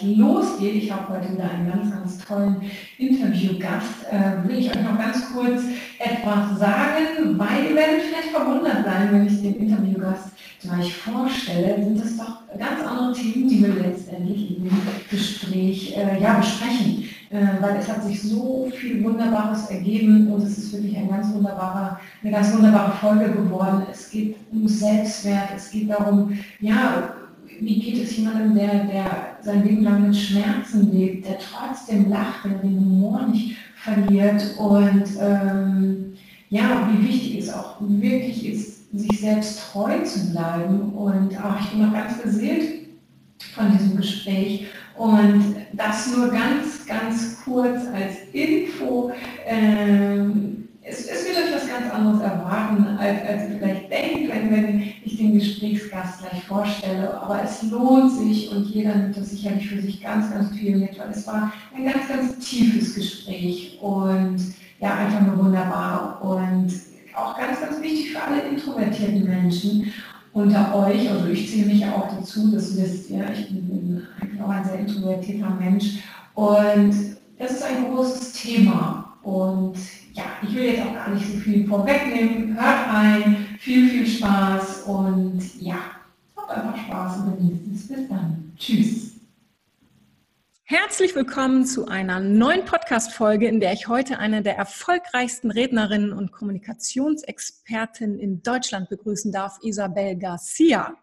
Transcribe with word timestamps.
gleich 0.00 0.16
losgeht, 0.16 0.74
ich 0.74 0.92
habe 0.92 1.14
heute 1.14 1.32
wieder 1.32 1.50
einen 1.50 1.70
ganz, 1.70 1.90
ganz 1.90 2.18
tollen 2.18 2.56
Interviewgast, 2.98 4.06
äh, 4.10 4.48
will 4.48 4.58
ich 4.58 4.70
euch 4.70 4.82
noch 4.82 4.98
ganz 4.98 5.32
kurz 5.32 5.62
etwas 5.98 6.58
sagen, 6.58 7.38
weil 7.38 7.70
ihr 7.70 7.76
werdet 7.76 8.02
vielleicht 8.02 8.30
verwundert 8.30 8.84
sein, 8.84 9.08
wenn 9.12 9.26
ich 9.26 9.40
den 9.42 9.56
Interviewgast 9.56 10.30
gleich 10.62 10.94
vorstelle, 10.94 11.82
sind 11.82 12.04
es 12.04 12.16
doch 12.16 12.42
ganz 12.58 12.82
andere 12.86 13.12
Themen, 13.12 13.48
die 13.48 13.62
wir 13.62 13.74
letztendlich 13.74 14.56
dem 14.56 14.70
Gespräch 15.10 15.96
äh, 15.96 16.20
ja, 16.20 16.34
besprechen. 16.34 17.04
Äh, 17.30 17.62
weil 17.62 17.76
es 17.76 17.88
hat 17.88 18.02
sich 18.02 18.20
so 18.22 18.68
viel 18.74 19.04
Wunderbares 19.04 19.70
ergeben 19.70 20.32
und 20.32 20.42
es 20.42 20.58
ist 20.58 20.72
wirklich 20.72 20.96
ein 20.96 21.08
ganz 21.08 21.28
eine 21.32 22.32
ganz 22.32 22.52
wunderbare 22.52 22.92
Folge 22.96 23.30
geworden. 23.30 23.86
Es 23.90 24.10
geht 24.10 24.34
um 24.50 24.66
Selbstwert, 24.66 25.50
es 25.56 25.70
geht 25.70 25.88
darum, 25.88 26.36
ja, 26.58 27.14
wie 27.60 27.78
geht 27.78 28.02
es 28.02 28.16
jemandem, 28.16 28.54
der, 28.54 28.84
der 28.84 29.36
sein 29.42 29.64
Leben 29.64 29.82
lang 29.82 30.06
mit 30.06 30.16
Schmerzen 30.16 30.90
lebt, 30.92 31.26
der 31.26 31.38
trotzdem 31.38 32.08
lacht, 32.08 32.44
der 32.44 32.58
den 32.58 32.78
Humor 32.78 33.26
nicht 33.26 33.56
verliert 33.76 34.42
und 34.58 35.04
ähm, 35.20 36.14
ja, 36.48 36.88
wie 36.90 37.08
wichtig 37.08 37.38
es 37.38 37.52
auch 37.52 37.76
wirklich 37.80 38.46
ist, 38.46 38.90
sich 38.92 39.20
selbst 39.20 39.60
treu 39.72 40.02
zu 40.02 40.32
bleiben. 40.32 40.92
Und 40.94 41.36
auch 41.42 41.60
ich 41.60 41.70
bin 41.70 41.82
noch 41.82 41.92
ganz 41.92 42.20
beseelt 42.20 42.88
von 43.54 43.70
diesem 43.70 43.96
Gespräch. 43.96 44.66
Und 44.96 45.56
das 45.72 46.14
nur 46.14 46.28
ganz, 46.28 46.84
ganz 46.86 47.38
kurz 47.44 47.86
als 47.94 48.16
Info. 48.32 49.12
Ähm, 49.46 50.68
es, 50.90 51.06
es, 51.06 51.24
wird 51.24 51.38
euch 51.38 51.54
was 51.54 51.68
ganz 51.68 51.92
anderes 51.92 52.20
erwarten, 52.20 52.84
als, 52.98 53.26
als 53.26 53.50
ihr 53.50 53.58
vielleicht 53.58 53.90
denkt, 53.90 54.32
wenn, 54.32 54.50
wenn 54.50 54.92
ich 55.04 55.16
den 55.16 55.34
Gesprächsgast 55.34 56.20
gleich 56.20 56.44
vorstelle. 56.44 57.20
Aber 57.20 57.42
es 57.42 57.62
lohnt 57.62 58.12
sich 58.12 58.50
und 58.50 58.66
jeder 58.66 58.94
nimmt 58.94 59.16
das 59.16 59.30
sicherlich 59.30 59.68
für 59.68 59.80
sich 59.80 60.02
ganz, 60.02 60.32
ganz 60.32 60.50
viel 60.56 60.76
mit, 60.76 60.98
weil 60.98 61.10
es 61.10 61.26
war 61.26 61.52
ein 61.74 61.84
ganz, 61.84 62.08
ganz 62.08 62.38
tiefes 62.38 62.94
Gespräch 62.94 63.78
und 63.80 64.38
ja, 64.80 64.94
einfach 64.94 65.20
nur 65.20 65.44
wunderbar 65.44 66.20
und 66.22 66.72
auch 67.14 67.36
ganz, 67.38 67.60
ganz 67.60 67.80
wichtig 67.80 68.12
für 68.12 68.22
alle 68.22 68.42
introvertierten 68.42 69.24
Menschen 69.24 69.92
unter 70.32 70.74
euch, 70.74 71.10
also 71.10 71.26
ich 71.26 71.50
zähle 71.50 71.66
mich 71.66 71.84
auch 71.84 72.08
dazu, 72.16 72.50
das 72.52 72.76
wisst 72.76 73.10
ihr, 73.10 73.24
ich 73.32 73.48
bin 73.48 74.06
eigentlich 74.20 74.40
auch 74.40 74.48
ein 74.48 74.64
sehr 74.64 74.78
introvertierter 74.78 75.50
Mensch 75.58 75.98
und 76.34 76.94
das 77.38 77.52
ist 77.52 77.64
ein 77.64 77.90
großes 77.90 78.32
Thema 78.32 79.16
und 79.22 79.74
ja, 80.12 80.24
ich 80.42 80.54
will 80.54 80.64
jetzt 80.64 80.86
auch 80.86 80.94
gar 80.94 81.10
nicht 81.10 81.26
so 81.26 81.38
viel 81.38 81.66
vorwegnehmen, 81.66 82.54
hört 82.54 82.88
rein, 82.88 83.36
viel, 83.58 83.88
viel 83.88 84.06
Spaß 84.06 84.82
und 84.84 85.40
ja, 85.60 85.76
habt 86.36 86.50
einfach 86.50 86.76
Spaß 86.76 87.18
und 87.18 87.36
genießt 87.36 87.62
es. 87.74 87.88
Bis 87.88 88.08
dann. 88.08 88.52
Tschüss. 88.58 89.09
Herzlich 90.72 91.16
willkommen 91.16 91.66
zu 91.66 91.88
einer 91.88 92.20
neuen 92.20 92.64
Podcast-Folge, 92.64 93.48
in 93.48 93.58
der 93.58 93.72
ich 93.72 93.88
heute 93.88 94.20
eine 94.20 94.40
der 94.40 94.56
erfolgreichsten 94.56 95.50
Rednerinnen 95.50 96.12
und 96.12 96.30
Kommunikationsexpertinnen 96.30 98.20
in 98.20 98.40
Deutschland 98.44 98.88
begrüßen 98.88 99.32
darf, 99.32 99.58
Isabel 99.62 100.16
Garcia. 100.16 100.94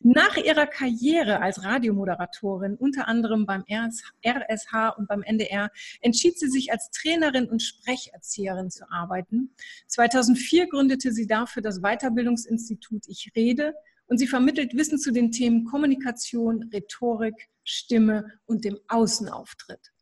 Nach 0.00 0.38
ihrer 0.38 0.66
Karriere 0.66 1.42
als 1.42 1.62
Radiomoderatorin, 1.62 2.76
unter 2.76 3.08
anderem 3.08 3.44
beim 3.44 3.62
RSH 3.68 4.88
und 4.96 5.06
beim 5.06 5.22
NDR, 5.22 5.70
entschied 6.00 6.38
sie 6.38 6.48
sich 6.48 6.72
als 6.72 6.90
Trainerin 6.90 7.46
und 7.46 7.62
Sprecherzieherin 7.62 8.70
zu 8.70 8.90
arbeiten. 8.90 9.54
2004 9.88 10.66
gründete 10.70 11.12
sie 11.12 11.26
dafür 11.26 11.60
das 11.60 11.82
Weiterbildungsinstitut 11.82 13.06
Ich 13.06 13.32
Rede 13.36 13.74
und 14.10 14.18
sie 14.18 14.26
vermittelt 14.26 14.74
Wissen 14.74 14.98
zu 14.98 15.12
den 15.12 15.30
Themen 15.30 15.64
Kommunikation, 15.64 16.68
Rhetorik, 16.74 17.48
Stimme 17.64 18.24
und 18.44 18.64
dem 18.64 18.78
Außenauftritt. 18.88 19.92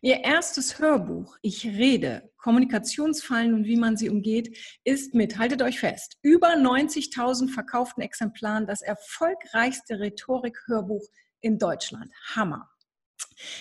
Ihr 0.00 0.24
erstes 0.24 0.78
Hörbuch, 0.78 1.36
Ich 1.42 1.64
rede, 1.64 2.30
Kommunikationsfallen 2.38 3.54
und 3.54 3.66
wie 3.66 3.76
man 3.76 3.96
sie 3.96 4.08
umgeht, 4.08 4.58
ist 4.84 5.14
mit, 5.14 5.38
haltet 5.38 5.62
euch 5.62 5.78
fest, 5.78 6.16
über 6.22 6.48
90.000 6.48 7.50
verkauften 7.50 8.02
Exemplaren 8.02 8.66
das 8.66 8.80
erfolgreichste 8.80 10.00
Rhetorik-Hörbuch 10.00 11.06
in 11.40 11.58
Deutschland. 11.58 12.10
Hammer. 12.34 12.68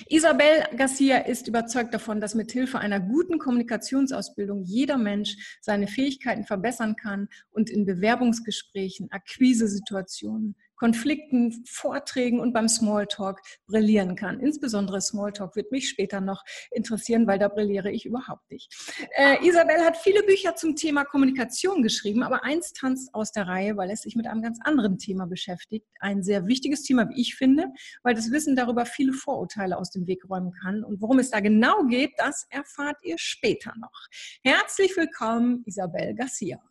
Isabel 0.07 0.63
Garcia 0.75 1.17
ist 1.17 1.47
überzeugt 1.47 1.93
davon, 1.93 2.19
dass 2.19 2.35
mit 2.35 2.51
Hilfe 2.51 2.79
einer 2.79 2.99
guten 2.99 3.39
Kommunikationsausbildung 3.39 4.63
jeder 4.63 4.97
Mensch 4.97 5.57
seine 5.61 5.87
Fähigkeiten 5.87 6.45
verbessern 6.45 6.95
kann 6.95 7.27
und 7.51 7.69
in 7.69 7.85
Bewerbungsgesprächen, 7.85 9.11
Akquisesituationen, 9.11 10.55
Konflikten, 10.77 11.63
Vorträgen 11.67 12.39
und 12.39 12.53
beim 12.53 12.69
Smalltalk 12.69 13.41
brillieren 13.67 14.15
kann. 14.15 14.39
Insbesondere 14.39 15.01
Smalltalk 15.01 15.55
wird 15.55 15.71
mich 15.71 15.89
später 15.89 16.21
noch 16.21 16.43
interessieren, 16.71 17.27
weil 17.27 17.39
da 17.39 17.47
brilliere 17.47 17.91
ich 17.91 18.05
überhaupt 18.05 18.49
nicht. 18.49 18.73
Äh, 19.15 19.45
Isabel 19.45 19.83
hat 19.83 19.97
viele 19.97 20.23
Bücher 20.23 20.55
zum 20.55 20.75
Thema 20.75 21.03
Kommunikation 21.03 21.81
geschrieben, 21.81 22.23
aber 22.23 22.43
eins 22.43 22.73
tanzt 22.73 23.13
aus 23.13 23.31
der 23.31 23.47
Reihe, 23.47 23.75
weil 23.77 23.89
es 23.89 24.01
sich 24.01 24.15
mit 24.15 24.27
einem 24.27 24.41
ganz 24.41 24.59
anderen 24.63 24.97
Thema 24.97 25.25
beschäftigt. 25.25 25.85
Ein 25.99 26.23
sehr 26.23 26.47
wichtiges 26.47 26.83
Thema, 26.83 27.09
wie 27.09 27.19
ich 27.19 27.35
finde, 27.35 27.67
weil 28.03 28.13
das 28.13 28.31
Wissen 28.31 28.55
darüber 28.55 28.85
viele 28.85 29.13
Vorurteile 29.13 29.77
aus 29.77 29.91
dem 29.91 30.07
Weg 30.07 30.29
räumen 30.29 30.51
kann. 30.51 30.83
Und 30.83 31.01
worum 31.01 31.19
es 31.19 31.31
da 31.31 31.39
genau 31.39 31.83
geht, 31.85 32.11
das 32.17 32.45
erfahrt 32.49 32.97
ihr 33.03 33.17
später 33.17 33.73
noch. 33.79 34.07
Herzlich 34.43 34.95
willkommen, 34.95 35.63
Isabel 35.65 36.13
Garcia. 36.13 36.61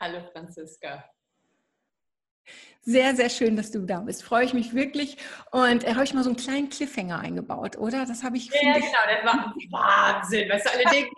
Hallo 0.00 0.20
Franziska. 0.32 1.04
Sehr, 2.84 3.14
sehr 3.14 3.30
schön, 3.30 3.56
dass 3.56 3.70
du 3.70 3.80
da 3.86 4.00
bist. 4.00 4.24
Freue 4.24 4.44
ich 4.44 4.54
mich 4.54 4.74
wirklich. 4.74 5.16
Und 5.52 5.84
äh, 5.84 5.94
habe 5.94 6.04
ich 6.04 6.14
mal 6.14 6.24
so 6.24 6.30
einen 6.30 6.36
kleinen 6.36 6.68
Cliffhanger 6.68 7.20
eingebaut, 7.20 7.78
oder? 7.78 8.04
Das 8.06 8.24
habe 8.24 8.36
ich. 8.36 8.46
Ja, 8.46 8.74
genau, 8.74 8.82
das 8.82 9.24
war 9.24 9.54
Wahnsinn. 9.70 10.48
Weißt 10.48 10.66
du, 10.66 10.70
alle 10.72 10.84
denken, 10.90 11.14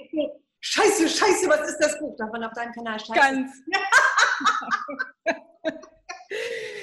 Scheiße, 0.61 1.09
Scheiße, 1.09 1.49
was 1.49 1.71
ist 1.71 1.79
das 1.79 1.99
Buch? 1.99 2.15
Darf 2.17 2.31
man 2.33 2.45
auf 2.45 2.53
deinem 2.53 2.73
Kanal 2.73 2.99
Scheiße? 2.99 3.15
Ganz. 3.15 3.53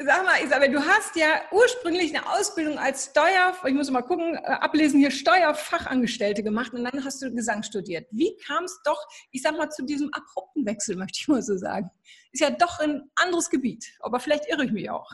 Sag 0.00 0.24
mal, 0.24 0.40
Isabel, 0.44 0.70
du 0.70 0.80
hast 0.80 1.16
ja 1.16 1.42
ursprünglich 1.50 2.14
eine 2.14 2.32
Ausbildung 2.32 2.78
als 2.78 3.06
Steuer, 3.06 3.52
ich 3.66 3.74
muss 3.74 3.90
mal 3.90 4.02
gucken, 4.02 4.36
äh, 4.36 4.38
ablesen 4.38 5.00
hier 5.00 5.10
Steuerfachangestellte 5.10 6.44
gemacht 6.44 6.72
und 6.72 6.84
dann 6.84 7.04
hast 7.04 7.20
du 7.20 7.34
Gesang 7.34 7.64
studiert. 7.64 8.06
Wie 8.12 8.36
kam 8.36 8.62
es 8.62 8.80
doch, 8.84 9.04
ich 9.32 9.42
sag 9.42 9.56
mal, 9.56 9.70
zu 9.70 9.84
diesem 9.84 10.08
abrupten 10.14 10.64
Wechsel, 10.66 10.94
möchte 10.94 11.18
ich 11.20 11.26
mal 11.26 11.42
so 11.42 11.56
sagen? 11.56 11.90
Ist 12.30 12.42
ja 12.42 12.50
doch 12.50 12.78
ein 12.78 13.10
anderes 13.16 13.50
Gebiet, 13.50 13.92
aber 13.98 14.20
vielleicht 14.20 14.48
irre 14.48 14.66
ich 14.66 14.70
mich 14.70 14.88
auch. 14.88 15.10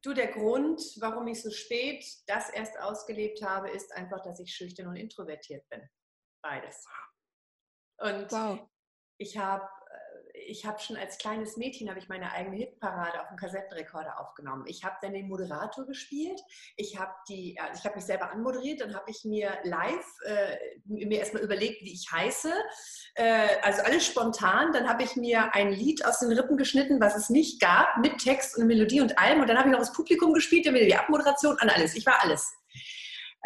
Du, 0.00 0.14
der 0.14 0.28
Grund, 0.28 0.80
warum 1.00 1.26
ich 1.26 1.42
so 1.42 1.50
spät 1.50 2.02
das 2.26 2.48
erst 2.48 2.78
ausgelebt 2.78 3.42
habe, 3.42 3.68
ist 3.68 3.92
einfach, 3.92 4.22
dass 4.22 4.40
ich 4.40 4.54
schüchtern 4.54 4.86
und 4.86 4.96
introvertiert 4.96 5.68
bin. 5.68 5.86
Beides. 6.42 6.86
Und 7.98 8.32
wow. 8.32 8.58
ich 9.18 9.36
habe 9.36 9.68
ich 10.46 10.66
habe 10.66 10.78
schon 10.80 10.96
als 10.96 11.18
kleines 11.18 11.56
Mädchen 11.56 11.88
habe 11.88 11.98
ich 11.98 12.08
meine 12.08 12.32
eigene 12.32 12.56
Hitparade 12.56 13.20
auf 13.20 13.28
dem 13.28 13.36
Kassettenrekorder 13.36 14.20
aufgenommen. 14.20 14.64
Ich 14.66 14.84
habe 14.84 14.96
dann 15.02 15.12
den 15.12 15.28
Moderator 15.28 15.86
gespielt. 15.86 16.40
Ich 16.76 16.98
habe 16.98 17.12
die, 17.28 17.58
ich 17.74 17.84
habe 17.84 17.96
mich 17.96 18.04
selber 18.04 18.30
anmoderiert. 18.30 18.80
Dann 18.80 18.94
habe 18.94 19.10
ich 19.10 19.24
mir 19.24 19.52
live 19.64 20.06
äh, 20.24 20.56
mir 20.84 21.18
erstmal 21.18 21.42
überlegt, 21.42 21.82
wie 21.82 21.92
ich 21.92 22.10
heiße. 22.10 22.52
Äh, 23.14 23.48
also 23.62 23.82
alles 23.82 24.06
spontan. 24.06 24.72
Dann 24.72 24.88
habe 24.88 25.02
ich 25.02 25.16
mir 25.16 25.54
ein 25.54 25.72
Lied 25.72 26.04
aus 26.04 26.20
den 26.20 26.32
Rippen 26.32 26.56
geschnitten, 26.56 27.00
was 27.00 27.16
es 27.16 27.30
nicht 27.30 27.60
gab, 27.60 27.98
mit 27.98 28.18
Text 28.18 28.56
und 28.56 28.66
Melodie 28.66 29.00
und 29.00 29.18
allem. 29.18 29.40
Und 29.40 29.48
dann 29.48 29.58
habe 29.58 29.68
ich 29.68 29.72
noch 29.72 29.80
das 29.80 29.92
Publikum 29.92 30.32
gespielt, 30.32 30.66
dann 30.66 30.74
wieder 30.74 30.86
die 30.86 30.96
Abmoderation 30.96 31.56
an 31.58 31.70
alles. 31.70 31.94
Ich 31.94 32.06
war 32.06 32.22
alles. 32.22 32.59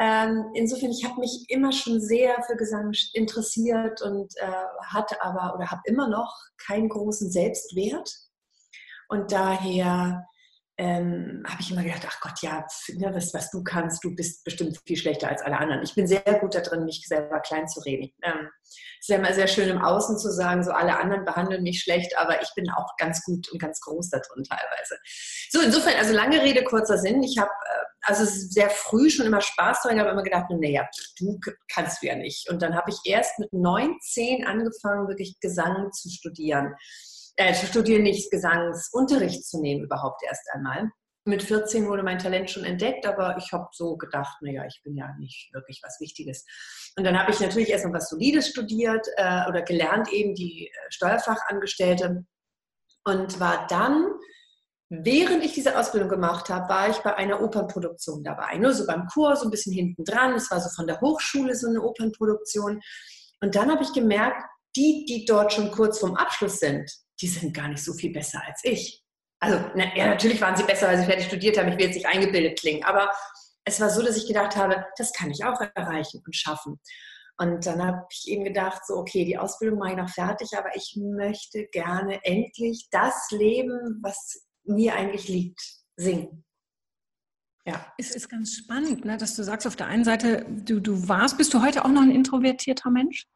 Ähm, 0.00 0.50
insofern, 0.55 0.91
ich 0.91 1.05
habe 1.05 1.20
mich 1.20 1.46
immer 1.49 1.70
schon 1.70 2.00
sehr 2.00 2.43
für 2.43 2.56
Gesang 2.56 2.93
interessiert 3.12 4.02
und 4.02 4.35
äh, 4.38 4.50
hatte 4.93 5.23
aber 5.23 5.55
oder 5.55 5.70
habe 5.70 5.82
immer 5.85 6.08
noch 6.08 6.35
keinen 6.67 6.88
großen 6.88 7.31
Selbstwert. 7.31 8.11
Und 9.08 9.31
daher 9.31 10.26
ähm, 10.76 11.44
habe 11.47 11.61
ich 11.61 11.71
immer 11.71 11.85
gedacht, 11.85 12.06
ach 12.09 12.21
Gott, 12.21 12.43
ja, 12.43 12.67
ne, 12.94 13.15
was, 13.15 13.32
was 13.32 13.50
du 13.50 13.62
kannst, 13.62 14.03
du 14.03 14.15
bist 14.15 14.43
bestimmt 14.43 14.81
viel 14.85 14.97
schlechter 14.97 15.29
als 15.29 15.41
alle 15.43 15.59
anderen. 15.59 15.82
Ich 15.85 15.94
bin 15.94 16.09
sehr 16.09 16.23
gut 16.41 16.55
darin, 16.55 16.85
mich 16.85 17.05
selber 17.06 17.38
klein 17.41 17.69
zu 17.69 17.81
reden. 17.81 18.12
Ähm, 18.23 18.49
es 18.65 19.03
ist 19.03 19.09
ja 19.09 19.17
immer 19.17 19.32
sehr 19.32 19.47
schön 19.47 19.69
im 19.69 19.81
Außen 19.81 20.19
zu 20.19 20.32
sagen, 20.32 20.65
so 20.65 20.73
alle 20.73 20.99
anderen 20.99 21.25
behandeln 21.25 21.62
mich 21.62 21.82
schlecht, 21.82 22.19
aber 22.19 22.43
ich 22.43 22.50
bin 22.56 22.69
auch 22.71 22.97
ganz 22.99 23.23
gut 23.23 23.49
und 23.53 23.61
ganz 23.61 23.81
groß 23.82 24.11
da 24.11 24.19
drin 24.19 24.43
teilweise. 24.43 24.99
So, 25.50 25.61
insofern, 25.61 25.94
also 25.97 26.12
lange 26.12 26.43
Rede, 26.43 26.65
kurzer 26.65 26.99
Sinn. 26.99 27.23
Ich 27.23 27.38
habe 27.38 27.50
äh, 27.50 27.85
also 28.03 28.25
sehr 28.25 28.69
früh 28.69 29.11
schon 29.11 29.27
immer 29.27 29.41
Spaß 29.41 29.82
daran, 29.82 30.00
aber 30.00 30.11
immer 30.11 30.25
gedacht, 30.25 30.47
naja, 30.50 30.88
du 31.19 31.38
kannst 31.73 32.03
du 32.03 32.06
ja 32.06 32.17
nicht. 32.17 32.50
Und 32.50 32.62
dann 32.62 32.75
habe 32.75 32.91
ich 32.91 32.99
erst 33.05 33.38
mit 33.38 33.53
19 33.53 34.44
angefangen, 34.44 35.06
wirklich 35.06 35.38
Gesang 35.41 35.93
zu 35.93 36.11
studieren 36.11 36.75
äh, 37.37 37.99
nicht 37.99 38.31
Gesangsunterricht 38.31 39.45
zu 39.45 39.61
nehmen 39.61 39.85
überhaupt 39.85 40.23
erst 40.27 40.49
einmal. 40.53 40.91
Mit 41.27 41.43
14 41.43 41.89
wurde 41.89 42.03
mein 42.03 42.19
Talent 42.19 42.51
schon 42.51 42.65
entdeckt, 42.65 43.07
aber 43.07 43.37
ich 43.39 43.51
habe 43.53 43.69
so 43.73 43.97
gedacht, 43.97 44.37
naja, 44.43 44.67
ich 44.67 44.83
bin 44.85 44.95
ja 44.95 45.15
nicht 45.19 45.49
wirklich 45.55 45.81
was 45.83 45.99
Wichtiges. 45.99 46.45
Und 46.97 47.05
dann 47.05 47.19
habe 47.19 47.33
ich 47.33 47.41
natürlich 47.41 47.71
erst 47.71 47.87
mal 47.87 47.95
was 47.95 48.11
Solides 48.11 48.49
studiert 48.49 49.07
äh, 49.17 49.49
oder 49.49 49.63
gelernt, 49.63 50.13
eben 50.13 50.35
die 50.35 50.67
äh, 50.67 50.71
Steuerfachangestellte 50.91 52.27
und 53.05 53.41
war 53.41 53.67
dann 53.69 54.13
Während 54.91 55.45
ich 55.45 55.55
diese 55.55 55.79
Ausbildung 55.79 56.11
gemacht 56.11 56.51
habe, 56.51 56.69
war 56.69 56.89
ich 56.91 56.99
bei 56.99 57.15
einer 57.15 57.41
Opernproduktion 57.43 58.23
dabei. 58.23 58.59
Nur 58.59 58.75
so 58.75 58.87
beim 58.87 59.07
Chor, 59.07 59.35
so 59.35 59.47
ein 59.47 59.51
bisschen 59.51 59.73
hinten 59.73 60.05
dran. 60.05 60.35
Es 60.35 60.51
war 60.51 60.61
so 60.61 60.69
von 60.69 60.87
der 60.87 61.01
Hochschule 61.01 61.57
so 61.57 61.69
eine 61.69 61.83
Opernproduktion. 61.83 62.81
Und 63.41 63.55
dann 63.55 63.71
habe 63.71 63.83
ich 63.83 63.93
gemerkt, 63.93 64.43
die, 64.77 65.07
die 65.09 65.25
dort 65.25 65.53
schon 65.53 65.71
kurz 65.71 65.99
vorm 65.99 66.15
Abschluss 66.17 66.59
sind, 66.59 66.91
die 67.21 67.29
sind 67.29 67.55
gar 67.55 67.69
nicht 67.69 67.83
so 67.83 67.93
viel 67.93 68.13
besser 68.13 68.43
als 68.47 68.61
ich. 68.65 69.03
Also, 69.41 69.59
na, 69.75 69.95
ja, 69.97 70.07
natürlich 70.07 70.41
waren 70.41 70.57
sie 70.57 70.65
besser, 70.65 70.89
weil 70.89 70.99
sie 70.99 71.05
fertig 71.05 71.27
studiert 71.27 71.59
haben. 71.59 71.69
Ich 71.69 71.77
will 71.77 71.87
jetzt 71.87 71.97
nicht 71.97 72.07
eingebildet 72.07 72.59
klingen, 72.59 72.85
aber 72.85 73.11
es 73.65 73.81
war 73.81 73.91
so, 73.91 74.03
dass 74.03 74.17
ich 74.17 74.27
gedacht 74.27 74.57
habe, 74.57 74.85
das 74.97 75.13
kann 75.13 75.31
ich 75.31 75.45
auch 75.45 75.61
erreichen 75.75 76.23
und 76.25 76.35
schaffen. 76.35 76.81
Und 77.37 77.67
dann 77.67 77.85
habe 77.85 78.07
ich 78.11 78.29
eben 78.29 78.45
gedacht, 78.45 78.83
so, 78.87 78.95
okay, 78.97 79.25
die 79.25 79.39
Ausbildung 79.39 79.79
mache 79.79 79.93
ich 79.93 79.97
noch 79.97 80.09
fertig, 80.09 80.57
aber 80.57 80.75
ich 80.77 80.97
möchte 80.97 81.67
gerne 81.73 82.25
endlich 82.25 82.87
das 82.91 83.31
leben, 83.31 83.99
was 84.03 84.47
mir 84.65 84.95
eigentlich 84.95 85.29
liegt, 85.29 85.61
singen. 85.97 86.45
Ja. 87.67 87.93
Es 87.99 88.15
ist 88.15 88.29
ganz 88.29 88.55
spannend, 88.55 89.05
ne, 89.05 89.17
dass 89.17 89.35
du 89.35 89.43
sagst, 89.43 89.67
auf 89.67 89.75
der 89.75 89.87
einen 89.87 90.05
Seite, 90.05 90.47
du, 90.49 90.81
du 90.81 91.09
warst, 91.09 91.39
bist 91.39 91.53
du 91.55 91.63
heute 91.63 91.85
auch 91.85 91.91
noch 91.91 92.03
ein 92.03 92.11
introvertierter 92.11 92.91
Mensch? 92.91 93.27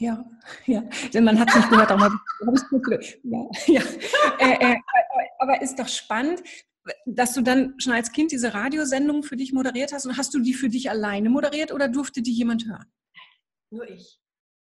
Ja, 0.00 0.24
ja. 0.64 0.82
Denn 1.12 1.24
man 1.24 1.38
hat 1.38 1.50
es 1.50 1.56
nicht 1.56 1.68
gehört, 1.68 1.90
aber 1.90 2.10
ja, 3.22 3.50
ja. 3.66 3.82
Äh, 4.38 4.72
äh, 4.72 4.76
aber 5.38 5.60
ist 5.60 5.78
doch 5.78 5.88
spannend, 5.88 6.42
dass 7.04 7.34
du 7.34 7.42
dann 7.42 7.78
schon 7.78 7.92
als 7.92 8.10
Kind 8.10 8.32
diese 8.32 8.54
Radiosendung 8.54 9.22
für 9.22 9.36
dich 9.36 9.52
moderiert 9.52 9.92
hast 9.92 10.06
und 10.06 10.16
hast 10.16 10.32
du 10.32 10.38
die 10.38 10.54
für 10.54 10.70
dich 10.70 10.88
alleine 10.88 11.28
moderiert 11.28 11.70
oder 11.70 11.86
durfte 11.86 12.22
die 12.22 12.32
jemand 12.32 12.66
hören? 12.66 12.90
Nur 13.68 13.88
ich. 13.90 14.18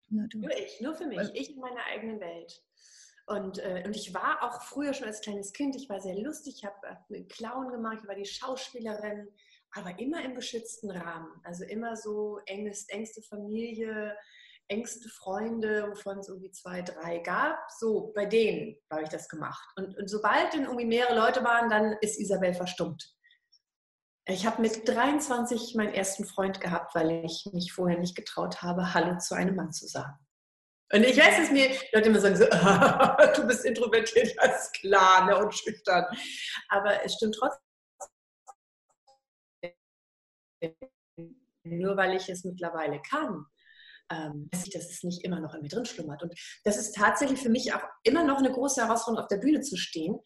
Nur, 0.09 0.27
nur 0.35 0.51
ich, 0.57 0.81
nur 0.81 0.93
für 0.93 1.07
mich. 1.07 1.31
Ich 1.33 1.55
in 1.55 1.61
meiner 1.61 1.85
eigenen 1.85 2.19
Welt. 2.19 2.61
Und, 3.25 3.59
äh, 3.59 3.83
und 3.85 3.95
ich 3.95 4.13
war 4.13 4.43
auch 4.43 4.61
früher 4.61 4.93
schon 4.93 5.07
als 5.07 5.21
kleines 5.21 5.53
Kind, 5.53 5.77
ich 5.77 5.87
war 5.87 6.01
sehr 6.01 6.19
lustig, 6.19 6.55
ich 6.57 6.65
habe 6.65 6.97
äh, 7.11 7.23
Clown 7.23 7.71
gemacht, 7.71 7.99
ich 8.01 8.07
war 8.09 8.15
die 8.15 8.25
Schauspielerin, 8.25 9.29
aber 9.71 9.97
immer 9.99 10.21
im 10.25 10.35
geschützten 10.35 10.91
Rahmen. 10.91 11.31
Also 11.45 11.63
immer 11.63 11.95
so 11.95 12.39
engest, 12.45 12.91
engste 12.91 13.21
Familie, 13.21 14.17
engste 14.73 15.07
Freunde, 15.09 15.87
wovon 15.89 16.19
es 16.19 16.27
irgendwie 16.27 16.51
zwei, 16.51 16.81
drei 16.81 17.19
gab, 17.19 17.57
so 17.79 18.11
bei 18.13 18.25
denen 18.25 18.75
habe 18.91 19.03
ich 19.03 19.09
das 19.09 19.29
gemacht. 19.29 19.63
Und, 19.77 19.97
und 19.97 20.09
sobald 20.09 20.53
dann 20.53 20.63
irgendwie 20.63 20.85
mehrere 20.85 21.15
Leute 21.15 21.43
waren, 21.43 21.69
dann 21.69 21.95
ist 22.01 22.19
Isabel 22.19 22.53
verstummt. 22.53 23.15
Ich 24.25 24.45
habe 24.45 24.61
mit 24.61 24.87
23 24.87 25.75
meinen 25.75 25.93
ersten 25.93 26.25
Freund 26.25 26.59
gehabt, 26.61 26.95
weil 26.95 27.23
ich 27.25 27.47
mich 27.51 27.73
vorher 27.73 27.99
nicht 27.99 28.15
getraut 28.15 28.61
habe, 28.61 28.93
Hallo 28.93 29.17
zu 29.17 29.35
einem 29.35 29.55
Mann 29.55 29.73
zu 29.73 29.87
sagen. 29.87 30.17
Und 30.93 31.03
ich 31.03 31.17
weiß, 31.17 31.37
dass 31.37 31.51
mir 31.51 31.69
Leute 31.91 32.09
immer 32.09 32.19
sagen 32.19 32.35
so, 32.35 32.45
du 33.41 33.47
bist 33.47 33.65
introvertiert, 33.65 34.27
ist 34.43 34.73
klar, 34.73 35.25
ne, 35.25 35.37
und 35.37 35.53
schüchtern. 35.53 36.05
Aber 36.69 37.03
es 37.03 37.15
stimmt 37.15 37.35
trotzdem. 37.35 37.59
Nur 41.65 41.97
weil 41.97 42.15
ich 42.15 42.29
es 42.29 42.43
mittlerweile 42.43 43.01
kann, 43.01 43.45
ähm, 44.13 44.49
dass 44.51 44.89
es 44.89 45.03
nicht 45.03 45.23
immer 45.23 45.39
noch 45.39 45.53
in 45.53 45.61
mir 45.61 45.69
drin 45.69 45.85
schlummert. 45.85 46.23
Und 46.23 46.33
das 46.63 46.77
ist 46.77 46.95
tatsächlich 46.95 47.39
für 47.39 47.49
mich 47.49 47.73
auch 47.73 47.83
immer 48.03 48.23
noch 48.23 48.37
eine 48.37 48.51
große 48.51 48.81
Herausforderung, 48.81 49.23
auf 49.23 49.29
der 49.29 49.37
Bühne 49.37 49.61
zu 49.61 49.77
stehen, 49.77 50.19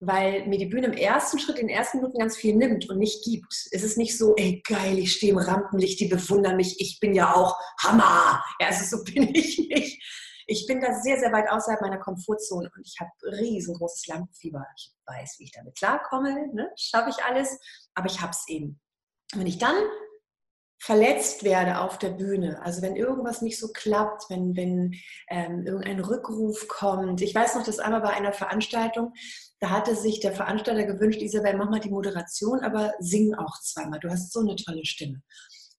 weil 0.00 0.46
mir 0.46 0.58
die 0.58 0.66
Bühne 0.66 0.86
im 0.86 0.92
ersten 0.94 1.38
Schritt, 1.38 1.58
in 1.58 1.68
den 1.68 1.76
ersten 1.76 1.98
Minuten 1.98 2.18
ganz 2.18 2.36
viel 2.36 2.56
nimmt 2.56 2.88
und 2.88 2.98
nicht 2.98 3.24
gibt. 3.24 3.52
Es 3.70 3.82
ist 3.82 3.98
nicht 3.98 4.16
so, 4.16 4.34
ey 4.36 4.62
geil, 4.66 4.98
ich 4.98 5.12
stehe 5.12 5.32
im 5.32 5.38
Rampenlicht, 5.38 6.00
die 6.00 6.08
bewundern 6.08 6.56
mich, 6.56 6.80
ich 6.80 6.98
bin 7.00 7.14
ja 7.14 7.34
auch 7.34 7.56
Hammer. 7.82 8.42
Ja, 8.60 8.68
also 8.68 8.96
so 8.96 9.04
bin 9.12 9.34
ich 9.34 9.58
nicht. 9.58 10.02
Ich 10.46 10.66
bin 10.66 10.80
da 10.80 10.92
sehr, 11.00 11.16
sehr 11.20 11.30
weit 11.32 11.48
außerhalb 11.48 11.80
meiner 11.80 11.98
Komfortzone 11.98 12.70
und 12.74 12.84
ich 12.84 12.96
habe 12.98 13.10
riesengroßes 13.38 14.08
Lampenfieber. 14.08 14.66
Ich 14.76 14.92
weiß, 15.06 15.36
wie 15.38 15.44
ich 15.44 15.52
damit 15.52 15.76
klarkomme, 15.76 16.52
ne? 16.52 16.70
schaffe 16.76 17.10
ich 17.10 17.22
alles, 17.22 17.56
aber 17.94 18.06
ich 18.06 18.20
habe 18.20 18.32
es 18.32 18.48
eben. 18.48 18.80
Wenn 19.32 19.46
ich 19.46 19.58
dann 19.58 19.76
verletzt 20.80 21.44
werde 21.44 21.80
auf 21.80 21.98
der 21.98 22.08
Bühne, 22.08 22.60
also 22.62 22.80
wenn 22.80 22.96
irgendwas 22.96 23.42
nicht 23.42 23.58
so 23.58 23.68
klappt, 23.68 24.30
wenn, 24.30 24.56
wenn 24.56 24.94
ähm, 25.28 25.66
irgendein 25.66 26.00
Rückruf 26.00 26.68
kommt. 26.68 27.20
Ich 27.20 27.34
weiß 27.34 27.54
noch, 27.54 27.64
dass 27.64 27.78
einmal 27.78 28.00
bei 28.00 28.08
einer 28.10 28.32
Veranstaltung, 28.32 29.12
da 29.60 29.68
hatte 29.68 29.94
sich 29.94 30.20
der 30.20 30.32
Veranstalter 30.32 30.84
gewünscht, 30.84 31.20
Isabel, 31.20 31.58
mach 31.58 31.68
mal 31.68 31.80
die 31.80 31.90
Moderation, 31.90 32.60
aber 32.60 32.94
sing 32.98 33.34
auch 33.34 33.60
zweimal. 33.60 34.00
Du 34.00 34.08
hast 34.08 34.32
so 34.32 34.40
eine 34.40 34.56
tolle 34.56 34.86
Stimme. 34.86 35.22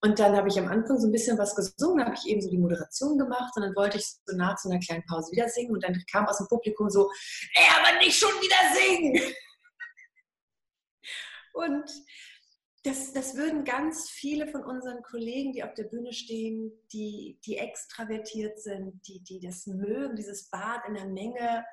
Und 0.02 0.20
dann 0.20 0.36
habe 0.36 0.48
ich 0.48 0.58
am 0.58 0.68
Anfang 0.68 1.00
so 1.00 1.08
ein 1.08 1.12
bisschen 1.12 1.36
was 1.36 1.56
gesungen, 1.56 2.04
habe 2.04 2.14
ich 2.14 2.30
eben 2.30 2.40
so 2.40 2.48
die 2.48 2.58
Moderation 2.58 3.18
gemacht 3.18 3.52
und 3.56 3.62
dann 3.62 3.74
wollte 3.74 3.98
ich 3.98 4.04
so 4.04 4.36
nach 4.36 4.56
so 4.56 4.70
einer 4.70 4.78
kleinen 4.78 5.04
Pause 5.06 5.32
wieder 5.32 5.48
singen 5.48 5.72
und 5.72 5.82
dann 5.82 6.00
kam 6.10 6.28
aus 6.28 6.38
dem 6.38 6.46
Publikum 6.46 6.88
so, 6.90 7.10
ey, 7.54 7.64
aber 7.76 7.98
nicht 7.98 8.16
schon 8.16 8.30
wieder 8.40 8.56
singen! 8.72 9.20
Und 11.54 11.84
das, 12.84 13.12
das 13.12 13.36
würden 13.36 13.64
ganz 13.64 14.10
viele 14.10 14.48
von 14.48 14.64
unseren 14.64 15.02
Kollegen, 15.02 15.52
die 15.52 15.62
auf 15.62 15.74
der 15.74 15.84
Bühne 15.84 16.12
stehen, 16.12 16.72
die, 16.92 17.38
die 17.46 17.56
extravertiert 17.56 18.60
sind, 18.60 19.00
die, 19.06 19.20
die 19.20 19.40
das 19.40 19.66
mögen, 19.66 20.16
dieses 20.16 20.50
Bad 20.50 20.82
in 20.88 20.94
der 20.94 21.06
Menge, 21.06 21.64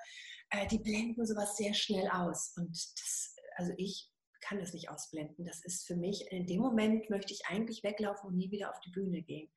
äh, 0.51 0.67
die 0.67 0.77
blenden 0.77 1.25
sowas 1.25 1.57
sehr 1.57 1.73
schnell 1.73 2.07
aus. 2.09 2.53
Und 2.57 2.69
das, 2.69 3.35
also 3.55 3.73
ich 3.77 4.11
kann 4.41 4.59
das 4.59 4.73
nicht 4.73 4.89
ausblenden. 4.89 5.45
Das 5.45 5.63
ist 5.65 5.85
für 5.85 5.95
mich, 5.95 6.31
in 6.31 6.45
dem 6.45 6.61
Moment 6.61 7.09
möchte 7.09 7.33
ich 7.33 7.45
eigentlich 7.47 7.83
weglaufen 7.83 8.29
und 8.29 8.37
nie 8.37 8.51
wieder 8.51 8.69
auf 8.69 8.79
die 8.79 8.91
Bühne 8.91 9.21
gehen. 9.23 9.49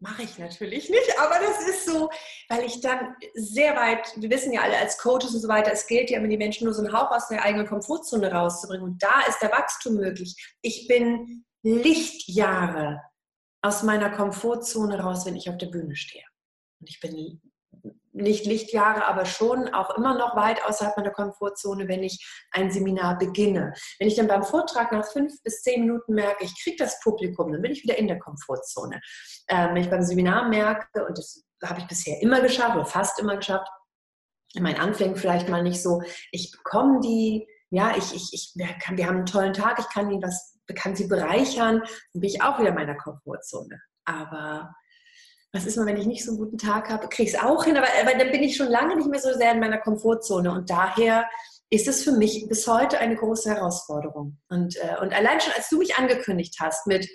Mache 0.00 0.24
ich 0.24 0.38
natürlich 0.38 0.90
nicht, 0.90 1.18
aber 1.18 1.36
das 1.38 1.66
ist 1.68 1.86
so, 1.86 2.10
weil 2.48 2.64
ich 2.64 2.80
dann 2.80 3.14
sehr 3.34 3.74
weit, 3.76 4.12
wir 4.16 4.28
wissen 4.28 4.52
ja 4.52 4.62
alle 4.62 4.76
als 4.76 4.98
Coaches 4.98 5.34
und 5.34 5.40
so 5.40 5.48
weiter, 5.48 5.72
es 5.72 5.86
gilt 5.86 6.10
ja 6.10 6.18
immer, 6.18 6.28
die 6.28 6.36
Menschen 6.36 6.64
nur 6.64 6.74
so 6.74 6.82
einen 6.82 6.92
Hauch 6.92 7.10
aus 7.10 7.28
der 7.28 7.42
eigenen 7.42 7.66
Komfortzone 7.66 8.30
rauszubringen. 8.30 8.84
Und 8.84 9.02
da 9.02 9.22
ist 9.28 9.40
der 9.40 9.52
Wachstum 9.52 9.94
möglich. 9.94 10.34
Ich 10.62 10.88
bin 10.88 11.44
Lichtjahre 11.62 13.00
aus 13.62 13.82
meiner 13.82 14.10
Komfortzone 14.10 15.00
raus, 15.00 15.24
wenn 15.24 15.36
ich 15.36 15.48
auf 15.48 15.56
der 15.56 15.66
Bühne 15.66 15.96
stehe. 15.96 16.24
Und 16.80 16.90
ich 16.90 17.00
bin 17.00 17.40
nicht 18.14 18.46
Lichtjahre, 18.46 19.04
aber 19.06 19.26
schon 19.26 19.74
auch 19.74 19.96
immer 19.96 20.16
noch 20.16 20.36
weit 20.36 20.64
außerhalb 20.64 20.96
meiner 20.96 21.10
Komfortzone, 21.10 21.88
wenn 21.88 22.02
ich 22.02 22.24
ein 22.52 22.70
Seminar 22.70 23.18
beginne. 23.18 23.74
Wenn 23.98 24.08
ich 24.08 24.14
dann 24.14 24.28
beim 24.28 24.44
Vortrag 24.44 24.92
nach 24.92 25.04
fünf 25.04 25.42
bis 25.42 25.62
zehn 25.62 25.80
Minuten 25.80 26.14
merke, 26.14 26.44
ich 26.44 26.62
kriege 26.62 26.76
das 26.78 27.00
Publikum, 27.00 27.52
dann 27.52 27.60
bin 27.60 27.72
ich 27.72 27.82
wieder 27.82 27.98
in 27.98 28.06
der 28.06 28.18
Komfortzone. 28.18 29.00
Ähm, 29.48 29.70
wenn 29.74 29.82
ich 29.82 29.90
beim 29.90 30.02
Seminar 30.02 30.48
merke, 30.48 31.04
und 31.06 31.18
das 31.18 31.44
habe 31.64 31.80
ich 31.80 31.86
bisher 31.86 32.22
immer 32.22 32.40
geschafft 32.40 32.76
oder 32.76 32.86
fast 32.86 33.18
immer 33.18 33.36
geschafft, 33.36 33.68
in 34.54 34.62
meinen 34.62 34.80
Anfängen 34.80 35.16
vielleicht 35.16 35.48
mal 35.48 35.62
nicht 35.62 35.82
so, 35.82 36.02
ich 36.30 36.52
bekomme 36.52 37.00
die, 37.00 37.48
ja, 37.70 37.96
ich, 37.96 38.14
ich, 38.14 38.30
ich 38.32 38.52
wir, 38.54 38.68
kann, 38.80 38.96
wir 38.96 39.08
haben 39.08 39.16
einen 39.16 39.26
tollen 39.26 39.52
Tag, 39.52 39.80
ich 39.80 39.88
kann 39.88 40.10
ihnen 40.10 40.22
was, 40.22 40.56
kann 40.76 40.94
sie 40.94 41.08
bereichern, 41.08 41.80
dann 41.80 42.20
bin 42.20 42.30
ich 42.30 42.42
auch 42.42 42.60
wieder 42.60 42.68
in 42.68 42.76
meiner 42.76 42.96
Komfortzone. 42.96 43.80
Aber 44.04 44.72
was 45.54 45.66
ist 45.66 45.76
mal, 45.76 45.86
wenn 45.86 45.96
ich 45.96 46.06
nicht 46.06 46.24
so 46.24 46.32
einen 46.32 46.40
guten 46.40 46.58
Tag 46.58 46.88
habe? 46.90 47.08
Kriege 47.08 47.28
ich 47.30 47.36
es 47.36 47.40
auch 47.40 47.64
hin, 47.64 47.76
aber, 47.76 47.86
aber 48.02 48.18
dann 48.18 48.32
bin 48.32 48.42
ich 48.42 48.56
schon 48.56 48.66
lange 48.66 48.96
nicht 48.96 49.08
mehr 49.08 49.20
so 49.20 49.32
sehr 49.32 49.52
in 49.52 49.60
meiner 49.60 49.78
Komfortzone. 49.78 50.50
Und 50.50 50.68
daher 50.68 51.30
ist 51.70 51.86
es 51.86 52.02
für 52.02 52.10
mich 52.10 52.48
bis 52.48 52.66
heute 52.66 52.98
eine 52.98 53.14
große 53.14 53.54
Herausforderung. 53.54 54.36
Und, 54.48 54.76
äh, 54.76 54.96
und 55.00 55.14
allein 55.14 55.40
schon, 55.40 55.52
als 55.52 55.68
du 55.68 55.78
mich 55.78 55.96
angekündigt 55.96 56.56
hast 56.58 56.88
mit, 56.88 57.08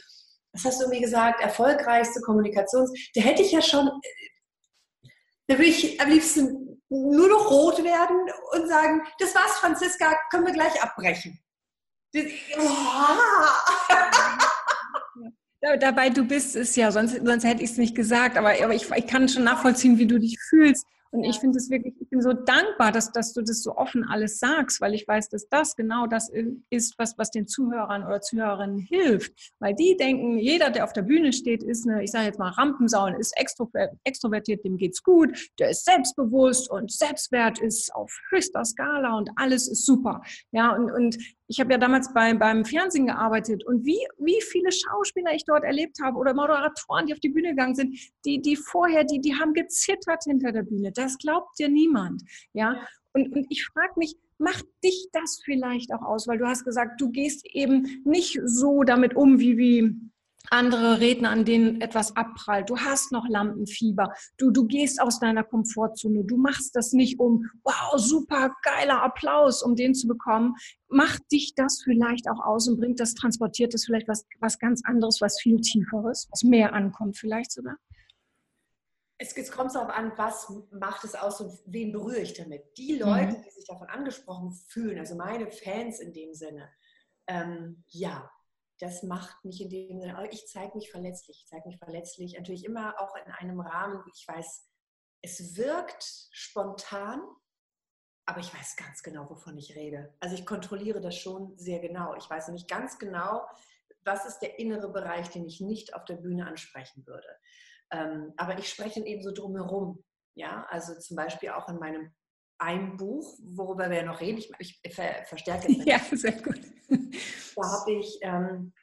was 0.54 0.64
hast 0.64 0.80
du 0.80 0.86
irgendwie 0.86 1.02
gesagt, 1.02 1.42
erfolgreichste 1.42 2.22
Kommunikations, 2.22 2.92
da 3.14 3.22
hätte 3.22 3.42
ich 3.42 3.52
ja 3.52 3.62
schon, 3.62 3.88
äh, 3.88 5.10
da 5.48 5.56
würde 5.56 5.70
ich 5.70 6.00
am 6.00 6.10
liebsten 6.10 6.82
nur 6.88 7.28
noch 7.28 7.52
rot 7.52 7.84
werden 7.84 8.18
und 8.54 8.70
sagen, 8.70 9.02
das 9.20 9.36
war's, 9.36 9.60
Franziska, 9.60 10.16
können 10.32 10.46
wir 10.46 10.54
gleich 10.54 10.82
abbrechen. 10.82 11.38
Das, 12.14 12.24
oh. 12.58 14.46
Dabei 15.62 16.10
du 16.10 16.26
bist 16.26 16.56
es 16.56 16.76
ja, 16.76 16.92
sonst, 16.92 17.20
sonst 17.24 17.44
hätte 17.44 17.64
ich 17.64 17.72
es 17.72 17.78
nicht 17.78 17.96
gesagt, 17.96 18.38
aber, 18.38 18.54
aber 18.64 18.74
ich, 18.74 18.90
ich 18.90 19.08
kann 19.08 19.28
schon 19.28 19.44
nachvollziehen, 19.44 19.98
wie 19.98 20.08
du 20.08 20.18
dich 20.18 20.40
fühlst. 20.40 20.86
Und 21.12 21.24
ich 21.24 21.40
finde 21.40 21.58
es 21.58 21.70
wirklich, 21.70 21.96
ich 22.00 22.10
bin 22.10 22.22
so 22.22 22.34
dankbar, 22.34 22.92
dass, 22.92 23.12
dass 23.12 23.34
du 23.34 23.42
das 23.42 23.64
so 23.64 23.76
offen 23.76 24.04
alles 24.08 24.38
sagst, 24.38 24.80
weil 24.80 24.94
ich 24.94 25.08
weiß, 25.08 25.30
dass 25.30 25.50
das 25.50 25.76
genau 25.76 26.06
das 26.06 26.32
ist, 26.70 27.00
was, 27.00 27.18
was 27.18 27.32
den 27.32 27.48
Zuhörern 27.48 28.06
oder 28.06 28.22
Zuhörerinnen 28.22 28.78
hilft. 28.78 29.34
Weil 29.60 29.74
die 29.74 29.98
denken, 29.98 30.38
jeder, 30.38 30.70
der 30.70 30.84
auf 30.84 30.94
der 30.94 31.02
Bühne 31.02 31.34
steht, 31.34 31.64
ist 31.64 31.88
eine, 31.88 32.04
ich 32.04 32.12
sage 32.12 32.26
jetzt 32.26 32.38
mal, 32.38 32.52
Rampensau 32.52 33.06
und 33.06 33.16
ist 33.16 33.34
extrovertiert, 33.36 34.64
dem 34.64 34.78
geht's 34.78 35.02
gut, 35.02 35.50
der 35.58 35.72
ist 35.72 35.86
selbstbewusst 35.86 36.70
und 36.70 36.92
Selbstwert 36.92 37.60
ist 37.60 37.94
auf 37.96 38.16
höchster 38.30 38.64
Skala 38.64 39.18
und 39.18 39.32
alles 39.36 39.68
ist 39.68 39.86
super. 39.86 40.22
Ja, 40.52 40.76
und, 40.76 40.92
und 40.92 41.18
ich 41.50 41.60
habe 41.60 41.72
ja 41.72 41.80
damals 41.80 42.14
bei, 42.14 42.32
beim 42.36 42.64
Fernsehen 42.64 43.08
gearbeitet 43.08 43.66
und 43.66 43.84
wie, 43.84 44.00
wie 44.20 44.40
viele 44.42 44.72
Schauspieler 44.72 45.34
ich 45.34 45.46
dort 45.46 45.64
erlebt 45.64 45.98
habe 46.02 46.18
oder 46.18 46.36
Moderatoren, 46.36 47.08
die 47.08 47.14
auf 47.14 47.20
die 47.20 47.30
Bühne 47.30 47.50
gegangen 47.50 47.74
sind, 47.74 48.00
die, 48.24 48.40
die 48.40 48.56
vorher, 48.56 49.04
die, 49.04 49.20
die 49.20 49.34
haben 49.34 49.54
gezittert 49.54 50.24
hinter 50.26 50.52
der 50.52 50.62
Bühne. 50.62 50.92
Das 50.92 51.18
glaubt 51.18 51.58
dir 51.58 51.68
niemand. 51.68 52.22
Ja. 52.54 52.80
Und, 53.14 53.36
und 53.36 53.48
ich 53.50 53.66
frage 53.66 53.94
mich, 53.98 54.16
macht 54.38 54.66
dich 54.84 55.08
das 55.12 55.42
vielleicht 55.44 55.92
auch 55.92 56.04
aus? 56.04 56.28
Weil 56.28 56.38
du 56.38 56.46
hast 56.46 56.66
gesagt, 56.66 57.02
du 57.02 57.10
gehst 57.10 57.44
eben 57.48 58.04
nicht 58.06 58.40
so 58.46 58.84
damit 58.84 59.16
um, 59.16 59.40
wie, 59.40 59.58
wie 59.58 59.96
andere 60.50 61.00
Redner, 61.00 61.30
an 61.30 61.46
denen 61.46 61.82
etwas 61.82 62.16
abprallt. 62.16 62.70
Du 62.70 62.78
hast 62.78 63.12
noch 63.12 63.28
Lampenfieber. 63.28 64.14
Du, 64.38 64.52
du 64.52 64.66
gehst 64.66 65.02
aus 65.02 65.20
deiner 65.20 65.44
Komfortzone. 65.44 66.24
Du 66.24 66.38
machst 66.38 66.76
das 66.76 66.94
nicht 66.94 67.20
um, 67.20 67.46
wow, 67.64 67.98
super 67.98 68.52
geiler 68.64 69.04
Applaus, 69.04 69.62
um 69.62 69.76
den 69.76 69.94
zu 69.94 70.08
bekommen. 70.08 70.56
Macht 70.88 71.22
dich 71.32 71.54
das 71.56 71.82
vielleicht 71.84 72.30
auch 72.30 72.44
aus 72.44 72.68
und 72.68 72.80
bringt 72.80 73.00
das, 73.00 73.14
transportiert 73.14 73.74
das 73.74 73.86
vielleicht 73.86 74.08
was, 74.08 74.26
was 74.40 74.60
ganz 74.60 74.82
anderes, 74.86 75.22
was 75.22 75.40
viel 75.40 75.60
tieferes, 75.62 76.28
was 76.32 76.44
mehr 76.44 76.74
ankommt 76.74 77.18
vielleicht 77.18 77.52
sogar? 77.52 77.76
Es, 79.22 79.36
es 79.36 79.52
kommt 79.52 79.76
darauf 79.76 79.90
an, 79.90 80.14
was 80.16 80.52
macht 80.72 81.04
es 81.04 81.14
aus 81.14 81.42
und 81.42 81.52
wen 81.66 81.92
berühre 81.92 82.22
ich 82.22 82.34
damit. 82.34 82.64
Die 82.78 82.98
Leute, 82.98 83.38
mhm. 83.38 83.44
die 83.44 83.52
sich 83.52 83.66
davon 83.68 83.88
angesprochen 83.88 84.54
fühlen, 84.70 84.98
also 84.98 85.16
meine 85.16 85.52
Fans 85.52 86.00
in 86.00 86.14
dem 86.14 86.34
Sinne, 86.34 86.70
ähm, 87.28 87.84
ja, 87.88 88.32
das 88.80 89.04
macht 89.04 89.44
mich 89.44 89.62
in 89.62 89.70
dem 89.70 90.00
Sinne, 90.00 90.28
ich 90.32 90.48
zeige 90.48 90.76
mich 90.76 90.90
verletzlich, 90.90 91.42
ich 91.42 91.48
zeige 91.48 91.68
mich 91.68 91.78
verletzlich, 91.78 92.36
natürlich 92.38 92.66
immer 92.66 93.00
auch 93.00 93.16
in 93.16 93.32
einem 93.32 93.60
Rahmen, 93.60 94.00
wo 94.00 94.10
ich 94.14 94.26
weiß, 94.28 94.68
es 95.22 95.58
wirkt 95.58 96.04
spontan, 96.32 97.22
aber 98.26 98.40
ich 98.40 98.54
weiß 98.54 98.76
ganz 98.78 99.04
genau, 99.04 99.30
wovon 99.30 99.58
ich 99.58 99.76
rede. 99.76 100.16
Also 100.20 100.36
ich 100.36 100.46
kontrolliere 100.46 101.02
das 101.02 101.18
schon 101.18 101.58
sehr 101.58 101.80
genau. 101.80 102.16
Ich 102.16 102.30
weiß 102.30 102.48
nämlich 102.48 102.68
ganz 102.68 103.00
genau, 103.00 103.42
was 104.04 104.26
ist 104.26 104.40
der 104.40 104.60
innere 104.60 104.92
Bereich, 104.92 105.30
den 105.30 105.46
ich 105.46 105.60
nicht 105.60 105.94
auf 105.94 106.06
der 106.06 106.16
Bühne 106.16 106.48
ansprechen 106.48 107.06
würde. 107.06 107.28
Ähm, 107.92 108.34
aber 108.38 108.58
ich 108.60 108.70
spreche 108.70 109.04
eben 109.04 109.24
so 109.24 109.34
drumherum. 109.34 110.04
Ja, 110.36 110.66
also 110.70 110.98
zum 111.00 111.18
Beispiel 111.18 111.50
auch 111.50 111.68
in 111.70 111.80
meinem 111.80 112.14
ein 112.60 112.98
Buch, 112.98 113.38
worüber 113.42 113.90
wir 113.90 113.98
ja 113.98 114.04
noch 114.04 114.22
reden. 114.22 114.38
Ich, 114.38 114.52
ich 114.84 114.94
ver, 114.94 115.24
verstärke 115.26 115.68
es. 115.72 115.78
Ja, 115.86 116.00
sehr 116.12 116.34
gut. 116.34 116.62
Da 117.62 117.72
habe 117.72 117.92
ich, 117.94 118.20
ähm, 118.22 118.74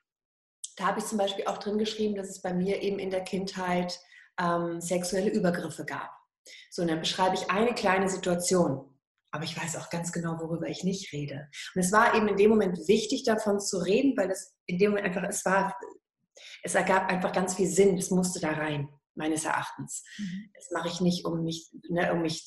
da 0.77 0.97
ich 0.97 1.05
zum 1.07 1.19
Beispiel 1.19 1.47
auch 1.47 1.59
drin 1.59 1.79
geschrieben, 1.79 2.15
dass 2.15 2.29
es 2.29 2.43
bei 2.43 2.53
mir 2.53 2.83
eben 2.83 2.99
in 2.99 3.11
der 3.11 3.25
Kindheit 3.25 3.99
ähm, 4.39 4.81
sexuelle 4.81 5.31
Übergriffe 5.31 5.85
gab. 5.85 6.11
So, 6.71 6.83
und 6.83 6.89
dann 6.89 7.01
beschreibe 7.01 7.35
ich 7.35 7.51
eine 7.51 7.75
kleine 7.75 8.09
Situation. 8.09 8.93
Aber 9.33 9.45
ich 9.45 9.61
weiß 9.61 9.77
auch 9.77 9.91
ganz 9.91 10.13
genau, 10.13 10.39
worüber 10.41 10.69
ich 10.69 10.85
nicht 10.85 11.13
rede. 11.13 11.49
Und 11.75 11.81
es 11.81 11.93
war 11.93 12.15
eben 12.15 12.29
in 12.29 12.37
dem 12.37 12.51
Moment 12.51 12.89
wichtig, 12.89 13.25
davon 13.25 13.61
zu 13.61 13.79
reden, 13.79 14.17
weil 14.17 14.31
es 14.31 14.55
in 14.67 14.79
dem 14.79 14.91
Moment 14.91 15.07
einfach, 15.07 15.25
es 15.29 15.45
war, 15.45 15.77
es 16.63 16.75
ergab 16.75 17.11
einfach 17.11 17.33
ganz 17.33 17.55
viel 17.55 17.67
Sinn, 17.67 17.99
es 17.99 18.11
musste 18.11 18.41
da 18.41 18.53
rein 18.53 18.89
meines 19.17 19.45
Erachtens. 19.45 20.05
Mhm. 20.19 20.51
Das 20.55 20.71
mache 20.71 20.89
ich 20.89 21.01
nicht, 21.01 21.25
um 21.25 21.43
mich, 21.43 21.71
ne, 21.89 22.13
um 22.13 22.23
mich 22.23 22.45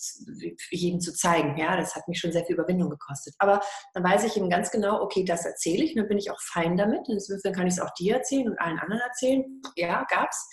jedem 0.72 1.00
zu 1.00 1.14
zeigen. 1.14 1.58
Ja, 1.58 1.76
das 1.78 1.96
hat 1.96 2.08
mich 2.08 2.20
schon 2.20 2.32
sehr 2.32 2.46
viel 2.46 2.56
Überwindung 2.56 2.90
gekostet. 2.90 3.36
Aber 3.40 3.62
dann 3.94 4.04
weiß 4.04 4.24
ich 4.24 4.38
eben 4.38 4.50
ganz 4.50 4.72
genau, 4.72 5.02
okay, 5.02 5.24
das 5.24 5.46
erzähle 5.46 5.84
ich 5.84 5.92
und 5.92 6.02
dann 6.02 6.08
bin 6.08 6.18
ich 6.18 6.32
auch 6.32 6.42
fein 6.42 6.78
damit. 6.78 7.08
Insofern 7.08 7.54
kann 7.54 7.68
ich 7.68 7.74
es 7.74 7.80
auch 7.80 7.94
dir 7.96 8.18
erzählen 8.18 8.50
und 8.50 8.60
allen 8.60 8.80
anderen 8.80 9.02
erzählen. 9.02 9.62
Ja, 9.76 10.06
gab's. 10.10 10.48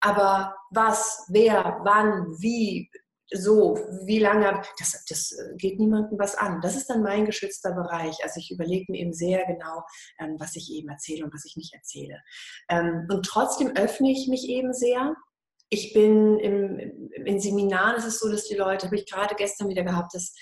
Aber 0.00 0.56
was, 0.70 1.26
wer, 1.28 1.80
wann, 1.84 2.26
wie, 2.40 2.90
so, 3.34 3.78
wie 4.04 4.18
lange, 4.18 4.62
das, 4.78 5.04
das 5.08 5.34
geht 5.56 5.78
niemandem 5.78 6.18
was 6.18 6.34
an. 6.34 6.60
Das 6.60 6.76
ist 6.76 6.88
dann 6.88 7.02
mein 7.02 7.24
geschützter 7.24 7.72
Bereich. 7.72 8.16
Also 8.22 8.38
ich 8.38 8.50
überlege 8.50 8.90
mir 8.90 9.00
eben 9.00 9.12
sehr 9.12 9.44
genau, 9.46 9.82
ähm, 10.20 10.36
was 10.38 10.56
ich 10.56 10.70
eben 10.72 10.88
erzähle 10.88 11.24
und 11.24 11.34
was 11.34 11.44
ich 11.44 11.56
nicht 11.56 11.74
erzähle. 11.74 12.20
Ähm, 12.68 13.06
und 13.10 13.24
trotzdem 13.24 13.72
öffne 13.76 14.10
ich 14.10 14.28
mich 14.28 14.48
eben 14.48 14.72
sehr 14.72 15.14
ich 15.72 15.94
bin 15.94 16.38
im, 16.38 17.10
in 17.24 17.40
Seminaren, 17.40 17.96
ist 17.96 18.04
es 18.04 18.20
so, 18.20 18.30
dass 18.30 18.44
die 18.44 18.54
Leute, 18.54 18.86
habe 18.86 18.96
ich 18.96 19.10
gerade 19.10 19.34
gestern 19.34 19.70
wieder 19.70 19.84
gehabt, 19.84 20.14
dass 20.14 20.34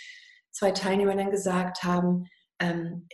zwei 0.50 0.72
Teilnehmer 0.72 1.14
dann 1.14 1.30
gesagt 1.30 1.84
haben, 1.84 2.26
ähm, 2.58 3.06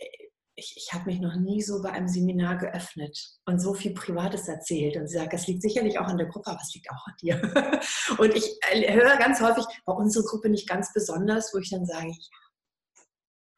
ich, 0.55 0.73
ich 0.75 0.93
habe 0.93 1.05
mich 1.05 1.19
noch 1.19 1.35
nie 1.35 1.61
so 1.61 1.79
bei 1.83 1.91
einem 1.91 2.07
Seminar 2.07 2.57
geöffnet 2.57 3.15
und 3.45 3.59
so 3.59 3.75
viel 3.75 3.93
Privates 3.93 4.47
erzählt. 4.47 4.97
Und 4.97 5.07
sie 5.07 5.17
sagt, 5.17 5.31
das 5.31 5.45
liegt 5.45 5.61
sicherlich 5.61 5.99
auch 5.99 6.07
an 6.07 6.17
der 6.17 6.25
Gruppe, 6.25 6.49
aber 6.49 6.59
es 6.59 6.73
liegt 6.73 6.89
auch 6.89 7.05
an 7.05 7.13
dir. 7.21 7.39
und 8.17 8.33
ich 8.35 8.57
äh, 8.71 8.91
höre 8.91 9.17
ganz 9.17 9.39
häufig, 9.39 9.65
war 9.85 9.95
unsere 9.95 10.25
Gruppe 10.25 10.49
nicht 10.49 10.67
ganz 10.67 10.91
besonders, 10.93 11.53
wo 11.53 11.59
ich 11.59 11.69
dann 11.69 11.85
sage, 11.85 12.07
ja. 12.07 12.37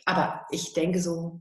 Aber 0.04 0.46
ich 0.52 0.74
denke 0.74 1.02
so, 1.02 1.40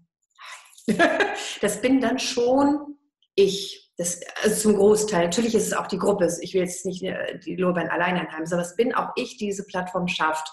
das 1.61 1.81
bin 1.81 2.01
dann 2.01 2.21
schon 2.21 2.97
ich 3.35 3.88
das, 3.99 4.21
also 4.45 4.57
zum 4.57 4.77
Großteil, 4.77 5.25
natürlich 5.25 5.57
ist 5.57 5.67
es 5.67 5.73
auch 5.73 5.89
die 5.89 5.99
Gruppe, 5.99 6.29
ich 6.41 6.55
will 6.55 6.63
jetzt 6.63 6.87
nicht 6.87 7.03
äh, 7.03 7.39
die 7.41 7.57
Lorbeeren 7.57 7.91
allein 7.91 8.17
anheimen, 8.17 8.51
aber 8.53 8.63
es 8.63 8.77
bin 8.77 8.95
auch 8.95 9.11
ich, 9.17 9.37
die 9.37 9.47
diese 9.47 9.67
Plattform 9.67 10.07
schafft. 10.07 10.49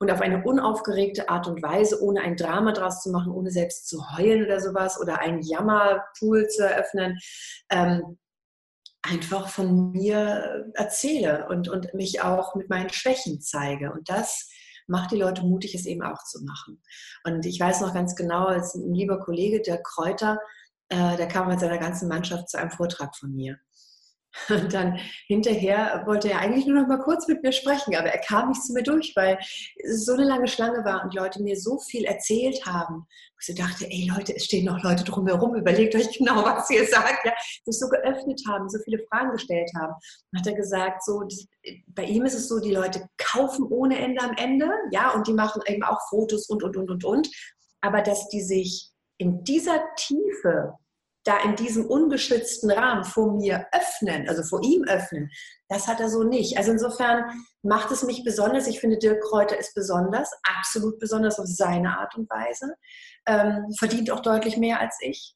Und 0.00 0.12
auf 0.12 0.20
eine 0.20 0.44
unaufgeregte 0.44 1.28
Art 1.28 1.48
und 1.48 1.60
Weise, 1.60 2.00
ohne 2.00 2.20
ein 2.20 2.36
Drama 2.36 2.70
draus 2.70 3.02
zu 3.02 3.10
machen, 3.10 3.32
ohne 3.32 3.50
selbst 3.50 3.88
zu 3.88 4.16
heulen 4.16 4.44
oder 4.44 4.60
sowas 4.60 5.00
oder 5.00 5.20
einen 5.20 5.42
Jammerpool 5.42 6.46
zu 6.48 6.64
eröffnen, 6.64 7.18
ähm, 7.68 8.18
einfach 9.02 9.48
von 9.48 9.90
mir 9.90 10.70
erzähle 10.74 11.48
und, 11.48 11.68
und 11.68 11.94
mich 11.94 12.22
auch 12.22 12.54
mit 12.54 12.68
meinen 12.68 12.90
Schwächen 12.90 13.40
zeige. 13.40 13.92
Und 13.92 14.08
das 14.08 14.48
macht 14.86 15.10
die 15.10 15.16
Leute 15.16 15.42
mutig, 15.42 15.74
es 15.74 15.86
eben 15.86 16.02
auch 16.02 16.22
zu 16.24 16.44
machen. 16.44 16.80
Und 17.24 17.44
ich 17.44 17.58
weiß 17.58 17.80
noch 17.80 17.92
ganz 17.92 18.14
genau, 18.14 18.46
als 18.46 18.74
ein 18.74 18.94
lieber 18.94 19.20
Kollege, 19.20 19.60
der 19.60 19.82
Kräuter, 19.82 20.38
äh, 20.88 21.16
der 21.16 21.28
kam 21.28 21.48
mit 21.48 21.60
seiner 21.60 21.78
ganzen 21.78 22.08
Mannschaft 22.08 22.48
zu 22.48 22.58
einem 22.58 22.70
Vortrag 22.70 23.16
von 23.16 23.34
mir. 23.34 23.58
Und 24.48 24.72
dann 24.72 24.98
hinterher 25.26 26.02
wollte 26.06 26.30
er 26.30 26.40
eigentlich 26.40 26.66
nur 26.66 26.80
noch 26.80 26.88
mal 26.88 27.00
kurz 27.00 27.26
mit 27.28 27.42
mir 27.42 27.52
sprechen, 27.52 27.94
aber 27.96 28.08
er 28.08 28.20
kam 28.20 28.50
nicht 28.50 28.62
zu 28.62 28.72
mir 28.72 28.82
durch, 28.82 29.14
weil 29.16 29.38
es 29.76 30.04
so 30.04 30.12
eine 30.12 30.24
lange 30.24 30.48
Schlange 30.48 30.84
war 30.84 31.02
und 31.02 31.14
Leute 31.14 31.42
mir 31.42 31.58
so 31.58 31.78
viel 31.78 32.04
erzählt 32.04 32.64
haben. 32.66 33.06
Ich 33.40 33.46
so 33.46 33.54
dachte, 33.54 33.86
ey 33.86 34.10
Leute, 34.14 34.34
es 34.36 34.44
stehen 34.44 34.66
noch 34.66 34.82
Leute 34.82 35.04
drumherum, 35.04 35.54
überlegt 35.54 35.94
euch 35.94 36.16
genau, 36.16 36.36
was 36.44 36.68
ihr 36.70 36.86
sagt. 36.86 37.24
Ja, 37.24 37.32
sich 37.64 37.78
so 37.78 37.88
geöffnet 37.88 38.40
haben, 38.48 38.68
so 38.68 38.78
viele 38.84 39.02
Fragen 39.08 39.32
gestellt 39.32 39.70
haben. 39.76 39.94
Dann 40.30 40.40
hat 40.40 40.46
er 40.46 40.54
gesagt, 40.54 41.04
so, 41.04 41.22
bei 41.88 42.04
ihm 42.04 42.24
ist 42.24 42.34
es 42.34 42.48
so, 42.48 42.60
die 42.60 42.72
Leute 42.72 43.08
kaufen 43.16 43.66
ohne 43.70 43.98
Ende 43.98 44.22
am 44.22 44.34
Ende, 44.36 44.70
ja, 44.92 45.12
und 45.12 45.26
die 45.26 45.32
machen 45.32 45.62
eben 45.66 45.82
auch 45.82 46.00
Fotos 46.10 46.48
und, 46.48 46.62
und, 46.62 46.76
und, 46.76 46.90
und, 46.90 47.04
und. 47.04 47.28
Aber 47.80 48.02
dass 48.02 48.28
die 48.28 48.42
sich 48.42 48.90
in 49.18 49.44
dieser 49.44 49.94
Tiefe, 49.96 50.74
da 51.24 51.42
in 51.42 51.56
diesem 51.56 51.84
ungeschützten 51.86 52.70
Rahmen 52.70 53.04
vor 53.04 53.34
mir 53.34 53.66
öffnen, 53.72 54.28
also 54.28 54.42
vor 54.42 54.62
ihm 54.62 54.84
öffnen, 54.84 55.30
das 55.68 55.86
hat 55.86 56.00
er 56.00 56.08
so 56.08 56.22
nicht. 56.22 56.56
Also 56.56 56.72
insofern 56.72 57.24
macht 57.62 57.90
es 57.90 58.02
mich 58.02 58.24
besonders. 58.24 58.66
Ich 58.66 58.80
finde, 58.80 58.96
Dirk 58.96 59.22
Kräuter 59.22 59.58
ist 59.58 59.74
besonders, 59.74 60.30
absolut 60.58 60.98
besonders 60.98 61.38
auf 61.38 61.46
seine 61.46 61.98
Art 61.98 62.16
und 62.16 62.30
Weise. 62.30 62.74
Ähm, 63.26 63.66
verdient 63.78 64.10
auch 64.10 64.20
deutlich 64.20 64.56
mehr 64.56 64.80
als 64.80 64.96
ich. 65.02 65.34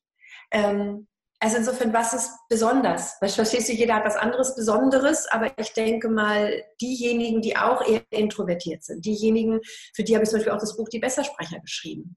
Ähm, 0.51 1.09
also 1.41 1.57
insofern, 1.57 1.93
was 1.93 2.15
ist 2.15 2.31
besonders? 2.49 3.17
Verstehst 3.19 3.69
du, 3.69 3.73
jeder 3.73 3.97
hat 3.97 4.05
was 4.05 4.17
anderes 4.17 4.55
Besonderes, 4.55 5.27
aber 5.33 5.51
ich 5.59 5.73
denke 5.73 6.09
mal, 6.09 6.62
diejenigen, 6.81 7.43
die 7.43 7.57
auch 7.57 7.85
eher 7.85 8.05
introvertiert 8.11 8.85
sind, 8.85 9.05
diejenigen, 9.05 9.61
für 9.93 10.05
die 10.05 10.15
habe 10.15 10.23
ich 10.23 10.31
zum 10.31 10.39
Beispiel 10.39 10.53
auch 10.53 10.61
das 10.61 10.77
Buch 10.77 10.89
Die 10.89 11.01
Bessersprecher 11.01 11.59
geschrieben. 11.59 12.17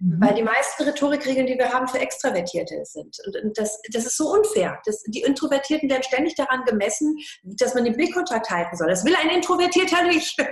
Mhm. 0.00 0.18
Weil 0.18 0.34
die 0.34 0.42
meisten 0.42 0.82
Rhetorikregeln, 0.82 1.46
die 1.46 1.58
wir 1.58 1.72
haben, 1.72 1.86
für 1.86 1.98
Extravertierte 1.98 2.82
sind. 2.84 3.18
Und, 3.26 3.58
das, 3.58 3.80
das 3.92 4.06
ist 4.06 4.16
so 4.16 4.32
unfair. 4.32 4.80
Das, 4.86 5.02
die 5.02 5.20
Introvertierten 5.20 5.90
werden 5.90 6.02
ständig 6.02 6.34
daran 6.36 6.64
gemessen, 6.64 7.18
dass 7.42 7.74
man 7.74 7.84
den 7.84 7.94
Blickkontakt 7.94 8.48
halten 8.48 8.76
soll. 8.76 8.88
Das 8.88 9.04
will 9.04 9.14
ein 9.14 9.30
Introvertierter 9.30 10.02
nicht. 10.04 10.36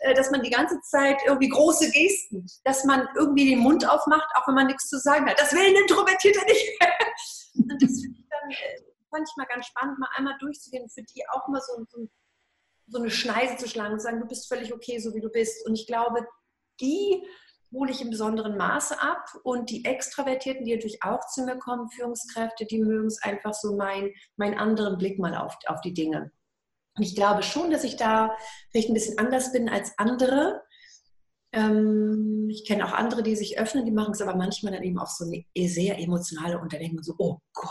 Äh, 0.00 0.14
dass 0.14 0.30
man 0.30 0.42
die 0.42 0.50
ganze 0.50 0.80
Zeit 0.80 1.18
irgendwie 1.26 1.48
große 1.48 1.90
Gesten, 1.90 2.46
dass 2.64 2.84
man 2.84 3.06
irgendwie 3.16 3.50
den 3.50 3.58
Mund 3.58 3.86
aufmacht, 3.88 4.28
auch 4.34 4.48
wenn 4.48 4.54
man 4.54 4.66
nichts 4.66 4.88
zu 4.88 4.98
sagen 4.98 5.28
hat. 5.28 5.38
Das 5.38 5.52
will 5.52 5.60
ein 5.60 5.74
Introvertierter 5.74 6.44
nicht. 6.46 6.66
und 7.54 7.82
das 7.82 7.90
ich 7.90 8.10
dann 8.30 8.50
äh, 8.50 8.82
manchmal 9.10 9.46
ganz 9.46 9.66
spannend, 9.66 9.98
mal 9.98 10.08
einmal 10.16 10.36
durchzugehen, 10.38 10.88
für 10.88 11.02
die 11.02 11.22
auch 11.28 11.48
mal 11.48 11.60
so, 11.60 11.84
so, 11.90 12.08
so 12.86 12.98
eine 12.98 13.10
Schneise 13.10 13.56
zu 13.56 13.68
schlagen 13.68 13.92
und 13.92 14.00
zu 14.00 14.04
sagen, 14.04 14.20
du 14.20 14.26
bist 14.26 14.48
völlig 14.48 14.72
okay, 14.72 14.98
so 14.98 15.14
wie 15.14 15.20
du 15.20 15.28
bist. 15.28 15.66
Und 15.66 15.74
ich 15.74 15.86
glaube, 15.86 16.26
die 16.80 17.22
hole 17.72 17.90
ich 17.90 18.00
im 18.00 18.10
besonderen 18.10 18.56
Maße 18.56 19.00
ab. 19.00 19.24
Und 19.42 19.70
die 19.70 19.84
Extravertierten, 19.84 20.64
die 20.64 20.74
natürlich 20.74 21.02
auch 21.02 21.26
zu 21.28 21.44
mir 21.44 21.56
kommen, 21.56 21.90
Führungskräfte, 21.90 22.66
die 22.66 22.80
mögen 22.80 23.06
es 23.06 23.22
einfach 23.22 23.54
so 23.54 23.76
mein, 23.76 24.12
meinen 24.36 24.58
anderen 24.58 24.98
Blick 24.98 25.18
mal 25.18 25.34
auf, 25.36 25.56
auf 25.66 25.80
die 25.80 25.94
Dinge. 25.94 26.32
Und 26.96 27.04
ich 27.04 27.14
glaube 27.14 27.42
schon, 27.42 27.70
dass 27.70 27.84
ich 27.84 27.96
da 27.96 28.36
vielleicht 28.70 28.88
ein 28.90 28.94
bisschen 28.94 29.18
anders 29.18 29.52
bin 29.52 29.68
als 29.68 29.92
andere. 29.98 30.62
Ähm, 31.52 32.48
ich 32.50 32.66
kenne 32.66 32.84
auch 32.84 32.92
andere, 32.92 33.22
die 33.22 33.36
sich 33.36 33.58
öffnen, 33.58 33.84
die 33.84 33.92
machen 33.92 34.12
es 34.12 34.22
aber 34.22 34.36
manchmal 34.36 34.72
dann 34.72 34.82
eben 34.82 34.98
auch 34.98 35.08
so 35.08 35.24
eine 35.24 35.44
sehr 35.68 35.98
emotionale 35.98 36.58
man 36.58 37.02
so, 37.02 37.14
oh 37.18 37.38
Gott, 37.52 37.70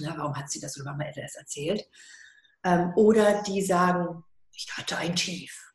na, 0.00 0.16
warum 0.16 0.36
hat 0.36 0.50
sie 0.50 0.60
das 0.60 0.76
oder 0.76 0.86
warum 0.86 1.00
hat 1.00 1.16
er 1.16 1.24
das 1.24 1.36
erzählt? 1.36 1.84
Ähm, 2.64 2.92
oder 2.96 3.42
die 3.42 3.62
sagen, 3.62 4.24
ich 4.52 4.68
hatte 4.76 4.96
ein 4.96 5.16
Tief 5.16 5.72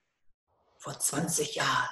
vor 0.78 1.00
20 1.00 1.56
Jahren 1.56 1.90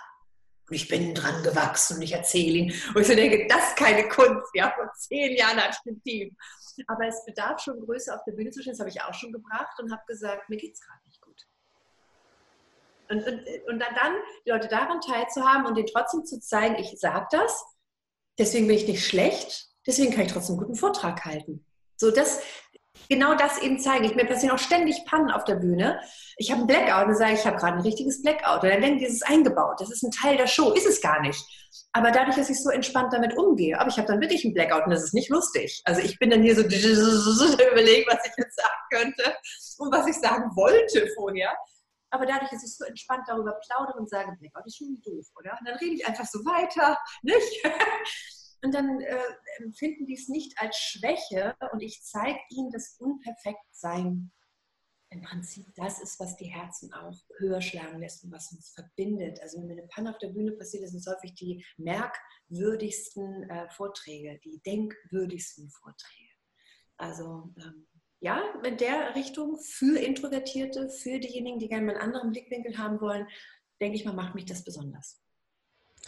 ich 0.69 0.87
bin 0.87 1.13
dran 1.13 1.43
gewachsen 1.43 1.97
und 1.97 2.01
ich 2.01 2.13
erzähle 2.13 2.57
ihn. 2.57 2.73
Und 2.95 3.01
ich 3.01 3.07
so 3.07 3.15
denke, 3.15 3.47
das 3.47 3.69
ist 3.69 3.77
keine 3.77 4.07
Kunst, 4.07 4.49
ja, 4.53 4.71
vor 4.75 4.91
zehn 4.97 5.35
Jahren 5.35 5.57
hatte 5.57 5.77
ich 5.83 5.91
ein 5.91 6.01
Tief. 6.03 6.33
Aber 6.87 7.07
es 7.07 7.23
bedarf 7.25 7.61
schon 7.61 7.79
Größe 7.79 8.13
auf 8.13 8.23
der 8.25 8.33
Bühne 8.33 8.49
zu 8.51 8.61
stehen, 8.61 8.73
das 8.73 8.79
habe 8.79 8.89
ich 8.89 9.01
auch 9.01 9.13
schon 9.13 9.31
gebracht 9.31 9.79
und 9.79 9.91
habe 9.91 10.01
gesagt, 10.07 10.49
mir 10.49 10.57
geht 10.57 10.73
es 10.73 10.81
gerade 10.81 10.99
nicht 11.05 11.21
gut. 11.21 11.41
Und, 13.09 13.27
und, 13.27 13.45
und 13.67 13.79
dann, 13.79 13.93
dann 13.95 14.13
die 14.45 14.49
Leute 14.49 14.67
daran 14.67 15.01
teilzuhaben 15.01 15.65
und 15.65 15.75
denen 15.75 15.87
trotzdem 15.87 16.25
zu 16.25 16.39
zeigen, 16.39 16.75
ich 16.75 16.99
sage 16.99 17.27
das, 17.31 17.63
deswegen 18.39 18.67
bin 18.67 18.77
ich 18.77 18.87
nicht 18.87 19.05
schlecht, 19.05 19.67
deswegen 19.85 20.11
kann 20.11 20.25
ich 20.25 20.31
trotzdem 20.31 20.55
einen 20.55 20.65
guten 20.65 20.75
Vortrag 20.75 21.25
halten. 21.25 21.65
So, 21.97 22.09
das, 22.11 22.41
genau 23.09 23.35
das 23.35 23.57
eben 23.59 23.79
zeigen. 23.79 24.05
Ich, 24.05 24.15
mir 24.15 24.25
passieren 24.25 24.55
auch 24.55 24.59
ständig 24.59 25.05
Pannen 25.05 25.31
auf 25.31 25.43
der 25.43 25.55
Bühne. 25.55 25.99
Ich 26.37 26.51
habe 26.51 26.59
einen 26.59 26.67
Blackout 26.67 27.07
und 27.07 27.15
sage, 27.15 27.33
ich 27.33 27.45
habe 27.45 27.57
gerade 27.57 27.77
ein 27.77 27.83
richtiges 27.83 28.21
Blackout. 28.21 28.63
Und 28.63 28.69
dann 28.69 28.81
denken 28.81 28.99
die, 28.99 29.05
das 29.05 29.13
ist 29.13 29.27
eingebaut. 29.27 29.79
Das 29.79 29.91
ist 29.91 30.03
ein 30.03 30.11
Teil 30.11 30.37
der 30.37 30.47
Show. 30.47 30.71
Ist 30.71 30.87
es 30.87 31.01
gar 31.01 31.21
nicht. 31.21 31.43
Aber 31.91 32.11
dadurch, 32.11 32.35
dass 32.35 32.49
ich 32.49 32.61
so 32.61 32.71
entspannt 32.71 33.13
damit 33.13 33.37
umgehe, 33.37 33.79
aber 33.79 33.89
ich 33.89 33.97
habe 33.97 34.07
dann 34.07 34.19
wirklich 34.19 34.43
einen 34.43 34.53
Blackout 34.53 34.85
und 34.85 34.91
das 34.91 35.03
ist 35.03 35.13
nicht 35.13 35.29
lustig. 35.29 35.81
Also 35.85 36.01
ich 36.01 36.17
bin 36.17 36.31
dann 36.31 36.41
hier 36.41 36.55
so 36.55 36.61
überlegen, 36.63 38.09
was 38.09 38.25
ich 38.25 38.33
jetzt 38.37 38.55
sagen 38.55 38.89
könnte 38.91 39.35
und 39.77 39.93
was 39.93 40.07
ich 40.07 40.15
sagen 40.15 40.49
wollte 40.55 41.07
vorher. 41.15 41.55
Aber 42.09 42.25
dadurch, 42.25 42.49
dass 42.51 42.63
ich 42.63 42.75
so 42.75 42.85
entspannt 42.85 43.23
darüber 43.27 43.59
plaudere 43.65 43.97
und 43.97 44.09
sage, 44.09 44.35
Blackout 44.39 44.65
ist 44.65 44.77
schon 44.77 45.01
doof, 45.03 45.25
oder? 45.37 45.57
Und 45.59 45.67
dann 45.67 45.77
rede 45.77 45.95
ich 45.95 46.07
einfach 46.07 46.25
so 46.25 46.39
weiter, 46.45 46.97
nicht? 47.21 47.63
Und 48.63 48.73
dann 48.73 49.01
äh, 49.01 49.17
empfinden 49.57 50.05
die 50.05 50.13
es 50.13 50.29
nicht 50.29 50.57
als 50.57 50.77
Schwäche 50.77 51.55
und 51.73 51.81
ich 51.81 52.01
zeige 52.01 52.39
ihnen 52.49 52.71
das 52.71 52.95
Unperfektsein. 52.97 54.31
Im 55.09 55.21
Prinzip 55.21 55.67
das 55.75 56.01
ist, 56.01 56.19
was 56.19 56.37
die 56.37 56.45
Herzen 56.45 56.91
auch 56.93 57.15
höher 57.37 57.61
schlagen 57.61 57.99
lässt 57.99 58.23
und 58.23 58.31
was 58.31 58.51
uns 58.51 58.69
verbindet. 58.69 59.39
Also 59.41 59.59
wenn 59.59 59.67
mir 59.67 59.73
eine 59.73 59.87
Panne 59.87 60.09
auf 60.09 60.17
der 60.17 60.29
Bühne 60.29 60.53
passiert, 60.53 60.87
sind 60.87 60.99
es 60.99 61.07
häufig 61.07 61.35
die 61.35 61.63
merkwürdigsten 61.77 63.49
äh, 63.49 63.69
Vorträge, 63.69 64.39
die 64.43 64.61
denkwürdigsten 64.65 65.69
Vorträge. 65.69 66.31
Also 66.97 67.53
ähm, 67.57 67.87
ja, 68.21 68.41
in 68.63 68.77
der 68.77 69.13
Richtung 69.15 69.59
für 69.59 69.99
Introvertierte, 69.99 70.89
für 70.89 71.19
diejenigen, 71.19 71.59
die 71.59 71.67
gerne 71.67 71.85
mal 71.85 71.95
einen 71.95 72.01
anderen 72.01 72.31
Blickwinkel 72.31 72.77
haben 72.77 73.01
wollen, 73.01 73.27
denke 73.81 73.97
ich 73.97 74.05
mal, 74.05 74.13
macht 74.13 74.35
mich 74.35 74.45
das 74.45 74.63
besonders. 74.63 75.22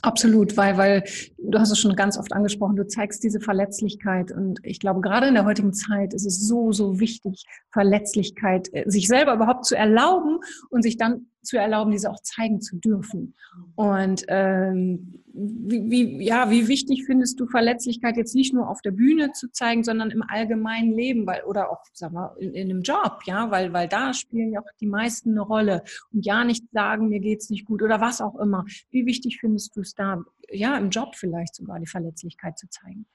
Absolut, 0.01 0.55
weil, 0.57 0.77
weil 0.77 1.03
du 1.37 1.57
hast 1.57 1.71
es 1.71 1.79
schon 1.79 1.95
ganz 1.95 2.17
oft 2.17 2.33
angesprochen, 2.33 2.75
du 2.75 2.85
zeigst 2.85 3.23
diese 3.23 3.39
Verletzlichkeit 3.39 4.31
und 4.31 4.59
ich 4.63 4.79
glaube, 4.79 5.01
gerade 5.01 5.27
in 5.27 5.33
der 5.33 5.45
heutigen 5.45 5.73
Zeit 5.73 6.13
ist 6.13 6.25
es 6.25 6.47
so, 6.47 6.71
so 6.71 6.99
wichtig, 6.99 7.45
Verletzlichkeit, 7.71 8.69
äh, 8.73 8.83
sich 8.87 9.07
selber 9.07 9.33
überhaupt 9.33 9.65
zu 9.65 9.75
erlauben 9.75 10.39
und 10.69 10.83
sich 10.83 10.97
dann 10.97 11.27
zu 11.45 11.57
erlauben, 11.57 11.91
diese 11.91 12.09
auch 12.09 12.19
zeigen 12.21 12.61
zu 12.61 12.77
dürfen. 12.77 13.35
Und 13.75 14.25
ähm, 14.27 15.23
wie, 15.33 15.89
wie, 15.89 16.23
ja, 16.23 16.49
wie 16.49 16.67
wichtig 16.67 17.05
findest 17.05 17.39
du 17.39 17.47
Verletzlichkeit 17.47 18.17
jetzt 18.17 18.35
nicht 18.35 18.53
nur 18.53 18.69
auf 18.69 18.81
der 18.81 18.91
Bühne 18.91 19.31
zu 19.33 19.51
zeigen, 19.51 19.83
sondern 19.83 20.11
im 20.11 20.23
allgemeinen 20.23 20.93
Leben, 20.93 21.27
weil 21.27 21.43
oder 21.43 21.71
auch, 21.71 21.83
sag 21.93 22.13
mal, 22.13 22.35
in, 22.39 22.53
in 22.53 22.69
einem 22.69 22.81
Job, 22.81 23.19
ja, 23.25 23.51
weil, 23.51 23.73
weil 23.73 23.87
da 23.87 24.13
spielen 24.13 24.53
ja 24.53 24.61
auch 24.61 24.77
die 24.79 24.87
meisten 24.87 25.31
eine 25.31 25.41
Rolle 25.41 25.83
und 26.11 26.25
ja 26.25 26.43
nicht 26.43 26.63
sagen, 26.71 27.09
mir 27.09 27.19
geht's 27.19 27.49
nicht 27.49 27.65
gut 27.65 27.81
oder 27.81 28.01
was 28.01 28.21
auch 28.21 28.35
immer. 28.35 28.65
Wie 28.91 29.05
wichtig 29.05 29.39
findest 29.39 29.75
du 29.75 29.81
es 29.81 29.93
da, 29.93 30.23
ja, 30.49 30.77
im 30.77 30.89
Job 30.89 31.15
vielleicht 31.15 31.55
sogar 31.55 31.79
die 31.79 31.87
Verletzlichkeit 31.87 32.57
zu 32.57 32.69
zeigen? 32.69 33.05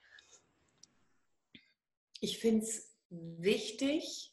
Ich 2.19 2.37
finde 2.37 2.61
es 2.61 2.91
wichtig, 3.09 4.30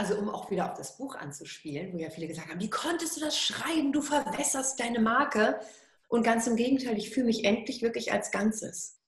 also 0.00 0.16
um 0.16 0.30
auch 0.30 0.50
wieder 0.50 0.70
auf 0.70 0.78
das 0.78 0.96
Buch 0.96 1.14
anzuspielen, 1.14 1.92
wo 1.92 1.98
ja 1.98 2.08
viele 2.08 2.26
gesagt 2.26 2.48
haben, 2.48 2.60
wie 2.60 2.70
konntest 2.70 3.18
du 3.18 3.20
das 3.20 3.38
schreiben? 3.38 3.92
Du 3.92 4.00
verwässerst 4.00 4.80
deine 4.80 4.98
Marke. 4.98 5.60
Und 6.08 6.22
ganz 6.22 6.46
im 6.46 6.56
Gegenteil, 6.56 6.96
ich 6.96 7.10
fühle 7.10 7.26
mich 7.26 7.44
endlich 7.44 7.82
wirklich 7.82 8.10
als 8.10 8.30
Ganzes. 8.30 8.98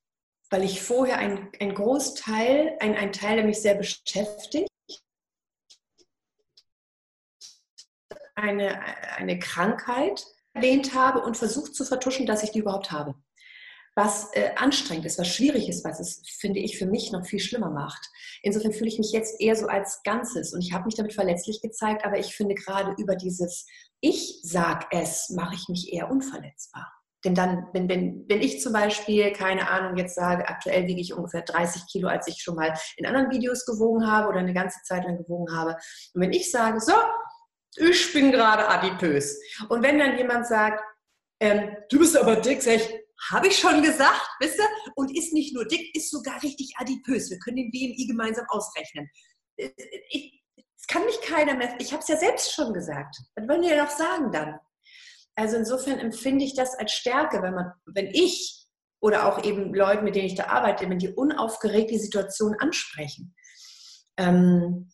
Weil 0.50 0.62
ich 0.62 0.82
vorher 0.82 1.16
ein, 1.16 1.50
ein 1.60 1.74
Großteil, 1.74 2.76
ein, 2.78 2.94
ein 2.94 3.10
Teil, 3.10 3.36
der 3.36 3.46
mich 3.46 3.62
sehr 3.62 3.74
beschäftigt, 3.74 4.68
eine, 8.34 8.78
eine 9.16 9.38
Krankheit 9.38 10.26
erwähnt 10.52 10.94
habe 10.94 11.20
und 11.20 11.38
versucht 11.38 11.74
zu 11.74 11.86
vertuschen, 11.86 12.26
dass 12.26 12.42
ich 12.42 12.50
die 12.50 12.58
überhaupt 12.58 12.90
habe 12.90 13.14
was 13.94 14.32
äh, 14.32 14.50
anstrengend 14.56 15.04
ist, 15.04 15.18
was 15.18 15.28
schwierig 15.28 15.68
ist, 15.68 15.84
was 15.84 16.00
es, 16.00 16.22
finde 16.38 16.60
ich, 16.60 16.78
für 16.78 16.86
mich 16.86 17.12
noch 17.12 17.26
viel 17.26 17.40
schlimmer 17.40 17.70
macht. 17.70 18.00
Insofern 18.42 18.72
fühle 18.72 18.88
ich 18.88 18.98
mich 18.98 19.12
jetzt 19.12 19.40
eher 19.40 19.54
so 19.54 19.66
als 19.66 20.02
Ganzes 20.02 20.54
und 20.54 20.62
ich 20.62 20.72
habe 20.72 20.86
mich 20.86 20.94
damit 20.94 21.12
verletzlich 21.12 21.60
gezeigt, 21.60 22.04
aber 22.04 22.18
ich 22.18 22.34
finde 22.34 22.54
gerade 22.54 22.94
über 22.98 23.16
dieses 23.16 23.66
Ich 24.00 24.40
sag 24.42 24.86
es, 24.90 25.30
mache 25.30 25.54
ich 25.54 25.68
mich 25.68 25.92
eher 25.92 26.10
unverletzbar. 26.10 26.90
Denn 27.24 27.34
dann, 27.34 27.68
wenn, 27.72 27.88
wenn, 27.88 28.24
wenn 28.28 28.40
ich 28.40 28.60
zum 28.60 28.72
Beispiel, 28.72 29.32
keine 29.32 29.70
Ahnung, 29.70 29.96
jetzt 29.96 30.16
sage, 30.16 30.48
aktuell 30.48 30.86
wiege 30.88 31.00
ich 31.00 31.14
ungefähr 31.14 31.42
30 31.42 31.86
Kilo, 31.86 32.08
als 32.08 32.26
ich 32.26 32.42
schon 32.42 32.56
mal 32.56 32.74
in 32.96 33.06
anderen 33.06 33.30
Videos 33.30 33.64
gewogen 33.64 34.10
habe 34.10 34.28
oder 34.28 34.40
eine 34.40 34.54
ganze 34.54 34.80
Zeit 34.82 35.04
lang 35.04 35.18
gewogen 35.18 35.54
habe. 35.54 35.76
Und 36.14 36.22
wenn 36.22 36.32
ich 36.32 36.50
sage, 36.50 36.80
so, 36.80 36.94
ich 37.76 38.12
bin 38.12 38.32
gerade 38.32 38.68
adipös. 38.68 39.38
Und 39.68 39.82
wenn 39.82 39.98
dann 39.98 40.18
jemand 40.18 40.46
sagt, 40.46 40.82
ähm, 41.40 41.76
du 41.90 41.98
bist 41.98 42.16
aber 42.16 42.36
dick, 42.36 42.62
sag 42.62 42.76
ich, 42.76 43.01
habe 43.30 43.48
ich 43.48 43.58
schon 43.58 43.82
gesagt, 43.82 44.28
wisst 44.40 44.58
ihr? 44.58 44.68
Und 44.96 45.16
ist 45.16 45.32
nicht 45.32 45.54
nur 45.54 45.66
dick, 45.66 45.94
ist 45.94 46.10
sogar 46.10 46.42
richtig 46.42 46.72
adipös. 46.76 47.30
Wir 47.30 47.38
können 47.38 47.56
den 47.56 47.70
BMI 47.70 48.06
gemeinsam 48.06 48.46
ausrechnen. 48.48 49.08
Äh, 49.56 49.70
ich, 50.10 50.42
das 50.56 50.86
kann 50.88 51.04
mich 51.04 51.20
keiner 51.20 51.54
mehr. 51.54 51.74
Ich 51.78 51.92
habe 51.92 52.02
es 52.02 52.08
ja 52.08 52.16
selbst 52.16 52.52
schon 52.52 52.72
gesagt. 52.72 53.16
Was 53.36 53.48
wollen 53.48 53.62
die 53.62 53.68
ja 53.68 53.84
noch 53.84 53.90
sagen 53.90 54.32
dann? 54.32 54.58
Also 55.34 55.56
insofern 55.56 55.98
empfinde 55.98 56.44
ich 56.44 56.54
das 56.54 56.74
als 56.74 56.92
Stärke, 56.92 57.42
wenn 57.42 57.54
man, 57.54 57.72
wenn 57.86 58.06
ich 58.06 58.66
oder 59.00 59.26
auch 59.26 59.44
eben 59.44 59.74
Leute, 59.74 60.02
mit 60.02 60.14
denen 60.14 60.26
ich 60.26 60.34
da 60.34 60.46
arbeite, 60.46 60.88
wenn 60.88 60.98
die 60.98 61.12
unaufgeregt 61.12 61.90
die 61.90 61.98
Situation 61.98 62.54
ansprechen. 62.58 63.34
Ähm, 64.16 64.90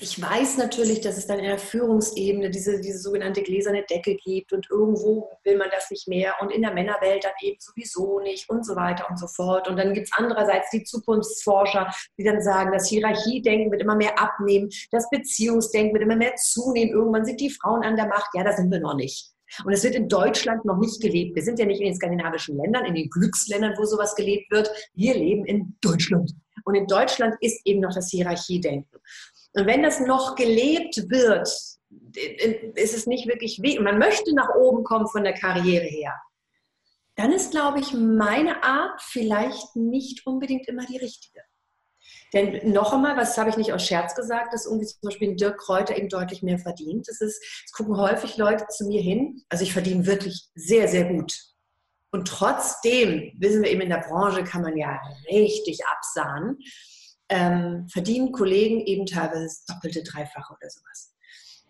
ich 0.00 0.20
weiß 0.20 0.58
natürlich, 0.58 1.00
dass 1.00 1.16
es 1.16 1.26
dann 1.26 1.38
in 1.38 1.44
der 1.44 1.58
Führungsebene 1.58 2.50
diese, 2.50 2.80
diese 2.80 2.98
sogenannte 2.98 3.42
gläserne 3.42 3.84
Decke 3.88 4.16
gibt 4.16 4.52
und 4.52 4.68
irgendwo 4.70 5.30
will 5.44 5.56
man 5.56 5.68
das 5.70 5.90
nicht 5.90 6.08
mehr 6.08 6.34
und 6.40 6.50
in 6.50 6.62
der 6.62 6.72
Männerwelt 6.72 7.24
dann 7.24 7.32
eben 7.40 7.58
sowieso 7.60 8.20
nicht 8.20 8.48
und 8.48 8.64
so 8.64 8.76
weiter 8.76 9.08
und 9.10 9.18
so 9.18 9.26
fort. 9.26 9.68
Und 9.68 9.76
dann 9.76 9.94
gibt 9.94 10.06
es 10.06 10.12
andererseits 10.16 10.70
die 10.70 10.84
Zukunftsforscher, 10.84 11.90
die 12.18 12.24
dann 12.24 12.40
sagen, 12.40 12.72
das 12.72 12.88
Hierarchiedenken 12.88 13.70
wird 13.70 13.82
immer 13.82 13.96
mehr 13.96 14.18
abnehmen, 14.18 14.68
das 14.90 15.08
Beziehungsdenken 15.10 15.94
wird 15.94 16.04
immer 16.04 16.16
mehr 16.16 16.34
zunehmen. 16.36 16.92
Irgendwann 16.92 17.24
sind 17.24 17.40
die 17.40 17.50
Frauen 17.50 17.82
an 17.82 17.96
der 17.96 18.06
Macht. 18.06 18.30
Ja, 18.34 18.44
da 18.44 18.52
sind 18.52 18.70
wir 18.70 18.80
noch 18.80 18.94
nicht. 18.94 19.30
Und 19.64 19.72
es 19.72 19.84
wird 19.84 19.94
in 19.94 20.08
Deutschland 20.08 20.64
noch 20.64 20.78
nicht 20.78 21.00
gelebt. 21.00 21.36
Wir 21.36 21.42
sind 21.42 21.58
ja 21.58 21.66
nicht 21.66 21.80
in 21.80 21.86
den 21.86 21.94
skandinavischen 21.94 22.56
Ländern, 22.56 22.86
in 22.86 22.94
den 22.94 23.08
Glücksländern, 23.10 23.74
wo 23.76 23.84
sowas 23.84 24.14
gelebt 24.16 24.50
wird. 24.50 24.70
Wir 24.94 25.14
leben 25.14 25.44
in 25.44 25.76
Deutschland. 25.80 26.32
Und 26.64 26.74
in 26.74 26.86
Deutschland 26.86 27.34
ist 27.40 27.60
eben 27.64 27.80
noch 27.80 27.94
das 27.94 28.10
Hierarchiedenken. 28.10 29.00
Und 29.54 29.66
wenn 29.66 29.82
das 29.82 30.00
noch 30.00 30.34
gelebt 30.34 31.08
wird, 31.08 31.48
ist 32.74 32.96
es 32.96 33.06
nicht 33.06 33.26
wirklich. 33.26 33.58
Und 33.78 33.84
man 33.84 33.98
möchte 33.98 34.34
nach 34.34 34.54
oben 34.56 34.84
kommen 34.84 35.06
von 35.08 35.24
der 35.24 35.34
Karriere 35.34 35.86
her. 35.86 36.14
Dann 37.16 37.32
ist, 37.32 37.52
glaube 37.52 37.78
ich, 37.78 37.92
meine 37.92 38.64
Art 38.64 39.00
vielleicht 39.00 39.76
nicht 39.76 40.26
unbedingt 40.26 40.66
immer 40.66 40.84
die 40.84 40.96
richtige. 40.96 41.40
Denn 42.32 42.72
noch 42.72 42.92
einmal, 42.92 43.16
was 43.16 43.38
habe 43.38 43.50
ich 43.50 43.56
nicht 43.56 43.72
aus 43.72 43.86
Scherz 43.86 44.16
gesagt, 44.16 44.52
dass 44.52 44.66
irgendwie 44.66 44.86
zum 44.86 44.98
Beispiel 45.02 45.36
Dirk 45.36 45.58
Kräuter 45.58 45.96
eben 45.96 46.08
deutlich 46.08 46.42
mehr 46.42 46.58
verdient. 46.58 47.06
Das 47.06 47.20
ist, 47.20 47.40
es 47.64 47.72
gucken 47.72 47.96
häufig 47.96 48.36
Leute 48.36 48.66
zu 48.66 48.86
mir 48.86 49.00
hin. 49.00 49.44
Also 49.48 49.62
ich 49.62 49.72
verdiene 49.72 50.04
wirklich 50.06 50.48
sehr, 50.56 50.88
sehr 50.88 51.04
gut. 51.04 51.32
Und 52.10 52.26
trotzdem, 52.26 53.32
wissen 53.38 53.62
wir 53.62 53.70
eben 53.70 53.82
in 53.82 53.90
der 53.90 54.04
Branche, 54.08 54.42
kann 54.42 54.62
man 54.62 54.76
ja 54.76 55.00
richtig 55.28 55.80
absahnen 55.86 56.58
ähm, 57.34 57.88
verdienen 57.88 58.30
Kollegen 58.30 58.80
eben 58.86 59.06
teilweise 59.06 59.44
das 59.44 59.64
doppelte, 59.64 60.04
dreifache 60.04 60.54
oder 60.54 60.70
sowas. 60.70 61.12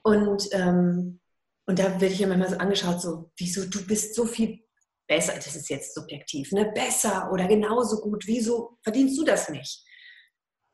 Und, 0.03 0.49
ähm, 0.53 1.21
und 1.67 1.79
da 1.79 1.85
werde 2.01 2.13
ich 2.13 2.19
ja 2.19 2.27
manchmal 2.27 2.51
so 2.51 2.59
angeschaut, 2.59 3.01
so, 3.01 3.33
wieso, 3.39 3.65
du 3.65 3.87
bist 3.87 4.15
so 4.15 4.27
viel 4.27 4.63
besser, 5.09 5.33
das 5.35 5.57
ist 5.57 5.71
jetzt 5.71 5.95
subjektiv, 5.95 6.53
ne? 6.53 6.71
besser 6.75 7.31
oder 7.33 7.49
genauso 7.49 8.03
gut, 8.03 8.27
wieso 8.27 8.79
verdienst 8.83 9.19
du 9.19 9.25
das 9.25 9.49
nicht? 9.49 9.83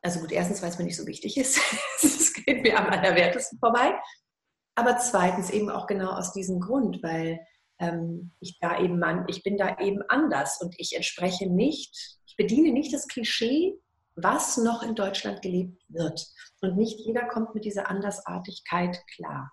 Also 0.01 0.19
gut, 0.19 0.33
erstens, 0.33 0.61
weil 0.61 0.69
es 0.69 0.77
mir 0.77 0.83
nicht 0.83 0.97
so 0.97 1.07
wichtig 1.07 1.37
ist, 1.37 1.57
es 2.03 2.33
geht 2.33 2.61
mir 2.61 2.77
am 2.77 2.87
allerwertesten 2.87 3.59
vorbei, 3.59 3.93
aber 4.75 4.97
zweitens 4.97 5.51
eben 5.51 5.69
auch 5.69 5.87
genau 5.87 6.11
aus 6.11 6.33
diesem 6.33 6.59
Grund, 6.59 7.01
weil 7.01 7.39
ähm, 7.79 8.33
ich 8.41 8.59
da 8.59 8.77
eben, 8.77 9.01
ich 9.27 9.41
bin 9.43 9.57
da 9.57 9.79
eben 9.79 10.01
anders 10.09 10.61
und 10.61 10.75
ich 10.77 10.95
entspreche 10.97 11.49
nicht, 11.49 12.19
ich 12.25 12.35
bediene 12.35 12.73
nicht 12.73 12.93
das 12.93 13.07
Klischee 13.07 13.79
was 14.15 14.57
noch 14.57 14.83
in 14.83 14.95
Deutschland 14.95 15.41
gelebt 15.41 15.81
wird. 15.89 16.27
Und 16.61 16.77
nicht 16.77 16.99
jeder 16.99 17.27
kommt 17.27 17.55
mit 17.55 17.65
dieser 17.65 17.89
Andersartigkeit 17.89 18.99
klar. 19.15 19.51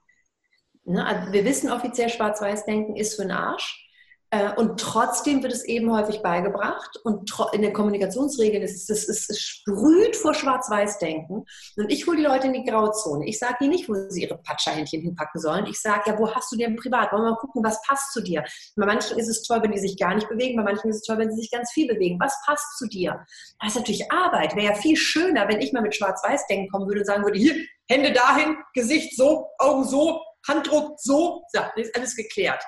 Ne? 0.85 1.05
Also 1.05 1.33
wir 1.33 1.45
wissen 1.45 1.71
offiziell, 1.71 2.09
Schwarz-Weiß-Denken 2.09 2.97
ist 2.97 3.17
für 3.17 3.23
den 3.23 3.33
Arsch. 3.33 3.88
Äh, 4.31 4.53
und 4.57 4.79
trotzdem 4.79 5.43
wird 5.43 5.55
es 5.55 5.65
eben 5.65 5.91
häufig 5.91 6.21
beigebracht. 6.21 6.99
Und 7.05 7.33
in 7.53 7.63
den 7.63 7.73
Kommunikationsregeln 7.73 8.63
ist 8.63 8.91
es, 8.91 9.09
es, 9.09 9.39
sprüht 9.39 10.17
vor 10.17 10.35
Schwarz-Weiß-Denken. 10.35 11.47
Und 11.77 11.93
ich 11.93 12.07
hole 12.07 12.19
die 12.19 12.25
Leute 12.25 12.49
in 12.49 12.53
die 12.53 12.65
Grauzone. 12.65 13.27
Ich 13.27 13.39
sage 13.39 13.57
ihnen 13.61 13.71
nicht, 13.71 13.89
wo 13.89 13.95
sie 14.09 14.23
ihre 14.23 14.37
Patscherhändchen 14.39 15.01
hinpacken 15.01 15.41
sollen. 15.41 15.67
Ich 15.67 15.81
sage, 15.81 16.11
ja, 16.11 16.19
wo 16.19 16.31
hast 16.35 16.53
du 16.53 16.57
denn 16.57 16.77
privat? 16.77 17.13
Wollen 17.13 17.23
wir 17.23 17.31
mal 17.31 17.37
gucken, 17.37 17.65
was 17.65 17.81
passt 17.83 18.13
zu 18.13 18.21
dir? 18.21 18.45
Bei 18.77 18.85
manchen 18.85 19.19
ist 19.19 19.29
es 19.29 19.43
toll, 19.43 19.63
wenn 19.63 19.73
die 19.73 19.79
sich 19.79 19.97
gar 19.97 20.15
nicht 20.15 20.29
bewegen. 20.29 20.57
Bei 20.57 20.65
manchen 20.65 20.91
ist 20.91 20.97
es 20.97 21.03
toll, 21.03 21.19
wenn 21.19 21.31
sie 21.31 21.41
sich 21.41 21.51
ganz 21.51 21.73
viel 21.73 21.89
bewegen. 21.89 22.21
Was 22.21 22.37
passt 22.45 22.77
zu 22.77 22.87
dir? 22.87 23.25
Das 23.61 23.71
ist 23.71 23.77
natürlich 23.77 24.13
Arbeit. 24.13 24.55
Wäre 24.55 24.67
ja 24.67 24.75
viel 24.75 24.97
schöner, 24.97 25.49
wenn 25.49 25.61
ich 25.61 25.73
mal 25.73 25.83
mit 25.83 25.95
Schwarz-Weiß-Denken 25.95 26.69
kommen 26.71 26.87
würde 26.87 27.01
und 27.01 27.07
sagen 27.07 27.25
würde, 27.25 27.39
hier, 27.39 27.55
Hände 27.89 28.13
dahin, 28.13 28.57
Gesicht 28.75 29.17
so, 29.17 29.47
Augen 29.59 29.85
so, 29.85 30.21
Handdruck 30.47 30.99
so. 30.99 31.43
So, 31.51 31.61
ist 31.77 31.97
alles 31.97 32.15
geklärt. 32.15 32.63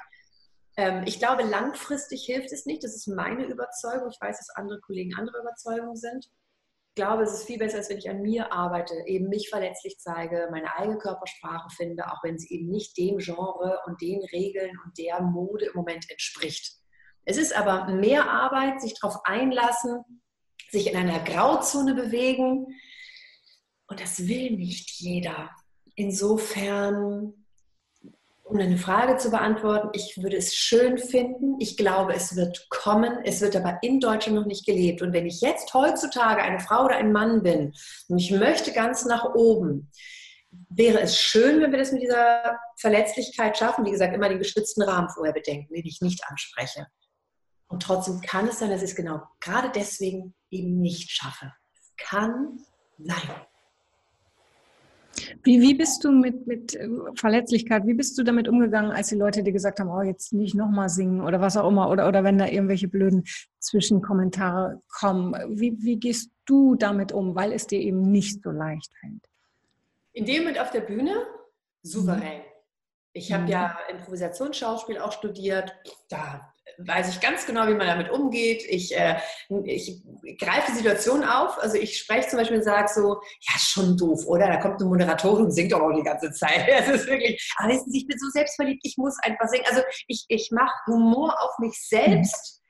Ähm, 0.77 1.03
ich 1.07 1.19
glaube, 1.19 1.43
langfristig 1.43 2.25
hilft 2.25 2.53
es 2.53 2.67
nicht. 2.67 2.85
Das 2.85 2.95
ist 2.95 3.07
meine 3.09 3.45
Überzeugung. 3.45 4.11
Ich 4.11 4.21
weiß, 4.21 4.39
dass 4.39 4.57
andere 4.57 4.81
Kollegen 4.81 5.15
andere 5.15 5.41
Überzeugungen 5.41 5.97
sind. 5.97 6.27
Ich 6.91 7.03
glaube, 7.03 7.23
es 7.23 7.33
ist 7.33 7.45
viel 7.45 7.59
besser, 7.59 7.79
als 7.79 7.89
wenn 7.89 7.99
ich 7.99 8.11
an 8.11 8.21
mir 8.21 8.53
arbeite, 8.53 8.95
eben 9.07 9.29
mich 9.29 9.49
verletzlich 9.49 9.99
zeige, 9.99 10.49
meine 10.51 10.77
eigene 10.77 10.99
Körpersprache 10.99 11.69
finde, 11.77 12.11
auch 12.11 12.23
wenn 12.25 12.39
sie 12.39 12.53
eben 12.53 12.69
nicht 12.69 12.97
dem 12.99 13.19
Genre 13.19 13.79
und 13.87 14.01
den 14.01 14.21
Regeln 14.33 14.77
und 14.85 14.99
der 14.99 15.21
Mode 15.23 15.67
im 15.67 15.77
Moment 15.77 16.11
entspricht. 16.11 16.81
Es 17.25 17.37
ist 17.37 17.55
aber 17.57 17.87
mehr 17.93 18.29
Arbeit, 18.29 18.81
sich 18.81 18.95
darauf 19.01 19.21
einlassen, 19.25 20.23
sich 20.71 20.91
in 20.91 20.97
einer 20.97 21.21
Grauzone 21.21 21.95
bewegen. 21.95 22.67
Und 23.87 24.01
das 24.01 24.27
will 24.27 24.53
nicht 24.53 24.91
jeder. 25.01 25.51
Insofern 25.95 27.40
um 28.51 28.59
eine 28.59 28.77
Frage 28.77 29.17
zu 29.17 29.31
beantworten, 29.31 29.91
ich 29.93 30.21
würde 30.21 30.37
es 30.37 30.55
schön 30.55 30.99
finden. 30.99 31.57
Ich 31.61 31.77
glaube, 31.77 32.15
es 32.15 32.35
wird 32.35 32.69
kommen. 32.69 33.19
Es 33.25 33.41
wird 33.41 33.55
aber 33.55 33.79
in 33.83 34.01
Deutschland 34.01 34.37
noch 34.37 34.47
nicht 34.47 34.67
gelebt. 34.67 35.03
Und 35.03 35.13
wenn 35.13 35.27
ich 35.27 35.41
jetzt 35.41 35.73
heutzutage 35.73 36.43
eine 36.43 36.59
Frau 36.59 36.85
oder 36.85 36.97
ein 36.97 37.13
Mann 37.13 37.43
bin 37.43 37.73
und 38.09 38.19
ich 38.19 38.33
möchte 38.33 38.73
ganz 38.73 39.05
nach 39.05 39.35
oben, 39.35 39.91
wäre 40.69 41.01
es 41.01 41.17
schön, 41.17 41.61
wenn 41.61 41.71
wir 41.71 41.79
das 41.79 41.93
mit 41.93 42.03
dieser 42.03 42.59
Verletzlichkeit 42.77 43.57
schaffen. 43.57 43.85
Wie 43.85 43.93
gesagt, 43.93 44.15
immer 44.15 44.29
den 44.29 44.39
geschützten 44.39 44.83
Rahmen 44.83 45.09
vorher 45.09 45.33
bedenken, 45.33 45.73
den 45.73 45.87
ich 45.87 46.01
nicht 46.01 46.23
anspreche. 46.27 46.87
Und 47.69 47.85
trotzdem 47.85 48.21
kann 48.21 48.49
es 48.49 48.59
sein, 48.59 48.71
dass 48.71 48.83
ich 48.83 48.91
es 48.91 48.97
genau 48.97 49.23
gerade 49.39 49.71
deswegen 49.73 50.35
eben 50.51 50.81
nicht 50.81 51.11
schaffe. 51.11 51.53
Es 51.73 51.93
kann 51.97 52.59
sein. 52.99 53.31
Wie, 55.43 55.61
wie 55.61 55.75
bist 55.75 56.05
du 56.05 56.13
mit, 56.13 56.47
mit 56.47 56.75
äh, 56.75 56.89
Verletzlichkeit, 57.15 57.87
wie 57.87 57.95
bist 57.95 58.19
du 58.19 58.23
damit 58.23 58.49
umgegangen, 58.49 58.91
als 58.91 59.09
die 59.09 59.17
Leute 59.17 59.43
dir 59.43 59.53
gesagt 59.53 59.81
haben, 59.81 59.91
oh, 59.91 60.03
jetzt 60.03 60.33
nicht 60.33 60.55
nochmal 60.55 60.89
singen 60.89 61.21
oder 61.21 61.41
was 61.41 61.57
auch 61.57 61.69
immer, 61.69 61.91
oder, 61.91 62.09
oder 62.09 62.25
wenn 62.25 62.39
da 62.39 62.47
irgendwelche 62.47 62.89
blöden 62.89 63.25
Zwischenkommentare 63.59 64.81
kommen? 64.89 65.35
Wie, 65.59 65.77
wie 65.83 65.97
gehst 65.97 66.31
du 66.45 66.75
damit 66.75 67.13
um, 67.13 67.35
weil 67.35 67.53
es 67.53 67.67
dir 67.67 67.81
eben 67.81 68.03
nicht 68.03 68.43
so 68.43 68.51
leicht 68.51 68.93
fällt? 69.01 69.27
In 70.13 70.25
dem 70.25 70.43
Moment 70.43 70.61
auf 70.61 70.71
der 70.71 70.81
Bühne 70.81 71.15
souverän. 71.83 72.43
Ich 73.13 73.33
habe 73.33 73.45
mhm. 73.45 73.49
ja 73.49 73.79
Improvisationsschauspiel 73.91 74.99
auch 74.99 75.13
studiert. 75.13 75.75
Da 76.09 76.50
weiß 76.79 77.15
ich 77.15 77.21
ganz 77.21 77.47
genau, 77.47 77.67
wie 77.67 77.75
man 77.75 77.87
damit 77.87 78.11
umgeht. 78.11 78.65
Ich, 78.69 78.97
äh, 78.97 79.17
ich 79.65 80.03
greife 80.39 80.71
die 80.71 80.79
Situation 80.79 81.25
auf. 81.25 81.59
Also 81.59 81.77
ich 81.77 81.99
spreche 81.99 82.29
zum 82.29 82.39
Beispiel 82.39 82.59
und 82.59 82.65
sage 82.65 82.89
so, 82.89 83.21
ja, 83.41 83.59
schon 83.59 83.97
doof, 83.97 84.27
oder? 84.27 84.47
Da 84.47 84.57
kommt 84.59 84.81
eine 84.81 84.89
Moderatorin 84.89 85.47
und 85.47 85.51
singt 85.51 85.73
doch 85.73 85.81
auch 85.81 85.93
die 85.93 86.03
ganze 86.03 86.33
Zeit. 86.33 86.69
Das 86.81 86.89
ist 86.89 87.07
wirklich, 87.07 87.53
aber 87.59 87.73
wissen 87.73 87.91
Sie, 87.91 87.99
ich 87.99 88.07
bin 88.07 88.19
so 88.19 88.29
selbstverliebt, 88.31 88.81
ich 88.85 88.97
muss 88.97 89.17
einfach 89.23 89.49
singen. 89.49 89.65
Also 89.69 89.83
ich, 90.07 90.25
ich 90.29 90.51
mache 90.51 90.73
Humor 90.87 91.35
auf 91.41 91.59
mich 91.59 91.75
selbst. 91.89 92.63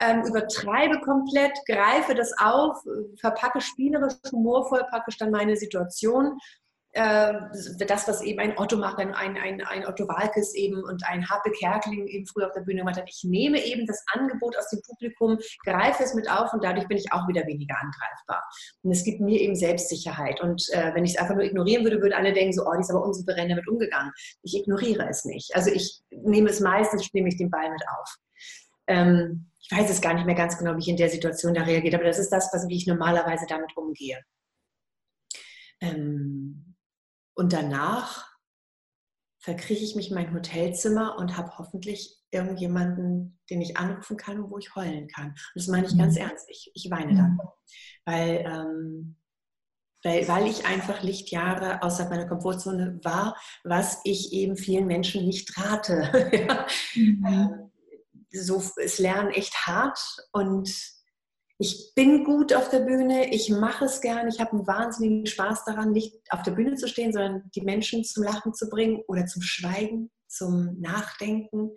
Ähm, 0.00 0.22
übertreibe 0.24 1.00
komplett, 1.00 1.58
greife 1.66 2.14
das 2.14 2.32
auf, 2.38 2.78
verpacke 3.20 3.60
spielerisch, 3.60 4.14
humorvoll 4.30 4.84
praktisch 4.90 5.16
dann 5.16 5.32
meine 5.32 5.56
Situation 5.56 6.36
äh, 6.36 6.67
das, 6.94 8.08
was 8.08 8.22
eben 8.22 8.40
ein 8.40 8.58
Otto 8.58 8.76
macht, 8.76 8.98
ein, 8.98 9.14
ein, 9.14 9.36
ein 9.36 9.86
Otto 9.86 10.08
Walkes 10.08 10.54
eben 10.54 10.82
und 10.82 11.04
ein 11.06 11.28
Harpe 11.28 11.50
Kerkeling 11.50 12.06
eben 12.06 12.26
früher 12.26 12.46
auf 12.46 12.52
der 12.52 12.62
Bühne 12.62 12.80
gemacht 12.80 12.96
hat. 12.96 13.08
Ich 13.08 13.24
nehme 13.24 13.62
eben 13.64 13.86
das 13.86 14.02
Angebot 14.14 14.56
aus 14.56 14.68
dem 14.70 14.80
Publikum, 14.82 15.38
greife 15.64 16.02
es 16.02 16.14
mit 16.14 16.30
auf 16.30 16.52
und 16.52 16.64
dadurch 16.64 16.88
bin 16.88 16.96
ich 16.96 17.12
auch 17.12 17.28
wieder 17.28 17.46
weniger 17.46 17.76
angreifbar. 17.78 18.42
Und 18.82 18.90
es 18.90 19.04
gibt 19.04 19.20
mir 19.20 19.40
eben 19.40 19.54
Selbstsicherheit. 19.54 20.40
Und 20.40 20.66
äh, 20.72 20.94
wenn 20.94 21.04
ich 21.04 21.12
es 21.12 21.18
einfach 21.18 21.34
nur 21.34 21.44
ignorieren 21.44 21.84
würde, 21.84 22.00
würden 22.00 22.14
alle 22.14 22.32
denken, 22.32 22.52
so, 22.52 22.66
oh, 22.66 22.72
die 22.74 22.80
ist 22.80 22.90
aber 22.90 23.04
unsouverän 23.04 23.50
damit 23.50 23.68
umgegangen. 23.68 24.12
Ich 24.42 24.56
ignoriere 24.56 25.08
es 25.08 25.24
nicht. 25.24 25.54
Also 25.54 25.70
ich 25.70 26.00
nehme 26.10 26.48
es 26.48 26.60
meistens, 26.60 27.12
nehme 27.12 27.28
ich 27.28 27.36
den 27.36 27.50
Ball 27.50 27.70
mit 27.70 27.82
auf. 27.86 28.16
Ähm, 28.86 29.50
ich 29.60 29.70
weiß 29.76 29.90
es 29.90 30.00
gar 30.00 30.14
nicht 30.14 30.24
mehr 30.24 30.34
ganz 30.34 30.56
genau, 30.56 30.74
wie 30.76 30.80
ich 30.80 30.88
in 30.88 30.96
der 30.96 31.10
Situation 31.10 31.52
da 31.52 31.62
reagiert, 31.62 31.94
aber 31.94 32.04
das 32.04 32.18
ist 32.18 32.30
das, 32.30 32.50
was, 32.52 32.66
wie 32.68 32.76
ich 32.76 32.86
normalerweise 32.86 33.44
damit 33.46 33.76
umgehe. 33.76 34.18
Ähm, 35.80 36.67
und 37.38 37.52
danach 37.52 38.26
verkrieche 39.38 39.84
ich 39.84 39.94
mich 39.94 40.08
in 40.08 40.16
mein 40.16 40.34
Hotelzimmer 40.34 41.16
und 41.18 41.36
habe 41.36 41.56
hoffentlich 41.56 42.18
irgendjemanden, 42.32 43.38
den 43.48 43.62
ich 43.62 43.76
anrufen 43.76 44.16
kann 44.16 44.40
und 44.40 44.50
wo 44.50 44.58
ich 44.58 44.74
heulen 44.74 45.06
kann. 45.06 45.28
Und 45.28 45.36
das 45.54 45.68
meine 45.68 45.86
ich 45.86 45.96
ganz 45.96 46.16
mhm. 46.16 46.22
ernst. 46.22 46.50
Ich, 46.50 46.72
ich 46.74 46.90
weine 46.90 47.14
dann. 47.14 47.30
Mhm. 47.30 47.40
Weil, 48.04 48.44
ähm, 48.44 49.16
weil, 50.02 50.26
weil 50.26 50.46
ich 50.48 50.66
einfach 50.66 51.04
Lichtjahre 51.04 51.80
außerhalb 51.80 52.10
meiner 52.10 52.26
Komfortzone 52.26 52.98
war, 53.04 53.36
was 53.62 54.00
ich 54.02 54.32
eben 54.32 54.56
vielen 54.56 54.88
Menschen 54.88 55.24
nicht 55.24 55.56
rate. 55.56 56.66
mhm. 56.96 57.24
Ähm, 57.24 57.72
so, 58.32 58.60
es 58.82 58.98
lernen 58.98 59.30
echt 59.30 59.54
hart 59.64 60.00
und 60.32 60.68
ich 61.58 61.92
bin 61.96 62.24
gut 62.24 62.54
auf 62.54 62.70
der 62.70 62.80
Bühne, 62.80 63.34
ich 63.34 63.50
mache 63.50 63.86
es 63.86 64.00
gern, 64.00 64.28
ich 64.28 64.38
habe 64.38 64.52
einen 64.52 64.66
wahnsinnigen 64.66 65.26
Spaß 65.26 65.64
daran, 65.64 65.90
nicht 65.90 66.14
auf 66.30 66.42
der 66.42 66.52
Bühne 66.52 66.76
zu 66.76 66.86
stehen, 66.86 67.12
sondern 67.12 67.50
die 67.54 67.62
Menschen 67.62 68.04
zum 68.04 68.22
Lachen 68.22 68.54
zu 68.54 68.68
bringen 68.68 69.02
oder 69.08 69.26
zum 69.26 69.42
Schweigen, 69.42 70.10
zum 70.28 70.78
Nachdenken 70.80 71.72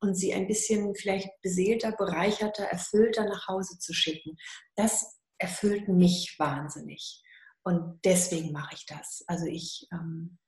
und 0.00 0.14
sie 0.14 0.32
ein 0.32 0.46
bisschen 0.46 0.94
vielleicht 0.94 1.28
beseelter, 1.42 1.92
bereicherter, 1.92 2.64
erfüllter 2.64 3.24
nach 3.24 3.48
Hause 3.48 3.78
zu 3.78 3.92
schicken. 3.92 4.36
Das 4.76 5.18
erfüllt 5.38 5.88
mich 5.88 6.34
wahnsinnig. 6.38 7.22
Und 7.64 8.00
deswegen 8.04 8.52
mache 8.52 8.74
ich 8.76 8.86
das. 8.86 9.24
Also 9.26 9.44
ich 9.44 9.86
ähm, 9.92 10.38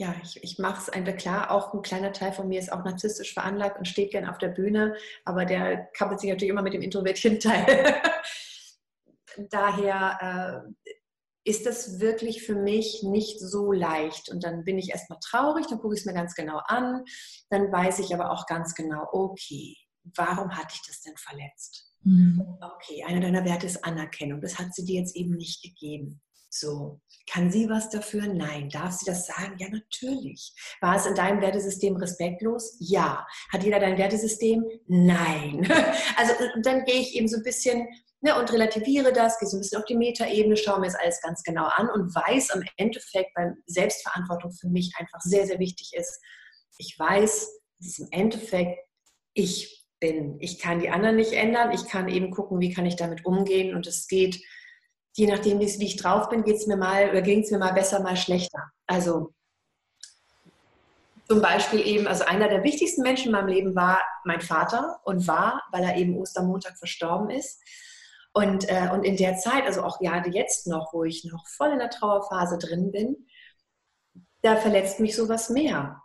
ja, 0.00 0.14
ich, 0.22 0.42
ich 0.42 0.58
mache 0.58 0.80
es 0.80 0.88
einfach 0.88 1.14
klar, 1.14 1.50
auch 1.50 1.74
ein 1.74 1.82
kleiner 1.82 2.14
Teil 2.14 2.32
von 2.32 2.48
mir 2.48 2.58
ist 2.58 2.72
auch 2.72 2.82
narzisstisch 2.82 3.34
veranlagt 3.34 3.78
und 3.78 3.86
steht 3.86 4.12
gern 4.12 4.26
auf 4.26 4.38
der 4.38 4.48
Bühne, 4.48 4.96
aber 5.26 5.44
der 5.44 5.90
kappelt 5.92 6.20
sich 6.20 6.30
natürlich 6.30 6.48
immer 6.48 6.62
mit 6.62 6.72
dem 6.72 6.80
introvertierten 6.80 7.38
Teil. 7.50 8.00
Daher 9.50 10.64
äh, 10.74 10.90
ist 11.44 11.66
das 11.66 12.00
wirklich 12.00 12.42
für 12.42 12.54
mich 12.54 13.02
nicht 13.02 13.40
so 13.40 13.72
leicht. 13.72 14.30
Und 14.30 14.42
dann 14.42 14.64
bin 14.64 14.78
ich 14.78 14.88
erstmal 14.88 15.18
traurig, 15.22 15.66
dann 15.66 15.78
gucke 15.78 15.94
ich 15.94 16.00
es 16.00 16.06
mir 16.06 16.14
ganz 16.14 16.34
genau 16.34 16.62
an, 16.64 17.04
dann 17.50 17.70
weiß 17.70 17.98
ich 17.98 18.14
aber 18.14 18.30
auch 18.30 18.46
ganz 18.46 18.74
genau, 18.74 19.06
okay, 19.12 19.76
warum 20.16 20.56
hatte 20.56 20.74
ich 20.76 20.82
das 20.88 21.02
denn 21.02 21.16
verletzt? 21.18 21.92
Mhm. 22.04 22.56
Okay, 22.58 23.04
einer 23.06 23.20
deiner 23.20 23.44
Werte 23.44 23.66
ist 23.66 23.84
Anerkennung. 23.84 24.40
Das 24.40 24.58
hat 24.58 24.74
sie 24.74 24.86
dir 24.86 24.98
jetzt 24.98 25.14
eben 25.14 25.36
nicht 25.36 25.62
gegeben. 25.62 26.22
So, 26.52 27.00
kann 27.30 27.50
sie 27.50 27.70
was 27.70 27.90
dafür? 27.90 28.26
Nein. 28.26 28.68
Darf 28.70 28.92
sie 28.92 29.04
das 29.06 29.26
sagen? 29.26 29.56
Ja, 29.58 29.68
natürlich. 29.68 30.52
War 30.80 30.96
es 30.96 31.06
in 31.06 31.14
deinem 31.14 31.40
Wertesystem 31.40 31.94
respektlos? 31.96 32.76
Ja. 32.80 33.24
Hat 33.52 33.62
jeder 33.62 33.78
dein 33.78 33.96
Wertesystem? 33.96 34.64
Nein. 34.86 35.68
Also 36.16 36.34
dann 36.62 36.84
gehe 36.84 37.00
ich 37.00 37.14
eben 37.14 37.28
so 37.28 37.38
ein 37.38 37.42
bisschen 37.42 37.88
ne, 38.20 38.38
und 38.38 38.52
relativiere 38.52 39.12
das, 39.12 39.38
gehe 39.38 39.48
so 39.48 39.56
ein 39.56 39.60
bisschen 39.60 39.78
auf 39.78 39.86
die 39.86 39.96
Metaebene, 39.96 40.56
schaue 40.56 40.80
mir 40.80 40.86
das 40.86 40.96
alles 40.96 41.20
ganz 41.22 41.42
genau 41.42 41.66
an 41.66 41.88
und 41.88 42.14
weiß 42.14 42.50
am 42.50 42.62
Endeffekt, 42.76 43.30
weil 43.36 43.54
Selbstverantwortung 43.66 44.52
für 44.52 44.68
mich 44.68 44.92
einfach 44.98 45.20
sehr, 45.20 45.46
sehr 45.46 45.58
wichtig 45.58 45.92
ist. 45.94 46.20
Ich 46.78 46.98
weiß, 46.98 47.48
dass 47.78 47.88
es 47.88 47.98
im 48.00 48.08
Endeffekt 48.10 48.78
ich 49.34 49.86
bin. 50.00 50.36
Ich 50.40 50.58
kann 50.58 50.80
die 50.80 50.90
anderen 50.90 51.16
nicht 51.16 51.32
ändern. 51.32 51.72
Ich 51.72 51.86
kann 51.86 52.08
eben 52.08 52.30
gucken, 52.30 52.60
wie 52.60 52.72
kann 52.72 52.86
ich 52.86 52.96
damit 52.96 53.24
umgehen 53.24 53.74
und 53.74 53.86
es 53.86 54.08
geht 54.08 54.42
je 55.20 55.26
nachdem, 55.26 55.60
wie 55.60 55.84
ich 55.84 55.96
drauf 55.96 56.30
bin, 56.30 56.44
geht 56.44 56.56
es 56.56 56.66
mir 56.66 56.78
mal 56.78 57.10
oder 57.10 57.20
ging 57.20 57.42
es 57.42 57.50
mir 57.50 57.58
mal 57.58 57.74
besser, 57.74 58.00
mal 58.00 58.16
schlechter. 58.16 58.72
Also 58.86 59.34
zum 61.28 61.42
Beispiel 61.42 61.86
eben, 61.86 62.06
also 62.06 62.24
einer 62.24 62.48
der 62.48 62.64
wichtigsten 62.64 63.02
Menschen 63.02 63.26
in 63.26 63.32
meinem 63.32 63.48
Leben 63.48 63.74
war 63.76 64.00
mein 64.24 64.40
Vater 64.40 64.98
und 65.04 65.28
war, 65.28 65.62
weil 65.72 65.82
er 65.82 65.96
eben 65.96 66.16
Ostermontag 66.16 66.78
verstorben 66.78 67.28
ist. 67.28 67.62
Und, 68.32 68.68
äh, 68.70 68.88
und 68.92 69.04
in 69.04 69.16
der 69.16 69.36
Zeit, 69.36 69.64
also 69.64 69.82
auch 69.82 69.98
gerade 69.98 70.30
jetzt 70.30 70.66
noch, 70.66 70.94
wo 70.94 71.04
ich 71.04 71.24
noch 71.24 71.46
voll 71.48 71.72
in 71.72 71.80
der 71.80 71.90
Trauerphase 71.90 72.56
drin 72.56 72.90
bin, 72.90 73.26
da 74.40 74.56
verletzt 74.56 75.00
mich 75.00 75.14
sowas 75.14 75.50
mehr. 75.50 76.00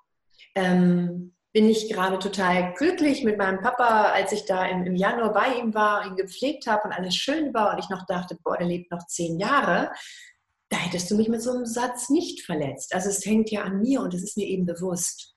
Ähm, 0.56 1.35
bin 1.56 1.70
ich 1.70 1.88
gerade 1.88 2.20
total 2.20 2.74
glücklich 2.74 3.24
mit 3.24 3.38
meinem 3.38 3.62
Papa, 3.62 4.12
als 4.12 4.34
ich 4.34 4.44
da 4.44 4.65
im, 4.65 4.84
im 4.84 4.96
Januar 4.98 5.32
bei 5.32 5.56
ihm 5.56 5.74
war, 5.74 6.06
ihn 6.06 6.18
gepflegt 6.18 6.68
habe 6.68 6.84
und 6.84 6.91
alles 6.91 7.15
schön 7.15 7.54
war 7.54 7.72
und 7.72 7.80
ich 7.80 7.89
noch 7.89 8.06
dachte, 8.06 8.38
boah, 8.44 8.58
der 8.58 8.68
lebt 8.68 8.91
noch 8.91 9.08
zehn 9.08 9.39
Jahre. 9.39 9.89
Da 10.68 10.76
hättest 10.76 11.10
du 11.10 11.15
mich 11.15 11.30
mit 11.30 11.41
so 11.41 11.52
einem 11.52 11.65
Satz 11.65 12.10
nicht 12.10 12.41
verletzt. 12.41 12.94
Also 12.94 13.08
es 13.08 13.26
hängt 13.26 13.52
ja 13.52 13.63
an 13.63 13.80
mir 13.80 14.02
und 14.02 14.13
es 14.13 14.22
ist 14.22 14.36
mir 14.36 14.46
eben 14.48 14.65
bewusst. 14.65 15.34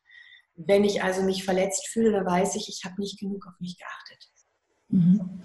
Wenn 0.56 0.82
ich 0.82 1.04
also 1.04 1.22
mich 1.22 1.44
verletzt 1.44 1.86
fühle, 1.86 2.10
dann 2.10 2.26
weiß 2.26 2.56
ich, 2.56 2.68
ich 2.68 2.84
habe 2.84 3.00
nicht 3.00 3.20
genug 3.20 3.46
auf 3.46 3.54
mich 3.60 3.78
geachtet. 3.78 4.28
Mhm. 4.88 5.40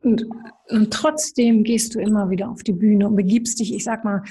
Und, 0.00 0.24
und, 0.70 0.90
trotzdem 0.90 1.64
gehst 1.64 1.94
du 1.94 2.00
immer 2.00 2.30
wieder 2.30 2.48
auf 2.48 2.62
die 2.62 2.72
Bühne 2.72 3.08
und 3.08 3.16
begibst 3.16 3.60
dich, 3.60 3.74
ich 3.74 3.84
sag 3.84 4.06
mal, 4.06 4.22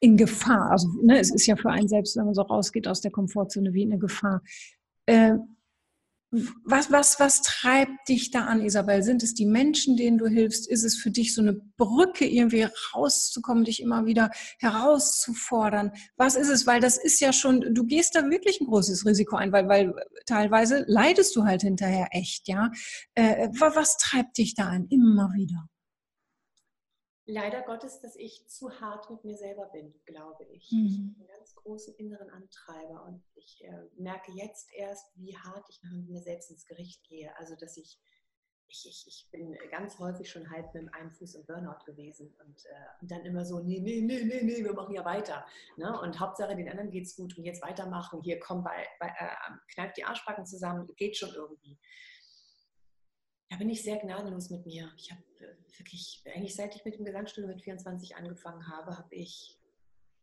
in 0.00 0.16
Gefahr. 0.16 0.70
Also 0.70 0.88
ne, 1.02 1.18
es 1.18 1.30
ist 1.30 1.44
ja 1.44 1.56
für 1.56 1.68
einen 1.68 1.88
selbst, 1.88 2.16
wenn 2.16 2.24
man 2.24 2.34
so 2.34 2.40
rausgeht 2.40 2.88
aus 2.88 3.02
der 3.02 3.10
Komfortzone, 3.10 3.74
wie 3.74 3.84
eine 3.84 3.98
Gefahr. 3.98 4.40
Äh, 5.06 5.34
was, 6.64 6.90
was, 6.90 7.20
was 7.20 7.42
treibt 7.42 8.08
dich 8.08 8.32
da 8.32 8.46
an, 8.46 8.60
Isabel? 8.60 9.04
Sind 9.04 9.22
es 9.22 9.34
die 9.34 9.46
Menschen, 9.46 9.96
denen 9.96 10.18
du 10.18 10.26
hilfst? 10.26 10.68
Ist 10.68 10.82
es 10.82 10.96
für 10.96 11.10
dich 11.10 11.32
so 11.32 11.42
eine 11.42 11.54
Brücke, 11.76 12.26
irgendwie 12.26 12.66
rauszukommen, 12.92 13.64
dich 13.64 13.80
immer 13.80 14.04
wieder 14.06 14.30
herauszufordern? 14.58 15.92
Was 16.16 16.34
ist 16.34 16.48
es? 16.48 16.66
Weil 16.66 16.80
das 16.80 16.96
ist 16.96 17.20
ja 17.20 17.32
schon, 17.32 17.72
du 17.72 17.84
gehst 17.84 18.16
da 18.16 18.28
wirklich 18.30 18.60
ein 18.60 18.66
großes 18.66 19.06
Risiko 19.06 19.36
ein, 19.36 19.52
weil, 19.52 19.68
weil 19.68 19.94
teilweise 20.26 20.84
leidest 20.88 21.36
du 21.36 21.44
halt 21.44 21.62
hinterher 21.62 22.08
echt, 22.10 22.48
ja. 22.48 22.72
Äh, 23.14 23.48
was 23.52 23.96
treibt 23.98 24.38
dich 24.38 24.54
da 24.54 24.64
an, 24.64 24.86
immer 24.90 25.32
wieder? 25.34 25.68
Leider 27.26 27.62
Gottes, 27.62 28.00
dass 28.00 28.16
ich 28.16 28.46
zu 28.48 28.80
hart 28.80 29.10
mit 29.10 29.24
mir 29.24 29.36
selber 29.36 29.66
bin, 29.66 29.94
glaube 30.04 30.44
ich. 30.44 30.70
Mhm. 30.70 30.86
Ich 30.86 30.98
habe 30.98 31.30
einen 31.30 31.38
ganz 31.38 31.54
großen 31.54 31.94
inneren 31.96 32.30
Antreiber 32.30 33.04
und 33.06 33.22
ich 33.34 33.64
äh, 33.64 33.88
merke 33.96 34.32
jetzt 34.32 34.72
erst, 34.74 35.12
wie 35.16 35.36
hart 35.36 35.66
ich 35.68 35.80
mit 35.82 36.08
mir 36.08 36.20
selbst 36.20 36.50
ins 36.50 36.66
Gericht 36.66 37.02
gehe. 37.04 37.34
Also, 37.38 37.56
dass 37.56 37.76
ich, 37.76 37.98
ich, 38.68 38.86
ich, 38.86 39.04
ich 39.06 39.28
bin 39.30 39.56
ganz 39.70 39.98
häufig 39.98 40.28
schon 40.30 40.50
halb 40.50 40.74
mit 40.74 40.92
einem 40.94 41.10
Fuß 41.12 41.34
im 41.36 41.46
Burnout 41.46 41.84
gewesen 41.86 42.34
und, 42.44 42.66
äh, 42.66 43.00
und 43.00 43.10
dann 43.10 43.24
immer 43.24 43.44
so, 43.44 43.60
nee, 43.60 43.80
nee, 43.80 44.00
nee, 44.00 44.24
nee, 44.24 44.42
nee, 44.42 44.64
wir 44.64 44.74
machen 44.74 44.94
ja 44.94 45.04
weiter. 45.04 45.46
Ne? 45.76 45.98
Und 46.00 46.20
Hauptsache, 46.20 46.54
den 46.54 46.68
anderen 46.68 46.90
geht 46.90 47.04
es 47.04 47.16
gut 47.16 47.36
und 47.38 47.44
jetzt 47.44 47.62
weitermachen. 47.62 48.20
Hier, 48.22 48.38
komm, 48.38 48.62
bei, 48.64 48.86
bei, 49.00 49.08
äh, 49.08 49.52
kneift 49.72 49.96
die 49.96 50.04
Arschbacken 50.04 50.44
zusammen, 50.44 50.88
geht 50.96 51.16
schon 51.16 51.32
irgendwie 51.34 51.78
da 53.54 53.58
bin 53.58 53.68
ich 53.70 53.84
sehr 53.84 53.98
gnadenlos 53.98 54.50
mit 54.50 54.66
mir. 54.66 54.90
Ich 54.96 55.12
habe 55.12 55.22
äh, 55.38 55.78
wirklich, 55.78 56.24
eigentlich 56.34 56.56
seit 56.56 56.74
ich 56.74 56.84
mit 56.84 56.96
dem 56.96 57.04
Gesangsstudium 57.04 57.52
mit 57.52 57.62
24 57.62 58.16
angefangen 58.16 58.66
habe, 58.66 58.98
habe 58.98 59.14
ich 59.14 59.60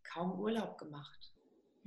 kaum 0.04 0.38
Urlaub 0.38 0.78
gemacht. 0.78 1.34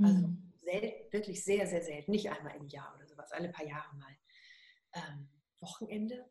Also 0.02 0.28
mhm. 0.28 0.52
selten, 0.62 1.12
wirklich 1.12 1.44
sehr, 1.44 1.66
sehr 1.66 1.83
selten. 1.83 2.11
Nicht 2.11 2.30
einmal 2.30 2.57
im 2.57 2.66
Jahr 2.68 2.94
oder 2.96 3.07
sowas, 3.07 3.30
alle 3.33 3.50
paar 3.50 3.66
Jahre 3.66 3.94
mal. 3.96 4.16
Ähm, 4.94 5.28
Wochenende? 5.61 6.24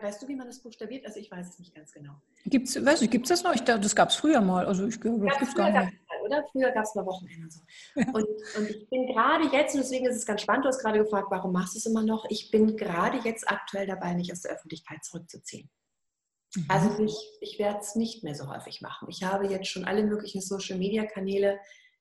Weißt 0.00 0.22
du, 0.22 0.28
wie 0.28 0.36
man 0.36 0.46
das 0.46 0.60
buchstabiert? 0.60 1.06
Also 1.06 1.18
ich 1.18 1.30
weiß 1.30 1.48
es 1.48 1.58
nicht 1.58 1.74
ganz 1.74 1.92
genau. 1.92 2.20
Gibt 2.44 2.68
es 2.68 2.74
das 2.74 3.42
noch? 3.42 3.54
Ich, 3.54 3.62
das 3.62 3.96
gab 3.96 4.10
es 4.10 4.16
früher 4.16 4.40
mal. 4.40 4.66
Also 4.66 4.86
ich 4.86 5.00
glaube, 5.00 5.26
das 5.26 5.38
gibt 5.38 5.50
es 5.50 5.56
gar 5.56 5.70
nicht 5.70 5.98
oder? 6.22 6.44
Früher 6.50 6.70
gab 6.70 6.84
es 6.84 6.94
mal 6.94 7.06
Wochenende 7.06 7.44
und 7.44 7.52
so. 7.52 7.60
Und, 7.94 8.26
und 8.56 8.70
ich 8.70 8.88
bin 8.88 9.06
gerade 9.06 9.48
jetzt, 9.52 9.74
und 9.74 9.80
deswegen 9.80 10.06
ist 10.06 10.16
es 10.16 10.26
ganz 10.26 10.42
spannend, 10.42 10.64
du 10.64 10.68
hast 10.68 10.80
gerade 10.80 10.98
gefragt, 10.98 11.28
warum 11.30 11.52
machst 11.52 11.74
du 11.74 11.78
es 11.78 11.86
immer 11.86 12.02
noch? 12.02 12.24
Ich 12.28 12.50
bin 12.50 12.76
gerade 12.76 13.18
jetzt 13.18 13.48
aktuell 13.48 13.86
dabei, 13.86 14.14
mich 14.14 14.32
aus 14.32 14.42
der 14.42 14.52
Öffentlichkeit 14.52 15.04
zurückzuziehen. 15.04 15.70
Mhm. 16.54 16.66
Also 16.68 17.02
ich, 17.02 17.16
ich 17.40 17.58
werde 17.58 17.80
es 17.80 17.94
nicht 17.94 18.24
mehr 18.24 18.34
so 18.34 18.48
häufig 18.48 18.80
machen. 18.80 19.08
Ich 19.10 19.22
habe 19.22 19.46
jetzt 19.46 19.68
schon 19.68 19.84
alle 19.84 20.04
möglichen 20.04 20.40
Social-Media-Kanäle 20.40 21.58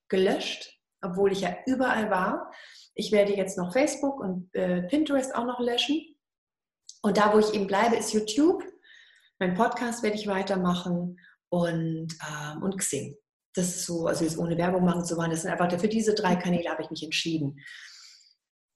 gelöscht, 0.10 0.79
obwohl 1.01 1.31
ich 1.31 1.41
ja 1.41 1.55
überall 1.65 2.10
war. 2.10 2.51
Ich 2.93 3.12
werde 3.12 3.36
jetzt 3.36 3.57
noch 3.57 3.73
Facebook 3.73 4.19
und 4.19 4.53
äh, 4.53 4.84
Pinterest 4.84 5.34
auch 5.36 5.45
noch 5.45 5.60
löschen. 5.60 6.15
Und 7.01 7.17
da, 7.17 7.34
wo 7.34 7.39
ich 7.39 7.53
eben 7.53 7.67
bleibe, 7.67 7.95
ist 7.95 8.13
YouTube. 8.13 8.63
Mein 9.39 9.55
Podcast 9.55 10.03
werde 10.03 10.17
ich 10.17 10.27
weitermachen 10.27 11.19
und, 11.49 12.13
ähm, 12.29 12.62
und 12.62 12.77
Xing 12.77 13.17
das 13.53 13.67
ist 13.67 13.85
so, 13.85 14.07
also 14.07 14.23
jetzt 14.23 14.37
ohne 14.37 14.57
Werbung 14.57 14.85
machen 14.85 15.03
zu 15.03 15.17
wollen, 15.17 15.31
das 15.31 15.41
sind 15.41 15.51
einfach, 15.51 15.79
für 15.79 15.87
diese 15.87 16.13
drei 16.13 16.35
Kanäle 16.35 16.69
habe 16.69 16.83
ich 16.83 16.89
mich 16.89 17.03
entschieden. 17.03 17.59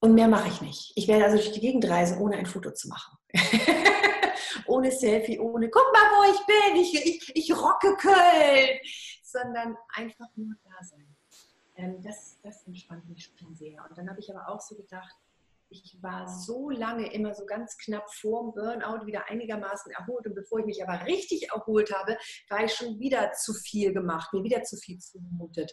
Und 0.00 0.14
mehr 0.14 0.28
mache 0.28 0.48
ich 0.48 0.60
nicht. 0.60 0.92
Ich 0.94 1.08
werde 1.08 1.24
also 1.24 1.36
durch 1.36 1.52
die 1.52 1.60
Gegend 1.60 1.88
reisen, 1.88 2.18
ohne 2.18 2.36
ein 2.36 2.46
Foto 2.46 2.70
zu 2.72 2.88
machen. 2.88 3.16
ohne 4.66 4.92
Selfie, 4.92 5.38
ohne, 5.38 5.70
guck 5.70 5.90
mal, 5.92 6.10
wo 6.12 6.32
ich 6.32 6.46
bin, 6.46 6.82
ich, 6.82 7.06
ich, 7.06 7.36
ich 7.36 7.56
rocke 7.56 7.96
Köln, 7.96 8.78
sondern 9.22 9.76
einfach 9.94 10.28
nur 10.36 10.54
da 10.64 10.84
sein. 10.84 11.16
Ähm, 11.76 12.02
das, 12.02 12.38
das 12.42 12.66
entspannt 12.66 13.08
mich 13.08 13.30
schon 13.38 13.54
sehr. 13.54 13.84
Und 13.88 13.96
dann 13.96 14.08
habe 14.08 14.20
ich 14.20 14.34
aber 14.34 14.48
auch 14.48 14.60
so 14.60 14.76
gedacht, 14.76 15.14
ich 15.68 15.98
war 16.00 16.28
so 16.28 16.70
lange 16.70 17.12
immer 17.12 17.34
so 17.34 17.44
ganz 17.46 17.76
knapp 17.78 18.08
vor 18.12 18.42
dem 18.42 18.54
Burnout 18.54 19.06
wieder 19.06 19.28
einigermaßen 19.28 19.92
erholt. 19.92 20.26
Und 20.26 20.34
bevor 20.34 20.60
ich 20.60 20.66
mich 20.66 20.82
aber 20.86 21.06
richtig 21.06 21.50
erholt 21.50 21.92
habe, 21.92 22.16
war 22.48 22.64
ich 22.64 22.72
schon 22.72 22.98
wieder 22.98 23.32
zu 23.32 23.52
viel 23.52 23.92
gemacht, 23.92 24.32
mir 24.32 24.44
wieder 24.44 24.62
zu 24.62 24.76
viel 24.76 24.98
zumutet. 24.98 25.72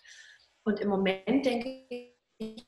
Und 0.64 0.80
im 0.80 0.90
Moment 0.90 1.46
denke 1.46 1.86
ich, 2.38 2.68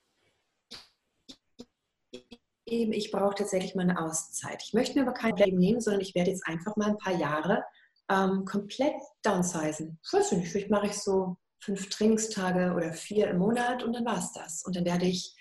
ich 2.68 3.12
brauche 3.12 3.36
tatsächlich 3.36 3.76
mal 3.76 3.84
eine 3.84 4.02
Auszeit. 4.02 4.62
Ich 4.64 4.74
möchte 4.74 4.96
mir 4.96 5.08
aber 5.08 5.14
kein 5.14 5.36
Leben 5.36 5.58
nehmen, 5.58 5.82
sondern 5.82 6.02
ich 6.02 6.16
werde 6.16 6.32
jetzt 6.32 6.48
einfach 6.48 6.76
mal 6.76 6.90
ein 6.90 6.98
paar 6.98 7.16
Jahre 7.16 7.64
ähm, 8.10 8.46
komplett 8.46 8.96
downsizen. 9.24 10.00
Ich 10.04 10.14
weiß 10.14 10.32
nicht, 10.34 10.52
vielleicht 10.52 10.72
mache 10.72 10.88
ich 10.88 10.94
so 10.94 11.38
fünf 11.60 11.90
Trainingstage 11.90 12.74
oder 12.76 12.94
vier 12.94 13.28
im 13.30 13.38
Monat 13.38 13.84
und 13.84 13.94
dann 13.94 14.06
war 14.06 14.18
es 14.18 14.32
das. 14.34 14.64
Und 14.66 14.76
dann 14.76 14.86
werde 14.86 15.06
ich 15.06 15.35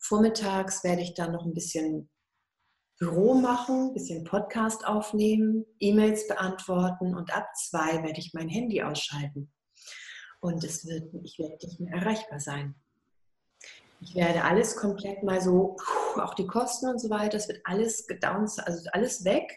Vormittags 0.00 0.82
werde 0.82 1.02
ich 1.02 1.14
dann 1.14 1.32
noch 1.32 1.44
ein 1.44 1.54
bisschen 1.54 2.10
Büro 2.98 3.34
machen, 3.34 3.88
ein 3.88 3.94
bisschen 3.94 4.24
Podcast 4.24 4.86
aufnehmen, 4.86 5.64
E-Mails 5.78 6.26
beantworten 6.26 7.14
und 7.14 7.34
ab 7.34 7.48
zwei 7.56 8.02
werde 8.02 8.18
ich 8.18 8.32
mein 8.34 8.48
Handy 8.48 8.82
ausschalten. 8.82 9.52
Und 10.40 10.64
es 10.64 10.86
wird, 10.86 11.14
ich 11.22 11.38
werde 11.38 11.56
nicht 11.66 11.80
mehr 11.80 11.94
erreichbar 11.94 12.40
sein. 12.40 12.74
Ich 14.02 14.14
werde 14.14 14.44
alles 14.44 14.76
komplett 14.76 15.22
mal 15.22 15.40
so, 15.40 15.76
auch 16.16 16.34
die 16.34 16.46
Kosten 16.46 16.88
und 16.88 16.98
so 16.98 17.10
weiter, 17.10 17.36
es 17.36 17.48
wird 17.48 17.60
alles 17.64 18.06
gedownt, 18.06 18.50
also 18.64 18.88
alles 18.92 19.24
weg. 19.24 19.50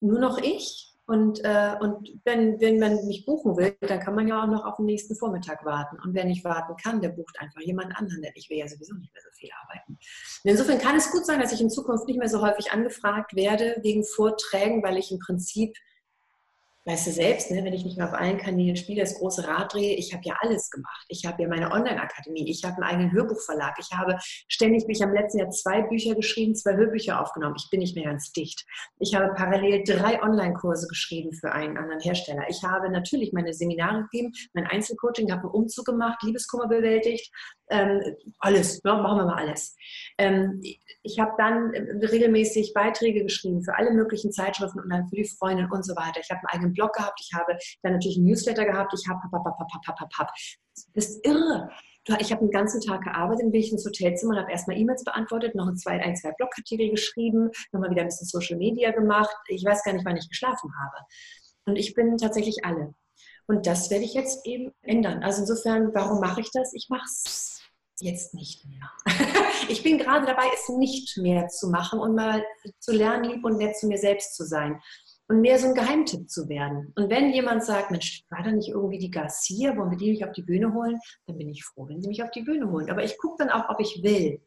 Nur 0.00 0.18
noch 0.18 0.38
ich 0.38 0.95
und, 1.06 1.44
äh, 1.44 1.76
und 1.80 2.20
wenn, 2.24 2.60
wenn 2.60 2.80
man 2.80 3.06
mich 3.06 3.24
buchen 3.24 3.56
will, 3.56 3.76
dann 3.80 4.00
kann 4.00 4.16
man 4.16 4.26
ja 4.26 4.42
auch 4.42 4.48
noch 4.48 4.64
auf 4.64 4.76
den 4.76 4.86
nächsten 4.86 5.14
Vormittag 5.14 5.64
warten. 5.64 5.98
Und 6.04 6.14
wer 6.14 6.24
nicht 6.24 6.44
warten 6.44 6.74
kann, 6.76 7.00
der 7.00 7.10
bucht 7.10 7.38
einfach 7.38 7.60
jemand 7.60 7.96
anderen, 7.96 8.22
denn 8.22 8.32
ich 8.34 8.50
will 8.50 8.58
ja 8.58 8.66
sowieso 8.66 8.94
nicht 8.96 9.12
mehr 9.14 9.22
so 9.22 9.30
viel 9.38 9.50
arbeiten. 9.62 9.92
Und 9.92 10.50
insofern 10.50 10.78
kann 10.78 10.96
es 10.96 11.12
gut 11.12 11.24
sein, 11.24 11.40
dass 11.40 11.52
ich 11.52 11.60
in 11.60 11.70
Zukunft 11.70 12.08
nicht 12.08 12.18
mehr 12.18 12.28
so 12.28 12.42
häufig 12.42 12.72
angefragt 12.72 13.36
werde 13.36 13.76
wegen 13.82 14.02
Vorträgen, 14.02 14.82
weil 14.82 14.98
ich 14.98 15.12
im 15.12 15.20
Prinzip 15.20 15.76
weißt 16.86 17.08
du 17.08 17.10
selbst, 17.10 17.50
ne, 17.50 17.64
wenn 17.64 17.72
ich 17.72 17.84
nicht 17.84 17.96
mehr 17.96 18.06
auf 18.06 18.14
allen 18.14 18.38
Kanälen 18.38 18.76
spiele, 18.76 19.00
das 19.02 19.18
große 19.18 19.46
Rad 19.46 19.74
drehe, 19.74 19.96
ich 19.96 20.12
habe 20.14 20.22
ja 20.24 20.36
alles 20.40 20.70
gemacht. 20.70 21.04
Ich 21.08 21.26
habe 21.26 21.42
ja 21.42 21.48
meine 21.48 21.72
Online-Akademie, 21.72 22.48
ich 22.48 22.64
habe 22.64 22.76
einen 22.76 22.84
eigenen 22.84 23.12
Hörbuchverlag, 23.12 23.74
ich 23.78 23.90
habe 23.92 24.16
ständig, 24.48 24.84
ich 24.88 25.02
habe 25.02 25.10
im 25.10 25.20
letzten 25.20 25.38
Jahr 25.38 25.50
zwei 25.50 25.82
Bücher 25.82 26.14
geschrieben, 26.14 26.54
zwei 26.54 26.76
Hörbücher 26.76 27.20
aufgenommen. 27.20 27.56
Ich 27.58 27.68
bin 27.70 27.80
nicht 27.80 27.96
mehr 27.96 28.04
ganz 28.04 28.30
dicht. 28.32 28.64
Ich 29.00 29.14
habe 29.14 29.34
parallel 29.34 29.82
drei 29.84 30.22
Online-Kurse 30.22 30.86
geschrieben 30.86 31.32
für 31.32 31.50
einen 31.52 31.76
anderen 31.76 32.00
Hersteller. 32.00 32.44
Ich 32.48 32.62
habe 32.62 32.88
natürlich 32.90 33.32
meine 33.32 33.52
Seminare 33.52 34.02
gegeben, 34.02 34.32
mein 34.54 34.66
Einzelcoaching, 34.66 35.32
habe 35.32 35.42
einen 35.42 35.50
Umzug 35.50 35.86
gemacht, 35.86 36.22
Liebeskummer 36.22 36.68
bewältigt, 36.68 37.30
ähm, 37.68 38.00
alles, 38.38 38.82
ne, 38.84 38.94
machen 38.94 39.18
wir 39.18 39.26
mal 39.26 39.42
alles. 39.42 39.76
Ähm, 40.18 40.60
ich 41.02 41.18
habe 41.18 41.32
dann 41.38 41.72
äh, 41.74 42.06
regelmäßig 42.06 42.72
Beiträge 42.74 43.22
geschrieben 43.22 43.62
für 43.62 43.76
alle 43.76 43.92
möglichen 43.92 44.32
Zeitschriften 44.32 44.80
und 44.80 44.90
dann 44.90 45.08
für 45.08 45.16
die 45.16 45.24
Freundin 45.24 45.70
und 45.70 45.84
so 45.84 45.94
weiter. 45.96 46.20
Ich 46.20 46.30
habe 46.30 46.40
einen 46.40 46.48
eigenen 46.48 46.72
Blog 46.74 46.92
gehabt, 46.92 47.20
ich 47.20 47.32
habe 47.34 47.56
dann 47.82 47.94
natürlich 47.94 48.16
einen 48.16 48.26
Newsletter 48.26 48.64
gehabt, 48.64 48.92
ich 48.98 49.08
habe 49.08 49.20
Das 50.94 51.06
ist 51.06 51.26
irre. 51.26 51.70
Ich 52.20 52.30
habe 52.30 52.44
den 52.44 52.52
ganzen 52.52 52.80
Tag 52.80 53.02
gearbeitet, 53.02 53.50
bin 53.50 53.60
ich 53.60 53.72
ins 53.72 53.84
Hotelzimmer 53.84 54.34
und 54.34 54.40
habe 54.42 54.52
erstmal 54.52 54.78
E-Mails 54.78 55.02
beantwortet, 55.02 55.56
noch 55.56 55.66
ein, 55.66 55.76
zwei, 55.76 56.00
ein, 56.00 56.14
zwei 56.14 56.30
Blogartikel 56.32 56.88
geschrieben, 56.90 57.50
nochmal 57.72 57.90
wieder 57.90 58.02
ein 58.02 58.08
bisschen 58.08 58.28
Social 58.28 58.58
Media 58.58 58.92
gemacht. 58.92 59.34
Ich 59.48 59.64
weiß 59.64 59.82
gar 59.82 59.92
nicht, 59.92 60.04
wann 60.04 60.16
ich 60.16 60.28
geschlafen 60.28 60.70
habe. 60.80 61.04
Und 61.64 61.74
ich 61.74 61.94
bin 61.94 62.16
tatsächlich 62.16 62.64
alle. 62.64 62.94
Und 63.48 63.66
das 63.66 63.90
werde 63.90 64.04
ich 64.04 64.14
jetzt 64.14 64.44
eben 64.46 64.72
ändern. 64.82 65.22
Also 65.22 65.42
insofern, 65.42 65.94
warum 65.94 66.20
mache 66.20 66.40
ich 66.40 66.50
das? 66.52 66.72
Ich 66.74 66.88
mache 66.88 67.04
es 67.04 67.60
jetzt 68.00 68.34
nicht 68.34 68.66
mehr. 68.66 68.90
ich 69.68 69.82
bin 69.82 69.98
gerade 69.98 70.26
dabei, 70.26 70.44
es 70.52 70.68
nicht 70.68 71.16
mehr 71.16 71.48
zu 71.48 71.68
machen 71.68 72.00
und 72.00 72.14
mal 72.14 72.44
zu 72.80 72.92
lernen, 72.92 73.24
lieb 73.24 73.44
und 73.44 73.56
nett 73.56 73.76
zu 73.76 73.86
mir 73.86 73.98
selbst 73.98 74.36
zu 74.36 74.44
sein 74.44 74.80
und 75.28 75.40
mehr 75.40 75.58
so 75.58 75.68
ein 75.68 75.74
Geheimtipp 75.74 76.28
zu 76.28 76.48
werden. 76.48 76.92
Und 76.96 77.10
wenn 77.10 77.32
jemand 77.32 77.64
sagt, 77.64 77.90
Mensch, 77.90 78.24
war 78.30 78.42
da 78.42 78.52
nicht 78.52 78.68
irgendwie 78.68 78.98
die 78.98 79.10
Garcia, 79.10 79.76
wollen 79.76 79.90
wir 79.90 79.98
die 79.98 80.10
nicht 80.10 80.24
auf 80.24 80.32
die 80.32 80.42
Bühne 80.42 80.72
holen, 80.72 80.98
dann 81.26 81.38
bin 81.38 81.48
ich 81.48 81.64
froh, 81.64 81.88
wenn 81.88 82.02
sie 82.02 82.08
mich 82.08 82.22
auf 82.22 82.30
die 82.30 82.42
Bühne 82.42 82.70
holen. 82.70 82.90
Aber 82.90 83.02
ich 83.02 83.16
gucke 83.18 83.44
dann 83.44 83.50
auch, 83.50 83.68
ob 83.68 83.80
ich 83.80 84.02
will 84.02 84.40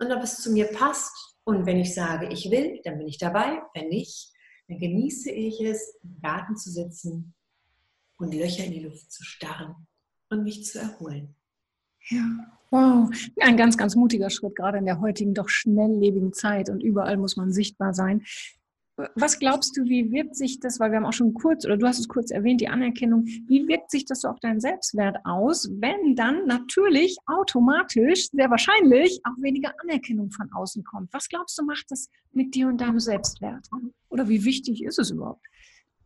und 0.00 0.12
ob 0.12 0.22
es 0.22 0.40
zu 0.40 0.52
mir 0.52 0.66
passt. 0.66 1.36
Und 1.44 1.66
wenn 1.66 1.78
ich 1.78 1.94
sage, 1.94 2.28
ich 2.32 2.50
will, 2.50 2.80
dann 2.84 2.98
bin 2.98 3.08
ich 3.08 3.18
dabei. 3.18 3.60
Wenn 3.74 3.88
nicht, 3.88 4.32
dann 4.68 4.78
genieße 4.78 5.30
ich 5.30 5.60
es, 5.60 5.98
im 6.02 6.20
Garten 6.22 6.56
zu 6.56 6.70
sitzen 6.70 7.34
und 8.18 8.34
Löcher 8.34 8.64
in 8.64 8.72
die 8.72 8.80
Luft 8.80 9.10
zu 9.10 9.24
starren 9.24 9.74
und 10.30 10.44
mich 10.44 10.64
zu 10.64 10.78
erholen. 10.78 11.34
Ja, 12.08 12.24
wow. 12.70 13.10
Ein 13.40 13.56
ganz, 13.56 13.76
ganz 13.76 13.96
mutiger 13.96 14.30
Schritt, 14.30 14.56
gerade 14.56 14.78
in 14.78 14.84
der 14.84 15.00
heutigen 15.00 15.34
doch 15.34 15.48
schnelllebigen 15.48 16.32
Zeit 16.32 16.68
und 16.68 16.82
überall 16.82 17.16
muss 17.16 17.36
man 17.36 17.52
sichtbar 17.52 17.94
sein. 17.94 18.24
Was 19.16 19.40
glaubst 19.40 19.76
du, 19.76 19.84
wie 19.86 20.12
wirkt 20.12 20.36
sich 20.36 20.60
das, 20.60 20.78
weil 20.78 20.92
wir 20.92 20.98
haben 20.98 21.06
auch 21.06 21.12
schon 21.12 21.34
kurz, 21.34 21.64
oder 21.64 21.76
du 21.76 21.86
hast 21.86 21.98
es 21.98 22.06
kurz 22.06 22.30
erwähnt, 22.30 22.60
die 22.60 22.68
Anerkennung, 22.68 23.24
wie 23.24 23.66
wirkt 23.66 23.90
sich 23.90 24.04
das 24.04 24.20
so 24.20 24.28
auf 24.28 24.38
deinen 24.38 24.60
Selbstwert 24.60 25.16
aus, 25.24 25.68
wenn 25.80 26.14
dann 26.14 26.46
natürlich 26.46 27.16
automatisch, 27.26 28.28
sehr 28.30 28.50
wahrscheinlich, 28.50 29.20
auch 29.24 29.42
weniger 29.42 29.74
Anerkennung 29.82 30.30
von 30.30 30.52
außen 30.52 30.84
kommt? 30.84 31.12
Was 31.12 31.28
glaubst 31.28 31.58
du, 31.58 31.64
macht 31.64 31.86
das 31.88 32.08
mit 32.30 32.54
dir 32.54 32.68
und 32.68 32.80
deinem 32.80 33.00
Selbstwert? 33.00 33.68
Oder 34.10 34.28
wie 34.28 34.44
wichtig 34.44 34.84
ist 34.84 35.00
es 35.00 35.10
überhaupt? 35.10 35.44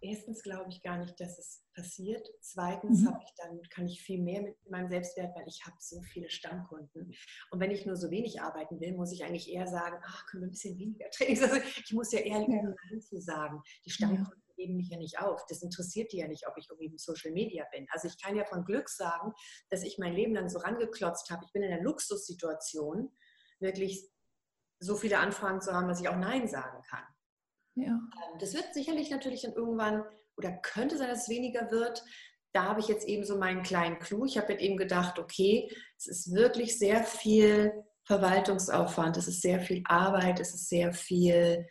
Erstens 0.01 0.43
glaube 0.43 0.71
ich 0.71 0.83
gar 0.83 0.99
nicht, 0.99 1.19
dass 1.21 1.39
es 1.39 1.65
passiert. 1.75 2.27
Zweitens 2.41 3.03
mhm. 3.03 3.17
ich 3.25 3.35
dann, 3.37 3.63
kann 3.71 3.87
ich 3.87 4.03
viel 4.03 4.21
mehr 4.21 4.43
mit 4.43 4.57
meinem 4.71 4.89
Selbstwert, 4.89 5.35
weil 5.37 5.47
ich 5.47 5.65
habe 5.67 5.77
so 5.79 6.01
viele 6.03 6.31
Stammkunden. 6.31 7.13
Und 7.51 7.61
wenn 7.61 7.71
ich 7.71 7.87
nur 7.87 7.97
so 7.97 8.11
wenig 8.11 8.41
arbeiten 8.41 8.81
will, 8.81 8.95
muss 8.95 9.13
ich 9.13 9.25
eigentlich 9.25 9.51
eher 9.51 9.67
sagen, 9.67 9.99
ach, 10.05 10.27
können 10.27 10.43
wir 10.43 10.49
ein 10.49 10.53
bisschen 10.53 10.79
weniger 10.79 11.09
Training. 11.11 11.43
Also 11.43 11.57
ich 11.57 11.93
muss 11.93 12.13
ja 12.13 12.21
eher 12.21 12.41
ja. 12.41 12.49
Nein 12.49 13.01
zu 13.01 13.21
sagen. 13.21 13.61
Die 13.85 13.91
Stammkunden 13.91 14.43
ja. 14.49 14.55
geben 14.57 14.77
mich 14.77 14.89
ja 14.89 14.99
nicht 14.99 15.19
auf. 15.21 15.45
Das 15.49 15.63
interessiert 15.63 16.13
die 16.13 16.19
ja 16.19 16.29
nicht, 16.29 16.47
ob 16.49 16.57
ich 16.57 16.69
irgendwie 16.69 16.87
im 16.87 16.99
Social 16.99 17.33
Media 17.33 17.65
bin. 17.73 17.87
Also 17.91 18.09
ich 18.09 18.21
kann 18.21 18.37
ja 18.37 18.45
von 18.45 18.65
Glück 18.65 18.89
sagen, 18.89 19.33
dass 19.71 19.83
ich 19.83 19.99
mein 19.99 20.15
Leben 20.15 20.35
lang 20.35 20.49
so 20.49 20.59
rangeklotzt 20.59 21.31
habe. 21.31 21.45
Ich 21.45 21.53
bin 21.53 21.63
in 21.63 21.73
einer 21.73 21.83
Luxussituation, 21.83 23.11
wirklich 23.61 24.09
so 24.81 24.97
viele 24.97 25.19
Anfragen 25.19 25.61
zu 25.61 25.73
haben, 25.73 25.89
dass 25.89 26.01
ich 26.01 26.09
auch 26.09 26.17
Nein 26.17 26.49
sagen 26.49 26.83
kann. 26.89 27.05
Ja. 27.79 27.93
Ähm, 27.93 28.39
das 28.41 28.55
wird 28.55 28.75
sicherlich 28.75 29.11
natürlich 29.11 29.43
dann 29.43 29.53
irgendwann 29.53 30.05
oder 30.37 30.53
könnte 30.53 30.97
sein, 30.97 31.09
dass 31.09 31.23
es 31.23 31.29
weniger 31.29 31.71
wird. 31.71 32.05
Da 32.53 32.65
habe 32.65 32.81
ich 32.81 32.89
jetzt 32.89 33.07
eben 33.07 33.25
so 33.25 33.37
meinen 33.39 33.63
kleinen 33.63 33.99
Clou. 33.99 34.25
Ich 34.25 34.39
habe 34.39 34.53
jetzt 34.53 34.63
eben 34.63 34.77
gedacht, 34.77 35.19
okay, 35.19 35.71
es 35.97 36.07
ist 36.07 36.35
wirklich 36.35 36.79
sehr 36.79 37.05
viel 37.05 37.73
Verwaltungsaufwand, 38.05 39.17
es 39.17 39.29
ist 39.29 39.43
sehr 39.43 39.61
viel 39.61 39.83
Arbeit, 39.85 40.41
es 40.41 40.55
ist 40.55 40.69
sehr 40.69 40.93
viel 40.93 41.67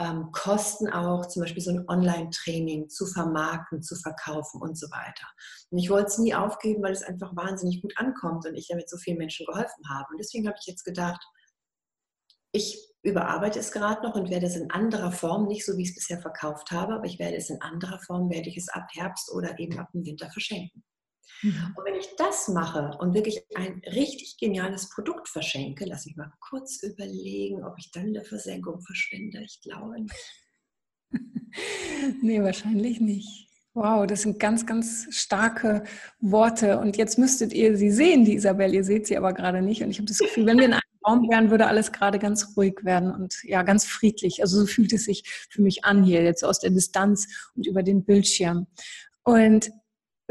ähm, 0.00 0.30
Kosten 0.32 0.88
auch, 0.88 1.26
zum 1.26 1.42
Beispiel 1.42 1.62
so 1.62 1.70
ein 1.70 1.86
Online-Training 1.86 2.88
zu 2.88 3.06
vermarkten, 3.06 3.82
zu 3.82 3.94
verkaufen 3.96 4.62
und 4.62 4.78
so 4.78 4.86
weiter. 4.90 5.26
Und 5.70 5.78
ich 5.78 5.90
wollte 5.90 6.06
es 6.06 6.18
nie 6.18 6.34
aufgeben, 6.34 6.82
weil 6.82 6.92
es 6.92 7.02
einfach 7.02 7.36
wahnsinnig 7.36 7.82
gut 7.82 7.92
ankommt 7.96 8.46
und 8.46 8.54
ich 8.54 8.68
damit 8.68 8.88
so 8.88 8.96
vielen 8.96 9.18
Menschen 9.18 9.44
geholfen 9.44 9.84
habe. 9.90 10.06
Und 10.10 10.18
deswegen 10.18 10.48
habe 10.48 10.56
ich 10.58 10.66
jetzt 10.66 10.84
gedacht, 10.84 11.22
ich 12.52 12.91
überarbeite 13.02 13.58
es 13.58 13.72
gerade 13.72 14.02
noch 14.02 14.14
und 14.14 14.30
werde 14.30 14.46
es 14.46 14.56
in 14.56 14.70
anderer 14.70 15.12
Form, 15.12 15.46
nicht 15.46 15.64
so 15.64 15.76
wie 15.76 15.82
ich 15.82 15.88
es 15.90 15.94
bisher 15.94 16.20
verkauft 16.20 16.70
habe, 16.70 16.94
aber 16.94 17.04
ich 17.04 17.18
werde 17.18 17.36
es 17.36 17.50
in 17.50 17.60
anderer 17.60 17.98
Form, 17.98 18.30
werde 18.30 18.48
ich 18.48 18.56
es 18.56 18.68
ab 18.68 18.86
Herbst 18.92 19.32
oder 19.32 19.58
eben 19.58 19.78
ab 19.78 19.90
dem 19.92 20.04
Winter 20.04 20.30
verschenken. 20.30 20.84
Mhm. 21.42 21.74
Und 21.76 21.84
wenn 21.84 21.96
ich 21.96 22.08
das 22.16 22.48
mache 22.48 22.96
und 22.98 23.14
wirklich 23.14 23.44
ein 23.56 23.82
richtig 23.86 24.36
geniales 24.38 24.88
Produkt 24.90 25.28
verschenke, 25.28 25.84
lass 25.84 26.06
mich 26.06 26.16
mal 26.16 26.32
kurz 26.40 26.82
überlegen, 26.82 27.64
ob 27.64 27.74
ich 27.78 27.90
dann 27.90 28.08
in 28.08 28.14
der 28.14 28.24
Versenkung 28.24 28.80
verschwinde. 28.80 29.42
Ich 29.42 29.60
glaube 29.60 30.00
nicht. 30.00 30.14
nee, 32.22 32.40
wahrscheinlich 32.42 33.00
nicht. 33.00 33.48
Wow, 33.74 34.06
das 34.06 34.22
sind 34.22 34.38
ganz, 34.38 34.66
ganz 34.66 35.06
starke 35.10 35.82
Worte. 36.20 36.78
Und 36.78 36.96
jetzt 36.98 37.18
müsstet 37.18 37.52
ihr 37.54 37.76
sie 37.76 37.90
sehen, 37.90 38.24
die 38.24 38.34
Isabel. 38.34 38.74
Ihr 38.74 38.84
seht 38.84 39.06
sie 39.06 39.16
aber 39.16 39.32
gerade 39.32 39.62
nicht. 39.62 39.82
Und 39.82 39.90
ich 39.90 39.98
habe 39.98 40.06
das 40.06 40.18
Gefühl, 40.18 40.46
wenn 40.46 40.58
wir 40.58 40.66
in 40.66 40.72
einem 40.74 40.91
Raum 41.06 41.28
wären, 41.30 41.50
würde 41.50 41.66
alles 41.66 41.92
gerade 41.92 42.18
ganz 42.18 42.56
ruhig 42.56 42.80
werden 42.82 43.12
und 43.12 43.42
ja, 43.44 43.62
ganz 43.62 43.84
friedlich. 43.84 44.42
Also 44.42 44.60
so 44.60 44.66
fühlt 44.66 44.92
es 44.92 45.04
sich 45.04 45.24
für 45.50 45.62
mich 45.62 45.84
an 45.84 46.02
hier 46.04 46.22
jetzt 46.22 46.44
aus 46.44 46.58
der 46.58 46.70
Distanz 46.70 47.26
und 47.54 47.66
über 47.66 47.82
den 47.82 48.04
Bildschirm. 48.04 48.66
Und 49.24 49.70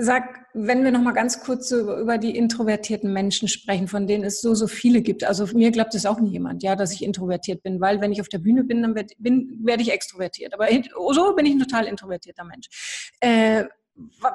Sag, 0.03 0.47
wenn 0.53 0.83
wir 0.83 0.91
noch 0.91 1.01
mal 1.01 1.11
ganz 1.11 1.43
kurz 1.43 1.69
so 1.69 1.99
über 1.99 2.17
die 2.17 2.35
introvertierten 2.35 3.13
Menschen 3.13 3.47
sprechen, 3.47 3.87
von 3.87 4.07
denen 4.07 4.23
es 4.23 4.41
so, 4.41 4.55
so 4.55 4.65
viele 4.65 5.01
gibt. 5.01 5.23
Also 5.23 5.45
mir 5.55 5.69
glaubt 5.69 5.93
es 5.93 6.07
auch 6.07 6.19
nie 6.19 6.31
jemand, 6.31 6.63
ja, 6.63 6.75
dass 6.75 6.91
ich 6.91 7.03
introvertiert 7.03 7.61
bin, 7.61 7.79
weil 7.81 8.01
wenn 8.01 8.11
ich 8.11 8.21
auf 8.21 8.29
der 8.29 8.39
Bühne 8.39 8.63
bin, 8.63 8.81
dann 8.81 8.95
werd, 8.95 9.11
werde 9.19 9.83
ich 9.83 9.91
extrovertiert. 9.91 10.53
Aber 10.53 10.67
so 11.13 11.35
bin 11.35 11.45
ich 11.45 11.53
ein 11.53 11.59
total 11.59 11.85
introvertierter 11.85 12.45
Mensch. 12.45 13.13
Äh, 13.19 13.65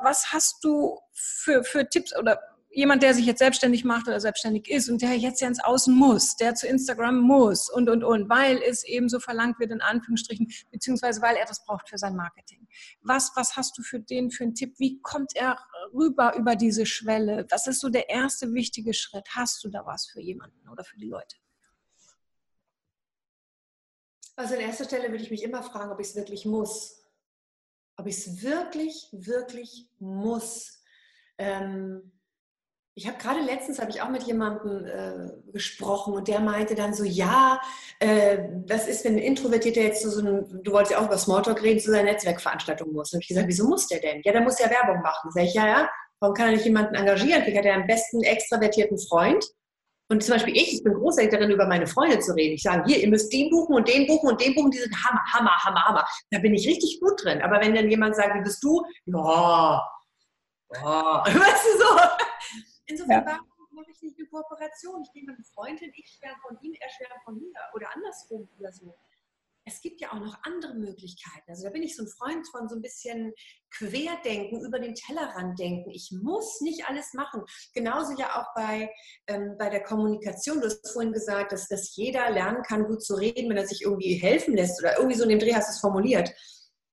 was 0.05 0.33
hast 0.33 0.63
du 0.63 1.01
für, 1.13 1.65
für 1.65 1.89
Tipps 1.89 2.17
oder 2.17 2.39
jemand, 2.77 3.03
der 3.03 3.15
sich 3.15 3.25
jetzt 3.25 3.39
selbstständig 3.39 3.85
macht 3.85 4.07
oder 4.07 4.21
selbstständig 4.21 4.69
ist 4.69 4.91
und 4.91 5.01
der 5.01 5.17
jetzt 5.17 5.41
ja 5.41 5.49
ins 5.49 5.65
Außen 5.65 5.95
muss, 5.95 6.37
der 6.37 6.55
zu 6.55 6.67
Instagram 6.67 7.19
muss 7.19 7.71
und, 7.71 7.89
und, 7.89 8.05
und, 8.05 8.29
weil 8.29 8.61
es 8.63 8.85
eben 8.85 9.09
so 9.09 9.19
verlangt 9.19 9.59
wird, 9.59 9.71
in 9.71 9.81
Anführungsstrichen, 9.81 10.53
beziehungsweise 10.71 11.23
weil 11.23 11.37
er 11.37 11.47
das 11.47 11.65
braucht 11.65 11.89
für 11.89 11.97
sein 11.97 12.15
Marketing. 12.15 12.69
Was, 13.01 13.33
was 13.35 13.57
hast 13.57 13.79
du 13.79 13.83
für 13.83 13.99
den 13.99 14.31
für 14.31 14.45
einen 14.45 14.55
Tipp? 14.55 14.75
Wie 14.79 15.01
kommt 15.01 15.35
er 15.35 15.59
rüber 15.95 16.37
über 16.37 16.55
diese 16.55 16.85
Schwelle? 16.85 17.47
Was 17.49 17.67
ist 17.67 17.81
so 17.81 17.89
der 17.89 18.11
erste 18.11 18.53
wichtige 18.53 18.93
Schritt? 18.93 19.27
Hast 19.31 19.65
du 19.65 19.71
da 19.71 19.87
was 19.87 20.07
für 20.09 20.21
jemanden 20.21 20.69
oder 20.69 20.85
für 20.85 20.99
die 20.99 21.09
Leute? 21.09 21.37
Also 24.37 24.53
an 24.53 24.61
erster 24.61 24.85
Stelle 24.85 25.11
würde 25.11 25.25
ich 25.25 25.31
mich 25.31 25.45
immer 25.45 25.63
fragen, 25.63 25.91
ob 25.91 25.99
ich 25.99 26.09
es 26.09 26.15
wirklich 26.15 26.45
muss. 26.45 27.03
Ob 27.97 28.07
ich 28.07 28.19
es 28.19 28.43
wirklich, 28.43 29.09
wirklich 29.13 29.89
muss. 29.99 30.83
Ähm, 31.39 32.13
ich 32.99 33.07
habe 33.07 33.19
gerade 33.19 33.41
letztens 33.41 33.79
habe 33.79 33.91
ich 33.91 34.01
auch 34.01 34.09
mit 34.09 34.23
jemandem 34.23 34.87
äh, 34.87 35.53
gesprochen 35.53 36.15
und 36.15 36.29
der 36.29 36.41
meinte 36.41 36.75
dann 36.75 36.95
so, 36.95 37.05
ja, 37.05 37.61
äh, 38.01 38.39
das 38.65 38.89
ist, 38.89 39.05
wenn 39.05 39.17
ein 39.17 39.19
Introvertierter 39.19 39.83
jetzt 39.83 40.01
zu 40.01 40.11
so 40.11 40.21
einem, 40.21 40.63
du 40.63 40.73
wolltest 40.73 40.93
ja 40.93 40.99
auch 40.99 41.05
über 41.05 41.19
Smalltalk 41.19 41.63
reden, 41.63 41.79
zu 41.79 41.91
seiner 41.91 42.11
Netzwerkveranstaltung 42.11 42.91
muss. 42.95 43.13
Und 43.13 43.21
ich 43.21 43.29
gesagt, 43.29 43.49
wieso 43.49 43.69
muss 43.69 43.87
der 43.87 44.01
denn? 44.01 44.23
Ja, 44.25 44.33
der 44.33 44.41
muss 44.41 44.59
ja 44.59 44.71
Werbung 44.71 45.03
machen. 45.03 45.31
Sag 45.31 45.45
ich, 45.45 45.53
ja, 45.53 45.67
ja, 45.67 45.91
warum 46.21 46.35
kann 46.35 46.47
er 46.47 46.53
nicht 46.53 46.65
jemanden 46.65 46.95
engagieren? 46.95 47.45
Ich 47.47 47.55
hat 47.55 47.67
er 47.67 47.75
einen 47.75 47.87
besten 47.87 48.23
extravertierten 48.23 48.99
Freund. 48.99 49.45
Und 50.09 50.23
zum 50.25 50.33
Beispiel 50.33 50.57
ich, 50.57 50.73
ich 50.73 50.83
bin 50.83 50.95
großartig 50.95 51.33
darin, 51.33 51.51
über 51.51 51.67
meine 51.67 51.87
Freunde 51.87 52.19
zu 52.21 52.35
reden. 52.35 52.55
Ich 52.55 52.63
sage, 52.63 52.85
hier, 52.87 53.03
ihr 53.03 53.09
müsst 53.09 53.31
den 53.31 53.51
buchen 53.51 53.75
und 53.75 53.89
den 53.89 54.07
buchen 54.07 54.31
und 54.31 54.41
den 54.41 54.55
buchen, 54.55 54.71
die 54.71 54.79
sind 54.79 54.97
Hammer, 55.05 55.21
Hammer, 55.35 55.55
Hammer, 55.65 55.85
Hammer. 55.85 56.07
Da 56.31 56.39
bin 56.39 56.55
ich 56.55 56.67
richtig 56.67 56.99
gut 57.01 57.23
drin. 57.23 57.43
Aber 57.43 57.61
wenn 57.61 57.75
dann 57.75 57.91
jemand 57.91 58.17
sagt, 58.17 58.35
wie 58.37 58.43
bist 58.43 58.65
du? 58.65 58.83
Ja, 59.05 59.87
ja, 60.73 61.25
weißt 61.27 61.67
du 61.67 61.79
so. 61.79 62.01
Insofern, 62.87 63.27
ja. 63.27 63.27
warum 63.27 63.75
mache 63.77 63.91
ich 63.91 64.03
nicht 64.03 64.19
eine 64.19 64.29
Kooperation? 64.29 65.03
Ich 65.03 65.15
nehme 65.15 65.35
eine 65.35 65.45
Freundin, 65.45 65.93
ich 65.95 66.09
schwärme 66.09 66.41
von 66.47 66.59
ihm, 66.61 66.75
er 66.81 66.89
schwärmt 66.91 67.23
von 67.25 67.39
mir 67.39 67.53
oder 67.75 67.93
andersrum 67.95 68.49
oder 68.59 68.73
so. 68.73 68.95
Es 69.69 69.81
gibt 69.81 70.01
ja 70.01 70.13
auch 70.13 70.21
noch 70.21 70.39
andere 70.45 70.75
Möglichkeiten. 70.75 71.51
Also 71.51 71.65
da 71.65 71.71
bin 71.71 71.83
ich 71.83 71.97
so 71.97 72.05
ein 72.05 72.09
Freund 72.09 72.47
von 72.53 72.69
so 72.69 72.77
ein 72.77 72.83
bisschen 72.83 73.33
Querdenken, 73.73 74.65
über 74.65 74.79
den 74.79 74.95
Tellerrand 74.95 75.59
denken. 75.59 75.91
Ich 75.91 76.13
muss 76.13 76.61
nicht 76.61 76.89
alles 76.89 77.15
machen. 77.15 77.43
Genauso 77.75 78.17
ja 78.17 78.41
auch 78.41 78.55
bei, 78.55 78.89
ähm, 79.27 79.57
bei 79.59 79.69
der 79.69 79.83
Kommunikation. 79.83 80.61
Du 80.61 80.67
hast 80.67 80.93
vorhin 80.93 81.13
gesagt, 81.13 81.51
dass, 81.51 81.67
dass 81.67 81.97
jeder 81.97 82.31
lernen 82.31 82.63
kann, 82.63 82.87
gut 82.87 83.03
zu 83.03 83.17
reden, 83.17 83.51
wenn 83.51 83.57
er 83.57 83.67
sich 83.67 83.83
irgendwie 83.83 84.15
helfen 84.15 84.55
lässt 84.55 84.81
oder 84.81 84.99
irgendwie 84.99 85.17
so 85.17 85.25
in 85.25 85.31
dem 85.31 85.41
Dreh 85.41 85.55
hast 85.55 85.69
du 85.69 85.73
es 85.73 85.81
formuliert. 85.81 86.33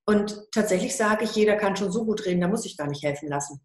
Und 0.04 0.50
tatsächlich 0.50 0.96
sage 0.96 1.24
ich, 1.24 1.36
jeder 1.36 1.56
kann 1.56 1.76
schon 1.76 1.92
so 1.92 2.04
gut 2.04 2.26
reden, 2.26 2.40
da 2.40 2.48
muss 2.48 2.66
ich 2.66 2.76
gar 2.76 2.88
nicht 2.88 3.04
helfen 3.04 3.28
lassen. 3.28 3.60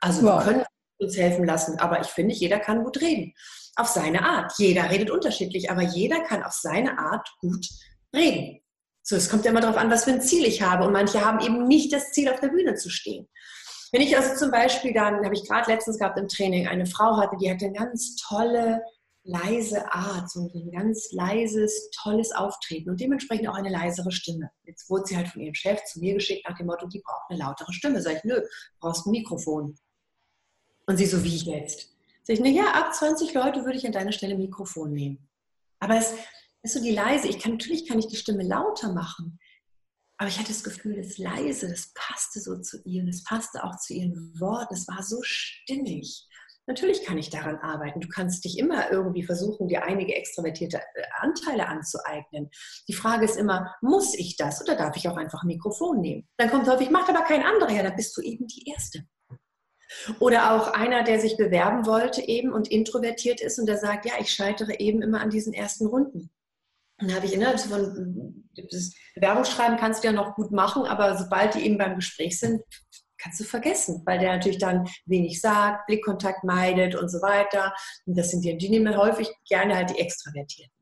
Also 0.00 0.22
wow. 0.22 0.44
wir 0.44 0.52
können 0.52 0.64
uns 0.98 1.16
helfen 1.16 1.44
lassen. 1.44 1.78
Aber 1.78 2.00
ich 2.00 2.08
finde, 2.08 2.34
jeder 2.34 2.58
kann 2.58 2.84
gut 2.84 3.00
reden. 3.00 3.34
Auf 3.76 3.88
seine 3.88 4.24
Art. 4.24 4.52
Jeder 4.58 4.90
redet 4.90 5.10
unterschiedlich, 5.10 5.70
aber 5.70 5.82
jeder 5.82 6.20
kann 6.20 6.42
auf 6.42 6.52
seine 6.52 6.98
Art 6.98 7.28
gut 7.40 7.66
reden. 8.14 8.60
So, 9.02 9.16
es 9.16 9.30
kommt 9.30 9.44
ja 9.44 9.52
immer 9.52 9.60
darauf 9.60 9.78
an, 9.78 9.90
was 9.90 10.04
für 10.04 10.10
ein 10.10 10.20
Ziel 10.20 10.44
ich 10.44 10.62
habe. 10.62 10.84
Und 10.84 10.92
manche 10.92 11.24
haben 11.24 11.40
eben 11.40 11.66
nicht 11.66 11.92
das 11.92 12.10
Ziel, 12.12 12.28
auf 12.28 12.40
der 12.40 12.48
Bühne 12.48 12.74
zu 12.74 12.90
stehen. 12.90 13.28
Wenn 13.90 14.02
ich 14.02 14.16
also 14.16 14.34
zum 14.36 14.50
Beispiel 14.50 14.92
dann, 14.92 15.24
habe 15.24 15.34
ich 15.34 15.48
gerade 15.48 15.70
letztens 15.70 15.98
gehabt 15.98 16.18
im 16.18 16.28
Training, 16.28 16.66
eine 16.66 16.84
Frau 16.84 17.16
hatte, 17.16 17.36
die 17.40 17.50
hatte 17.50 17.66
eine 17.66 17.74
ganz 17.74 18.16
tolle, 18.16 18.82
leise 19.24 19.92
Art, 19.92 20.30
so 20.30 20.50
ein 20.54 20.70
ganz 20.70 21.12
leises, 21.12 21.90
tolles 22.02 22.32
Auftreten 22.32 22.90
und 22.90 23.00
dementsprechend 23.00 23.48
auch 23.48 23.54
eine 23.54 23.70
leisere 23.70 24.10
Stimme. 24.10 24.50
Jetzt 24.64 24.88
wurde 24.88 25.04
sie 25.06 25.16
halt 25.16 25.28
von 25.28 25.42
ihrem 25.42 25.54
Chef 25.54 25.82
zu 25.84 26.00
mir 26.00 26.14
geschickt 26.14 26.48
nach 26.48 26.56
dem 26.56 26.66
Motto, 26.66 26.86
die 26.86 27.00
braucht 27.00 27.30
eine 27.30 27.38
lautere 27.38 27.72
Stimme. 27.72 28.00
Sag 28.00 28.16
ich, 28.16 28.24
nö, 28.24 28.40
brauchst 28.80 29.06
ein 29.06 29.10
Mikrofon. 29.10 29.78
Und 30.88 30.96
sie 30.96 31.04
so, 31.04 31.22
wie 31.22 31.36
jetzt? 31.36 31.94
Sag 32.22 32.34
ich, 32.34 32.40
na 32.40 32.48
ja, 32.48 32.72
ab 32.72 32.94
20 32.94 33.34
Leute 33.34 33.64
würde 33.66 33.76
ich 33.76 33.86
an 33.86 33.92
deiner 33.92 34.10
Stelle 34.10 34.36
Mikrofon 34.36 34.90
nehmen. 34.94 35.28
Aber 35.80 35.98
es 35.98 36.14
ist 36.62 36.72
so 36.72 36.82
die 36.82 36.92
leise. 36.92 37.28
Ich 37.28 37.38
kann, 37.38 37.52
natürlich 37.52 37.86
kann 37.86 37.98
ich 37.98 38.06
die 38.06 38.16
Stimme 38.16 38.42
lauter 38.42 38.94
machen. 38.94 39.38
Aber 40.16 40.28
ich 40.30 40.38
hatte 40.38 40.48
das 40.48 40.64
Gefühl, 40.64 40.96
das 40.96 41.18
leise, 41.18 41.68
das 41.68 41.92
passte 41.94 42.40
so 42.40 42.58
zu 42.60 42.82
ihr 42.84 43.02
und 43.02 43.08
es 43.08 43.22
passte 43.22 43.62
auch 43.62 43.76
zu 43.76 43.92
ihren 43.92 44.32
Worten. 44.40 44.74
Es 44.74 44.88
war 44.88 45.02
so 45.02 45.18
stimmig. 45.22 46.26
Natürlich 46.66 47.04
kann 47.04 47.18
ich 47.18 47.28
daran 47.28 47.58
arbeiten. 47.58 48.00
Du 48.00 48.08
kannst 48.08 48.46
dich 48.46 48.58
immer 48.58 48.90
irgendwie 48.90 49.22
versuchen, 49.22 49.68
dir 49.68 49.84
einige 49.84 50.14
extrovertierte 50.14 50.78
äh, 50.78 51.02
Anteile 51.18 51.68
anzueignen. 51.68 52.48
Die 52.88 52.94
Frage 52.94 53.26
ist 53.26 53.36
immer, 53.36 53.74
muss 53.82 54.14
ich 54.14 54.36
das 54.36 54.62
oder 54.62 54.74
darf 54.74 54.96
ich 54.96 55.06
auch 55.08 55.18
einfach 55.18 55.42
ein 55.42 55.48
Mikrofon 55.48 56.00
nehmen? 56.00 56.26
Dann 56.38 56.50
kommt 56.50 56.66
häufig, 56.66 56.88
macht 56.88 57.10
aber 57.10 57.24
kein 57.24 57.42
anderer. 57.42 57.72
Ja, 57.72 57.82
dann 57.82 57.96
bist 57.96 58.16
du 58.16 58.22
eben 58.22 58.46
die 58.46 58.70
Erste. 58.70 59.06
Oder 60.20 60.52
auch 60.52 60.72
einer, 60.72 61.02
der 61.02 61.20
sich 61.20 61.36
bewerben 61.36 61.86
wollte 61.86 62.20
eben 62.22 62.52
und 62.52 62.68
introvertiert 62.68 63.40
ist 63.40 63.58
und 63.58 63.66
der 63.66 63.78
sagt, 63.78 64.06
ja, 64.06 64.14
ich 64.20 64.30
scheitere 64.30 64.78
eben 64.78 65.02
immer 65.02 65.20
an 65.20 65.30
diesen 65.30 65.52
ersten 65.52 65.86
Runden. 65.86 66.30
Und 67.00 67.10
da 67.10 67.16
habe 67.16 67.26
ich 67.26 67.34
innerhalb 67.34 67.60
von 67.60 68.44
das 68.54 68.92
Bewerbungsschreiben 69.14 69.78
kannst 69.78 70.02
du 70.02 70.08
ja 70.08 70.12
noch 70.12 70.34
gut 70.34 70.50
machen, 70.50 70.84
aber 70.84 71.16
sobald 71.16 71.54
die 71.54 71.64
eben 71.64 71.78
beim 71.78 71.96
Gespräch 71.96 72.38
sind, 72.40 72.60
kannst 73.18 73.40
du 73.40 73.44
vergessen, 73.44 74.02
weil 74.04 74.18
der 74.18 74.34
natürlich 74.34 74.58
dann 74.58 74.88
wenig 75.06 75.40
sagt, 75.40 75.86
Blickkontakt 75.86 76.44
meidet 76.44 76.94
und 76.94 77.08
so 77.08 77.20
weiter. 77.20 77.74
Und 78.06 78.16
das 78.16 78.30
sind 78.30 78.44
die, 78.44 78.56
die 78.56 78.68
nehmen 78.68 78.96
häufig 78.96 79.28
gerne 79.48 79.76
halt 79.76 79.90
die 79.90 79.98
Extravertierten. 79.98 80.72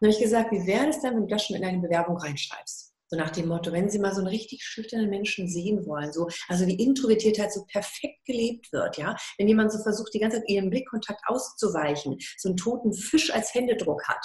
Dann 0.00 0.10
habe 0.10 0.18
ich 0.18 0.22
gesagt, 0.22 0.50
wie 0.52 0.66
wäre 0.66 0.88
es 0.88 1.00
denn, 1.00 1.14
wenn 1.14 1.22
du 1.22 1.28
das 1.28 1.44
schon 1.44 1.56
in 1.56 1.64
eine 1.64 1.80
Bewerbung 1.80 2.16
reinschreibst? 2.16 2.93
So 3.08 3.16
nach 3.16 3.30
dem 3.30 3.48
Motto, 3.48 3.70
wenn 3.72 3.90
Sie 3.90 3.98
mal 3.98 4.12
so 4.14 4.20
einen 4.20 4.28
richtig 4.28 4.62
schüchternen 4.62 5.10
Menschen 5.10 5.48
sehen 5.48 5.86
wollen, 5.86 6.12
so, 6.12 6.28
also 6.48 6.66
wie 6.66 6.74
Introvertiertheit 6.74 7.52
so 7.52 7.64
perfekt 7.66 8.24
gelebt 8.24 8.72
wird, 8.72 8.96
ja, 8.96 9.16
wenn 9.38 9.48
jemand 9.48 9.72
so 9.72 9.82
versucht, 9.82 10.14
die 10.14 10.20
ganze 10.20 10.38
Zeit 10.38 10.48
ihren 10.48 10.70
Blickkontakt 10.70 11.20
auszuweichen, 11.26 12.16
so 12.38 12.48
einen 12.48 12.56
toten 12.56 12.92
Fisch 12.92 13.32
als 13.32 13.52
Händedruck 13.54 14.06
hat, 14.08 14.24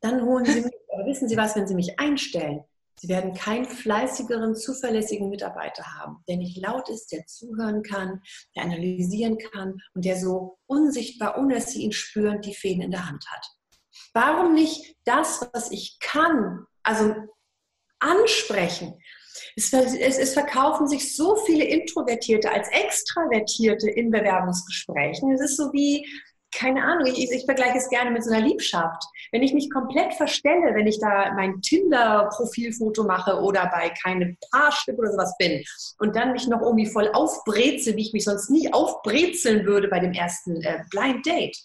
dann 0.00 0.22
holen 0.22 0.44
Sie 0.44 0.60
mich. 0.60 0.72
Aber 0.92 1.06
wissen 1.06 1.28
Sie 1.28 1.36
was, 1.36 1.56
wenn 1.56 1.66
Sie 1.66 1.74
mich 1.74 1.98
einstellen, 1.98 2.62
Sie 3.00 3.08
werden 3.08 3.34
keinen 3.34 3.64
fleißigeren, 3.64 4.54
zuverlässigen 4.54 5.28
Mitarbeiter 5.28 5.84
haben, 5.98 6.22
der 6.28 6.36
nicht 6.36 6.56
laut 6.56 6.88
ist, 6.88 7.10
der 7.10 7.26
zuhören 7.26 7.82
kann, 7.82 8.20
der 8.54 8.64
analysieren 8.64 9.38
kann 9.38 9.78
und 9.94 10.04
der 10.04 10.16
so 10.16 10.58
unsichtbar, 10.66 11.38
ohne 11.38 11.56
dass 11.56 11.72
Sie 11.72 11.82
ihn 11.82 11.92
spüren, 11.92 12.40
die 12.40 12.54
Fäden 12.54 12.82
in 12.82 12.90
der 12.92 13.08
Hand 13.08 13.24
hat. 13.28 13.46
Warum 14.12 14.54
nicht 14.54 14.96
das, 15.04 15.48
was 15.52 15.70
ich 15.72 15.98
kann, 16.00 16.66
also 16.82 17.14
ansprechen? 18.04 18.94
Es, 19.56 20.34
verkaufen 20.34 20.88
sich 20.88 21.16
so 21.16 21.36
viele 21.36 21.64
Introvertierte 21.64 22.50
als 22.50 22.68
Extravertierte 22.70 23.88
in 23.90 24.10
Bewerbungsgesprächen. 24.10 25.32
Es 25.32 25.40
ist 25.40 25.56
so 25.56 25.72
wie, 25.72 26.06
keine 26.52 26.82
Ahnung, 26.82 27.06
ich, 27.06 27.30
ich 27.30 27.44
vergleiche 27.44 27.78
es 27.78 27.88
gerne 27.88 28.10
mit 28.10 28.24
so 28.24 28.32
einer 28.32 28.46
Liebschaft. 28.46 29.02
Wenn 29.32 29.42
ich 29.42 29.52
mich 29.52 29.70
komplett 29.70 30.14
verstelle, 30.14 30.74
wenn 30.74 30.86
ich 30.86 30.98
da 30.98 31.32
mein 31.34 31.60
Tinder-Profilfoto 31.60 33.04
mache 33.04 33.40
oder 33.40 33.70
bei 33.72 33.92
keinem 34.02 34.36
Paarstück 34.50 34.98
oder 34.98 35.12
sowas 35.12 35.34
bin 35.38 35.62
und 35.98 36.16
dann 36.16 36.32
mich 36.32 36.46
noch 36.48 36.60
irgendwie 36.60 36.86
voll 36.86 37.10
aufbreze, 37.12 37.96
wie 37.96 38.02
ich 38.02 38.12
mich 38.12 38.24
sonst 38.24 38.50
nie 38.50 38.72
aufbrezeln 38.72 39.66
würde 39.66 39.88
bei 39.88 40.00
dem 40.00 40.12
ersten 40.12 40.62
äh, 40.62 40.82
Blind 40.90 41.24
Date, 41.26 41.56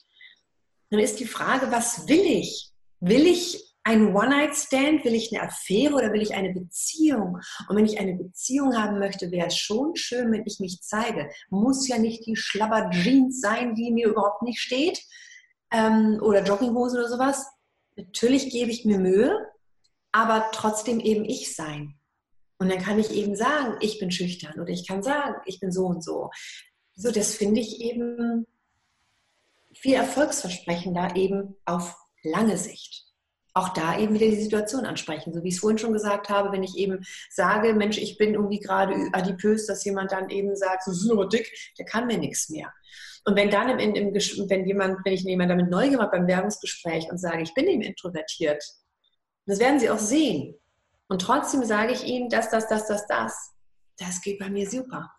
dann 0.92 1.00
ist 1.00 1.20
die 1.20 1.28
Frage, 1.28 1.72
was 1.72 2.08
will 2.08 2.26
ich? 2.26 2.72
Will 3.00 3.28
ich 3.28 3.69
ein 3.90 4.14
One-Night-Stand? 4.16 5.04
Will 5.04 5.16
ich 5.16 5.34
eine 5.34 5.48
Affäre 5.48 5.96
oder 5.96 6.14
will 6.14 6.22
ich 6.22 6.36
eine 6.36 6.54
Beziehung? 6.54 7.40
Und 7.68 7.76
wenn 7.76 7.86
ich 7.86 8.00
eine 8.00 8.16
Beziehung 8.16 8.78
haben 8.78 9.00
möchte, 9.00 9.32
wäre 9.32 9.48
es 9.48 9.58
schon 9.58 9.96
schön, 9.96 10.32
wenn 10.32 10.46
ich 10.46 10.60
mich 10.60 10.82
zeige. 10.82 11.32
Muss 11.50 11.88
ja 11.88 11.98
nicht 11.98 12.26
die 12.28 12.36
Schlabber-Jeans 12.36 13.42
sein, 13.42 13.74
die 13.74 13.92
mir 13.92 14.10
überhaupt 14.10 14.44
nicht 14.44 14.60
steht. 14.60 15.02
Ähm, 15.72 16.20
oder 16.22 16.44
Jogginghose 16.44 17.00
oder 17.00 17.10
sowas. 17.10 17.48
Natürlich 17.96 18.52
gebe 18.52 18.70
ich 18.70 18.86
mir 18.86 19.00
Mühe, 19.00 19.36
aber 20.12 20.50
trotzdem 20.52 21.00
eben 21.00 21.26
ich 21.26 21.56
sein. 21.56 21.96
Und 22.60 22.70
dann 22.70 22.80
kann 22.80 23.00
ich 23.00 23.10
eben 23.12 23.36
sagen, 23.36 23.78
ich 23.82 23.98
bin 23.98 24.12
schüchtern 24.12 24.60
oder 24.60 24.70
ich 24.70 24.88
kann 24.88 25.02
sagen, 25.02 25.36
ich 25.46 25.60
bin 25.60 25.72
so 25.72 25.86
und 25.86 26.04
so. 26.04 26.30
So, 26.94 27.10
das 27.10 27.34
finde 27.34 27.62
ich 27.62 27.82
eben 27.82 28.46
viel 29.74 29.96
erfolgsversprechender 29.96 31.16
eben 31.16 31.56
auf 31.66 31.96
lange 32.22 32.58
Sicht. 32.58 33.09
Auch 33.60 33.70
da 33.74 34.00
eben 34.00 34.14
wieder 34.14 34.28
die 34.28 34.42
Situation 34.42 34.86
ansprechen. 34.86 35.34
So 35.34 35.44
wie 35.44 35.50
ich 35.50 35.56
es 35.56 35.60
vorhin 35.60 35.78
schon 35.78 35.92
gesagt 35.92 36.30
habe, 36.30 36.54
wenn 36.54 36.64
ich 36.64 36.78
eben 36.78 37.06
sage, 37.30 37.74
Mensch, 37.74 37.98
ich 37.98 38.18
bin 38.18 38.36
irgendwie 38.36 38.62
gerade 38.62 38.96
adipös, 39.12 39.68
dass 39.68 39.84
jemand 39.84 40.14
dann 40.14 40.30
eben 40.30 40.56
sagt, 40.56 40.86
so 40.86 40.92
ist 40.92 41.12
aber 41.12 41.28
dick, 41.28 41.52
der 41.78 41.86
kann 41.86 42.08
mir 42.08 42.18
nichts 42.18 42.50
mehr. 42.50 42.72
Und 43.26 43.36
wenn 43.36 43.50
dann 43.50 43.78
im, 43.78 43.96
im, 43.96 44.14
wenn 44.14 44.66
jemand, 44.66 45.00
wenn 45.04 45.14
ich 45.14 45.24
jemand 45.24 45.52
damit 45.52 45.70
neu 45.70 45.90
gemacht 45.90 46.12
beim 46.12 46.26
Werbungsgespräch 46.26 47.12
und 47.12 47.18
sage, 47.18 47.42
ich 47.42 47.54
bin 47.54 47.68
eben 47.68 47.82
introvertiert, 47.82 48.64
das 49.46 49.60
werden 49.60 49.78
sie 49.82 49.90
auch 49.90 50.00
sehen. 50.00 50.56
Und 51.10 51.22
trotzdem 51.22 51.66
sage 51.66 51.92
ich 51.92 52.06
ihnen, 52.06 52.30
das, 52.30 52.50
das, 52.50 52.70
das, 52.70 52.88
das, 52.88 53.06
das. 53.08 53.52
Das 53.98 54.22
geht 54.22 54.40
bei 54.40 54.50
mir 54.50 54.70
super 54.70 55.12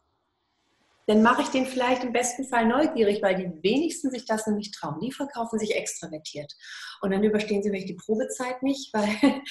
dann 1.11 1.23
mache 1.23 1.43
ich 1.43 1.49
den 1.49 1.67
vielleicht 1.67 2.05
im 2.05 2.13
besten 2.13 2.45
Fall 2.45 2.67
neugierig, 2.67 3.21
weil 3.21 3.35
die 3.35 3.63
wenigsten 3.65 4.13
sich 4.13 4.27
das 4.27 4.47
nämlich 4.47 4.71
trauen. 4.71 5.01
Die 5.01 5.11
verkaufen 5.11 5.59
sich 5.59 5.75
extravertiert. 5.75 6.55
Und 7.01 7.11
dann 7.11 7.25
überstehen 7.25 7.65
sie 7.65 7.71
vielleicht 7.71 7.89
die 7.89 7.95
Probezeit 7.95 8.63
nicht, 8.63 8.95
weil 8.95 9.09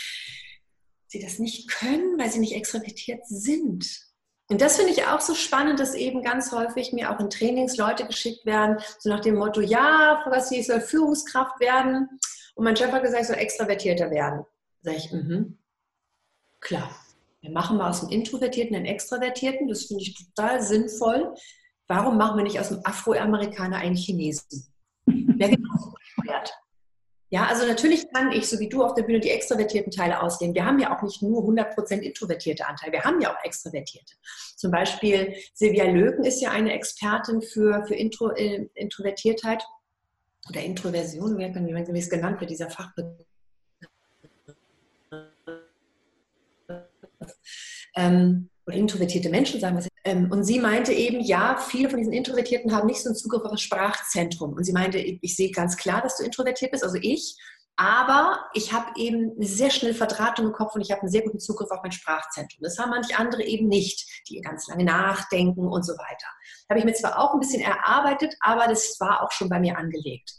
sie 1.07 1.21
das 1.21 1.37
nicht 1.37 1.69
können, 1.69 2.17
weil 2.17 2.31
sie 2.31 2.39
nicht 2.39 2.55
extravertiert 2.55 3.27
sind. 3.27 3.85
Und 4.47 4.61
das 4.61 4.77
finde 4.77 4.93
ich 4.93 5.05
auch 5.05 5.19
so 5.19 5.35
spannend, 5.35 5.81
dass 5.81 5.95
eben 5.95 6.23
ganz 6.23 6.53
häufig 6.53 6.93
mir 6.93 7.11
auch 7.11 7.19
in 7.19 7.29
Trainings 7.29 7.75
Leute 7.75 8.07
geschickt 8.07 8.45
werden, 8.45 8.77
so 8.97 9.09
nach 9.09 9.19
dem 9.19 9.35
Motto, 9.35 9.59
ja, 9.59 10.21
Frau 10.23 10.31
Gassi, 10.31 10.61
ich 10.61 10.67
soll 10.67 10.79
Führungskraft 10.79 11.59
werden. 11.59 12.07
Und 12.55 12.63
mein 12.63 12.77
Chef 12.77 12.89
hat 12.93 13.03
gesagt, 13.03 13.21
ich 13.21 13.27
soll 13.27 13.35
extravertierter 13.35 14.09
werden. 14.11 14.45
Da 14.81 14.91
sage 14.91 14.97
ich, 14.97 15.11
mhm, 15.11 15.59
klar. 16.61 16.89
Wir 17.41 17.51
machen 17.51 17.77
mal 17.77 17.89
aus 17.89 18.01
dem 18.01 18.09
Introvertierten 18.09 18.75
einen 18.75 18.85
Extravertierten. 18.85 19.67
Das 19.67 19.85
finde 19.85 20.03
ich 20.03 20.15
total 20.15 20.61
sinnvoll. 20.61 21.33
Warum 21.87 22.17
machen 22.17 22.37
wir 22.37 22.43
nicht 22.43 22.59
aus 22.59 22.69
dem 22.69 22.79
Afroamerikaner 22.83 23.77
einen 23.77 23.95
Chinesen? 23.95 24.73
Genauso 25.05 25.93
bescheuert. 25.93 26.53
Ja, 27.31 27.45
also 27.45 27.67
natürlich 27.67 28.11
kann 28.11 28.31
ich, 28.31 28.47
so 28.47 28.59
wie 28.59 28.69
du 28.69 28.83
auf 28.83 28.95
der 28.95 29.03
Bühne, 29.03 29.19
die 29.19 29.29
extravertierten 29.29 29.91
Teile 29.91 30.21
ausleben. 30.21 30.55
Wir 30.55 30.65
haben 30.65 30.79
ja 30.79 30.97
auch 30.97 31.03
nicht 31.03 31.21
nur 31.21 31.43
100% 31.43 31.99
introvertierte 31.99 32.65
Anteile, 32.65 32.93
wir 32.93 33.03
haben 33.03 33.21
ja 33.21 33.31
auch 33.31 33.43
extravertierte. 33.43 34.15
Zum 34.55 34.71
Beispiel 34.71 35.35
Silvia 35.53 35.85
Löken 35.85 36.25
ist 36.25 36.41
ja 36.41 36.49
eine 36.49 36.73
Expertin 36.73 37.41
für, 37.43 37.85
für 37.85 37.93
Intro, 37.93 38.31
äh, 38.31 38.67
Introvertiertheit 38.73 39.63
oder 40.49 40.61
Introversion, 40.61 41.37
wie 41.37 41.99
es 41.99 42.09
genannt 42.09 42.39
wird, 42.39 42.49
dieser 42.49 42.71
Fachbegriff. 42.71 43.28
Ähm, 47.95 48.49
oder 48.65 48.77
introvertierte 48.77 49.29
Menschen, 49.29 49.59
sagen 49.59 49.75
wir 49.75 49.81
es. 49.81 49.87
Ähm, 50.05 50.31
und 50.31 50.43
sie 50.43 50.59
meinte 50.59 50.93
eben, 50.93 51.19
ja, 51.21 51.57
viele 51.57 51.89
von 51.89 51.97
diesen 51.97 52.13
Introvertierten 52.13 52.73
haben 52.73 52.87
nicht 52.87 53.01
so 53.01 53.09
einen 53.09 53.15
Zugriff 53.15 53.43
auf 53.43 53.51
das 53.51 53.61
Sprachzentrum. 53.61 54.53
Und 54.53 54.63
sie 54.63 54.73
meinte, 54.73 54.99
ich, 54.99 55.35
sehe 55.35 55.51
ganz 55.51 55.75
klar, 55.75 56.01
dass 56.01 56.17
du 56.17 56.23
introvertiert 56.23 56.71
bist, 56.71 56.83
also 56.83 56.97
ich. 57.01 57.35
Aber 57.75 58.45
ich 58.53 58.73
habe 58.73 58.91
eben 58.97 59.31
eine 59.37 59.45
sehr 59.45 59.69
schnelle 59.69 59.95
Verdrahtung 59.95 60.47
im 60.47 60.51
Kopf 60.51 60.75
und 60.75 60.81
ich 60.81 60.91
habe 60.91 61.01
einen 61.01 61.11
sehr 61.11 61.21
guten 61.21 61.39
Zugriff 61.39 61.71
auf 61.71 61.79
mein 61.81 61.93
Sprachzentrum. 61.93 62.61
Das 62.61 62.77
haben 62.77 62.89
manche 62.89 63.17
andere 63.17 63.43
eben 63.43 63.69
nicht, 63.69 64.05
die 64.29 64.41
ganz 64.41 64.67
lange 64.67 64.83
nachdenken 64.83 65.65
und 65.65 65.85
so 65.85 65.93
weiter. 65.93 66.27
Habe 66.69 66.79
ich 66.79 66.85
mir 66.85 66.93
zwar 66.93 67.17
auch 67.17 67.33
ein 67.33 67.39
bisschen 67.39 67.61
erarbeitet, 67.61 68.35
aber 68.41 68.67
das 68.67 68.97
war 68.99 69.23
auch 69.23 69.31
schon 69.31 69.47
bei 69.47 69.61
mir 69.61 69.77
angelegt. 69.77 70.29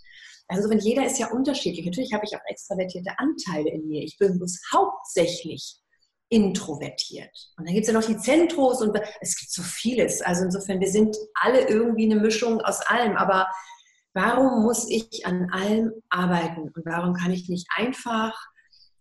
Also 0.49 0.69
wenn 0.69 0.81
jeder 0.81 1.07
ist 1.07 1.19
ja 1.19 1.31
unterschiedlich. 1.31 1.87
Natürlich 1.87 2.13
habe 2.13 2.27
ich 2.27 2.37
auch 2.37 2.45
extravertierte 2.47 3.19
Anteile 3.19 3.71
in 3.71 3.89
mir. 3.89 4.03
Ich 4.03 4.19
bin 4.19 4.37
bloß 4.37 4.61
hauptsächlich 4.75 5.80
introvertiert. 6.31 7.37
Und 7.59 7.67
dann 7.67 7.75
gibt 7.75 7.87
es 7.87 7.93
ja 7.93 7.99
noch 7.99 8.07
die 8.07 8.17
Zentros 8.17 8.81
und 8.81 8.97
es 9.21 9.37
gibt 9.37 9.51
so 9.51 9.63
vieles. 9.63 10.23
Also 10.23 10.45
insofern, 10.45 10.81
wir 10.81 10.91
sind 10.91 11.17
alle 11.35 11.69
irgendwie 11.69 12.11
eine 12.11 12.21
Mischung 12.21 12.61
aus 12.61 12.81
allem. 12.83 13.17
Aber 13.17 13.49
warum 14.15 14.63
muss 14.63 14.89
ich 14.89 15.27
an 15.27 15.51
allem 15.53 15.93
arbeiten? 16.09 16.71
Und 16.75 16.87
warum 16.87 17.15
kann 17.15 17.33
ich 17.33 17.49
nicht 17.49 17.67
einfach 17.77 18.33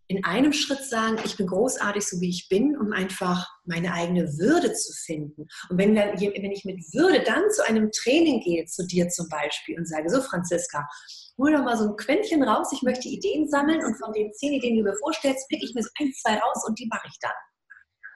in 0.09 0.25
einem 0.25 0.51
Schritt 0.53 0.83
sagen, 0.83 1.19
ich 1.23 1.37
bin 1.37 1.45
großartig, 1.45 2.03
so 2.03 2.19
wie 2.19 2.29
ich 2.29 2.49
bin, 2.49 2.75
um 2.75 2.91
einfach 2.93 3.47
meine 3.65 3.93
eigene 3.93 4.23
Würde 4.39 4.73
zu 4.73 4.91
finden. 4.91 5.47
Und 5.69 5.77
wenn, 5.77 5.95
wenn 5.95 6.51
ich 6.51 6.65
mit 6.65 6.79
Würde 6.93 7.23
dann 7.23 7.43
zu 7.51 7.63
einem 7.67 7.91
Training 7.91 8.41
gehe, 8.41 8.65
zu 8.65 8.87
dir 8.87 9.07
zum 9.09 9.29
Beispiel, 9.29 9.77
und 9.77 9.87
sage, 9.87 10.09
so 10.09 10.19
Franziska, 10.21 10.87
hol 11.37 11.53
doch 11.53 11.63
mal 11.63 11.77
so 11.77 11.89
ein 11.89 11.95
Quäntchen 11.95 12.41
raus, 12.41 12.71
ich 12.73 12.81
möchte 12.81 13.07
Ideen 13.07 13.47
sammeln 13.47 13.85
und 13.85 13.95
von 13.97 14.11
den 14.11 14.33
zehn 14.33 14.53
Ideen, 14.53 14.77
die 14.77 14.81
du 14.81 14.89
mir 14.89 14.97
vorstellst, 14.97 15.47
pick 15.47 15.63
ich 15.63 15.75
mir 15.75 15.83
so 15.83 15.89
ein, 15.99 16.11
zwei 16.23 16.39
raus 16.39 16.63
und 16.67 16.79
die 16.79 16.87
mache 16.87 17.07
ich 17.07 17.17
dann. 17.21 17.31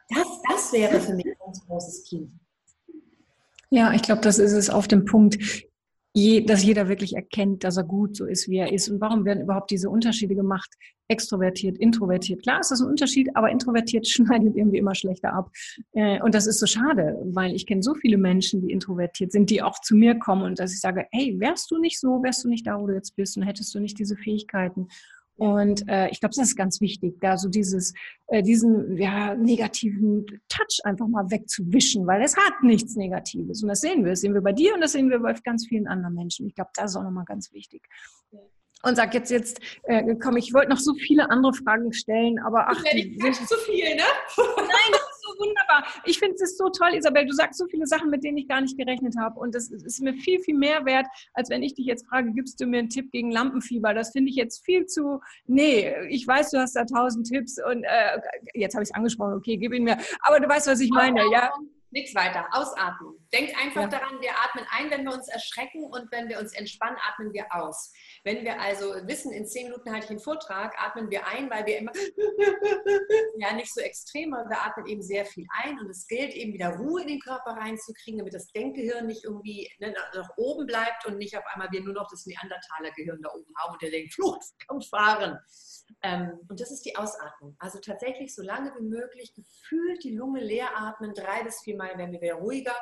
Das, 0.09 0.27
das 0.49 0.73
wäre 0.73 0.99
für 0.99 1.13
mich 1.13 1.27
ein 1.27 1.35
ganz 1.45 1.63
großes 1.67 2.05
Kind. 2.09 2.31
Ja, 3.69 3.93
ich 3.93 4.01
glaube, 4.01 4.21
das 4.21 4.39
ist 4.39 4.53
es 4.53 4.71
auf 4.71 4.87
dem 4.87 5.05
Punkt 5.05 5.37
je, 6.13 6.41
dass 6.41 6.63
jeder 6.63 6.87
wirklich 6.87 7.15
erkennt, 7.15 7.63
dass 7.63 7.77
er 7.77 7.83
gut 7.83 8.15
so 8.15 8.25
ist, 8.25 8.47
wie 8.47 8.57
er 8.57 8.71
ist. 8.71 8.87
Und 8.87 9.01
warum 9.01 9.25
werden 9.25 9.43
überhaupt 9.43 9.71
diese 9.71 9.89
Unterschiede 9.89 10.35
gemacht? 10.35 10.69
Extrovertiert, 11.07 11.77
introvertiert. 11.77 12.43
Klar 12.43 12.59
ist 12.59 12.69
das 12.69 12.81
ein 12.81 12.87
Unterschied, 12.87 13.35
aber 13.35 13.49
introvertiert 13.49 14.07
schneidet 14.07 14.55
irgendwie 14.55 14.77
immer 14.77 14.93
schlechter 14.93 15.33
ab. 15.33 15.51
Äh, 15.93 16.21
und 16.21 16.35
das 16.35 16.45
ist 16.45 16.59
so 16.59 16.67
schade, 16.67 17.17
weil 17.25 17.55
ich 17.55 17.65
kenne 17.65 17.81
so 17.81 17.95
viele 17.95 18.17
Menschen, 18.17 18.61
die 18.61 18.71
introvertiert 18.71 19.31
sind, 19.31 19.49
die 19.49 19.63
auch 19.63 19.79
zu 19.81 19.95
mir 19.95 20.15
kommen 20.15 20.43
und 20.43 20.59
dass 20.59 20.73
ich 20.73 20.79
sage, 20.79 21.07
hey, 21.11 21.35
wärst 21.39 21.71
du 21.71 21.79
nicht 21.79 21.99
so, 21.99 22.21
wärst 22.21 22.43
du 22.43 22.49
nicht 22.49 22.67
da, 22.67 22.79
wo 22.79 22.85
du 22.85 22.93
jetzt 22.93 23.15
bist 23.15 23.35
und 23.37 23.43
hättest 23.43 23.73
du 23.73 23.79
nicht 23.79 23.97
diese 23.97 24.15
Fähigkeiten 24.15 24.87
und 25.43 25.85
äh, 25.89 26.07
ich 26.07 26.21
glaube, 26.21 26.33
das 26.33 26.47
ist 26.47 26.55
ganz 26.55 26.79
wichtig, 26.79 27.19
da 27.19 27.37
so 27.37 27.49
dieses, 27.49 27.93
äh, 28.27 28.41
diesen 28.41 28.95
ja, 28.95 29.35
negativen 29.35 30.25
Touch 30.47 30.79
einfach 30.85 31.05
mal 31.09 31.29
wegzuwischen, 31.29 32.07
weil 32.07 32.21
es 32.21 32.37
hat 32.37 32.63
nichts 32.63 32.95
Negatives. 32.95 33.61
Und 33.61 33.67
das 33.67 33.81
sehen 33.81 34.05
wir. 34.05 34.11
Das 34.11 34.21
sehen 34.21 34.33
wir 34.33 34.39
bei 34.39 34.53
dir 34.53 34.73
und 34.73 34.79
das 34.79 34.93
sehen 34.93 35.09
wir 35.09 35.19
bei 35.19 35.33
ganz 35.43 35.67
vielen 35.67 35.85
anderen 35.85 36.15
Menschen. 36.15 36.47
Ich 36.47 36.55
glaube, 36.55 36.69
das 36.75 36.91
ist 36.91 36.95
auch 36.95 37.03
nochmal 37.03 37.25
ganz 37.25 37.51
wichtig. 37.51 37.81
Und 38.83 38.95
sag 38.95 39.13
jetzt, 39.13 39.31
jetzt, 39.31 39.59
äh, 39.83 40.15
komm, 40.15 40.37
ich 40.37 40.53
wollte 40.53 40.69
noch 40.69 40.77
so 40.77 40.93
viele 40.93 41.29
andere 41.29 41.51
Fragen 41.51 41.91
stellen, 41.91 42.39
aber 42.39 42.69
ach. 42.69 42.81
Ja, 42.85 43.33
sind 43.33 43.49
zu 43.49 43.57
viel, 43.65 43.95
ne? 43.95 44.01
Nein, 44.37 44.99
wunderbar. 45.43 45.85
Ich 46.05 46.19
finde 46.19 46.35
es 46.35 46.57
so 46.57 46.69
toll, 46.69 46.95
Isabel. 46.95 47.25
Du 47.25 47.33
sagst 47.33 47.59
so 47.59 47.65
viele 47.67 47.85
Sachen, 47.87 48.09
mit 48.09 48.23
denen 48.23 48.37
ich 48.37 48.47
gar 48.47 48.61
nicht 48.61 48.77
gerechnet 48.77 49.15
habe. 49.19 49.39
Und 49.39 49.55
das 49.55 49.69
ist 49.69 50.01
mir 50.01 50.13
viel, 50.13 50.39
viel 50.39 50.57
mehr 50.57 50.85
wert, 50.85 51.07
als 51.33 51.49
wenn 51.49 51.63
ich 51.63 51.75
dich 51.75 51.85
jetzt 51.85 52.07
frage, 52.07 52.31
gibst 52.33 52.59
du 52.59 52.65
mir 52.65 52.79
einen 52.79 52.89
Tipp 52.89 53.11
gegen 53.11 53.31
Lampenfieber? 53.31 53.93
Das 53.93 54.11
finde 54.11 54.29
ich 54.29 54.35
jetzt 54.35 54.63
viel 54.65 54.85
zu, 54.85 55.19
nee, 55.45 55.93
ich 56.09 56.27
weiß, 56.27 56.51
du 56.51 56.59
hast 56.59 56.75
da 56.75 56.85
tausend 56.85 57.27
Tipps 57.27 57.57
und 57.63 57.83
äh, 57.83 58.19
jetzt 58.53 58.73
habe 58.73 58.83
ich 58.83 58.89
es 58.89 58.95
angesprochen, 58.95 59.33
okay, 59.33 59.57
gib 59.57 59.73
ihn 59.73 59.83
mir. 59.83 59.97
Aber 60.21 60.39
du 60.39 60.47
weißt, 60.47 60.67
was 60.67 60.79
ich 60.79 60.91
meine, 60.91 61.21
ja? 61.31 61.51
Nichts 61.93 62.15
weiter. 62.15 62.47
Ausatmen. 62.51 63.13
Denkt 63.31 63.55
einfach 63.55 63.83
ja. 63.83 63.87
daran, 63.87 64.19
wir 64.19 64.31
atmen 64.31 64.65
ein, 64.71 64.89
wenn 64.89 65.05
wir 65.05 65.13
uns 65.13 65.27
erschrecken 65.27 65.83
und 65.83 66.11
wenn 66.11 66.27
wir 66.27 66.39
uns 66.39 66.51
entspannen, 66.53 66.97
atmen 67.07 67.31
wir 67.33 67.45
aus. 67.51 67.93
Wenn 68.23 68.43
wir 68.45 68.59
also 68.61 68.93
wissen, 69.05 69.33
in 69.33 69.45
zehn 69.45 69.67
Minuten 69.67 69.91
halte 69.91 70.05
ich 70.05 70.09
einen 70.11 70.19
Vortrag, 70.19 70.73
atmen 70.77 71.11
wir 71.11 71.27
ein, 71.27 71.49
weil 71.49 71.65
wir 71.65 71.77
immer 71.77 71.91
ja 73.37 73.53
nicht 73.53 73.73
so 73.73 73.81
extrem, 73.81 74.33
aber 74.33 74.49
wir 74.49 74.61
atmen 74.61 74.85
eben 74.87 75.01
sehr 75.01 75.25
viel 75.25 75.45
ein 75.63 75.77
und 75.79 75.89
es 75.89 76.07
gilt 76.07 76.33
eben 76.33 76.53
wieder 76.53 76.69
Ruhe 76.77 77.01
in 77.01 77.07
den 77.07 77.19
Körper 77.19 77.51
reinzukriegen, 77.51 78.19
damit 78.19 78.33
das 78.33 78.47
Denkgehirn 78.47 79.07
nicht 79.07 79.25
irgendwie 79.25 79.69
ne, 79.79 79.93
nach 80.13 80.29
oben 80.37 80.65
bleibt 80.65 81.05
und 81.05 81.17
nicht 81.17 81.37
auf 81.37 81.43
einmal 81.53 81.69
wir 81.71 81.81
nur 81.81 81.93
noch 81.93 82.09
das 82.09 82.25
Neandertaler-Gehirn 82.25 83.21
da 83.21 83.29
oben 83.33 83.53
haben 83.57 83.73
und 83.73 83.81
der 83.81 83.91
denkt, 83.91 84.13
Flucht, 84.13 84.43
kommt 84.67 84.85
fahren. 84.85 85.37
Ähm, 86.01 86.39
und 86.47 86.59
das 86.59 86.71
ist 86.71 86.85
die 86.85 86.95
Ausatmung. 86.95 87.55
Also 87.59 87.79
tatsächlich 87.79 88.33
so 88.33 88.41
lange 88.41 88.73
wie 88.77 88.83
möglich 88.83 89.33
gefühlt 89.33 90.03
die 90.03 90.15
Lunge 90.15 90.41
leer 90.41 90.69
atmen, 90.75 91.13
drei 91.13 91.43
bis 91.43 91.61
vier 91.61 91.75
Mal 91.75 91.97
werden 91.97 92.13
wir 92.13 92.21
wieder 92.21 92.35
ruhiger. 92.35 92.75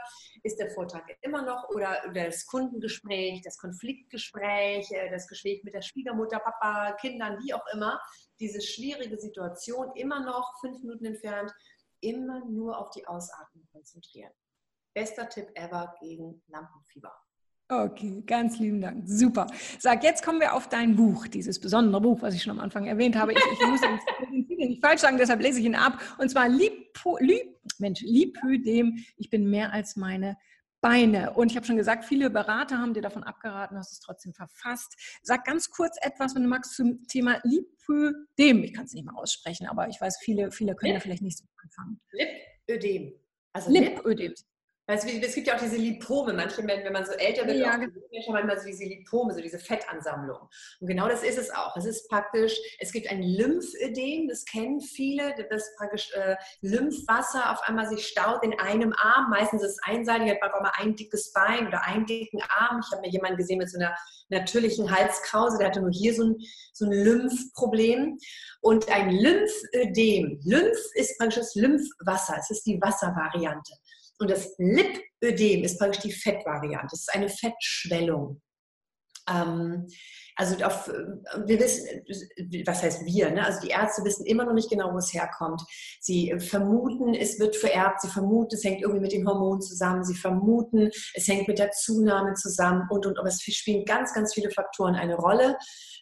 Ist 0.44 0.60
der 0.60 0.72
Vortrag 0.72 1.06
immer 1.22 1.44
noch 1.44 1.70
oder 1.70 2.00
das 2.14 2.46
Kundengespräch, 2.46 3.42
das 3.44 3.58
Konfliktgespräch, 3.58 4.92
äh, 4.92 5.10
das 5.10 5.28
Gespräch 5.32 5.64
mit 5.64 5.74
der 5.74 5.82
Schwiegermutter, 5.82 6.40
Papa, 6.40 6.94
Kindern, 7.02 7.40
wie 7.44 7.54
auch 7.54 7.66
immer, 7.74 8.00
diese 8.40 8.62
schwierige 8.62 9.18
Situation 9.18 9.92
immer 9.96 10.24
noch 10.24 10.54
fünf 10.60 10.80
Minuten 10.82 11.06
entfernt, 11.06 11.52
immer 12.02 12.46
nur 12.46 12.78
auf 12.78 12.90
die 12.92 13.08
Ausatmung 13.08 13.68
konzentrieren. 13.72 14.32
Bester 14.94 15.30
Tipp 15.30 15.50
ever 15.56 15.96
gegen 16.00 16.44
Lampenfieber. 16.48 17.14
Okay, 17.70 18.22
ganz 18.28 18.60
lieben 18.60 18.82
Dank. 18.82 19.04
Super. 19.08 19.48
Sag, 19.80 20.04
jetzt 20.04 20.26
kommen 20.26 20.42
wir 20.42 20.54
auf 20.54 20.68
dein 20.68 20.94
Buch, 20.94 21.28
dieses 21.28 21.58
besondere 21.58 22.02
Buch, 22.02 22.22
was 22.22 22.36
ich 22.36 22.44
schon 22.44 22.52
am 22.52 22.60
Anfang 22.60 22.86
erwähnt 22.86 23.16
habe. 23.16 23.32
Ich, 23.32 23.40
ich 23.40 23.68
muss 23.68 23.80
den 23.80 24.46
Titel 24.46 24.68
nicht 24.68 24.86
falsch 24.86 25.00
sagen, 25.00 25.18
deshalb 25.18 25.42
lese 25.42 25.62
ich 25.62 25.66
ihn 25.66 25.76
ab. 25.76 25.98
Und 26.18 26.30
zwar 26.30 26.50
Lipo, 26.50 27.18
Lip, 27.22 27.58
Mensch, 27.80 28.02
Lipödem, 28.02 28.98
ich 29.16 29.30
bin 29.30 29.50
mehr 29.50 29.72
als 29.72 29.96
meine 29.96 30.38
Beine. 30.82 31.34
Und 31.34 31.52
ich 31.52 31.56
habe 31.56 31.66
schon 31.66 31.78
gesagt, 31.78 32.06
viele 32.06 32.30
Berater 32.30 32.80
haben 32.80 32.94
dir 32.94 33.02
davon 33.02 33.24
abgeraten, 33.24 33.78
hast 33.78 33.94
es 33.94 34.00
trotzdem 34.00 34.34
verfasst. 34.34 34.96
Sag 35.22 35.46
ganz 35.46 35.70
kurz 35.70 35.96
etwas, 36.02 36.36
wenn 36.36 36.44
du 36.44 36.50
magst, 36.50 36.76
zum 36.76 37.08
Thema 37.08 37.40
Lipödem. 37.44 38.64
Ich 38.64 38.74
kann 38.74 38.86
es 38.86 38.94
nicht 38.94 39.06
mal 39.06 39.16
aussprechen, 39.16 39.68
aber 39.68 39.88
ich 39.88 40.02
weiß, 40.02 40.18
viele, 40.22 40.52
viele 40.52 40.76
können 40.76 40.94
Lip. 40.94 41.02
da 41.02 41.04
vielleicht 41.04 41.22
nicht 41.22 41.38
so 41.38 41.46
anfangen. 41.64 42.02
Lipödem. 42.12 43.14
Also 43.54 43.72
Lipödem. 43.72 44.34
Weißt 44.92 45.08
du, 45.08 45.26
es 45.26 45.36
gibt 45.36 45.48
ja 45.48 45.56
auch 45.56 45.60
diese 45.62 45.78
Lipome. 45.78 46.34
Manche 46.34 46.62
Menschen, 46.64 46.84
wenn 46.84 46.92
man 46.92 47.06
so 47.06 47.14
älter 47.14 47.48
wird, 47.48 47.60
ja, 47.60 47.78
Menschen 47.78 47.94
genau. 48.12 48.34
manchmal 48.34 48.60
so 48.60 48.66
diese 48.66 48.84
Lipome, 48.84 49.34
so 49.34 49.40
diese 49.40 49.58
Fettansammlung. 49.58 50.50
Und 50.82 50.88
genau 50.88 51.08
das 51.08 51.24
ist 51.24 51.38
es 51.38 51.50
auch. 51.50 51.78
Es 51.78 51.86
ist 51.86 52.10
praktisch, 52.10 52.60
es 52.78 52.92
gibt 52.92 53.10
ein 53.10 53.24
Lymphödem, 53.24 54.28
das 54.28 54.44
kennen 54.44 54.82
viele, 54.82 55.34
dass 55.50 55.74
praktisch 55.78 56.12
äh, 56.14 56.36
Lymphwasser 56.60 57.54
auf 57.54 57.62
einmal 57.70 57.88
sich 57.88 58.06
staut 58.06 58.44
in 58.44 58.60
einem 58.60 58.92
Arm. 58.98 59.30
Meistens 59.30 59.64
ist 59.64 59.78
es 59.78 59.84
einseitig, 59.84 60.30
hat 60.30 60.42
man 60.42 60.52
auch 60.52 60.62
mal 60.62 60.74
ein 60.76 60.94
dickes 60.94 61.32
Bein 61.32 61.68
oder 61.68 61.86
einen 61.86 62.06
dicken 62.06 62.42
Arm. 62.50 62.82
Ich 62.86 62.92
habe 62.92 63.00
mir 63.00 63.14
jemanden 63.14 63.38
gesehen 63.38 63.60
mit 63.60 63.70
so 63.70 63.80
einer 63.80 63.96
natürlichen 64.28 64.92
Halskrause, 64.92 65.58
der 65.58 65.68
hatte 65.68 65.80
nur 65.80 65.92
hier 65.92 66.14
so 66.14 66.26
ein, 66.26 66.36
so 66.74 66.84
ein 66.84 66.92
Lymphproblem. 66.92 68.18
Und 68.60 68.92
ein 68.92 69.10
Lymphödem, 69.10 70.38
Lymph 70.44 70.80
ist 70.96 71.18
praktisch 71.18 71.40
das 71.40 71.56
Lymphwasser, 71.56 72.36
es 72.38 72.52
ist 72.52 72.66
die 72.66 72.82
Wasservariante. 72.82 73.72
Und 74.22 74.30
das 74.30 74.54
Lipödem 74.60 75.64
ist 75.64 75.80
praktisch 75.80 76.04
die 76.04 76.12
Fettvariante. 76.12 76.94
Es 76.94 77.02
ist 77.02 77.16
eine 77.16 77.28
Fettschwellung. 77.28 78.40
Ähm, 79.28 79.88
also 80.36 80.64
auf, 80.64 80.88
wir 80.88 81.60
wissen, 81.60 81.88
was 82.66 82.84
heißt 82.84 83.06
wir? 83.06 83.32
Ne? 83.32 83.46
Also 83.46 83.62
die 83.62 83.70
Ärzte 83.70 84.04
wissen 84.04 84.26
immer 84.26 84.46
noch 84.46 84.54
nicht 84.54 84.70
genau, 84.70 84.94
wo 84.94 84.98
es 84.98 85.14
herkommt. 85.14 85.62
Sie 86.00 86.34
vermuten, 86.40 87.14
es 87.16 87.40
wird 87.40 87.56
vererbt. 87.56 88.02
Sie 88.02 88.08
vermuten, 88.10 88.56
es 88.56 88.64
hängt 88.64 88.82
irgendwie 88.82 89.02
mit 89.02 89.12
den 89.12 89.28
Hormonen 89.28 89.62
zusammen. 89.62 90.04
Sie 90.04 90.16
vermuten, 90.16 90.90
es 91.16 91.28
hängt 91.28 91.48
mit 91.48 91.60
der 91.60 91.72
Zunahme 91.72 92.36
zusammen 92.36 92.88
und 92.90 93.06
und. 93.06 93.18
Aber 93.18 93.28
es 93.28 93.42
spielen 93.42 93.86
ganz, 93.86 94.14
ganz 94.14 94.34
viele 94.34 94.52
Faktoren 94.52 94.96
eine 94.96 95.16
Rolle. 95.16 95.58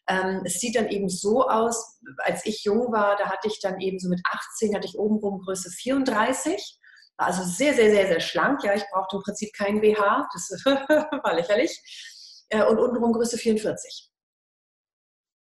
Ähm, 0.09 0.41
es 0.43 0.59
sieht 0.59 0.75
dann 0.75 0.89
eben 0.89 1.07
so 1.07 1.47
aus, 1.47 1.99
als 2.19 2.45
ich 2.45 2.63
jung 2.63 2.91
war, 2.91 3.15
da 3.15 3.29
hatte 3.29 3.47
ich 3.47 3.59
dann 3.61 3.79
eben 3.79 3.99
so 3.99 4.09
mit 4.09 4.21
18 4.25 4.75
hatte 4.75 4.87
ich 4.87 4.97
obenrum 4.97 5.39
Größe 5.39 5.69
34 5.69 6.78
also 7.19 7.43
sehr, 7.43 7.73
sehr, 7.73 7.91
sehr, 7.91 8.07
sehr 8.07 8.19
schlank. 8.19 8.63
Ja, 8.63 8.73
ich 8.73 8.83
brauchte 8.91 9.17
im 9.17 9.23
Prinzip 9.23 9.53
keinen 9.53 9.81
BH. 9.81 10.27
Das 10.33 10.49
war 10.65 11.33
lächerlich. 11.33 12.45
Äh, 12.49 12.63
und 12.63 12.79
untenrum 12.79 13.13
Größe 13.13 13.37
44. 13.37 14.09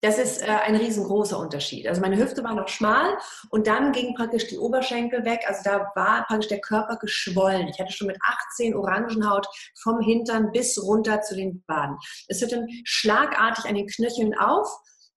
Das 0.04 0.18
ist 0.18 0.42
äh, 0.42 0.46
ein 0.46 0.74
riesengroßer 0.74 1.38
Unterschied. 1.38 1.86
Also 1.86 2.00
meine 2.00 2.16
Hüfte 2.16 2.42
war 2.42 2.54
noch 2.54 2.66
schmal 2.66 3.16
und 3.50 3.68
dann 3.68 3.92
ging 3.92 4.16
praktisch 4.16 4.48
die 4.48 4.58
Oberschenkel 4.58 5.24
weg. 5.24 5.44
Also 5.46 5.60
da 5.62 5.92
war 5.94 6.24
praktisch 6.26 6.48
der 6.48 6.60
Körper 6.60 6.96
geschwollen. 6.96 7.68
Ich 7.68 7.78
hatte 7.78 7.92
schon 7.92 8.08
mit 8.08 8.18
18 8.50 8.74
Orangenhaut 8.74 9.46
vom 9.80 10.00
Hintern 10.00 10.50
bis 10.50 10.82
runter 10.82 11.22
zu 11.22 11.36
den 11.36 11.62
Baden. 11.68 11.96
Es 12.26 12.40
hört 12.40 12.50
dann 12.50 12.66
schlagartig 12.84 13.64
an 13.66 13.76
den 13.76 13.86
Knöcheln 13.86 14.36
auf 14.36 14.68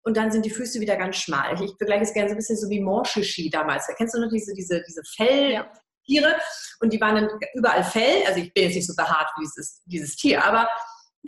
und 0.04 0.16
dann 0.18 0.32
sind 0.32 0.46
die 0.46 0.52
Füße 0.52 0.80
wieder 0.80 0.98
ganz 0.98 1.16
schmal. 1.16 1.60
Ich, 1.64 1.74
vergleiche 1.80 2.04
es 2.04 2.14
gerne 2.14 2.30
so 2.30 2.36
ein 2.36 2.38
bisschen 2.38 2.58
so 2.58 2.70
wie 2.70 2.80
Morschishi 2.80 3.50
damals. 3.50 3.88
Kennst 3.98 4.14
du 4.14 4.22
noch 4.22 4.30
diese, 4.30 4.54
diese, 4.54 4.84
diese 4.88 5.02
Fell, 5.16 5.52
ja. 5.52 5.72
Tiere 6.06 6.36
und 6.80 6.93
die 6.93 7.01
waren 7.01 7.16
dann 7.16 7.30
überall 7.53 7.84
Fell. 7.84 8.24
Also 8.28 8.39
ich 8.39 8.53
bin 8.53 8.64
jetzt 8.64 8.76
nicht 8.76 8.88
so 8.88 8.95
behaart 8.95 9.30
wie 9.38 9.43
dieses, 9.43 9.82
dieses 9.86 10.16
Tier, 10.16 10.43
aber 10.43 10.68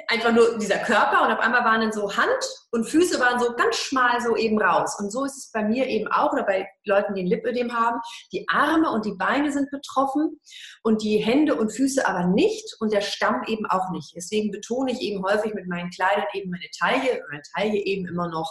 einfach 0.08 0.32
nur 0.32 0.58
dieser 0.58 0.78
Körper 0.80 1.24
und 1.24 1.32
auf 1.32 1.40
einmal 1.40 1.64
waren 1.64 1.82
dann 1.82 1.92
so 1.92 2.16
Hand 2.16 2.30
und 2.72 2.86
Füße 2.86 3.20
waren 3.20 3.40
so 3.40 3.54
ganz 3.56 3.78
schmal 3.78 4.22
so 4.22 4.36
eben 4.36 4.62
raus. 4.62 4.98
Und 5.00 5.12
so 5.12 5.26
ist 5.26 5.38
es 5.38 5.52
bei 5.52 5.64
mir 5.64 5.88
eben 5.88 6.08
auch 6.08 6.34
oder 6.34 6.44
bei 6.44 6.68
Leuten, 6.86 7.16
die 7.16 7.22
ein 7.22 7.28
Lipödem 7.28 7.74
haben. 7.74 8.00
Die 8.32 8.48
Arme 8.50 8.92
und 8.92 9.06
die 9.06 9.16
Beine 9.16 9.52
sind 9.52 9.70
betroffen 9.72 10.40
und 10.84 11.02
die 11.02 11.18
Hände 11.18 11.56
und 11.56 11.72
Füße 11.72 12.08
aber 12.08 12.28
nicht 12.28 12.76
und 12.80 12.94
der 12.94 13.02
Stamm 13.02 13.44
eben 13.48 13.66
auch 13.66 13.90
nicht. 13.92 14.14
Deswegen 14.16 14.52
betone 14.52 14.92
ich 14.92 15.02
eben 15.02 15.24
häufig 15.24 15.54
mit 15.54 15.68
meinen 15.68 15.90
Kleidern 15.90 16.26
eben 16.34 16.52
meine 16.52 16.70
Taille, 16.78 17.24
meine 17.30 17.44
Taille 17.56 17.80
eben 17.80 18.08
immer 18.08 18.28
noch 18.30 18.50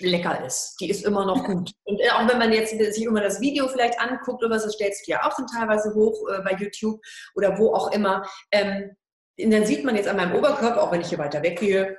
lecker 0.00 0.44
ist. 0.44 0.76
Die 0.80 0.90
ist 0.90 1.04
immer 1.04 1.26
noch 1.26 1.44
gut. 1.44 1.72
Und 1.84 2.00
äh, 2.00 2.10
auch 2.10 2.28
wenn 2.28 2.38
man 2.38 2.52
jetzt 2.52 2.70
sich 2.70 3.04
immer 3.04 3.20
das 3.20 3.40
Video 3.40 3.68
vielleicht 3.68 4.00
anguckt 4.00 4.42
oder 4.42 4.54
was, 4.54 4.64
das 4.64 4.74
stellst 4.74 5.06
du 5.06 5.12
ja 5.12 5.26
auch 5.26 5.36
dann 5.36 5.46
teilweise 5.46 5.94
hoch 5.94 6.28
äh, 6.28 6.42
bei 6.42 6.52
YouTube 6.52 7.00
oder 7.34 7.58
wo 7.58 7.74
auch 7.74 7.92
immer. 7.92 8.26
Ähm, 8.50 8.96
dann 9.36 9.66
sieht 9.66 9.84
man 9.84 9.96
jetzt 9.96 10.08
an 10.08 10.16
meinem 10.16 10.36
Oberkörper, 10.36 10.82
auch 10.82 10.92
wenn 10.92 11.00
ich 11.00 11.08
hier 11.08 11.18
weiter 11.18 11.42
weggehe, 11.42 11.98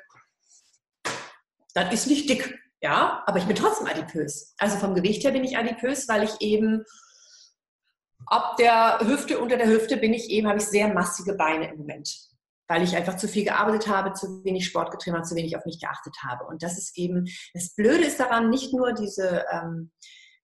das 1.73 1.93
ist 1.93 2.07
nicht 2.07 2.29
dick. 2.29 2.57
Ja, 2.81 3.23
aber 3.25 3.39
ich 3.39 3.45
bin 3.45 3.55
trotzdem 3.55 3.87
adipös. 3.87 4.53
Also 4.57 4.77
vom 4.77 4.95
Gewicht 4.95 5.23
her 5.23 5.31
bin 5.31 5.43
ich 5.43 5.57
adipös, 5.57 6.07
weil 6.07 6.23
ich 6.23 6.39
eben 6.39 6.85
ab 8.27 8.55
der 8.57 8.99
Hüfte, 9.01 9.39
unter 9.39 9.57
der 9.57 9.67
Hüfte 9.67 9.97
bin 9.97 10.13
ich 10.13 10.29
eben, 10.29 10.47
habe 10.47 10.59
ich 10.59 10.65
sehr 10.65 10.87
massige 10.93 11.33
Beine 11.33 11.69
im 11.69 11.77
Moment 11.77 12.34
weil 12.67 12.83
ich 12.83 12.95
einfach 12.95 13.17
zu 13.17 13.27
viel 13.27 13.43
gearbeitet 13.43 13.87
habe, 13.87 14.13
zu 14.13 14.43
wenig 14.43 14.65
Sport 14.65 14.91
getrieben 14.91 15.15
habe, 15.15 15.27
zu 15.27 15.35
wenig 15.35 15.55
auf 15.55 15.65
mich 15.65 15.79
geachtet 15.79 16.15
habe. 16.23 16.45
Und 16.45 16.63
das 16.63 16.77
ist 16.77 16.97
eben, 16.97 17.25
das 17.53 17.75
Blöde 17.75 18.05
ist 18.05 18.19
daran, 18.19 18.49
nicht 18.49 18.73
nur 18.73 18.93
diese, 18.93 19.45
ähm, 19.51 19.91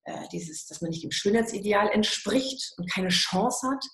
äh, 0.03 0.28
dieses, 0.32 0.67
dass 0.67 0.82
man 0.82 0.91
nicht 0.91 1.03
dem 1.03 1.11
Schönheitsideal 1.11 1.89
entspricht 1.89 2.74
und 2.78 2.91
keine 2.91 3.09
Chance 3.09 3.67
hat. 3.69 3.86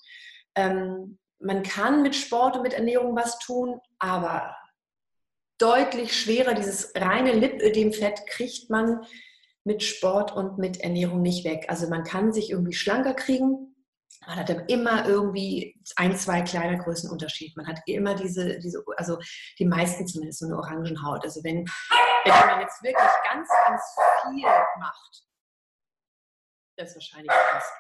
Ähm, 0.56 1.20
man 1.40 1.64
kann 1.64 2.02
mit 2.02 2.16
Sport 2.16 2.58
und 2.58 2.64
mit 2.64 2.74
Ernährung 2.74 3.16
was 3.16 3.38
tun, 3.40 3.80
aber 4.00 4.56
deutlich 5.60 6.20
schwerer, 6.20 6.54
dieses 6.54 6.92
reine 6.96 7.32
Lipödemfett 7.32 8.26
kriegt 8.28 8.70
man 8.70 9.02
mit 9.64 9.84
Sport 9.84 10.36
und 10.36 10.58
mit 10.58 10.82
Ernährung 10.82 11.22
nicht 11.22 11.46
weg. 11.46 11.66
Also 11.68 11.90
man 11.90 12.04
kann 12.04 12.32
sich 12.32 12.52
irgendwie 12.52 12.74
schlanker 12.74 13.14
kriegen, 13.14 13.76
man 14.28 14.36
hat 14.36 14.50
dann 14.50 14.66
immer 14.68 15.08
irgendwie 15.08 15.82
ein, 15.96 16.16
zwei 16.18 16.42
kleine 16.42 16.78
Größenunterschied. 16.78 17.56
Man 17.56 17.66
hat 17.66 17.80
immer 17.86 18.14
diese, 18.14 18.60
diese, 18.60 18.84
also 18.98 19.18
die 19.58 19.66
meisten 19.66 20.06
zumindest 20.06 20.40
so 20.40 20.48
eine 20.48 20.58
Orangenhaut. 20.58 21.24
Also 21.24 21.42
wenn, 21.46 21.66
wenn 22.26 22.48
man 22.48 22.60
jetzt 22.60 22.84
wirklich 22.84 23.10
ganz, 23.24 23.50
ganz 23.66 23.82
viel 24.24 24.46
macht, 24.80 25.24
das 26.78 26.90
ist 26.90 26.96
wahrscheinlich 26.96 27.32
krass. 27.32 27.72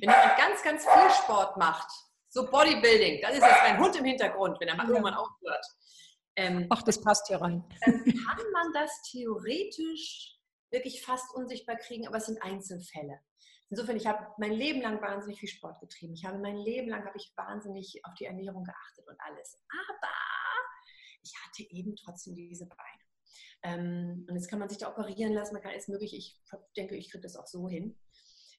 Wenn 0.00 0.10
jemand 0.10 0.36
ganz, 0.36 0.62
ganz 0.62 0.84
viel 0.84 1.10
Sport 1.22 1.56
macht, 1.56 1.90
so 2.28 2.48
Bodybuilding, 2.50 3.22
dann 3.22 3.32
ist 3.32 3.42
das 3.42 3.60
ein 3.62 3.78
Hund 3.78 3.96
im 3.96 4.04
Hintergrund, 4.04 4.60
wenn 4.60 4.68
er 4.68 4.76
mal 4.76 4.88
irgendwann 4.88 5.14
aufhört. 5.14 5.66
Ähm, 6.36 6.66
Ach, 6.70 6.82
das 6.82 7.00
passt 7.00 7.28
hier 7.28 7.40
rein. 7.40 7.64
Dann 7.84 8.04
kann 8.04 8.52
man 8.52 8.72
das 8.74 8.90
theoretisch 9.10 10.38
wirklich 10.70 11.02
fast 11.04 11.34
unsichtbar 11.34 11.76
kriegen, 11.76 12.06
aber 12.06 12.18
es 12.18 12.26
sind 12.26 12.42
Einzelfälle. 12.42 13.20
Insofern, 13.72 13.96
ich 13.96 14.06
habe 14.06 14.26
mein 14.36 14.52
Leben 14.52 14.82
lang 14.82 15.00
wahnsinnig 15.00 15.40
viel 15.40 15.48
Sport 15.48 15.80
getrieben. 15.80 16.12
Ich 16.12 16.26
habe 16.26 16.36
mein 16.38 16.58
Leben 16.58 16.90
lang 16.90 17.06
habe 17.06 17.16
ich 17.16 17.32
wahnsinnig 17.36 18.02
auf 18.04 18.12
die 18.12 18.26
Ernährung 18.26 18.64
geachtet 18.64 19.08
und 19.08 19.18
alles. 19.18 19.58
Aber 19.88 20.12
ich 21.22 21.32
hatte 21.42 21.62
eben 21.74 21.96
trotzdem 21.96 22.34
diese 22.34 22.66
Beine. 22.66 23.02
Ähm, 23.62 24.26
und 24.28 24.34
jetzt 24.34 24.48
kann 24.48 24.58
man 24.58 24.68
sich 24.68 24.76
da 24.76 24.90
operieren 24.90 25.32
lassen, 25.32 25.54
man 25.54 25.62
kann 25.62 25.72
alles 25.72 25.88
möglich. 25.88 26.14
Ich 26.14 26.38
denke, 26.76 26.96
ich 26.96 27.10
kriege 27.10 27.22
das 27.22 27.34
auch 27.34 27.46
so 27.46 27.66
hin. 27.66 27.98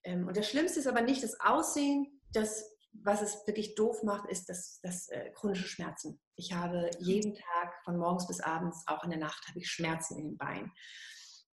Ähm, 0.03 0.27
und 0.27 0.35
das 0.35 0.49
Schlimmste 0.49 0.79
ist 0.79 0.87
aber 0.87 1.01
nicht 1.01 1.21
das 1.21 1.39
Aussehen, 1.39 2.19
das, 2.31 2.65
was 2.93 3.21
es 3.21 3.45
wirklich 3.45 3.75
doof 3.75 4.01
macht, 4.01 4.27
ist 4.31 4.49
das, 4.49 4.79
das 4.81 5.09
äh, 5.09 5.29
chronische 5.35 5.67
Schmerzen. 5.67 6.19
Ich 6.37 6.53
habe 6.53 6.89
jeden 6.97 7.35
Tag 7.35 7.83
von 7.85 7.99
morgens 7.99 8.25
bis 8.25 8.39
abends, 8.39 8.83
auch 8.87 9.03
in 9.03 9.11
der 9.11 9.19
Nacht, 9.19 9.47
habe 9.47 9.59
ich 9.59 9.69
Schmerzen 9.69 10.17
in 10.17 10.25
den 10.29 10.37
Beinen 10.37 10.71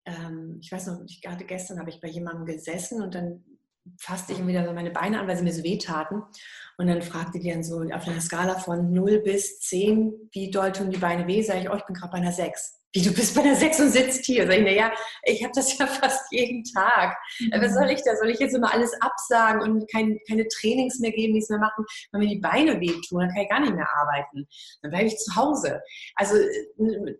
ähm, 0.05 0.57
ich 0.61 0.71
weiß 0.71 0.87
noch, 0.87 1.05
gerade 1.21 1.45
gestern 1.45 1.79
habe 1.79 1.89
ich 1.89 2.01
bei 2.01 2.07
jemandem 2.07 2.45
gesessen 2.45 3.01
und 3.01 3.13
dann 3.13 3.43
fasste 3.99 4.33
ich 4.33 4.45
wieder 4.45 4.65
so 4.65 4.73
meine 4.73 4.91
Beine 4.91 5.19
an, 5.19 5.27
weil 5.27 5.37
sie 5.37 5.43
mir 5.43 5.53
so 5.53 5.63
weh 5.63 5.77
taten. 5.77 6.23
Und 6.77 6.87
dann 6.87 7.01
fragte 7.01 7.39
die 7.39 7.51
dann 7.51 7.63
so 7.63 7.81
auf 7.81 8.07
einer 8.07 8.21
Skala 8.21 8.55
von 8.55 8.91
0 8.91 9.19
bis 9.19 9.59
10, 9.59 10.29
wie 10.31 10.51
doll 10.51 10.71
tun 10.71 10.89
die 10.89 10.97
Beine 10.97 11.27
weh? 11.27 11.41
Sag 11.41 11.61
ich, 11.61 11.69
oh, 11.69 11.75
ich 11.75 11.85
bin 11.85 11.95
gerade 11.95 12.11
bei 12.11 12.17
einer 12.17 12.31
6 12.31 12.81
wie 12.93 13.01
du 13.01 13.13
bist 13.13 13.35
bei 13.35 13.41
der 13.41 13.55
6 13.55 13.79
und 13.79 13.89
sitzt 13.89 14.25
hier. 14.25 14.45
Sag 14.45 14.57
ich, 14.57 14.63
naja, 14.63 14.91
ich 15.23 15.43
habe 15.43 15.53
das 15.55 15.77
ja 15.77 15.87
fast 15.87 16.31
jeden 16.31 16.63
Tag. 16.63 17.15
Mhm. 17.39 17.61
Was 17.61 17.73
soll 17.73 17.89
ich 17.89 18.01
da? 18.03 18.15
Soll 18.15 18.29
ich 18.29 18.39
jetzt 18.39 18.55
immer 18.55 18.73
alles 18.73 18.91
absagen 19.01 19.61
und 19.61 19.91
kein, 19.91 20.19
keine 20.27 20.47
Trainings 20.47 20.99
mehr 20.99 21.11
geben, 21.11 21.33
nichts 21.33 21.49
mehr 21.49 21.59
machen, 21.59 21.85
weil 22.11 22.21
mir 22.21 22.27
die 22.27 22.39
Beine 22.39 22.79
wehtun, 22.79 23.19
dann 23.19 23.29
kann 23.29 23.43
ich 23.43 23.49
gar 23.49 23.59
nicht 23.61 23.75
mehr 23.75 23.87
arbeiten. 24.01 24.47
Dann 24.81 24.91
bleibe 24.91 25.07
ich 25.07 25.17
zu 25.17 25.35
Hause. 25.35 25.81
Also 26.15 26.35
äh, 26.35 27.15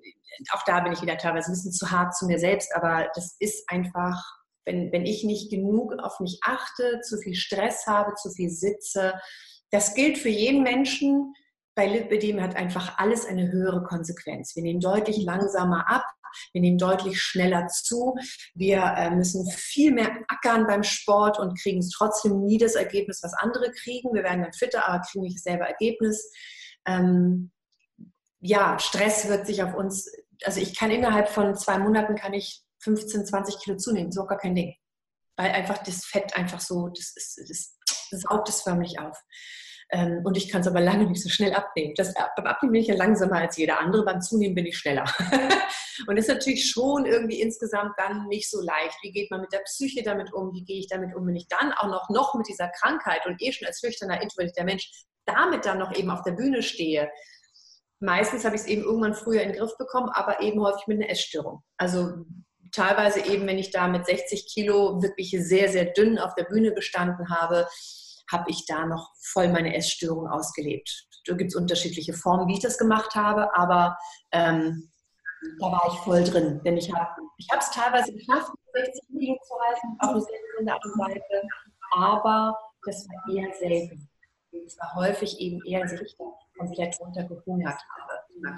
auch 0.53 0.63
da 0.65 0.81
bin 0.81 0.93
ich 0.93 1.01
wieder 1.01 1.17
teilweise 1.17 1.51
ein 1.51 1.53
bisschen 1.53 1.71
zu 1.71 1.89
hart 1.89 2.15
zu 2.15 2.25
mir 2.25 2.39
selbst, 2.39 2.73
aber 2.75 3.09
das 3.15 3.35
ist 3.39 3.69
einfach, 3.69 4.21
wenn, 4.65 4.91
wenn 4.91 5.05
ich 5.05 5.23
nicht 5.23 5.49
genug 5.49 5.93
auf 5.99 6.19
mich 6.19 6.39
achte, 6.43 7.01
zu 7.01 7.17
viel 7.17 7.35
Stress 7.35 7.87
habe, 7.87 8.13
zu 8.15 8.29
viel 8.31 8.49
sitze, 8.49 9.13
das 9.71 9.93
gilt 9.95 10.17
für 10.17 10.29
jeden 10.29 10.63
Menschen, 10.63 11.33
bei 11.75 11.87
Lipidem 11.87 12.41
hat 12.41 12.55
einfach 12.55 12.97
alles 12.97 13.25
eine 13.25 13.51
höhere 13.51 13.83
Konsequenz. 13.83 14.55
Wir 14.55 14.63
nehmen 14.63 14.81
deutlich 14.81 15.23
langsamer 15.23 15.89
ab, 15.89 16.03
wir 16.53 16.61
nehmen 16.61 16.77
deutlich 16.77 17.21
schneller 17.21 17.67
zu, 17.67 18.15
wir 18.53 18.81
äh, 18.97 19.09
müssen 19.11 19.49
viel 19.49 19.91
mehr 19.91 20.11
ackern 20.27 20.67
beim 20.67 20.83
Sport 20.83 21.39
und 21.39 21.59
kriegen 21.59 21.81
trotzdem 21.93 22.43
nie 22.43 22.57
das 22.57 22.75
Ergebnis, 22.75 23.21
was 23.23 23.33
andere 23.33 23.71
kriegen. 23.71 24.13
Wir 24.13 24.23
werden 24.23 24.43
dann 24.43 24.53
fitter, 24.53 24.87
aber 24.87 25.01
kriegen 25.03 25.23
nicht 25.23 25.37
dasselbe 25.37 25.65
Ergebnis. 25.65 26.31
Ähm, 26.85 27.51
ja, 28.39 28.79
Stress 28.79 29.29
wird 29.29 29.45
sich 29.45 29.63
auf 29.63 29.73
uns, 29.73 30.11
also 30.43 30.59
ich 30.59 30.77
kann 30.77 30.91
innerhalb 30.91 31.29
von 31.29 31.55
zwei 31.55 31.77
Monaten 31.77 32.15
kann 32.15 32.33
ich 32.33 32.63
15, 32.81 33.25
20 33.25 33.59
Kilo 33.59 33.77
zunehmen, 33.77 34.11
so 34.11 34.25
gar 34.25 34.37
kein 34.37 34.55
Ding. 34.55 34.75
Weil 35.37 35.51
einfach 35.51 35.79
das 35.79 36.05
Fett 36.05 36.35
einfach 36.35 36.59
so, 36.59 36.89
das, 36.89 37.13
ist, 37.15 37.37
das, 37.49 37.77
das 38.11 38.21
saugt 38.21 38.49
es 38.49 38.61
förmlich 38.61 38.99
auf. 38.99 39.17
Ähm, 39.91 40.21
und 40.23 40.37
ich 40.37 40.49
kann 40.49 40.61
es 40.61 40.67
aber 40.67 40.79
lange 40.79 41.05
nicht 41.05 41.21
so 41.21 41.29
schnell 41.29 41.53
abnehmen. 41.53 41.93
Das, 41.95 42.13
beim 42.13 42.45
Abnehmen 42.45 42.71
bin 42.71 42.81
ich 42.81 42.87
ja 42.87 42.95
langsamer 42.95 43.37
als 43.37 43.57
jeder 43.57 43.79
andere, 43.79 44.05
beim 44.05 44.21
Zunehmen 44.21 44.55
bin 44.55 44.65
ich 44.65 44.77
schneller. 44.77 45.03
und 46.07 46.15
das 46.15 46.27
ist 46.27 46.33
natürlich 46.33 46.69
schon 46.69 47.05
irgendwie 47.05 47.41
insgesamt 47.41 47.93
dann 47.97 48.27
nicht 48.27 48.49
so 48.49 48.61
leicht. 48.61 48.97
Wie 49.01 49.11
geht 49.11 49.29
man 49.31 49.41
mit 49.41 49.51
der 49.51 49.59
Psyche 49.59 50.01
damit 50.01 50.33
um? 50.33 50.53
Wie 50.53 50.63
gehe 50.63 50.79
ich 50.79 50.87
damit 50.87 51.13
um, 51.13 51.27
wenn 51.27 51.35
ich 51.35 51.47
dann 51.49 51.73
auch 51.73 51.87
noch, 51.87 52.09
noch 52.09 52.35
mit 52.35 52.47
dieser 52.47 52.69
Krankheit 52.69 53.25
und 53.25 53.41
eh 53.41 53.51
schon 53.51 53.67
als 53.67 53.81
schüchterner, 53.81 54.21
introvertierter 54.21 54.63
Mensch 54.63 54.89
damit 55.25 55.65
dann 55.65 55.77
noch 55.77 55.93
eben 55.93 56.09
auf 56.09 56.23
der 56.23 56.31
Bühne 56.31 56.63
stehe? 56.63 57.11
Meistens 57.99 58.45
habe 58.45 58.55
ich 58.55 58.61
es 58.61 58.67
eben 58.67 58.83
irgendwann 58.83 59.13
früher 59.13 59.41
in 59.41 59.49
den 59.49 59.59
Griff 59.59 59.77
bekommen, 59.77 60.09
aber 60.09 60.41
eben 60.41 60.61
häufig 60.61 60.87
mit 60.87 60.99
einer 60.99 61.09
Essstörung. 61.09 61.63
Also 61.77 62.25
teilweise 62.71 63.21
eben, 63.25 63.47
wenn 63.47 63.57
ich 63.57 63.71
da 63.71 63.87
mit 63.87 64.05
60 64.05 64.47
Kilo 64.47 65.01
wirklich 65.01 65.31
sehr, 65.31 65.69
sehr 65.69 65.85
dünn 65.85 66.19
auf 66.19 66.35
der 66.35 66.45
Bühne 66.45 66.73
gestanden 66.73 67.29
habe, 67.29 67.67
habe 68.31 68.49
ich 68.49 68.65
da 68.65 68.85
noch 68.85 69.11
voll 69.19 69.49
meine 69.49 69.75
Essstörung 69.75 70.27
ausgelebt. 70.27 71.07
Da 71.25 71.35
gibt 71.35 71.51
es 71.51 71.55
unterschiedliche 71.55 72.13
Formen, 72.13 72.47
wie 72.47 72.53
ich 72.53 72.61
das 72.61 72.77
gemacht 72.77 73.13
habe, 73.15 73.55
aber 73.55 73.97
ähm, 74.31 74.89
da 75.59 75.65
war 75.67 75.91
ich 75.91 75.99
voll 75.99 76.23
drin. 76.23 76.61
Denn 76.63 76.77
ich 76.77 76.91
habe 76.91 77.09
es 77.59 77.71
teilweise 77.71 78.13
geschafft, 78.13 78.51
60 78.73 79.01
Kilo 79.07 79.37
zu 79.43 79.53
halten, 79.59 79.97
auf 79.99 80.09
eine 80.09 80.21
sehr 80.21 80.39
gesunde 80.49 80.73
Art 80.73 80.85
und 80.85 80.99
Weise, 80.99 81.41
aber 81.91 82.57
das 82.85 83.07
war 83.07 83.35
eher 83.35 83.53
selten. 83.59 84.09
Es 84.65 84.77
war 84.79 84.95
häufig 84.95 85.39
eben 85.39 85.63
eher, 85.65 85.81
dass 85.81 85.93
ich 85.93 86.15
komplett 86.57 86.99
runtergehungert 86.99 87.79
habe. 87.97 88.55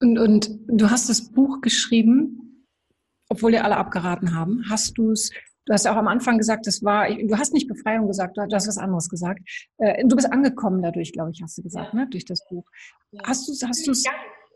Und, 0.00 0.18
und 0.18 0.60
du 0.66 0.90
hast 0.90 1.08
das 1.08 1.32
Buch 1.32 1.60
geschrieben, 1.60 2.64
obwohl 3.28 3.52
dir 3.52 3.64
alle 3.64 3.76
abgeraten 3.76 4.34
haben. 4.34 4.64
Hast 4.68 4.98
du 4.98 5.12
es 5.12 5.30
Du 5.66 5.72
hast 5.72 5.86
auch 5.88 5.96
am 5.96 6.06
Anfang 6.06 6.38
gesagt, 6.38 6.68
das 6.68 6.84
war, 6.84 7.08
du 7.08 7.36
hast 7.36 7.52
nicht 7.52 7.66
Befreiung 7.66 8.06
gesagt, 8.06 8.36
du 8.36 8.42
hast 8.52 8.68
was 8.68 8.78
anderes 8.78 9.08
gesagt. 9.08 9.40
Äh, 9.78 10.04
du 10.06 10.14
bist 10.14 10.32
angekommen 10.32 10.80
dadurch, 10.80 11.12
glaube 11.12 11.32
ich, 11.32 11.42
hast 11.42 11.58
du 11.58 11.62
gesagt, 11.62 11.92
ja. 11.92 12.00
ne? 12.00 12.08
durch 12.08 12.24
das 12.24 12.46
Buch. 12.48 12.64
Ja. 13.10 13.22
Hast 13.26 13.48
du 13.48 13.66
hast 13.66 13.88
es? 13.88 14.04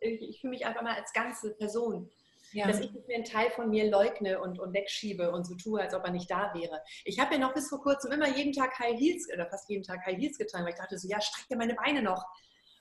Ich, 0.00 0.22
ich 0.22 0.40
fühle 0.40 0.52
mich 0.52 0.64
einfach 0.64 0.82
mal 0.82 0.94
als 0.94 1.12
ganze 1.12 1.50
Person. 1.54 2.08
Ja. 2.52 2.66
Dass 2.66 2.80
ich 2.80 2.92
nicht 2.92 3.06
mehr 3.08 3.16
einen 3.16 3.24
Teil 3.24 3.50
von 3.50 3.70
mir 3.70 3.90
leugne 3.90 4.40
und, 4.40 4.58
und 4.58 4.72
wegschiebe 4.72 5.30
und 5.30 5.46
so 5.46 5.54
tue, 5.54 5.80
als 5.80 5.94
ob 5.94 6.04
er 6.04 6.12
nicht 6.12 6.30
da 6.30 6.52
wäre. 6.54 6.80
Ich 7.04 7.18
habe 7.20 7.34
ja 7.34 7.40
noch 7.40 7.54
bis 7.54 7.68
vor 7.68 7.80
kurzem 7.80 8.12
immer 8.12 8.28
jeden 8.28 8.52
Tag 8.52 8.76
High 8.78 8.98
Heels 8.98 9.28
oder 9.32 9.46
fast 9.46 9.68
jeden 9.68 9.82
Tag 9.82 10.04
High 10.06 10.16
Heels 10.16 10.38
getragen, 10.38 10.64
weil 10.64 10.72
ich 10.72 10.78
dachte 10.78 10.98
so, 10.98 11.08
ja, 11.08 11.20
streck 11.20 11.46
dir 11.48 11.56
meine 11.56 11.74
Beine 11.74 12.02
noch. 12.02 12.24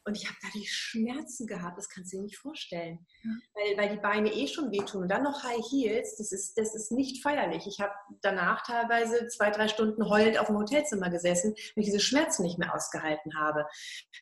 Und 0.10 0.18
ich 0.18 0.26
habe 0.26 0.38
da 0.42 0.48
die 0.56 0.66
Schmerzen 0.66 1.46
gehabt, 1.46 1.78
das 1.78 1.88
kannst 1.88 2.12
du 2.12 2.18
dir 2.18 2.24
nicht 2.24 2.38
vorstellen. 2.38 3.06
Ja. 3.22 3.30
Weil, 3.54 3.78
weil 3.78 3.96
die 3.96 4.02
Beine 4.02 4.34
eh 4.34 4.48
schon 4.48 4.72
wehtun. 4.72 5.04
Und 5.04 5.10
dann 5.10 5.22
noch 5.22 5.44
High 5.44 5.64
Heels, 5.70 6.18
das 6.18 6.32
ist, 6.32 6.58
das 6.58 6.74
ist 6.74 6.92
nicht 6.92 7.22
feierlich. 7.22 7.68
Ich 7.68 7.80
habe 7.80 7.94
danach 8.24 8.66
teilweise 8.66 9.28
zwei, 9.28 9.52
drei 9.52 9.68
Stunden 9.68 10.10
heulend 10.10 10.40
auf 10.40 10.48
dem 10.48 10.58
Hotelzimmer 10.58 11.12
gesessen, 11.12 11.54
weil 11.54 11.84
ich 11.84 11.86
diese 11.86 12.00
Schmerzen 12.00 12.42
nicht 12.42 12.58
mehr 12.58 12.74
ausgehalten 12.74 13.38
habe. 13.38 13.68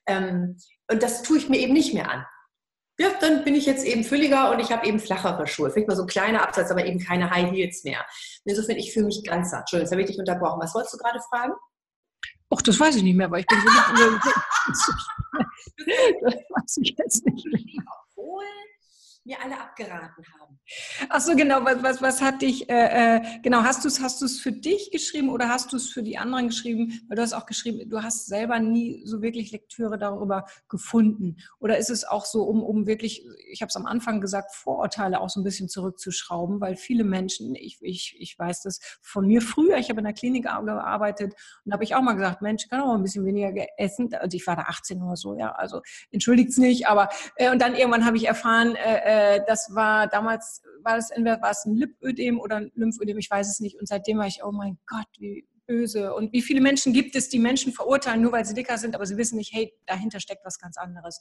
Ähm, 0.08 0.58
und 0.92 1.02
das 1.02 1.24
tue 1.24 1.38
ich 1.38 1.48
mir 1.48 1.60
eben 1.60 1.72
nicht 1.72 1.94
mehr 1.94 2.12
an. 2.12 2.26
Ja, 3.00 3.10
dann 3.22 3.46
bin 3.46 3.56
ich 3.56 3.66
jetzt 3.66 3.86
eben 3.86 4.04
fülliger 4.04 4.52
und 4.52 4.60
ich 4.60 4.74
habe 4.74 4.86
eben 4.88 5.00
flachere 5.00 5.48
Schuhe. 5.48 5.70
Vielleicht 5.72 5.88
mal 5.88 5.96
so 5.96 6.02
ein 6.02 6.10
kleiner 6.10 6.44
Absatz, 6.44 6.70
aber 6.70 6.86
eben 6.86 7.00
keine 7.00 7.30
High 7.30 7.50
Heels 7.50 7.86
mehr. 7.86 8.06
Insofern, 8.44 8.76
ich 8.76 8.92
fühle 8.92 9.06
mich 9.06 9.24
ganz 9.24 9.52
satt. 9.52 9.62
Entschuldigung, 9.62 9.86
jetzt 9.86 9.92
habe 9.94 10.02
ich 10.02 10.08
dich 10.08 10.20
unterbrochen. 10.20 10.60
Was 10.60 10.76
wolltest 10.76 10.96
du 10.96 10.98
gerade 10.98 11.22
fragen? 11.30 11.54
Ach, 12.54 12.62
das 12.62 12.78
weiß 12.78 12.98
ich 12.98 13.04
nicht 13.04 13.16
mehr, 13.16 13.32
weil 13.32 13.42
ich 13.42 13.48
bin 13.48 13.60
so 13.60 13.68
das 14.68 16.36
weiß 16.50 16.78
ich 16.82 16.96
jetzt 16.98 17.26
nicht. 17.26 17.48
Obwohl 18.16 18.46
mir 19.28 19.38
alle 19.44 19.60
abgeraten 19.60 20.24
haben. 20.40 20.58
Ach 21.10 21.20
so, 21.20 21.36
genau. 21.36 21.64
Was, 21.66 21.84
was, 21.84 22.02
was 22.02 22.22
hat 22.22 22.42
dich, 22.42 22.70
äh, 22.70 23.18
äh 23.18 23.22
genau, 23.44 23.64
hast 23.64 23.84
du 23.84 23.90
es 23.90 24.02
hast 24.02 24.24
für 24.42 24.54
dich 24.54 24.90
geschrieben 24.92 25.30
oder 25.30 25.50
hast 25.50 25.74
du 25.74 25.78
es 25.78 25.90
für 25.90 26.02
die 26.02 26.18
anderen 26.18 26.48
geschrieben? 26.48 27.02
Weil 27.08 27.18
du 27.18 27.22
hast 27.22 27.34
auch 27.34 27.46
geschrieben, 27.46 27.90
du 27.90 28.02
hast 28.02 28.28
selber 28.28 28.60
nie 28.60 29.02
so 29.06 29.22
wirklich 29.22 29.52
Lektüre 29.52 29.98
darüber 29.98 30.46
gefunden. 30.70 31.38
Oder 31.60 31.78
ist 31.78 31.90
es 31.90 32.06
auch 32.06 32.26
so, 32.26 32.44
um, 32.44 32.64
um 32.64 32.88
wirklich, 32.88 33.26
ich 33.52 33.62
habe 33.62 33.68
es 33.68 33.76
am 33.76 33.86
Anfang 33.86 34.22
gesagt, 34.22 34.56
Vorurteile 34.56 35.20
auch 35.20 35.30
so 35.30 35.42
ein 35.42 35.44
bisschen 35.44 35.68
zurückzuschrauben, 35.68 36.62
weil 36.62 36.78
viele 36.78 37.04
Menschen, 37.04 37.54
ich, 37.56 37.80
ich, 37.82 38.16
ich 38.20 38.40
weiß 38.40 38.62
das 38.62 38.80
von 39.02 39.28
mir 39.28 39.42
früher, 39.42 39.78
ich 39.78 39.90
habe 39.90 40.00
in 40.00 40.06
der 40.06 40.14
Klinik 40.14 40.44
gearbeitet 40.44 41.34
und 41.66 41.74
habe 41.74 41.84
ich 41.84 41.96
auch 41.96 42.02
mal 42.02 42.14
gesagt, 42.14 42.42
Mensch, 42.42 42.70
kann 42.70 42.80
auch 42.80 42.88
mal 42.88 42.96
ein 42.96 43.04
bisschen 43.04 43.26
weniger 43.26 43.52
essen. 43.78 44.14
Also 44.14 44.38
ich 44.38 44.48
war 44.48 44.56
da 44.56 44.64
18 44.64 45.02
oder 45.02 45.18
so, 45.18 45.38
ja, 45.38 45.52
also 45.52 45.82
entschuldigt 46.12 46.52
es 46.52 46.58
nicht, 46.58 46.88
aber 46.88 47.10
äh, 47.36 47.52
und 47.52 47.62
dann 47.62 47.76
irgendwann 47.76 48.06
habe 48.06 48.16
ich 48.16 48.26
erfahren, 48.26 48.76
äh, 48.76 49.17
äh, 49.18 49.42
das 49.46 49.74
war 49.74 50.08
damals, 50.08 50.62
war 50.84 50.96
das 50.96 51.12
entweder 51.12 51.42
war 51.42 51.52
es 51.52 51.66
ein 51.66 51.76
Lipödem 51.76 52.40
oder 52.40 52.58
ein 52.58 52.72
Lymphödem, 52.76 53.18
ich 53.18 53.30
weiß 53.30 53.50
es 53.50 53.60
nicht. 53.60 53.80
Und 53.80 53.88
seitdem 53.88 54.18
war 54.18 54.28
ich, 54.28 54.44
oh 54.44 54.52
mein 54.52 54.78
Gott, 54.86 55.08
wie 55.20 55.48
böse. 55.66 56.14
Und 56.14 56.32
wie 56.32 56.42
viele 56.42 56.62
Menschen 56.62 56.94
gibt 56.94 57.16
es, 57.16 57.30
die 57.30 57.40
Menschen 57.40 57.74
verurteilen, 57.74 58.22
nur 58.22 58.32
weil 58.32 58.46
sie 58.46 58.54
dicker 58.54 58.78
sind, 58.78 58.96
aber 58.96 59.06
sie 59.06 59.18
wissen 59.18 59.38
nicht, 59.38 59.54
hey, 59.54 59.74
dahinter 59.86 60.20
steckt 60.20 60.46
was 60.46 60.60
ganz 60.60 60.78
anderes. 60.78 61.20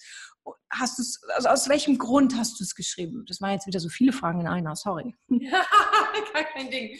Hast 0.70 0.98
du 0.98 1.02
also 1.34 1.48
aus 1.48 1.68
welchem 1.68 1.98
Grund 1.98 2.36
hast 2.36 2.60
du 2.60 2.64
es 2.64 2.74
geschrieben? 2.74 3.24
Das 3.26 3.40
waren 3.40 3.52
jetzt 3.52 3.66
wieder 3.66 3.80
so 3.80 3.88
viele 3.88 4.12
Fragen 4.12 4.40
in 4.40 4.46
einer, 4.46 4.76
sorry. 4.76 5.14
Kein 6.54 6.70
Ding. 6.70 6.96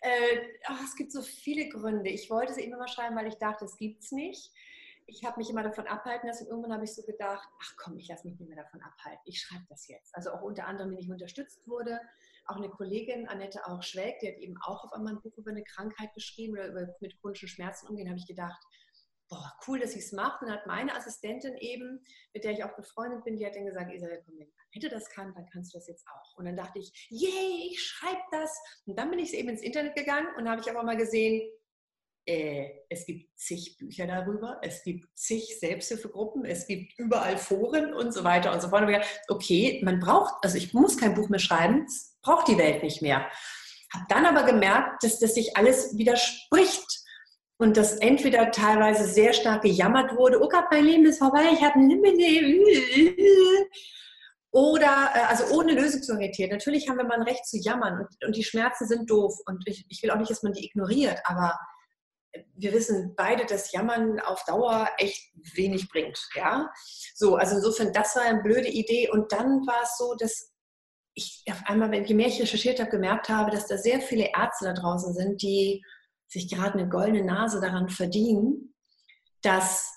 Äh, 0.00 0.38
oh, 0.68 0.84
es 0.84 0.96
gibt 0.96 1.12
so 1.12 1.22
viele 1.22 1.68
Gründe. 1.68 2.10
Ich 2.10 2.28
wollte 2.28 2.52
sie 2.52 2.62
immer 2.62 2.76
mal 2.76 2.88
schreiben, 2.88 3.16
weil 3.16 3.28
ich 3.28 3.36
dachte, 3.36 3.64
es 3.64 3.76
gibt 3.78 4.02
es 4.02 4.12
nicht 4.12 4.50
ich 5.12 5.24
habe 5.24 5.38
mich 5.38 5.50
immer 5.50 5.62
davon 5.62 5.86
abhalten 5.86 6.28
lassen 6.28 6.46
irgendwann 6.46 6.72
habe 6.72 6.84
ich 6.84 6.94
so 6.94 7.02
gedacht, 7.02 7.48
ach 7.60 7.72
komm, 7.76 7.96
ich 7.98 8.08
lasse 8.08 8.26
mich 8.26 8.38
nicht 8.38 8.48
mehr 8.48 8.62
davon 8.62 8.80
abhalten. 8.82 9.22
Ich 9.24 9.40
schreibe 9.40 9.64
das 9.68 9.86
jetzt. 9.88 10.14
Also 10.14 10.30
auch 10.32 10.42
unter 10.42 10.66
anderem, 10.66 10.90
wenn 10.90 10.98
ich 10.98 11.10
unterstützt 11.10 11.66
wurde, 11.66 12.00
auch 12.46 12.56
eine 12.56 12.70
Kollegin, 12.70 13.28
Annette 13.28 13.66
auch 13.66 13.82
Schwelg, 13.82 14.18
die 14.20 14.28
hat 14.28 14.38
eben 14.38 14.56
auch 14.62 14.84
auf 14.84 14.92
einmal 14.92 15.14
ein 15.14 15.22
Buch 15.22 15.36
über 15.36 15.50
eine 15.50 15.64
Krankheit 15.64 16.12
geschrieben 16.14 16.54
oder 16.54 16.68
über 16.68 16.88
mit 17.00 17.20
chronischen 17.20 17.48
Schmerzen 17.48 17.88
umgehen, 17.88 18.08
habe 18.08 18.18
ich 18.18 18.26
gedacht, 18.26 18.60
boah, 19.28 19.52
cool, 19.66 19.80
dass 19.80 19.92
sie 19.92 20.00
es 20.00 20.12
macht. 20.12 20.42
Und 20.42 20.48
dann 20.48 20.58
hat 20.58 20.66
meine 20.66 20.94
Assistentin 20.94 21.56
eben, 21.56 22.04
mit 22.34 22.44
der 22.44 22.52
ich 22.52 22.64
auch 22.64 22.74
befreundet 22.76 23.24
bin, 23.24 23.36
die 23.36 23.46
hat 23.46 23.54
dann 23.54 23.64
gesagt, 23.64 23.92
Isabel, 23.92 24.22
komm, 24.24 24.38
wenn 24.38 24.48
Annette 24.74 24.94
das 24.94 25.08
kann, 25.08 25.32
dann 25.34 25.48
kannst 25.50 25.72
du 25.72 25.78
das 25.78 25.88
jetzt 25.88 26.06
auch. 26.08 26.36
Und 26.36 26.44
dann 26.44 26.56
dachte 26.56 26.78
ich, 26.78 27.08
yay, 27.10 27.70
ich 27.70 27.82
schreibe 27.82 28.22
das. 28.30 28.60
Und 28.86 28.98
dann 28.98 29.10
bin 29.10 29.18
ich 29.18 29.32
eben 29.34 29.48
ins 29.48 29.62
Internet 29.62 29.94
gegangen 29.94 30.28
und 30.36 30.48
habe 30.48 30.60
ich 30.60 30.70
aber 30.70 30.82
mal 30.82 30.96
gesehen, 30.96 31.48
äh, 32.26 32.68
es 32.88 33.04
gibt 33.04 33.36
zig 33.36 33.76
Bücher 33.78 34.06
darüber, 34.06 34.60
es 34.62 34.82
gibt 34.82 35.06
zig 35.16 35.58
Selbsthilfegruppen, 35.58 36.44
es 36.44 36.66
gibt 36.66 36.98
überall 36.98 37.36
Foren 37.36 37.92
und 37.94 38.12
so 38.12 38.22
weiter 38.24 38.52
und 38.52 38.62
so 38.62 38.68
fort. 38.68 38.84
Okay, 39.28 39.80
man 39.84 39.98
braucht, 39.98 40.34
also 40.42 40.56
ich 40.56 40.72
muss 40.72 40.96
kein 40.96 41.14
Buch 41.14 41.28
mehr 41.28 41.40
schreiben, 41.40 41.86
braucht 42.22 42.48
die 42.48 42.58
Welt 42.58 42.82
nicht 42.82 43.02
mehr. 43.02 43.26
Habe 43.92 44.04
dann 44.08 44.26
aber 44.26 44.44
gemerkt, 44.44 45.02
dass 45.02 45.18
das 45.18 45.34
sich 45.34 45.56
alles 45.56 45.96
widerspricht 45.98 47.02
und 47.58 47.76
dass 47.76 47.96
entweder 47.98 48.50
teilweise 48.50 49.04
sehr 49.04 49.32
stark 49.32 49.62
gejammert 49.62 50.16
wurde, 50.16 50.40
oh 50.40 50.48
Gott, 50.48 50.66
mein 50.70 50.84
Leben 50.84 51.04
ist 51.04 51.18
vorbei, 51.18 51.50
ich 51.52 51.62
habe 51.62 51.78
ein. 51.78 52.02
Oder, 54.54 55.10
äh, 55.14 55.20
also 55.28 55.54
ohne 55.56 55.72
lösungsorientiert. 55.72 56.52
Natürlich 56.52 56.88
haben 56.88 56.98
wir 56.98 57.04
mal 57.04 57.18
ein 57.18 57.22
Recht 57.22 57.46
zu 57.46 57.56
jammern 57.58 58.00
und, 58.00 58.26
und 58.26 58.36
die 58.36 58.44
Schmerzen 58.44 58.86
sind 58.86 59.10
doof 59.10 59.34
und 59.46 59.62
ich, 59.66 59.86
ich 59.88 60.02
will 60.02 60.10
auch 60.10 60.18
nicht, 60.18 60.30
dass 60.30 60.42
man 60.42 60.52
die 60.52 60.66
ignoriert, 60.66 61.18
aber 61.24 61.58
wir 62.54 62.72
wissen 62.72 63.14
beide, 63.16 63.44
dass 63.44 63.72
Jammern 63.72 64.20
auf 64.20 64.44
Dauer 64.44 64.88
echt 64.98 65.32
wenig 65.54 65.88
bringt. 65.88 66.18
Ja, 66.34 66.70
so, 67.14 67.36
also 67.36 67.56
insofern, 67.56 67.92
das 67.92 68.16
war 68.16 68.22
eine 68.22 68.42
blöde 68.42 68.68
Idee. 68.68 69.10
Und 69.10 69.32
dann 69.32 69.66
war 69.66 69.82
es 69.82 69.98
so, 69.98 70.14
dass 70.14 70.52
ich 71.14 71.44
auf 71.50 71.62
einmal, 71.66 71.94
je 71.94 72.14
mehr 72.14 72.28
ich 72.28 72.40
recherchiert 72.40 72.80
habe, 72.80 72.90
gemerkt 72.90 73.28
habe, 73.28 73.50
dass 73.50 73.66
da 73.66 73.76
sehr 73.76 74.00
viele 74.00 74.30
Ärzte 74.34 74.64
da 74.64 74.72
draußen 74.72 75.12
sind, 75.12 75.42
die 75.42 75.84
sich 76.26 76.48
gerade 76.48 76.78
eine 76.78 76.88
goldene 76.88 77.24
Nase 77.24 77.60
daran 77.60 77.90
verdienen, 77.90 78.74
dass 79.42 79.92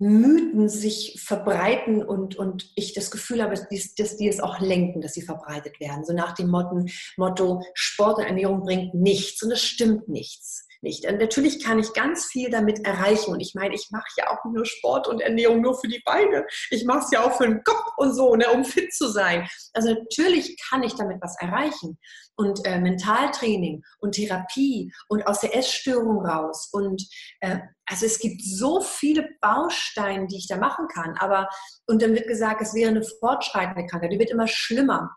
Mythen 0.00 0.68
sich 0.68 1.20
verbreiten 1.24 2.02
und, 2.04 2.36
und 2.36 2.72
ich 2.74 2.94
das 2.94 3.10
Gefühl 3.10 3.42
habe, 3.42 3.54
dass 3.54 3.68
die, 3.68 3.82
dass 3.96 4.16
die 4.16 4.28
es 4.28 4.40
auch 4.40 4.60
lenken, 4.60 5.00
dass 5.00 5.12
sie 5.12 5.22
verbreitet 5.22 5.78
werden. 5.80 6.04
So 6.04 6.12
nach 6.12 6.34
dem 6.34 6.48
Motto, 6.48 6.84
Motto 7.16 7.62
Sport 7.74 8.18
und 8.18 8.24
Ernährung 8.24 8.62
bringt 8.62 8.94
nichts 8.94 9.42
und 9.42 9.52
es 9.52 9.62
stimmt 9.62 10.08
nichts 10.08 10.67
nicht. 10.82 11.06
Und 11.06 11.18
natürlich 11.18 11.62
kann 11.62 11.78
ich 11.78 11.92
ganz 11.92 12.26
viel 12.26 12.50
damit 12.50 12.84
erreichen. 12.84 13.32
Und 13.32 13.40
ich 13.40 13.54
meine, 13.54 13.74
ich 13.74 13.88
mache 13.90 14.08
ja 14.16 14.30
auch 14.30 14.44
nur 14.44 14.64
Sport 14.64 15.08
und 15.08 15.20
Ernährung 15.20 15.60
nur 15.60 15.78
für 15.78 15.88
die 15.88 16.02
Beine. 16.04 16.46
Ich 16.70 16.84
mache 16.84 17.04
es 17.04 17.10
ja 17.10 17.24
auch 17.24 17.36
für 17.36 17.46
den 17.46 17.62
Kopf 17.64 17.92
und 17.96 18.12
so, 18.14 18.34
ne, 18.36 18.50
um 18.50 18.64
fit 18.64 18.92
zu 18.94 19.08
sein. 19.08 19.48
Also 19.72 19.92
natürlich 19.92 20.56
kann 20.68 20.82
ich 20.82 20.94
damit 20.94 21.18
was 21.20 21.36
erreichen. 21.40 21.98
Und 22.36 22.64
äh, 22.64 22.78
Mentaltraining 22.78 23.82
und 23.98 24.12
Therapie 24.12 24.92
und 25.08 25.26
aus 25.26 25.40
der 25.40 25.56
Essstörung 25.56 26.24
raus. 26.24 26.68
Und 26.72 27.02
äh, 27.40 27.58
also 27.86 28.06
es 28.06 28.20
gibt 28.20 28.42
so 28.42 28.80
viele 28.80 29.28
Bausteine, 29.40 30.26
die 30.28 30.36
ich 30.36 30.46
da 30.46 30.56
machen 30.56 30.86
kann. 30.88 31.16
Aber, 31.18 31.48
und 31.86 32.00
dann 32.00 32.14
wird 32.14 32.28
gesagt, 32.28 32.62
es 32.62 32.74
wäre 32.74 32.90
eine 32.90 33.02
fortschreitende 33.02 33.86
Krankheit, 33.86 34.12
die 34.12 34.18
wird 34.18 34.30
immer 34.30 34.46
schlimmer. 34.46 35.10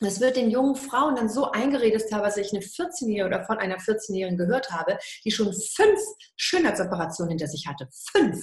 Es 0.00 0.20
wird 0.20 0.36
den 0.36 0.50
jungen 0.50 0.76
Frauen 0.76 1.16
dann 1.16 1.28
so 1.28 1.50
eingeredet, 1.50 2.08
teilweise 2.10 2.40
ich 2.40 2.52
eine 2.52 2.62
14-Jährige 2.62 3.26
oder 3.26 3.44
von 3.44 3.58
einer 3.58 3.78
14-Jährigen 3.78 4.36
gehört 4.36 4.70
habe, 4.70 4.98
die 5.24 5.30
schon 5.30 5.52
fünf 5.52 6.00
Schönheitsoperationen 6.36 7.30
hinter 7.30 7.46
sich 7.46 7.66
hatte. 7.66 7.88
Fünf. 8.12 8.40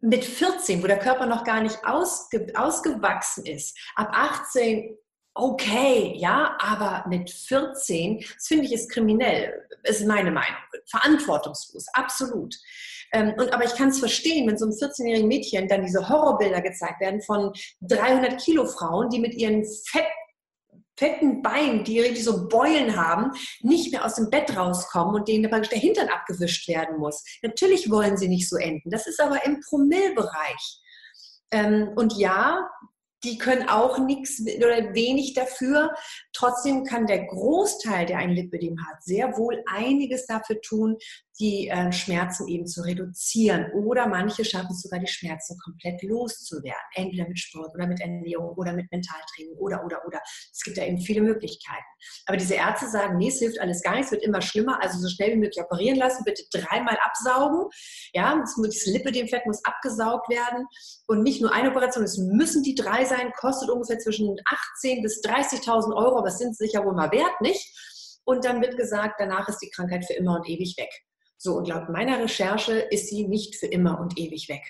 Mit 0.00 0.24
14, 0.24 0.82
wo 0.82 0.86
der 0.86 0.98
Körper 0.98 1.26
noch 1.26 1.44
gar 1.44 1.62
nicht 1.62 1.78
ausge, 1.84 2.52
ausgewachsen 2.54 3.46
ist. 3.46 3.78
Ab 3.94 4.10
18 4.12 4.96
okay, 5.34 6.14
ja, 6.16 6.56
aber 6.60 7.04
mit 7.08 7.30
14, 7.30 8.20
das 8.20 8.46
finde 8.46 8.66
ich 8.66 8.72
ist 8.72 8.90
kriminell, 8.90 9.68
ist 9.82 10.06
meine 10.06 10.30
Meinung, 10.30 10.56
verantwortungslos, 10.88 11.86
absolut. 11.92 12.54
Ähm, 13.14 13.32
und, 13.38 13.52
aber 13.54 13.64
ich 13.64 13.74
kann 13.74 13.88
es 13.88 14.00
verstehen, 14.00 14.46
wenn 14.48 14.58
so 14.58 14.66
einem 14.66 14.74
14-jährigen 14.74 15.28
Mädchen 15.28 15.68
dann 15.68 15.82
diese 15.82 16.08
Horrorbilder 16.08 16.60
gezeigt 16.60 17.00
werden 17.00 17.22
von 17.22 17.52
300 17.82 18.38
Kilo 18.40 18.66
Frauen, 18.66 19.08
die 19.08 19.20
mit 19.20 19.34
ihren 19.34 19.64
Fett 19.86 20.04
fetten 20.96 21.42
Beinen, 21.42 21.82
die 21.82 22.00
richtig 22.00 22.24
so 22.24 22.46
Beulen 22.48 22.96
haben, 22.96 23.32
nicht 23.62 23.90
mehr 23.90 24.04
aus 24.04 24.14
dem 24.14 24.30
Bett 24.30 24.56
rauskommen 24.56 25.16
und 25.16 25.28
denen 25.28 25.50
praktisch 25.50 25.70
der 25.70 25.80
Hintern 25.80 26.08
abgewischt 26.08 26.68
werden 26.68 26.98
muss. 26.98 27.24
Natürlich 27.42 27.90
wollen 27.90 28.16
sie 28.16 28.28
nicht 28.28 28.48
so 28.48 28.56
enden. 28.56 28.90
Das 28.90 29.08
ist 29.08 29.20
aber 29.20 29.44
im 29.44 29.60
Promillbereich. 29.60 30.80
Ähm, 31.50 31.90
und 31.96 32.16
ja, 32.16 32.68
die 33.24 33.38
können 33.38 33.68
auch 33.68 33.98
nichts 33.98 34.40
oder 34.40 34.94
wenig 34.94 35.34
dafür. 35.34 35.92
Trotzdem 36.32 36.84
kann 36.84 37.06
der 37.06 37.26
Großteil, 37.26 38.06
der 38.06 38.18
ein 38.18 38.30
Lipödem 38.30 38.76
hat, 38.86 39.02
sehr 39.02 39.36
wohl 39.36 39.62
einiges 39.66 40.26
dafür 40.26 40.60
tun, 40.60 40.98
die 41.40 41.68
äh, 41.68 41.90
Schmerzen 41.90 42.46
eben 42.46 42.66
zu 42.66 42.82
reduzieren. 42.82 43.72
Oder 43.72 44.06
manche 44.06 44.44
schaffen 44.44 44.70
es 44.70 44.82
sogar, 44.82 45.00
die 45.00 45.08
Schmerzen 45.08 45.58
komplett 45.58 46.02
loszuwerden. 46.02 46.80
Entweder 46.94 47.26
mit 47.26 47.38
Sport 47.38 47.74
oder 47.74 47.86
mit 47.86 48.00
Ernährung 48.00 48.54
oder 48.56 48.72
mit 48.72 48.90
Mentaltraining 48.92 49.56
oder, 49.56 49.84
oder, 49.84 50.06
oder. 50.06 50.20
Es 50.52 50.60
gibt 50.62 50.78
da 50.78 50.84
eben 50.84 51.00
viele 51.00 51.22
Möglichkeiten. 51.22 51.82
Aber 52.26 52.36
diese 52.36 52.54
Ärzte 52.54 52.88
sagen, 52.88 53.16
nee, 53.16 53.28
es 53.28 53.40
hilft 53.40 53.60
alles 53.60 53.82
gar 53.82 53.94
nichts, 53.94 54.08
es 54.08 54.12
wird 54.12 54.24
immer 54.24 54.42
schlimmer. 54.42 54.80
Also 54.80 54.98
so 54.98 55.08
schnell 55.08 55.32
wie 55.32 55.38
möglich 55.38 55.62
operieren 55.64 55.96
lassen, 55.96 56.24
bitte 56.24 56.44
dreimal 56.52 56.96
absaugen. 57.04 57.68
Ja, 58.12 58.38
das, 58.38 58.54
das 58.62 58.86
Lipödemfett 58.86 59.46
muss 59.46 59.64
abgesaugt 59.64 60.28
werden. 60.28 60.66
Und 61.08 61.22
nicht 61.22 61.42
nur 61.42 61.52
eine 61.52 61.70
Operation, 61.70 62.04
es 62.04 62.16
müssen 62.16 62.62
die 62.62 62.76
drei 62.76 63.04
sein, 63.04 63.13
kostet 63.32 63.70
ungefähr 63.70 63.98
zwischen 63.98 64.36
18.000 64.82 65.02
bis 65.02 65.22
30.000 65.22 65.94
Euro, 65.94 66.18
aber 66.18 66.28
es 66.28 66.38
sind 66.38 66.56
sicher 66.56 66.84
wohl 66.84 66.94
mal 66.94 67.10
wert, 67.10 67.40
nicht? 67.40 68.20
Und 68.24 68.44
dann 68.44 68.60
wird 68.62 68.76
gesagt, 68.76 69.16
danach 69.18 69.48
ist 69.48 69.58
die 69.58 69.70
Krankheit 69.70 70.04
für 70.04 70.14
immer 70.14 70.36
und 70.36 70.48
ewig 70.48 70.76
weg. 70.78 70.90
So, 71.36 71.56
und 71.56 71.68
laut 71.68 71.88
meiner 71.90 72.22
Recherche 72.22 72.72
ist 72.72 73.08
sie 73.08 73.26
nicht 73.26 73.56
für 73.56 73.66
immer 73.66 74.00
und 74.00 74.18
ewig 74.18 74.48
weg. 74.48 74.62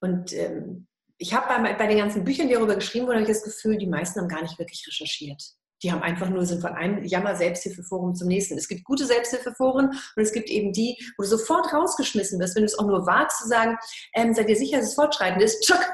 Und 0.00 0.32
ähm, 0.32 0.86
ich 1.18 1.34
habe 1.34 1.46
bei, 1.48 1.74
bei, 1.74 1.86
den 1.86 1.98
ganzen 1.98 2.24
Büchern, 2.24 2.48
die 2.48 2.54
darüber 2.54 2.74
geschrieben 2.74 3.06
wurden, 3.06 3.20
habe 3.20 3.30
ich 3.30 3.36
das 3.36 3.44
Gefühl, 3.44 3.76
die 3.76 3.86
meisten 3.86 4.18
haben 4.18 4.28
gar 4.28 4.42
nicht 4.42 4.58
wirklich 4.58 4.86
recherchiert. 4.86 5.42
Die 5.82 5.92
haben 5.92 6.02
einfach 6.02 6.28
nur 6.28 6.44
sind 6.44 6.60
von 6.60 6.72
einem 6.72 7.04
Jammer-Selbsthilfeforum 7.04 8.14
zum 8.14 8.28
nächsten. 8.28 8.56
Es 8.56 8.68
gibt 8.68 8.84
gute 8.84 9.06
Selbsthilfeforen 9.06 9.88
und 9.88 10.22
es 10.22 10.32
gibt 10.32 10.48
eben 10.48 10.72
die, 10.72 10.96
wo 11.16 11.22
du 11.22 11.28
sofort 11.28 11.72
rausgeschmissen 11.72 12.38
wirst, 12.40 12.54
wenn 12.54 12.62
du 12.62 12.66
es 12.66 12.78
auch 12.78 12.86
nur 12.86 13.06
wagst 13.06 13.38
zu 13.42 13.48
sagen, 13.48 13.76
ähm, 14.14 14.34
seid 14.34 14.48
ihr 14.48 14.56
sicher, 14.56 14.78
dass 14.78 14.88
es 14.88 14.94
fortschreitend 14.94 15.42
ist? 15.42 15.62
Tschuck! 15.62 15.86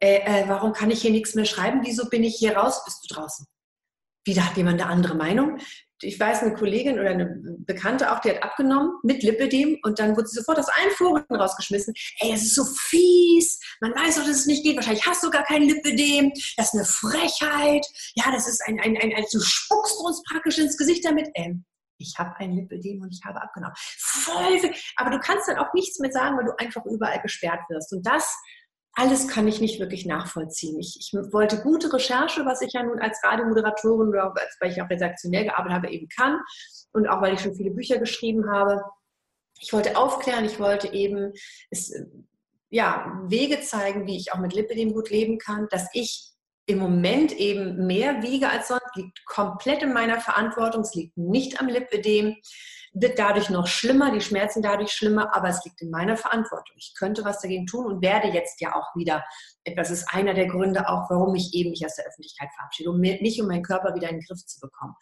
Äh, 0.00 0.20
äh, 0.24 0.48
warum 0.48 0.72
kann 0.72 0.90
ich 0.90 1.02
hier 1.02 1.10
nichts 1.10 1.34
mehr 1.34 1.44
schreiben? 1.44 1.80
Wieso 1.84 2.08
bin 2.08 2.24
ich 2.24 2.36
hier 2.36 2.56
raus? 2.56 2.84
Bist 2.84 3.04
du 3.04 3.14
draußen? 3.14 3.46
Wieder 4.24 4.46
hat 4.46 4.56
jemand 4.56 4.80
eine 4.80 4.90
andere 4.90 5.14
Meinung? 5.14 5.58
ich 6.02 6.18
weiß, 6.18 6.42
eine 6.42 6.54
Kollegin 6.54 6.98
oder 6.98 7.10
eine 7.10 7.26
Bekannte 7.58 8.12
auch, 8.12 8.20
die 8.20 8.30
hat 8.30 8.42
abgenommen 8.42 8.92
mit 9.02 9.22
Lipidem 9.22 9.78
und 9.82 9.98
dann 9.98 10.16
wurde 10.16 10.28
sie 10.28 10.38
sofort 10.38 10.58
aus 10.58 10.68
allen 10.68 10.90
Foren 10.92 11.24
rausgeschmissen. 11.30 11.94
Ey, 12.20 12.32
es 12.32 12.42
ist 12.42 12.54
so 12.54 12.64
fies, 12.64 13.60
man 13.80 13.94
weiß 13.94 14.16
doch, 14.16 14.24
dass 14.24 14.40
es 14.40 14.46
nicht 14.46 14.64
geht, 14.64 14.76
wahrscheinlich 14.76 15.06
hast 15.06 15.22
du 15.22 15.30
gar 15.30 15.44
kein 15.44 15.62
Lipidem, 15.62 16.32
das 16.56 16.72
ist 16.72 16.74
eine 16.74 16.84
Frechheit, 16.84 17.86
ja, 18.14 18.30
das 18.32 18.48
ist 18.48 18.62
ein, 18.66 18.80
ein, 18.80 18.96
ein, 18.96 19.14
ein 19.14 19.24
du 19.30 19.40
spuckst 19.40 20.00
uns 20.00 20.22
praktisch 20.30 20.58
ins 20.58 20.76
Gesicht 20.76 21.04
damit. 21.04 21.28
Ähm, 21.34 21.64
ich 21.98 22.14
habe 22.18 22.34
ein 22.38 22.52
Lipidem 22.52 23.02
und 23.02 23.12
ich 23.12 23.20
habe 23.26 23.42
abgenommen. 23.42 23.74
Voll, 23.98 24.72
aber 24.96 25.10
du 25.10 25.18
kannst 25.18 25.48
dann 25.48 25.58
auch 25.58 25.72
nichts 25.74 25.98
mehr 25.98 26.10
sagen, 26.10 26.38
weil 26.38 26.46
du 26.46 26.58
einfach 26.58 26.82
überall 26.86 27.20
gesperrt 27.20 27.60
wirst. 27.68 27.92
Und 27.92 28.06
das 28.06 28.34
alles 29.00 29.28
kann 29.28 29.48
ich 29.48 29.62
nicht 29.62 29.80
wirklich 29.80 30.04
nachvollziehen. 30.04 30.78
Ich, 30.78 30.98
ich, 31.00 31.14
wollte 31.32 31.62
gute 31.62 31.90
Recherche, 31.90 32.44
was 32.44 32.60
ich 32.60 32.74
ja 32.74 32.82
nun 32.82 32.98
als 32.98 33.18
Radiomoderatorin 33.24 34.10
oder 34.10 34.34
als, 34.36 34.58
weil 34.60 34.72
ich 34.72 34.82
auch 34.82 34.90
redaktionell 34.90 35.44
gearbeitet 35.44 35.72
habe, 35.72 35.90
eben 35.90 36.06
kann. 36.08 36.38
Und 36.92 37.08
auch 37.08 37.22
weil 37.22 37.32
ich 37.32 37.40
schon 37.40 37.54
viele 37.54 37.70
Bücher 37.70 37.96
geschrieben 37.96 38.50
habe. 38.50 38.82
Ich 39.58 39.72
wollte 39.72 39.96
aufklären, 39.96 40.44
ich 40.44 40.60
wollte 40.60 40.92
eben 40.92 41.32
es, 41.70 41.94
ja, 42.68 43.22
Wege 43.26 43.62
zeigen, 43.62 44.06
wie 44.06 44.18
ich 44.18 44.34
auch 44.34 44.38
mit 44.38 44.52
Lipidem 44.52 44.92
gut 44.92 45.08
leben 45.08 45.38
kann, 45.38 45.66
dass 45.70 45.88
ich 45.94 46.32
im 46.66 46.78
Moment 46.78 47.32
eben 47.32 47.86
mehr 47.86 48.22
wiege 48.22 48.50
als 48.50 48.68
sonst, 48.68 48.94
liegt 48.96 49.24
komplett 49.24 49.82
in 49.82 49.94
meiner 49.94 50.20
Verantwortung, 50.20 50.82
es 50.82 50.94
liegt 50.94 51.16
nicht 51.16 51.58
am 51.58 51.68
Lipidem 51.68 52.36
wird 52.92 53.18
dadurch 53.18 53.50
noch 53.50 53.66
schlimmer, 53.66 54.12
die 54.12 54.20
Schmerzen 54.20 54.62
dadurch 54.62 54.90
schlimmer, 54.90 55.34
aber 55.34 55.48
es 55.48 55.64
liegt 55.64 55.80
in 55.80 55.90
meiner 55.90 56.16
Verantwortung. 56.16 56.76
Ich 56.76 56.94
könnte 56.98 57.24
was 57.24 57.40
dagegen 57.40 57.66
tun 57.66 57.86
und 57.86 58.02
werde 58.02 58.28
jetzt 58.28 58.60
ja 58.60 58.74
auch 58.74 58.96
wieder, 58.96 59.24
das 59.76 59.90
ist 59.90 60.12
einer 60.12 60.34
der 60.34 60.46
Gründe 60.46 60.88
auch, 60.88 61.08
warum 61.08 61.34
ich 61.34 61.54
eben 61.54 61.70
mich 61.70 61.84
aus 61.84 61.94
der 61.94 62.06
Öffentlichkeit 62.06 62.48
verabschiede, 62.56 62.90
um 62.90 62.98
mich 62.98 63.40
und 63.40 63.48
meinen 63.48 63.62
Körper 63.62 63.94
wieder 63.94 64.08
in 64.08 64.16
den 64.16 64.24
Griff 64.26 64.44
zu 64.44 64.60
bekommen. 64.60 64.94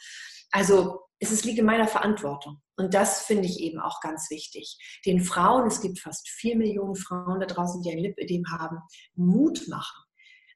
Also 0.51 1.01
es 1.19 1.45
liegt 1.45 1.59
in 1.59 1.67
meiner 1.67 1.89
Verantwortung. 1.89 2.61
Und 2.77 2.95
das 2.95 3.23
finde 3.23 3.47
ich 3.47 3.61
eben 3.61 3.81
auch 3.81 4.01
ganz 4.01 4.31
wichtig. 4.31 4.79
Den 5.05 5.21
Frauen, 5.21 5.67
es 5.67 5.81
gibt 5.81 5.99
fast 5.99 6.29
vier 6.29 6.57
Millionen 6.57 6.95
Frauen 6.95 7.41
da 7.41 7.47
draußen, 7.47 7.83
die 7.83 7.91
ein 7.91 7.99
Lipödem 7.99 8.45
haben, 8.51 8.79
Mut 9.15 9.67
machen. 9.69 10.05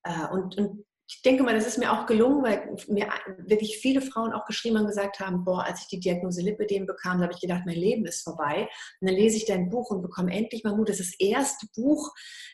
Äh, 0.04 0.28
und, 0.32 0.56
und 0.56 0.84
ich 1.14 1.20
denke 1.20 1.42
mal, 1.42 1.54
das 1.54 1.66
ist 1.66 1.76
mir 1.76 1.92
auch 1.92 2.06
gelungen, 2.06 2.42
weil 2.42 2.74
mir 2.88 3.06
wirklich 3.46 3.78
viele 3.78 4.00
Frauen 4.00 4.32
auch 4.32 4.46
geschrieben 4.46 4.78
und 4.78 4.86
gesagt 4.86 5.20
haben, 5.20 5.44
boah, 5.44 5.62
als 5.62 5.82
ich 5.82 5.88
die 5.88 6.00
Diagnose 6.00 6.40
Lipödem 6.40 6.86
bekam, 6.86 7.18
da 7.18 7.24
habe 7.24 7.34
ich 7.34 7.40
gedacht, 7.40 7.64
mein 7.66 7.76
Leben 7.76 8.06
ist 8.06 8.22
vorbei. 8.22 8.68
Und 9.00 9.08
dann 9.08 9.14
lese 9.14 9.36
ich 9.36 9.44
dein 9.44 9.68
Buch 9.68 9.90
und 9.90 10.00
bekomme 10.00 10.32
endlich 10.32 10.64
mal 10.64 10.74
Mut. 10.74 10.88
Das 10.88 11.00
ist 11.00 11.14
das 11.14 11.20
erste 11.20 11.66
Buch, 11.76 12.10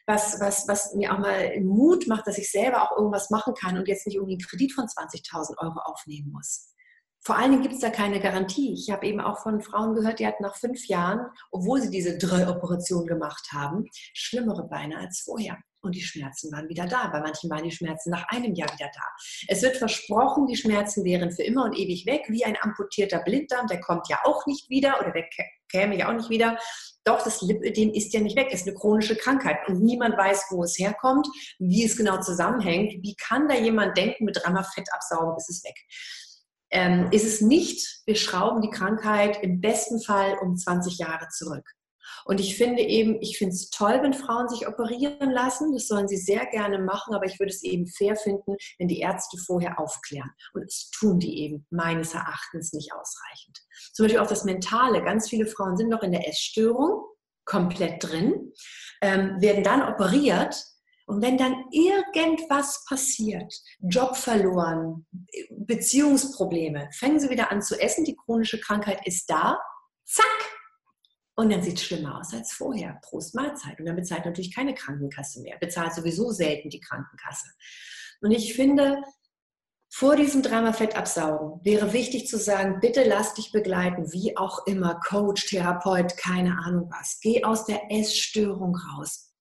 was, 0.06 0.40
was, 0.40 0.66
was 0.66 0.92
mir 0.94 1.14
auch 1.14 1.18
mal 1.18 1.61
Mut 1.61 2.09
macht, 2.09 2.26
dass 2.26 2.36
ich 2.36 2.50
selber 2.50 2.82
auch 2.82 2.96
irgendwas 2.96 3.30
machen 3.30 3.54
kann 3.54 3.78
und 3.78 3.86
jetzt 3.86 4.06
nicht 4.06 4.16
irgendwie 4.16 4.34
einen 4.34 4.48
Kredit 4.48 4.72
von 4.72 4.86
20.000 4.86 5.56
Euro 5.59 5.78
aufnehmen 5.78 6.32
muss. 6.32 6.74
Vor 7.20 7.36
allen 7.36 7.52
Dingen 7.52 7.62
gibt 7.62 7.74
es 7.74 7.80
da 7.80 7.90
keine 7.90 8.20
Garantie. 8.20 8.72
Ich 8.72 8.90
habe 8.90 9.06
eben 9.06 9.20
auch 9.20 9.38
von 9.38 9.61
Frauen 9.61 9.94
gehört, 9.94 10.18
die 10.18 10.26
hatten 10.26 10.42
nach 10.42 10.56
fünf 10.56 10.86
Jahren, 10.88 11.26
obwohl 11.52 11.80
sie 11.80 11.90
diese 11.90 12.18
drei 12.18 12.48
Operationen 12.48 13.06
gemacht 13.06 13.48
haben, 13.52 13.86
schlimmere 14.14 14.66
Beine 14.66 14.98
als 14.98 15.20
vorher. 15.20 15.59
Und 15.81 15.95
die 15.95 16.03
Schmerzen 16.03 16.51
waren 16.53 16.68
wieder 16.68 16.87
da. 16.87 17.09
Bei 17.09 17.20
manchen 17.20 17.49
waren 17.51 17.62
die 17.62 17.70
Schmerzen 17.70 18.11
nach 18.11 18.26
einem 18.29 18.55
Jahr 18.55 18.72
wieder 18.72 18.91
da. 18.93 19.03
Es 19.47 19.62
wird 19.62 19.76
versprochen, 19.76 20.47
die 20.47 20.57
Schmerzen 20.57 21.05
wären 21.05 21.31
für 21.31 21.43
immer 21.43 21.64
und 21.64 21.76
ewig 21.76 22.05
weg, 22.07 22.22
wie 22.29 22.45
ein 22.45 22.57
amputierter 22.61 23.20
Blinddarm. 23.20 23.66
Der 23.68 23.81
kommt 23.81 24.09
ja 24.09 24.18
auch 24.24 24.45
nicht 24.47 24.68
wieder 24.68 25.01
oder 25.01 25.12
der 25.12 25.24
käme 25.70 25.97
ja 25.97 26.09
auch 26.09 26.14
nicht 26.14 26.31
wieder. 26.31 26.59
Doch, 27.05 27.22
das 27.22 27.41
Lipödem 27.43 27.93
ist 27.93 28.12
ja 28.12 28.20
nicht 28.20 28.37
weg. 28.37 28.49
Es 28.51 28.61
ist 28.61 28.68
eine 28.68 28.76
chronische 28.76 29.16
Krankheit 29.16 29.57
und 29.68 29.81
niemand 29.83 30.16
weiß, 30.16 30.47
wo 30.51 30.64
es 30.64 30.79
herkommt, 30.79 31.26
wie 31.59 31.85
es 31.85 31.97
genau 31.97 32.20
zusammenhängt. 32.20 33.03
Wie 33.03 33.14
kann 33.16 33.49
da 33.49 33.55
jemand 33.55 33.97
denken, 33.97 34.24
mit 34.24 34.37
dreimal 34.37 34.64
Fett 34.64 34.89
absaugen, 34.93 35.37
ist 35.37 35.49
es 35.49 35.64
weg? 35.64 35.76
Ähm, 36.70 37.09
ist 37.12 37.24
es 37.24 37.41
nicht, 37.41 38.03
wir 38.05 38.14
schrauben 38.14 38.61
die 38.61 38.70
Krankheit 38.70 39.43
im 39.43 39.61
besten 39.61 40.03
Fall 40.03 40.37
um 40.43 40.57
20 40.57 40.99
Jahre 40.99 41.29
zurück. 41.29 41.64
Und 42.29 42.41
ich 42.41 42.59
finde 42.59 42.83
eben, 42.83 43.16
ich 43.22 43.39
finde 43.39 43.55
es 43.55 43.70
toll, 43.70 44.01
wenn 44.03 44.12
Frauen 44.12 44.49
sich 44.51 44.68
operieren 44.68 45.31
lassen. 45.31 45.72
Das 45.72 45.89
sollen 45.89 46.09
sie 46.09 46.18
sehr 46.18 46.45
gerne 46.45 46.79
machen, 46.79 47.14
aber 47.14 47.24
ich 47.24 47.39
würde 47.41 47.53
es 47.53 47.62
eben 47.62 47.87
fair 47.87 48.16
finden, 48.16 48.55
wenn 48.79 48.87
die 48.87 49.01
Ärzte 49.01 49.39
vorher 49.39 49.81
aufklären. 49.81 50.31
Und 50.53 50.64
es 50.64 50.91
tun 50.91 51.18
die 51.18 51.41
eben 51.41 51.66
meines 51.70 52.12
Erachtens 52.12 52.74
nicht 52.74 52.93
ausreichend. 52.93 53.59
Zum 53.95 54.05
Beispiel 54.05 54.20
auch 54.20 54.29
das 54.29 54.45
Mentale. 54.45 55.03
Ganz 55.03 55.31
viele 55.31 55.47
Frauen 55.47 55.79
sind 55.79 55.89
noch 55.89 56.03
in 56.03 56.12
der 56.12 56.29
Essstörung 56.29 57.03
komplett 57.47 58.05
drin, 58.05 58.53
ähm, 59.01 59.41
werden 59.41 59.64
dann 59.64 59.83
operiert 59.83 60.55
Und 61.07 61.22
wenn 61.22 61.39
dann 61.39 61.64
irgendwas 61.70 62.85
passiert, 62.87 63.51
Job 63.81 64.14
verloren, 64.14 65.07
Beziehungsprobleme, 65.51 66.91
fangen 66.93 67.18
sie 67.18 67.31
wieder 67.31 67.51
an 67.51 67.62
zu 67.62 67.81
essen, 67.81 68.05
die 68.05 68.14
chronische 68.14 68.61
Krankheit 68.61 69.07
ist 69.07 69.31
da, 69.31 69.59
zack, 70.05 70.26
und 71.39 71.53
dann 71.53 71.62
sieht 71.62 71.78
es 71.78 71.84
schlimmer 71.84 72.18
aus 72.18 72.34
als 72.34 72.51
vorher. 72.51 72.99
Prost 73.01 73.36
Mahlzeit. 73.36 73.78
Und 73.78 73.86
dann 73.86 73.95
bezahlt 73.95 74.24
natürlich 74.24 74.53
keine 74.53 74.74
Krankenkasse 74.74 75.41
mehr. 75.41 75.57
Bezahlt 75.61 75.95
sowieso 75.95 76.32
selten 76.32 76.68
die 76.68 76.80
Krankenkasse. 76.80 77.47
Und 78.20 78.32
ich 78.32 78.55
finde, 78.55 79.01
vor 79.89 80.16
diesem 80.16 80.43
Drama 80.43 80.72
Fett 80.72 80.97
absaugen 80.97 81.61
wäre 81.64 81.93
wichtig 81.93 82.26
zu 82.26 82.39
sagen, 82.39 82.80
bitte 82.80 83.05
lass 83.05 83.34
dich 83.34 83.53
begleiten, 83.53 84.12
wie 84.12 84.36
auch 84.36 84.66
immer, 84.66 84.99
Coach, 84.99 85.47
Therapeut, 85.47 86.16
keine 86.16 86.59
Ahnung 86.59 86.91
was. 86.91 87.20
Geh 87.22 87.45
aus 87.45 87.66
der 87.66 87.82
Essstörung 87.89 88.74
raus. 88.74 89.32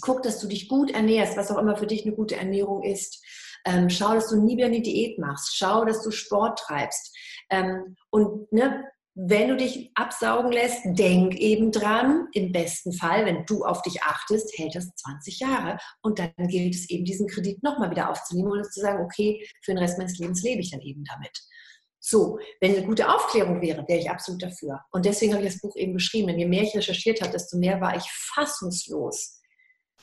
Guck, 0.00 0.24
dass 0.24 0.40
du 0.40 0.48
dich 0.48 0.68
gut 0.68 0.90
ernährst, 0.90 1.36
was 1.36 1.52
auch 1.52 1.58
immer 1.58 1.76
für 1.76 1.86
dich 1.86 2.04
eine 2.04 2.16
gute 2.16 2.34
Ernährung 2.34 2.82
ist. 2.82 3.24
Ähm, 3.64 3.88
schau, 3.90 4.12
dass 4.14 4.28
du 4.28 4.42
nie 4.42 4.56
wieder 4.56 4.66
eine 4.66 4.82
Diät 4.82 5.20
machst. 5.20 5.56
Schau, 5.56 5.84
dass 5.84 6.02
du 6.02 6.10
Sport 6.10 6.58
treibst. 6.58 7.16
Ähm, 7.48 7.94
und 8.10 8.50
ne, 8.52 8.82
wenn 9.16 9.48
du 9.48 9.56
dich 9.56 9.92
absaugen 9.94 10.50
lässt, 10.50 10.80
denk 10.84 11.36
eben 11.36 11.70
dran, 11.70 12.26
im 12.32 12.50
besten 12.50 12.92
Fall, 12.92 13.24
wenn 13.26 13.46
du 13.46 13.64
auf 13.64 13.80
dich 13.82 14.02
achtest, 14.02 14.58
hält 14.58 14.74
das 14.74 14.92
20 14.96 15.38
Jahre. 15.38 15.78
Und 16.02 16.18
dann 16.18 16.32
gilt 16.48 16.74
es 16.74 16.90
eben, 16.90 17.04
diesen 17.04 17.28
Kredit 17.28 17.62
nochmal 17.62 17.92
wieder 17.92 18.10
aufzunehmen 18.10 18.50
und 18.50 18.72
zu 18.72 18.80
sagen, 18.80 19.04
okay, 19.04 19.46
für 19.62 19.72
den 19.72 19.78
Rest 19.78 19.98
meines 19.98 20.18
Lebens 20.18 20.42
lebe 20.42 20.60
ich 20.60 20.72
dann 20.72 20.80
eben 20.80 21.04
damit. 21.04 21.30
So, 22.00 22.38
wenn 22.60 22.74
eine 22.74 22.84
gute 22.84 23.08
Aufklärung 23.08 23.62
wäre, 23.62 23.86
wäre 23.86 24.00
ich 24.00 24.10
absolut 24.10 24.42
dafür. 24.42 24.80
Und 24.90 25.06
deswegen 25.06 25.32
habe 25.32 25.44
ich 25.44 25.52
das 25.52 25.62
Buch 25.62 25.76
eben 25.76 25.94
beschrieben. 25.94 26.26
Denn 26.26 26.38
je 26.38 26.46
mehr 26.46 26.64
ich 26.64 26.76
recherchiert 26.76 27.20
habe, 27.22 27.32
desto 27.32 27.56
mehr 27.56 27.80
war 27.80 27.96
ich 27.96 28.04
fassungslos 28.10 29.40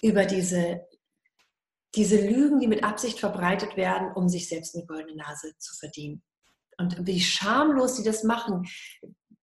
über 0.01 0.26
diese, 0.26 0.88
diese 1.95 2.16
Lügen, 2.16 2.59
die 2.59 2.68
mit 2.68 2.84
Absicht 2.84 3.20
verbreitet 3.20 3.76
werden, 3.76 4.14
um 4.16 4.30
sich 4.30 4.47
selbst 4.47 4.74
eine 4.74 4.86
goldene 4.86 5.18
Nase 5.18 5.51
zu 5.59 5.76
verdienen 5.76 6.24
und 6.78 7.05
wie 7.05 7.19
schamlos 7.19 7.97
sie 7.97 8.03
das 8.03 8.24
machen. 8.24 8.67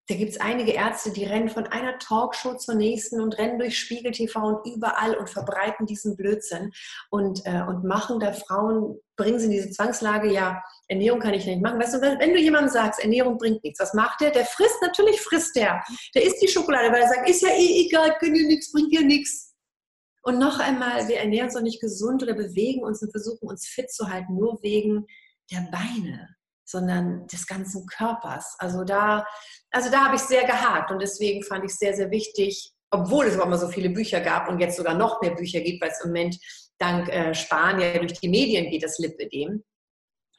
Da 0.09 0.15
gibt 0.15 0.31
es 0.31 0.41
einige 0.41 0.73
Ärzte, 0.73 1.13
die 1.13 1.25
rennen 1.25 1.51
von 1.51 1.67
einer 1.67 1.99
Talkshow 1.99 2.55
zur 2.55 2.77
nächsten 2.77 3.21
und 3.21 3.37
rennen 3.37 3.59
durch 3.59 3.79
Spiegel 3.79 4.11
TV 4.11 4.41
und 4.41 4.67
überall 4.67 5.15
und 5.15 5.29
verbreiten 5.29 5.85
diesen 5.85 6.17
Blödsinn 6.17 6.73
und, 7.11 7.43
äh, 7.45 7.63
und 7.69 7.85
machen 7.85 8.19
da 8.19 8.33
Frauen, 8.33 8.99
bringen 9.17 9.39
sie 9.39 9.47
in 9.47 9.51
diese 9.51 9.71
Zwangslage, 9.71 10.33
ja, 10.33 10.63
Ernährung 10.89 11.21
kann 11.21 11.35
ich 11.35 11.45
nicht 11.45 11.61
machen. 11.61 11.79
Weißt 11.79 11.95
du, 11.95 12.01
wenn 12.01 12.33
du 12.33 12.41
jemandem 12.41 12.73
sagst, 12.73 13.01
Ernährung 13.01 13.37
bringt 13.37 13.63
nichts, 13.63 13.81
was 13.81 13.93
macht 13.93 14.23
der? 14.23 14.31
Der 14.31 14.47
frisst, 14.47 14.81
natürlich 14.81 15.21
frisst 15.21 15.55
der. 15.57 15.85
Der 16.15 16.25
isst 16.25 16.41
die 16.41 16.49
Schokolade, 16.49 16.91
weil 16.91 17.03
er 17.03 17.09
sagt, 17.09 17.29
ist 17.29 17.43
ja 17.43 17.51
eh 17.51 17.85
egal, 17.87 18.17
können 18.19 18.35
dir 18.35 18.47
nichts, 18.47 18.73
bringt 18.73 18.91
dir 18.91 19.05
nichts. 19.05 19.55
Und 20.23 20.39
noch 20.39 20.59
einmal, 20.59 21.07
wir 21.09 21.19
ernähren 21.19 21.49
uns 21.49 21.57
auch 21.57 21.63
nicht 21.63 21.83
gesund 21.83 22.23
oder 22.23 22.35
bewegen 22.35 22.83
uns 22.83 23.03
und 23.03 23.11
versuchen 23.11 23.47
uns 23.47 23.67
fit 23.67 23.91
zu 23.93 24.09
halten, 24.09 24.37
nur 24.37 24.59
wegen 24.63 25.07
der 25.51 25.69
Beine 25.71 26.38
sondern 26.69 27.27
des 27.29 27.47
ganzen 27.47 27.87
Körpers. 27.87 28.55
Also 28.59 28.85
da, 28.85 29.27
also 29.71 29.91
da 29.91 30.05
habe 30.05 30.17
ich 30.17 30.23
sehr 30.23 30.45
gehakt 30.45 30.91
und 30.91 31.01
deswegen 31.01 31.43
fand 31.43 31.65
ich 31.65 31.71
es 31.71 31.79
sehr, 31.79 31.95
sehr 31.95 32.11
wichtig, 32.11 32.73
obwohl 32.91 33.27
es 33.27 33.39
auch 33.39 33.47
immer 33.47 33.59
so 33.59 33.69
viele 33.69 33.91
Bücher 33.91 34.21
gab 34.21 34.49
und 34.49 34.61
jetzt 34.61 34.77
sogar 34.77 34.95
noch 34.95 35.21
mehr 35.23 35.35
Bücher 35.35 35.61
gibt, 35.61 35.83
weil 35.83 35.91
es 35.91 36.05
im 36.05 36.11
Moment 36.11 36.37
dank 36.79 37.09
äh, 37.09 37.33
ja 37.33 37.99
durch 37.99 38.21
die 38.21 38.29
Medien 38.29 38.71
geht, 38.71 38.83
das 38.83 38.99
Lipödem, 38.99 39.65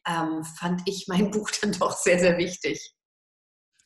ähm, 0.08 0.44
fand 0.58 0.82
ich 0.86 1.06
mein 1.08 1.32
Buch 1.32 1.50
dann 1.62 1.72
doch 1.74 1.98
sehr, 1.98 2.20
sehr 2.20 2.38
wichtig. 2.38 2.94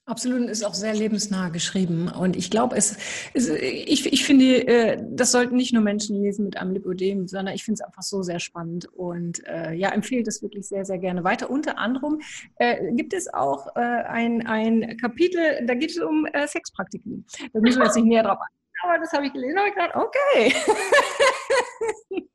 Absolut, 0.06 0.42
und 0.42 0.50
ist 0.50 0.66
auch 0.66 0.74
sehr 0.74 0.94
lebensnah 0.94 1.48
geschrieben. 1.48 2.10
Und 2.10 2.36
ich 2.36 2.52
glaube, 2.52 2.76
es, 2.76 2.98
es 3.34 3.48
ich, 3.48 4.12
ich 4.12 4.26
finde, 4.26 4.68
äh, 4.68 5.02
das 5.10 5.32
sollten 5.32 5.56
nicht 5.56 5.72
nur 5.72 5.82
Menschen 5.82 6.22
lesen 6.22 6.44
mit 6.44 6.58
einem 6.58 6.74
Lipödem, 6.74 7.26
sondern 7.30 7.56
ich 7.56 7.64
finde 7.64 7.76
es 7.80 7.86
einfach 7.86 8.02
so 8.02 8.22
sehr 8.22 8.42
spannend 8.42 8.86
und 8.94 9.48
äh, 9.48 9.72
ja, 9.74 9.90
empfehle 9.90 10.24
das 10.24 10.42
wirklich 10.42 10.68
sehr, 10.68 10.84
sehr 10.84 10.98
gerne 10.98 11.24
weiter. 11.24 11.50
Unter 11.50 11.78
anderem 11.78 12.20
äh, 12.58 12.92
gibt 12.96 13.14
es 13.14 13.34
auch 13.34 13.74
äh, 13.78 13.80
ein, 13.80 14.46
ein 14.46 14.98
Kapitel, 14.98 15.66
da 15.66 15.74
geht 15.74 15.92
es 15.92 16.00
um 16.00 16.26
äh, 16.26 16.50
Sexpraktiken. 16.50 17.26
Da 17.54 17.62
müssen 17.62 17.80
wir 17.80 17.86
jetzt 17.86 17.96
nicht 17.96 18.08
näher 18.08 18.24
drauf 18.24 18.40
eingehen, 18.42 18.84
aber 18.84 19.00
das 19.00 19.14
habe 19.14 19.26
ich 19.28 19.32
gelesen 19.32 19.58
und 19.58 19.68
ich 19.68 19.74
gedacht, 19.74 19.96
okay. 19.96 20.54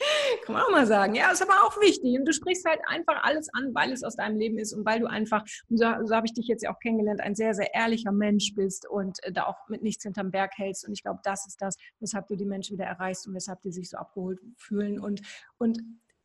Kann 0.44 0.54
man 0.54 0.62
auch 0.62 0.70
mal 0.70 0.86
sagen. 0.86 1.14
Ja, 1.14 1.30
ist 1.30 1.42
aber 1.42 1.64
auch 1.64 1.80
wichtig. 1.80 2.18
Und 2.18 2.26
du 2.26 2.32
sprichst 2.32 2.64
halt 2.66 2.80
einfach 2.86 3.22
alles 3.22 3.52
an, 3.52 3.74
weil 3.74 3.92
es 3.92 4.02
aus 4.02 4.16
deinem 4.16 4.38
Leben 4.38 4.58
ist 4.58 4.72
und 4.72 4.84
weil 4.84 5.00
du 5.00 5.06
einfach, 5.06 5.44
so, 5.68 5.84
so 6.04 6.14
habe 6.14 6.26
ich 6.26 6.32
dich 6.32 6.46
jetzt 6.46 6.62
ja 6.62 6.72
auch 6.72 6.78
kennengelernt, 6.78 7.20
ein 7.20 7.34
sehr, 7.34 7.54
sehr 7.54 7.74
ehrlicher 7.74 8.12
Mensch 8.12 8.54
bist 8.54 8.88
und 8.88 9.22
äh, 9.24 9.32
da 9.32 9.44
auch 9.44 9.68
mit 9.68 9.82
nichts 9.82 10.02
hinterm 10.02 10.30
Berg 10.30 10.52
hältst. 10.56 10.86
Und 10.86 10.92
ich 10.92 11.02
glaube, 11.02 11.20
das 11.22 11.46
ist 11.46 11.60
das, 11.60 11.76
weshalb 12.00 12.26
du 12.28 12.36
die 12.36 12.46
Menschen 12.46 12.74
wieder 12.78 12.86
erreichst 12.86 13.26
und 13.26 13.34
weshalb 13.34 13.60
die 13.62 13.72
sich 13.72 13.90
so 13.90 13.98
abgeholt 13.98 14.40
fühlen 14.56 14.98
und, 15.00 15.20
und 15.58 15.78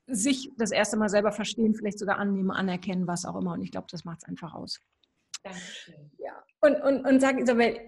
sich 0.07 0.51
das 0.57 0.71
erste 0.71 0.97
Mal 0.97 1.09
selber 1.09 1.31
verstehen, 1.31 1.75
vielleicht 1.75 1.99
sogar 1.99 2.17
annehmen, 2.17 2.51
anerkennen, 2.51 3.07
was 3.07 3.25
auch 3.25 3.35
immer. 3.35 3.53
Und 3.53 3.63
ich 3.63 3.71
glaube, 3.71 3.87
das 3.89 4.05
macht 4.05 4.19
es 4.21 4.29
einfach 4.29 4.53
aus. 4.53 4.79
Dankeschön. 5.43 6.11
Ja. 6.17 6.43
Und, 6.61 6.81
und, 6.81 7.05
und 7.05 7.19
sag, 7.19 7.39
Isabel, 7.39 7.79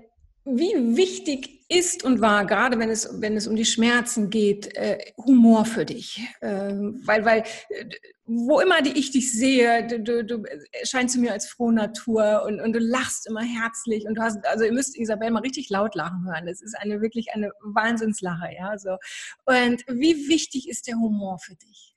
wie 0.47 0.95
wichtig 0.95 1.57
ist 1.69 2.03
und 2.03 2.21
war, 2.21 2.45
gerade 2.45 2.79
wenn 2.79 2.89
es, 2.89 3.09
wenn 3.21 3.35
es 3.35 3.47
um 3.47 3.55
die 3.55 3.65
Schmerzen 3.65 4.29
geht, 4.29 4.75
äh, 4.77 4.97
Humor 5.17 5.65
für 5.65 5.85
dich? 5.85 6.21
Ähm, 6.41 7.01
weil, 7.03 7.25
weil, 7.25 7.43
äh, 7.69 7.85
wo 8.25 8.59
immer 8.59 8.81
die 8.81 8.97
ich 8.97 9.11
dich 9.11 9.33
sehe, 9.33 9.85
du, 9.87 10.01
du, 10.01 10.23
du 10.23 10.43
scheinst 10.83 11.15
du 11.15 11.19
mir 11.19 11.33
als 11.33 11.47
frohe 11.47 11.73
Natur 11.73 12.43
und, 12.45 12.61
und 12.61 12.73
du 12.73 12.79
lachst 12.79 13.27
immer 13.27 13.41
herzlich 13.41 14.05
und 14.05 14.15
du 14.15 14.21
hast, 14.21 14.45
also 14.45 14.63
ihr 14.63 14.73
müsst 14.73 14.97
Isabel 14.97 15.31
mal 15.31 15.41
richtig 15.41 15.69
laut 15.69 15.95
lachen 15.95 16.25
hören. 16.25 16.47
Es 16.47 16.61
ist 16.61 16.77
eine 16.77 17.01
wirklich 17.01 17.33
eine 17.33 17.51
Wahnsinnslache, 17.61 18.49
ja, 18.57 18.77
so. 18.77 18.97
Und 19.45 19.83
wie 19.87 20.29
wichtig 20.29 20.69
ist 20.69 20.87
der 20.87 20.95
Humor 20.95 21.39
für 21.39 21.55
dich? 21.55 21.96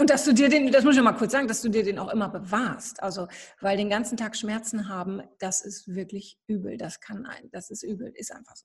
Und 0.00 0.08
dass 0.08 0.24
du 0.24 0.32
dir 0.32 0.48
den, 0.48 0.72
das 0.72 0.82
muss 0.82 0.96
ich 0.96 1.02
mal 1.02 1.12
kurz 1.12 1.32
sagen, 1.32 1.46
dass 1.46 1.60
du 1.60 1.68
dir 1.68 1.84
den 1.84 1.98
auch 1.98 2.08
immer 2.08 2.30
bewahrst. 2.30 3.02
Also, 3.02 3.28
weil 3.60 3.76
den 3.76 3.90
ganzen 3.90 4.16
Tag 4.16 4.34
Schmerzen 4.34 4.88
haben, 4.88 5.22
das 5.38 5.60
ist 5.60 5.94
wirklich 5.94 6.40
übel. 6.46 6.78
Das 6.78 7.00
kann 7.00 7.26
ein, 7.26 7.50
das 7.50 7.70
ist 7.70 7.82
übel, 7.82 8.10
ist 8.16 8.32
einfach 8.32 8.56
so. 8.56 8.64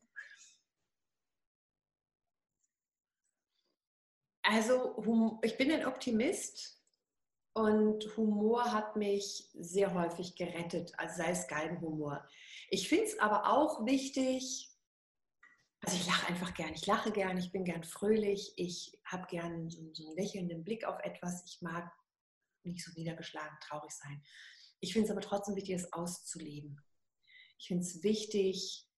Also, 4.44 5.38
ich 5.42 5.58
bin 5.58 5.72
ein 5.72 5.86
Optimist 5.86 6.82
und 7.54 8.16
Humor 8.16 8.72
hat 8.72 8.96
mich 8.96 9.50
sehr 9.56 9.94
häufig 9.94 10.38
gerettet, 10.38 10.94
also 10.96 11.18
sei 11.18 11.32
es 11.32 11.48
Galgenhumor. 11.50 12.26
Ich 12.70 12.88
finde 12.88 13.06
es 13.06 13.20
aber 13.20 13.52
auch 13.52 13.86
wichtig, 13.86 14.70
also 15.86 15.98
ich 15.98 16.08
lache 16.08 16.28
einfach 16.28 16.54
gern. 16.56 16.74
Ich 16.74 16.86
lache 16.88 17.12
gern, 17.12 17.38
ich 17.38 17.52
bin 17.52 17.64
gern 17.64 17.84
fröhlich, 17.84 18.54
ich 18.56 19.00
habe 19.06 19.28
gern 19.28 19.70
so, 19.70 19.94
so 19.94 20.08
einen 20.08 20.18
lächelnden 20.18 20.64
Blick 20.64 20.84
auf 20.86 21.00
etwas. 21.04 21.44
Ich 21.46 21.62
mag 21.62 21.92
nicht 22.64 22.84
so 22.84 22.92
niedergeschlagen, 22.96 23.58
traurig 23.62 23.92
sein. 23.92 24.24
Ich 24.80 24.94
finde 24.94 25.06
es 25.06 25.12
aber 25.12 25.22
trotzdem 25.22 25.56
wichtig, 25.56 25.76
es 25.76 25.94
auszuleben. 25.94 26.82
Ich 27.60 27.68
finde 27.68 27.84
es 27.84 28.02
wichtig, 28.02 28.90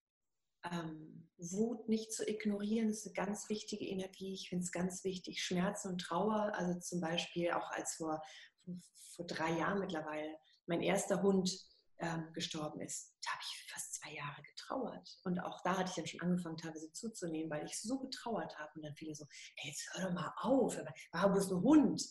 ähm, 0.64 1.30
Wut 1.38 1.90
nicht 1.90 2.14
zu 2.14 2.28
ignorieren. 2.28 2.88
Das 2.88 3.00
ist 3.00 3.08
eine 3.08 3.28
ganz 3.28 3.50
wichtige 3.50 3.86
Energie. 3.86 4.34
Ich 4.34 4.50
finde 4.50 4.64
es 4.64 4.72
ganz 4.72 5.04
wichtig, 5.04 5.44
Schmerzen 5.44 5.90
und 5.90 6.00
Trauer. 6.00 6.54
Also 6.56 6.80
zum 6.80 7.02
Beispiel 7.02 7.52
auch 7.52 7.70
als 7.72 7.96
vor, 7.96 8.22
vor 9.16 9.28
drei 9.28 9.58
Jahren 9.58 9.80
mittlerweile 9.80 10.38
mein 10.66 10.82
erster 10.82 11.22
Hund 11.22 11.52
ähm, 12.00 12.32
gestorben 12.34 12.82
ist, 12.82 13.16
da 13.24 13.32
habe 13.32 13.42
ich 13.42 13.72
fast 13.72 13.96
zwei 13.96 14.14
Jahre 14.14 14.42
getrauert. 14.42 15.20
Und 15.24 15.40
auch 15.40 15.62
da 15.64 15.78
hatte 15.78 15.90
ich 15.90 15.96
dann 15.96 16.08
schon 16.08 16.22
angefangen, 16.22 16.58
teilweise 16.58 16.92
zuzunehmen, 16.92 17.50
weil 17.50 17.66
ich 17.66 17.80
so 17.80 18.00
getrauert 18.00 18.58
habe. 18.58 18.72
Und 18.76 18.84
dann 18.84 18.96
viele 18.96 19.16
so, 19.16 19.26
hey, 19.56 19.72
jetzt 19.72 19.90
hör 19.94 20.08
doch 20.08 20.14
mal 20.14 20.34
auf, 20.42 20.78
warum 21.12 21.34
bist 21.34 21.52
du 21.52 21.62
Hund? 21.62 22.02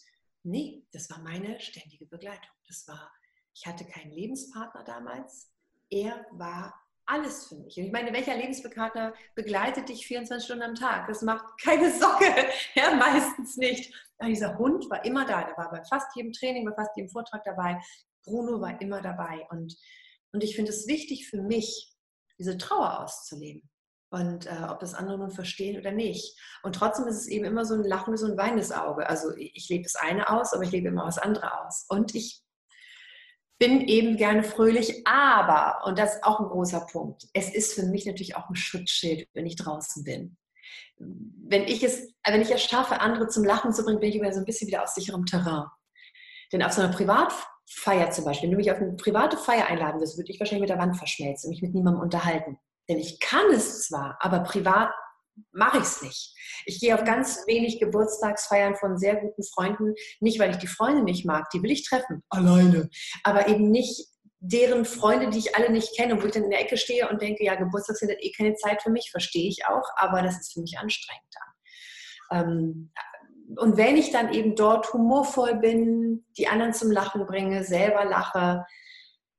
Nee, 0.42 0.86
das 0.92 1.10
war 1.10 1.18
meine 1.20 1.60
ständige 1.60 2.06
Begleitung. 2.06 2.54
Das 2.68 2.86
war, 2.88 3.12
ich 3.54 3.66
hatte 3.66 3.84
keinen 3.84 4.12
Lebenspartner 4.12 4.84
damals. 4.84 5.50
Er 5.90 6.26
war 6.32 6.74
alles 7.06 7.46
für 7.46 7.56
mich. 7.56 7.76
Und 7.78 7.84
ich 7.84 7.92
meine, 7.92 8.12
welcher 8.12 8.36
Lebenspartner 8.36 9.14
begleitet 9.34 9.88
dich 9.88 10.06
24 10.06 10.44
Stunden 10.44 10.64
am 10.64 10.74
Tag? 10.74 11.06
Das 11.06 11.22
macht 11.22 11.44
keine 11.62 11.90
Socke, 11.92 12.24
ja, 12.74 12.94
meistens 12.94 13.56
nicht. 13.56 13.94
Aber 14.18 14.28
dieser 14.28 14.58
Hund 14.58 14.88
war 14.90 15.04
immer 15.04 15.24
da. 15.24 15.44
Der 15.44 15.56
war 15.56 15.70
bei 15.70 15.84
fast 15.84 16.14
jedem 16.16 16.32
Training, 16.32 16.64
bei 16.64 16.74
fast 16.74 16.96
jedem 16.96 17.10
Vortrag 17.10 17.44
dabei. 17.44 17.80
Bruno 18.26 18.60
war 18.60 18.80
immer 18.80 19.00
dabei. 19.00 19.46
Und, 19.50 19.74
und 20.32 20.44
ich 20.44 20.54
finde 20.54 20.70
es 20.70 20.86
wichtig 20.86 21.28
für 21.28 21.40
mich, 21.40 21.94
diese 22.38 22.58
Trauer 22.58 23.00
auszuleben. 23.00 23.70
Und 24.10 24.46
äh, 24.46 24.66
ob 24.68 24.78
das 24.80 24.94
andere 24.94 25.18
nun 25.18 25.30
verstehen 25.30 25.80
oder 25.80 25.90
nicht. 25.90 26.38
Und 26.62 26.74
trotzdem 26.74 27.06
ist 27.06 27.16
es 27.16 27.26
eben 27.26 27.44
immer 27.44 27.64
so 27.64 27.74
ein 27.74 27.82
lachendes 27.82 28.22
und 28.22 28.36
weinendes 28.36 28.70
Auge. 28.70 29.08
Also 29.08 29.34
ich 29.36 29.68
lebe 29.68 29.82
das 29.82 29.96
eine 29.96 30.28
aus, 30.28 30.52
aber 30.52 30.62
ich 30.62 30.70
lebe 30.70 30.88
immer 30.88 31.06
das 31.06 31.18
andere 31.18 31.60
aus. 31.60 31.86
Und 31.88 32.14
ich 32.14 32.42
bin 33.58 33.80
eben 33.82 34.16
gerne 34.16 34.44
fröhlich, 34.44 35.06
aber, 35.06 35.86
und 35.86 35.98
das 35.98 36.16
ist 36.16 36.24
auch 36.24 36.40
ein 36.40 36.48
großer 36.48 36.86
Punkt, 36.92 37.24
es 37.32 37.52
ist 37.52 37.74
für 37.74 37.84
mich 37.84 38.04
natürlich 38.04 38.36
auch 38.36 38.48
ein 38.48 38.56
Schutzschild, 38.56 39.28
wenn 39.32 39.46
ich 39.46 39.56
draußen 39.56 40.04
bin. 40.04 40.36
Wenn 40.98 41.64
ich 41.64 41.82
es, 41.82 42.12
wenn 42.26 42.42
ich 42.42 42.50
es 42.50 42.62
schaffe, 42.62 43.00
andere 43.00 43.28
zum 43.28 43.44
Lachen 43.44 43.72
zu 43.72 43.84
bringen, 43.84 44.00
bin 44.00 44.10
ich 44.10 44.16
immer 44.16 44.32
so 44.32 44.40
ein 44.40 44.44
bisschen 44.44 44.68
wieder 44.68 44.82
aus 44.82 44.94
sicherem 44.94 45.24
Terrain. 45.24 45.66
Denn 46.52 46.62
auf 46.62 46.72
so 46.72 46.82
einer 46.82 46.92
Privat 46.92 47.32
Feier 47.68 48.10
zum 48.10 48.24
Beispiel, 48.24 48.48
wenn 48.48 48.52
du 48.52 48.56
mich 48.58 48.70
auf 48.70 48.78
eine 48.78 48.94
private 48.94 49.36
Feier 49.36 49.66
einladen 49.66 50.00
wirst, 50.00 50.16
würde 50.16 50.30
ich 50.30 50.38
wahrscheinlich 50.38 50.62
mit 50.62 50.70
der 50.70 50.78
Wand 50.78 50.96
verschmelzen 50.96 51.48
und 51.48 51.54
mich 51.54 51.62
mit 51.62 51.74
niemandem 51.74 52.02
unterhalten. 52.02 52.58
Denn 52.88 52.98
ich 52.98 53.18
kann 53.18 53.50
es 53.52 53.86
zwar, 53.86 54.16
aber 54.20 54.40
privat 54.40 54.90
mache 55.52 55.78
ich 55.78 55.84
es 55.84 56.02
nicht. 56.02 56.34
Ich 56.64 56.80
gehe 56.80 56.94
auf 56.94 57.04
ganz 57.04 57.46
wenig 57.46 57.80
Geburtstagsfeiern 57.80 58.76
von 58.76 58.96
sehr 58.98 59.16
guten 59.16 59.42
Freunden, 59.42 59.94
nicht 60.20 60.38
weil 60.38 60.50
ich 60.50 60.56
die 60.56 60.66
Freunde 60.66 61.02
nicht 61.02 61.26
mag, 61.26 61.50
die 61.50 61.62
will 61.62 61.70
ich 61.70 61.86
treffen, 61.86 62.22
alleine, 62.30 62.88
aber 63.22 63.48
eben 63.48 63.70
nicht 63.70 64.06
deren 64.38 64.84
Freunde, 64.84 65.30
die 65.30 65.38
ich 65.38 65.56
alle 65.56 65.70
nicht 65.70 65.96
kenne, 65.96 66.22
wo 66.22 66.26
ich 66.26 66.32
dann 66.32 66.44
in 66.44 66.50
der 66.50 66.60
Ecke 66.60 66.76
stehe 66.76 67.08
und 67.08 67.20
denke, 67.20 67.44
ja, 67.44 67.54
Geburtstag 67.56 67.96
sind 67.96 68.10
eh 68.10 68.32
keine 68.32 68.54
Zeit 68.54 68.82
für 68.82 68.90
mich, 68.90 69.10
verstehe 69.10 69.48
ich 69.48 69.66
auch, 69.66 69.88
aber 69.96 70.22
das 70.22 70.38
ist 70.40 70.52
für 70.52 70.60
mich 70.60 70.78
anstrengend 70.78 71.24
dann. 71.32 71.46
Ähm, 72.30 72.92
und 73.58 73.76
wenn 73.76 73.96
ich 73.96 74.10
dann 74.10 74.32
eben 74.32 74.54
dort 74.54 74.92
humorvoll 74.92 75.56
bin, 75.56 76.24
die 76.36 76.48
anderen 76.48 76.72
zum 76.72 76.90
Lachen 76.90 77.26
bringe, 77.26 77.64
selber 77.64 78.04
lache, 78.04 78.64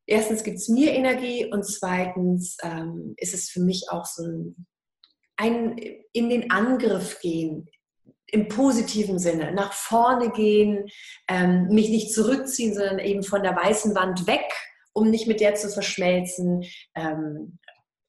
erstens 0.06 0.44
gibt 0.44 0.58
es 0.58 0.70
mir 0.70 0.94
Energie 0.94 1.46
und 1.52 1.66
zweitens 1.66 2.58
ähm, 2.64 3.14
ist 3.18 3.34
es 3.34 3.50
für 3.50 3.60
mich 3.60 3.88
auch 3.90 4.06
so 4.06 4.24
ein, 4.24 4.68
ein 5.38 5.78
in 6.14 6.30
den 6.30 6.52
Angriff 6.52 7.20
gehen, 7.20 7.70
im 8.30 8.50
positiven 8.50 9.20
Sinne, 9.20 9.54
nach 9.54 9.74
vorne 9.74 10.32
gehen, 10.32 10.90
ähm, 11.28 11.68
mich 11.70 11.90
nicht 11.90 12.14
zurückziehen, 12.14 12.74
sondern 12.74 13.00
eben 13.00 13.24
von 13.24 13.42
der 13.42 13.56
weißen 13.56 13.96
Wand 13.96 14.28
weg, 14.28 14.52
um 14.94 15.10
nicht 15.10 15.28
mit 15.28 15.40
der 15.40 15.56
zu 15.56 15.70
verschmelzen, 15.70 16.64
ähm, 16.96 17.60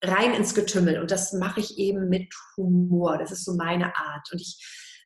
rein 0.03 0.35
ins 0.35 0.55
Getümmel. 0.55 1.01
Und 1.01 1.11
das 1.11 1.33
mache 1.33 1.61
ich 1.61 1.79
eben 1.79 2.09
mit 2.09 2.33
Humor. 2.57 3.19
Das 3.19 3.31
ist 3.31 3.45
so 3.45 3.55
meine 3.55 3.97
Art. 3.97 4.29
Und 4.33 4.41
ich 4.41 4.59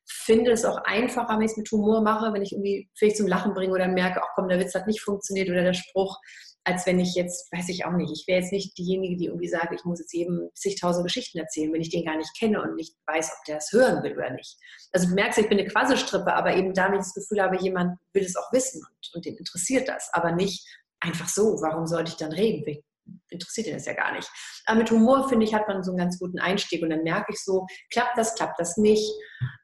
finde 0.05 0.51
es 0.51 0.65
auch 0.65 0.77
einfacher, 0.83 1.35
wenn 1.35 1.45
ich 1.45 1.51
es 1.51 1.57
mit 1.57 1.71
Humor 1.71 2.01
mache, 2.01 2.33
wenn 2.33 2.41
ich 2.41 2.51
irgendwie 2.51 2.89
vielleicht 2.95 3.17
zum 3.17 3.27
Lachen 3.27 3.53
bringe 3.53 3.73
oder 3.73 3.87
merke, 3.87 4.21
ach 4.23 4.29
komm, 4.35 4.49
der 4.49 4.59
Witz 4.59 4.75
hat 4.75 4.87
nicht 4.87 5.01
funktioniert 5.01 5.49
oder 5.49 5.63
der 5.63 5.73
Spruch, 5.73 6.17
als 6.65 6.85
wenn 6.85 6.99
ich 6.99 7.13
jetzt, 7.15 7.51
weiß 7.51 7.69
ich 7.69 7.85
auch 7.85 7.91
nicht, 7.91 8.11
ich 8.11 8.25
wäre 8.27 8.41
jetzt 8.41 8.53
nicht 8.53 8.77
diejenige, 8.77 9.17
die 9.17 9.25
irgendwie 9.25 9.49
sagt, 9.49 9.73
ich 9.73 9.83
muss 9.83 9.99
jetzt 9.99 10.13
jedem 10.13 10.49
zigtausend 10.55 11.05
Geschichten 11.05 11.37
erzählen, 11.37 11.73
wenn 11.73 11.81
ich 11.81 11.89
den 11.89 12.05
gar 12.05 12.17
nicht 12.17 12.37
kenne 12.37 12.61
und 12.61 12.75
nicht 12.75 12.95
weiß, 13.05 13.31
ob 13.37 13.45
der 13.45 13.57
es 13.57 13.71
hören 13.73 14.01
will 14.03 14.13
oder 14.13 14.31
nicht. 14.31 14.57
Also 14.91 15.07
du 15.09 15.13
merkst, 15.13 15.39
ich 15.39 15.49
bin 15.49 15.59
eine 15.59 15.67
Quasselstrippe, 15.67 16.33
aber 16.33 16.55
eben 16.55 16.73
damit 16.73 17.01
das 17.01 17.13
Gefühl 17.13 17.41
habe, 17.41 17.57
jemand 17.61 17.99
will 18.13 18.23
es 18.23 18.37
auch 18.37 18.51
wissen 18.53 18.81
und, 18.81 19.15
und 19.15 19.25
den 19.25 19.35
interessiert 19.35 19.89
das, 19.89 20.09
aber 20.13 20.31
nicht 20.31 20.65
einfach 21.01 21.27
so, 21.27 21.59
warum 21.61 21.85
sollte 21.85 22.11
ich 22.11 22.17
dann 22.17 22.31
reden? 22.31 22.81
Interessiert 23.29 23.67
ihn 23.67 23.73
das 23.73 23.85
ja 23.85 23.93
gar 23.93 24.13
nicht. 24.13 24.29
Aber 24.65 24.79
mit 24.79 24.91
Humor, 24.91 25.27
finde 25.29 25.45
ich, 25.45 25.53
hat 25.53 25.67
man 25.67 25.83
so 25.83 25.91
einen 25.91 25.97
ganz 25.97 26.19
guten 26.19 26.39
Einstieg 26.39 26.81
und 26.83 26.89
dann 26.89 27.03
merke 27.03 27.33
ich 27.33 27.43
so, 27.43 27.65
klappt 27.91 28.17
das, 28.17 28.35
klappt 28.35 28.59
das 28.59 28.77
nicht. 28.77 29.11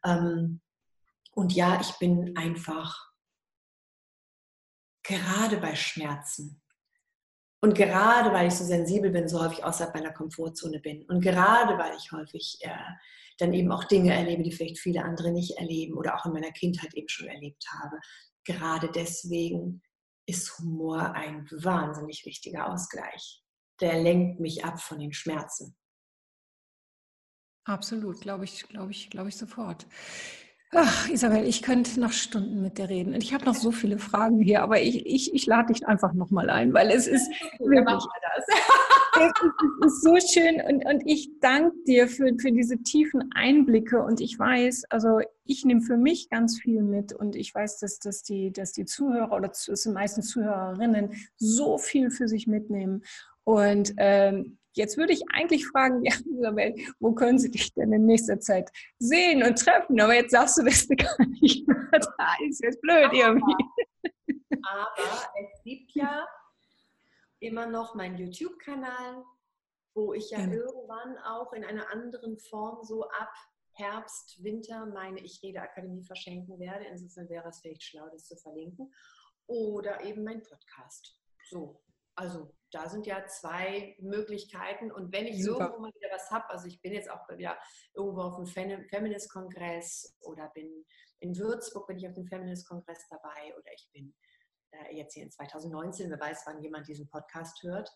Ähm, 0.05 0.61
und 1.33 1.53
ja, 1.53 1.79
ich 1.79 1.93
bin 1.99 2.35
einfach 2.35 3.09
gerade 5.03 5.57
bei 5.57 5.75
Schmerzen 5.75 6.61
und 7.61 7.75
gerade 7.75 8.31
weil 8.31 8.47
ich 8.47 8.55
so 8.55 8.63
sensibel 8.63 9.11
bin, 9.11 9.27
so 9.27 9.41
häufig 9.43 9.63
außerhalb 9.63 9.93
meiner 9.95 10.13
Komfortzone 10.13 10.79
bin 10.79 11.03
und 11.05 11.21
gerade 11.21 11.77
weil 11.77 11.95
ich 11.97 12.11
häufig 12.11 12.57
äh, 12.61 12.69
dann 13.37 13.53
eben 13.53 13.71
auch 13.71 13.85
Dinge 13.85 14.13
erlebe, 14.13 14.43
die 14.43 14.51
vielleicht 14.51 14.79
viele 14.79 15.03
andere 15.03 15.31
nicht 15.31 15.57
erleben 15.57 15.97
oder 15.97 16.15
auch 16.15 16.25
in 16.25 16.33
meiner 16.33 16.51
Kindheit 16.51 16.93
eben 16.93 17.09
schon 17.09 17.27
erlebt 17.27 17.65
habe, 17.81 17.97
gerade 18.45 18.91
deswegen 18.93 19.81
ist 20.29 20.59
Humor 20.59 21.13
ein 21.13 21.47
wahnsinnig 21.51 22.25
wichtiger 22.25 22.71
Ausgleich. 22.71 23.43
Der 23.81 24.01
lenkt 24.01 24.39
mich 24.39 24.63
ab 24.63 24.79
von 24.79 24.99
den 24.99 25.11
Schmerzen. 25.11 25.75
Absolut, 27.65 28.21
glaube 28.21 28.45
ich, 28.45 28.67
glaube 28.67 28.91
ich, 28.91 29.09
glaube 29.09 29.29
ich 29.29 29.37
sofort. 29.37 29.85
Ach, 30.71 31.09
Isabel, 31.09 31.47
ich 31.47 31.63
könnte 31.63 31.99
noch 31.99 32.11
Stunden 32.11 32.61
mit 32.61 32.77
dir 32.77 32.89
reden. 32.89 33.15
Und 33.15 33.23
ich 33.23 33.33
habe 33.33 33.45
noch 33.45 33.55
so 33.55 33.71
viele 33.71 33.97
Fragen 33.97 34.39
hier, 34.39 34.61
aber 34.61 34.79
ich, 34.79 35.03
ich, 35.05 35.33
ich 35.33 35.47
lade 35.47 35.73
dich 35.73 35.87
einfach 35.87 36.13
nochmal 36.13 36.49
ein, 36.51 36.73
weil 36.73 36.91
es 36.91 37.07
ist 37.07 37.27
wirklich, 37.59 38.03
es, 38.37 38.47
ist, 38.47 38.88
es 39.19 39.85
ist 39.85 40.03
so 40.03 40.17
schön 40.19 40.61
und, 40.61 40.85
und 40.85 41.03
ich 41.05 41.29
danke 41.39 41.75
dir 41.87 42.07
für, 42.07 42.33
für 42.39 42.51
diese 42.51 42.77
tiefen 42.83 43.29
Einblicke 43.33 44.01
und 44.01 44.21
ich 44.21 44.37
weiß, 44.37 44.85
also 44.89 45.19
ich 45.45 45.65
nehme 45.65 45.81
für 45.81 45.97
mich 45.97 46.29
ganz 46.29 46.59
viel 46.59 46.81
mit 46.83 47.13
und 47.13 47.35
ich 47.35 47.53
weiß, 47.53 47.79
dass, 47.79 47.99
dass, 47.99 48.23
die, 48.23 48.51
dass 48.51 48.71
die 48.71 48.85
Zuhörer 48.85 49.31
oder 49.31 49.49
es 49.51 49.63
sind 49.65 49.93
meistens 49.93 50.29
Zuhörerinnen 50.29 51.11
so 51.37 51.77
viel 51.77 52.11
für 52.11 52.27
sich 52.27 52.47
mitnehmen 52.47 53.03
und 53.43 53.93
ähm, 53.97 54.57
Jetzt 54.73 54.97
würde 54.97 55.11
ich 55.11 55.23
eigentlich 55.33 55.67
fragen, 55.67 56.05
ja, 56.05 56.13
Isabel, 56.37 56.75
wo 56.99 57.11
können 57.13 57.39
Sie 57.39 57.51
dich 57.51 57.73
denn 57.73 57.91
in 57.91 58.05
nächster 58.05 58.39
Zeit 58.39 58.69
sehen 58.99 59.43
und 59.43 59.57
treffen? 59.57 59.99
Aber 59.99 60.13
jetzt 60.13 60.31
sagst 60.31 60.57
du, 60.57 60.63
bist 60.63 60.89
du 60.89 60.95
gar 60.95 61.17
nicht 61.41 61.67
mehr 61.67 61.89
da. 61.91 62.33
Ist 62.47 62.63
jetzt 62.63 62.79
blöd 62.81 63.09
irgendwie. 63.11 63.65
Aber 64.63 64.87
es 65.41 65.63
gibt 65.63 65.91
ja 65.95 66.25
immer 67.39 67.65
noch 67.65 67.95
meinen 67.95 68.17
YouTube-Kanal, 68.17 69.23
wo 69.95 70.13
ich 70.13 70.29
ja, 70.31 70.39
ja 70.39 70.51
irgendwann 70.51 71.17
auch 71.19 71.53
in 71.53 71.63
einer 71.63 71.89
anderen 71.91 72.37
Form 72.37 72.83
so 72.83 73.03
ab 73.09 73.33
Herbst, 73.73 74.43
Winter 74.43 74.85
meine 74.85 75.21
Ich 75.21 75.41
Rede 75.41 75.61
Akademie 75.61 76.03
verschenken 76.03 76.59
werde. 76.59 76.85
Insofern 76.85 77.29
wäre 77.29 77.47
es 77.47 77.61
vielleicht 77.61 77.83
schlau, 77.83 78.07
das 78.11 78.25
zu 78.25 78.35
verlinken. 78.35 78.93
Oder 79.47 80.03
eben 80.03 80.23
mein 80.23 80.43
Podcast. 80.43 81.17
So, 81.49 81.81
also 82.15 82.53
da 82.71 82.89
sind 82.89 83.07
ja 83.07 83.25
zwei 83.25 83.95
Möglichkeiten. 83.99 84.91
Und 84.91 85.11
wenn 85.13 85.25
ich 85.25 85.43
Super. 85.43 85.65
irgendwo 85.65 85.81
mal 85.81 85.93
wieder 85.95 86.09
was 86.11 86.29
habe, 86.29 86.49
also 86.49 86.67
ich 86.67 86.81
bin 86.81 86.93
jetzt 86.93 87.09
auch 87.09 87.27
wieder 87.29 87.57
irgendwo 87.93 88.21
auf 88.21 88.35
dem 88.35 88.45
Feminist-Kongress 88.45 90.17
oder 90.21 90.49
bin 90.49 90.85
in 91.19 91.37
Würzburg, 91.37 91.87
bin 91.87 91.97
ich 91.97 92.07
auf 92.07 92.13
dem 92.13 92.27
Feminist-Kongress 92.27 93.07
dabei 93.09 93.55
oder 93.57 93.71
ich 93.73 93.89
bin 93.93 94.13
jetzt 94.91 95.13
hier 95.13 95.23
in 95.23 95.31
2019, 95.31 96.09
wer 96.09 96.19
weiß, 96.19 96.43
wann 96.45 96.61
jemand 96.61 96.87
diesen 96.87 97.07
Podcast 97.07 97.61
hört. 97.63 97.89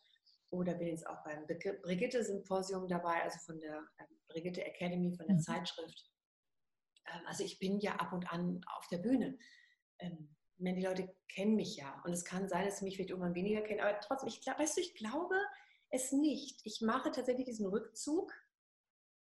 Oder 0.50 0.76
bin 0.76 0.88
jetzt 0.88 1.08
auch 1.08 1.24
beim 1.24 1.46
Brigitte-Symposium 1.48 2.88
dabei, 2.88 3.24
also 3.24 3.40
von 3.40 3.60
der 3.60 3.78
äh, 3.98 4.04
Brigitte 4.28 4.64
Academy, 4.64 5.16
von 5.16 5.26
der 5.26 5.38
mhm. 5.38 5.42
Zeitschrift. 5.42 6.12
Ähm, 7.08 7.22
also 7.26 7.44
ich 7.44 7.60
bin 7.60 7.80
ja 7.80 7.96
ab 7.96 8.14
und 8.14 8.32
an 8.32 8.62
auf 8.78 8.88
der 8.88 9.00
Bühne. 9.00 9.38
Ähm, 10.00 10.36
meine, 10.64 10.78
die 10.78 10.86
Leute 10.86 11.16
kennen 11.28 11.56
mich 11.56 11.76
ja. 11.76 12.02
Und 12.06 12.14
es 12.14 12.26
kann 12.26 12.48
sein, 12.48 12.66
dass 12.66 12.80
sie 12.80 12.86
mich 12.86 12.96
vielleicht 12.96 13.10
irgendwann 13.10 13.36
weniger 13.36 13.62
kennen, 13.62 13.82
aber 13.82 14.00
trotzdem, 14.00 14.30
ich 14.30 14.46
weißt 14.46 14.78
du, 14.78 14.82
ich 14.82 14.96
glaube 14.96 15.36
es 15.90 16.12
nicht. 16.12 16.62
Ich 16.64 16.82
mache 16.82 17.12
tatsächlich 17.12 17.46
diesen 17.46 17.68
Rückzug, 17.68 18.34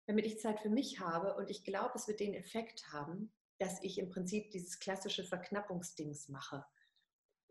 damit 0.06 0.26
ich 0.26 0.40
Zeit 0.40 0.60
für 0.60 0.70
mich 0.70 1.00
habe. 1.00 1.34
Und 1.36 1.50
ich 1.50 1.64
glaube, 1.64 1.92
es 1.94 2.08
wird 2.08 2.20
den 2.20 2.34
Effekt 2.34 2.92
haben, 2.92 3.32
dass 3.58 3.82
ich 3.82 3.98
im 3.98 4.10
Prinzip 4.10 4.50
dieses 4.50 4.78
klassische 4.78 5.24
Verknappungsdings 5.24 6.28
mache. 6.28 6.64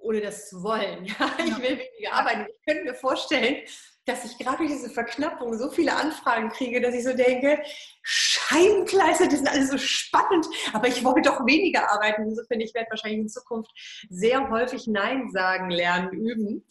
Ohne 0.04 0.22
das 0.22 0.50
zu 0.50 0.62
wollen. 0.64 1.06
Ja, 1.20 1.32
ich 1.38 1.58
will 1.58 1.80
weniger 1.80 2.14
arbeiten. 2.14 2.48
Ich 2.50 2.66
könnte 2.66 2.84
mir 2.84 2.94
vorstellen, 2.94 3.64
dass 4.06 4.26
ich 4.26 4.38
gerade 4.38 4.58
durch 4.58 4.72
diese 4.72 4.90
Verknappung 4.90 5.58
so 5.58 5.70
viele 5.70 5.96
Anfragen 5.96 6.50
kriege, 6.50 6.82
dass 6.82 6.94
ich 6.94 7.04
so 7.04 7.14
denke, 7.14 7.62
Scheibenkleister, 8.02 9.28
die 9.28 9.38
sind 9.38 9.50
alle 9.50 9.66
so 9.66 9.78
spannend, 9.78 10.46
aber 10.74 10.90
ich 10.90 11.06
wollte 11.06 11.30
doch 11.30 11.46
weniger 11.46 11.90
arbeiten. 11.90 12.24
Insofern, 12.24 12.60
ich 12.60 12.74
werde 12.74 12.90
wahrscheinlich 12.90 13.22
in 13.22 13.30
Zukunft 13.30 13.72
sehr 14.10 14.50
häufig 14.50 14.88
Nein 14.88 15.30
sagen 15.32 15.70
lernen, 15.70 16.12
üben 16.12 16.66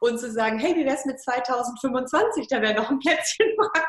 und 0.00 0.18
zu 0.18 0.30
sagen, 0.30 0.60
hey, 0.60 0.76
wie 0.76 0.84
wäre 0.84 0.94
es 0.94 1.04
mit 1.04 1.20
2025? 1.20 2.46
Da 2.48 2.62
wäre 2.62 2.74
noch 2.74 2.90
ein 2.90 3.00
Plätzchen 3.00 3.48
frei. 3.56 3.82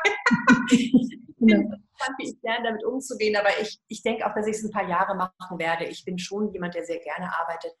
ich 0.72 1.36
bin 1.38 1.70
gespannt, 1.70 2.18
wie 2.18 2.30
ich 2.30 2.36
lerne, 2.42 2.68
damit 2.70 2.84
umzugehen, 2.84 3.36
aber 3.36 3.50
ich, 3.60 3.78
ich 3.86 4.02
denke 4.02 4.26
auch, 4.26 4.34
dass 4.34 4.48
ich 4.48 4.56
es 4.56 4.64
ein 4.64 4.72
paar 4.72 4.88
Jahre 4.88 5.14
machen 5.14 5.58
werde. 5.58 5.84
Ich 5.84 6.04
bin 6.04 6.18
schon 6.18 6.52
jemand, 6.52 6.74
der 6.74 6.84
sehr 6.84 6.98
gerne 6.98 7.32
arbeitet. 7.38 7.74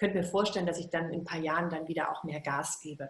Könnte 0.00 0.16
mir 0.16 0.24
vorstellen, 0.24 0.66
dass 0.66 0.78
ich 0.78 0.90
dann 0.90 1.12
in 1.12 1.20
ein 1.20 1.24
paar 1.24 1.38
Jahren 1.38 1.70
dann 1.70 1.86
wieder 1.86 2.10
auch 2.10 2.24
mehr 2.24 2.40
Gas 2.40 2.80
gebe 2.80 3.08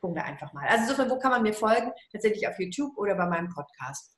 gucken 0.00 0.16
wir 0.16 0.24
einfach 0.24 0.52
mal. 0.52 0.66
Also 0.68 0.84
insofern, 0.84 1.10
wo 1.10 1.18
kann 1.18 1.30
man 1.30 1.42
mir 1.42 1.52
folgen? 1.52 1.90
Tatsächlich 2.12 2.46
auf 2.46 2.58
YouTube 2.58 2.96
oder 2.96 3.14
bei 3.14 3.26
meinem 3.26 3.48
Podcast. 3.48 4.16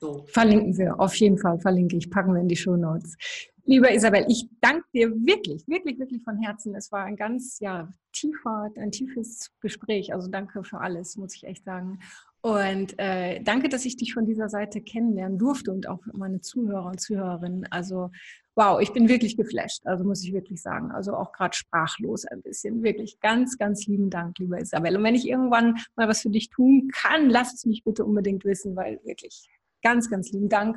So. 0.00 0.24
Verlinken 0.28 0.76
wir, 0.76 0.98
auf 0.98 1.14
jeden 1.16 1.38
Fall 1.38 1.58
verlinke 1.60 1.96
ich, 1.96 2.10
packen 2.10 2.34
wir 2.34 2.40
in 2.40 2.48
die 2.48 2.56
Show 2.56 2.76
Notes. 2.76 3.16
Lieber 3.64 3.90
Isabel, 3.90 4.26
ich 4.28 4.46
danke 4.60 4.84
dir 4.92 5.10
wirklich, 5.10 5.66
wirklich, 5.66 5.98
wirklich 5.98 6.22
von 6.22 6.36
Herzen. 6.42 6.74
Es 6.74 6.92
war 6.92 7.04
ein 7.04 7.16
ganz 7.16 7.58
ja, 7.60 7.88
tiefer, 8.12 8.70
ein 8.76 8.90
tiefes 8.90 9.50
Gespräch. 9.60 10.12
Also 10.12 10.28
danke 10.28 10.64
für 10.64 10.80
alles, 10.80 11.16
muss 11.16 11.34
ich 11.34 11.44
echt 11.44 11.64
sagen. 11.64 12.00
Und 12.44 12.98
äh, 12.98 13.40
danke, 13.40 13.70
dass 13.70 13.86
ich 13.86 13.96
dich 13.96 14.12
von 14.12 14.26
dieser 14.26 14.50
Seite 14.50 14.82
kennenlernen 14.82 15.38
durfte 15.38 15.72
und 15.72 15.88
auch 15.88 16.00
meine 16.12 16.42
Zuhörer 16.42 16.88
und 16.88 17.00
Zuhörerinnen. 17.00 17.66
Also 17.70 18.10
wow, 18.54 18.82
ich 18.82 18.92
bin 18.92 19.08
wirklich 19.08 19.38
geflasht, 19.38 19.86
also 19.86 20.04
muss 20.04 20.22
ich 20.22 20.34
wirklich 20.34 20.60
sagen. 20.60 20.92
Also 20.92 21.14
auch 21.14 21.32
gerade 21.32 21.56
sprachlos 21.56 22.26
ein 22.26 22.42
bisschen. 22.42 22.82
Wirklich 22.82 23.18
ganz, 23.20 23.56
ganz 23.56 23.86
lieben 23.86 24.10
Dank, 24.10 24.38
lieber 24.38 24.60
Isabel. 24.60 24.94
Und 24.94 25.04
wenn 25.04 25.14
ich 25.14 25.26
irgendwann 25.26 25.78
mal 25.96 26.06
was 26.06 26.20
für 26.20 26.28
dich 26.28 26.50
tun 26.50 26.90
kann, 26.92 27.30
lass 27.30 27.54
es 27.54 27.64
mich 27.64 27.82
bitte 27.82 28.04
unbedingt 28.04 28.44
wissen, 28.44 28.76
weil 28.76 29.00
wirklich 29.04 29.48
ganz, 29.82 30.10
ganz 30.10 30.30
lieben 30.30 30.50
Dank. 30.50 30.76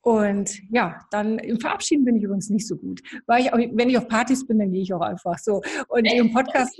Und 0.00 0.60
ja, 0.68 0.98
dann 1.12 1.38
im 1.38 1.60
Verabschieden 1.60 2.04
bin 2.04 2.16
ich 2.16 2.24
übrigens 2.24 2.50
nicht 2.50 2.66
so 2.66 2.74
gut. 2.74 3.02
Weil 3.26 3.42
ich 3.42 3.52
auch, 3.52 3.58
wenn 3.58 3.88
ich 3.88 3.98
auf 3.98 4.08
Partys 4.08 4.44
bin, 4.44 4.58
dann 4.58 4.72
gehe 4.72 4.82
ich 4.82 4.92
auch 4.92 5.00
einfach 5.00 5.38
so. 5.38 5.62
Und 5.86 6.06
im 6.06 6.32
Podcast. 6.32 6.76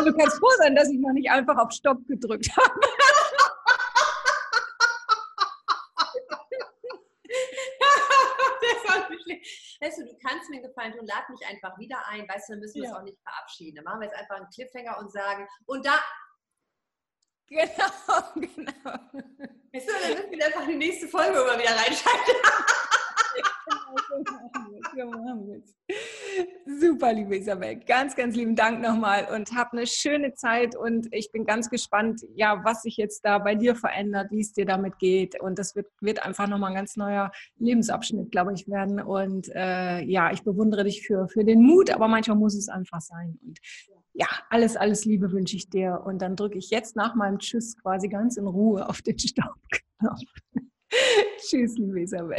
Also 0.00 0.12
du 0.12 0.16
kannst 0.16 0.38
froh 0.38 0.48
sein, 0.56 0.74
dass 0.74 0.88
ich 0.88 0.98
noch 0.98 1.12
nicht 1.12 1.30
einfach 1.30 1.58
auf 1.58 1.70
Stopp 1.72 1.98
gedrückt 2.06 2.48
habe. 2.56 2.74
weißt 9.82 9.98
du, 9.98 10.04
du 10.06 10.16
kannst 10.26 10.48
mir 10.48 10.62
gefallen 10.62 10.92
tun, 10.92 11.06
lad 11.06 11.28
mich 11.28 11.46
einfach 11.46 11.78
wieder 11.78 11.98
ein, 12.08 12.26
weißt 12.26 12.48
du, 12.48 12.54
dann 12.54 12.60
müssen 12.60 12.76
wir 12.76 12.84
ja. 12.84 12.90
uns 12.90 12.98
auch 12.98 13.02
nicht 13.02 13.18
verabschieden. 13.22 13.76
Dann 13.76 13.84
machen 13.84 14.00
wir 14.00 14.06
jetzt 14.06 14.16
einfach 14.16 14.36
einen 14.36 14.48
Cliffhanger 14.48 14.98
und 14.98 15.12
sagen, 15.12 15.46
und 15.66 15.84
da 15.84 16.00
Genau, 17.46 17.66
genau. 18.36 18.72
Weißt 19.72 19.86
du, 19.86 19.92
dann 19.92 20.14
müssen 20.14 20.30
wir 20.30 20.46
einfach 20.46 20.66
die 20.66 20.76
nächste 20.76 21.08
Folge 21.08 21.38
immer 21.38 21.58
wieder 21.58 21.76
reinschalten. 21.76 22.36
Super, 26.66 27.12
liebe 27.12 27.36
Isabel. 27.36 27.76
Ganz, 27.86 28.14
ganz 28.14 28.36
lieben 28.36 28.54
Dank 28.54 28.80
nochmal 28.80 29.26
und 29.34 29.54
hab 29.54 29.72
eine 29.72 29.86
schöne 29.86 30.34
Zeit 30.34 30.76
und 30.76 31.08
ich 31.12 31.32
bin 31.32 31.44
ganz 31.44 31.70
gespannt, 31.70 32.22
ja, 32.34 32.60
was 32.64 32.82
sich 32.82 32.96
jetzt 32.96 33.24
da 33.24 33.38
bei 33.38 33.54
dir 33.54 33.74
verändert, 33.74 34.30
wie 34.30 34.40
es 34.40 34.52
dir 34.52 34.66
damit 34.66 34.98
geht. 34.98 35.40
Und 35.40 35.58
das 35.58 35.74
wird, 35.74 35.86
wird 36.00 36.24
einfach 36.24 36.48
nochmal 36.48 36.70
ein 36.70 36.76
ganz 36.76 36.96
neuer 36.96 37.30
Lebensabschnitt, 37.58 38.30
glaube 38.30 38.52
ich, 38.54 38.68
werden. 38.68 39.00
Und 39.00 39.48
äh, 39.54 40.02
ja, 40.02 40.32
ich 40.32 40.42
bewundere 40.42 40.84
dich 40.84 41.06
für, 41.06 41.28
für 41.28 41.44
den 41.44 41.62
Mut, 41.62 41.90
aber 41.90 42.08
manchmal 42.08 42.36
muss 42.36 42.54
es 42.54 42.68
einfach 42.68 43.00
sein. 43.00 43.38
Und 43.44 43.58
ja, 44.12 44.28
alles, 44.48 44.76
alles 44.76 45.04
Liebe 45.04 45.32
wünsche 45.32 45.56
ich 45.56 45.68
dir. 45.68 46.02
Und 46.04 46.22
dann 46.22 46.36
drücke 46.36 46.58
ich 46.58 46.70
jetzt 46.70 46.96
nach 46.96 47.14
meinem 47.14 47.38
Tschüss 47.38 47.76
quasi 47.80 48.08
ganz 48.08 48.36
in 48.36 48.46
Ruhe 48.46 48.88
auf 48.88 49.02
den 49.02 49.18
Stoppknopf. 49.18 50.20
Tschüss, 51.38 51.76
liebe 51.78 52.02
Isabel. 52.02 52.38